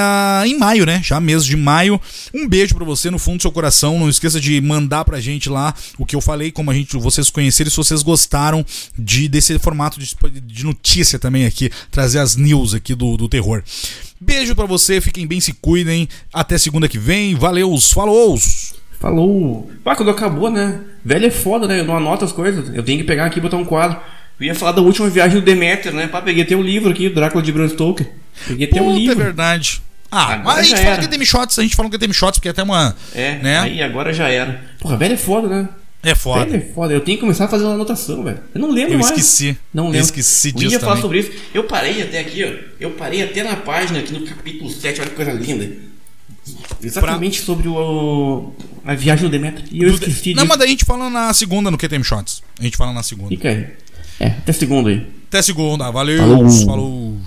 em 0.45 0.57
maio, 0.57 0.85
né? 0.85 1.01
Já 1.03 1.19
mês 1.19 1.45
de 1.45 1.55
maio. 1.55 1.99
Um 2.33 2.47
beijo 2.47 2.75
pra 2.75 2.85
você 2.85 3.09
no 3.11 3.19
fundo 3.19 3.37
do 3.37 3.41
seu 3.41 3.51
coração. 3.51 3.99
Não 3.99 4.09
esqueça 4.09 4.39
de 4.39 4.59
mandar 4.61 5.05
pra 5.05 5.19
gente 5.19 5.49
lá 5.49 5.73
o 5.97 6.05
que 6.05 6.15
eu 6.15 6.21
falei, 6.21 6.51
como 6.51 6.71
a 6.71 6.73
gente, 6.73 6.97
vocês 6.97 7.29
conhecerem, 7.29 7.69
se 7.69 7.77
vocês 7.77 8.01
gostaram 8.03 8.65
de, 8.97 9.27
desse 9.27 9.57
formato 9.59 9.99
de, 9.99 10.15
de 10.45 10.63
notícia 10.63 11.19
também 11.19 11.45
aqui, 11.45 11.69
trazer 11.91 12.19
as 12.19 12.35
news 12.35 12.73
aqui 12.73 12.93
do, 12.95 13.17
do 13.17 13.27
terror. 13.29 13.63
Beijo 14.19 14.55
pra 14.55 14.65
você, 14.65 14.99
fiquem 14.99 15.27
bem, 15.27 15.39
se 15.39 15.53
cuidem. 15.53 16.09
Até 16.33 16.57
segunda 16.57 16.87
que 16.87 16.97
vem. 16.97 17.35
Valeu, 17.35 17.77
falou! 17.79 18.37
Falou. 18.99 19.69
Pá, 19.83 19.95
quando 19.95 20.09
acabou, 20.09 20.49
né? 20.49 20.79
Velho 21.05 21.25
é 21.27 21.31
foda, 21.31 21.67
né? 21.67 21.79
Eu 21.79 21.85
não 21.85 21.95
anoto 21.95 22.25
as 22.25 22.31
coisas. 22.31 22.73
Eu 22.75 22.83
tenho 22.83 22.97
que 22.99 23.03
pegar 23.05 23.25
aqui 23.25 23.37
e 23.39 23.41
botar 23.41 23.57
um 23.57 23.65
quadro. 23.65 23.99
Eu 24.39 24.45
ia 24.47 24.55
falar 24.55 24.71
da 24.71 24.81
última 24.81 25.09
viagem 25.09 25.39
do 25.39 25.45
Demeter, 25.45 25.93
né? 25.93 26.07
Pá, 26.07 26.21
peguei 26.21 26.45
teu 26.45 26.61
livro 26.61 26.89
aqui, 26.91 27.09
Drácula 27.09 27.43
de 27.43 27.51
Bram 27.51 27.67
Stoker. 27.69 28.07
Peguei 28.47 28.67
teu 28.67 28.83
Puta, 28.83 28.95
é 28.95 28.99
livro. 28.99 29.15
verdade. 29.23 29.81
Ah, 30.11 30.33
Agora 30.33 30.43
mas 30.43 30.59
a 30.59 30.63
gente 30.63 30.81
fala 30.83 30.97
que 30.97 31.07
tem 31.07 31.25
shots, 31.25 31.59
a 31.59 31.63
gente 31.63 31.75
fala 31.75 31.89
que 31.89 31.97
tem 31.99 32.13
shots, 32.13 32.39
porque 32.39 32.47
é 32.47 32.51
até 32.51 32.63
uma. 32.63 32.95
É, 33.13 33.35
né? 33.39 33.59
aí 33.59 33.81
agora 33.81 34.13
já 34.13 34.29
era. 34.29 34.61
Porra, 34.79 34.95
velho 34.95 35.13
é 35.13 35.17
foda, 35.17 35.47
né? 35.47 35.69
É 36.03 36.15
foda. 36.15 36.45
Velho 36.45 36.63
é 36.63 36.73
foda. 36.73 36.93
Eu 36.93 37.01
tenho 37.01 37.17
que 37.17 37.21
começar 37.21 37.45
a 37.45 37.47
fazer 37.47 37.65
uma 37.65 37.73
anotação, 37.73 38.23
velho. 38.23 38.39
Eu 38.55 38.61
não 38.61 38.71
lembro 38.71 38.93
Eu 38.93 38.99
mais. 38.99 39.11
esqueci. 39.11 39.57
Não 39.73 39.85
Eu 39.85 39.91
lembro. 39.91 40.05
esqueci 40.05 40.49
Eu 40.49 40.53
disso 40.55 40.71
ia 40.73 40.79
falar 40.79 40.97
sobre 40.97 41.19
isso. 41.19 41.31
Eu 41.53 41.63
parei 41.65 42.01
até 42.01 42.19
aqui, 42.19 42.43
ó. 42.45 42.67
Eu 42.79 42.91
parei 42.91 43.21
até 43.23 43.43
na 43.43 43.57
página, 43.57 43.99
aqui 43.99 44.13
no 44.13 44.25
capítulo 44.25 44.69
7. 44.69 45.01
Olha 45.01 45.09
que 45.09 45.15
coisa 45.15 45.31
linda. 45.33 45.69
Exatamente 46.83 47.41
sobre 47.41 47.67
o, 47.67 48.51
a 48.85 48.93
viagem 48.93 49.25
do 49.27 49.31
Demetrio. 49.31 49.67
E 49.71 49.83
eu 49.83 49.89
Do- 49.89 49.95
esqueci 49.95 50.33
Não, 50.33 50.43
de... 50.43 50.49
mas 50.49 50.57
daí 50.57 50.67
a 50.67 50.71
gente 50.71 50.85
fala 50.85 51.09
na 51.09 51.33
segunda 51.33 51.69
no 51.71 51.77
QTM 51.77 52.03
Shots. 52.03 52.41
A 52.59 52.63
gente 52.63 52.77
fala 52.77 52.93
na 52.93 53.03
segunda. 53.03 53.29
Fica 53.29 53.49
aí. 53.49 53.67
É, 54.19 54.27
até 54.27 54.51
segundo 54.53 54.89
aí. 54.89 55.05
Até 55.27 55.41
segunda. 55.41 55.89
Valeu. 55.91 56.17
Falou. 56.19 56.49
Falou. 56.65 57.17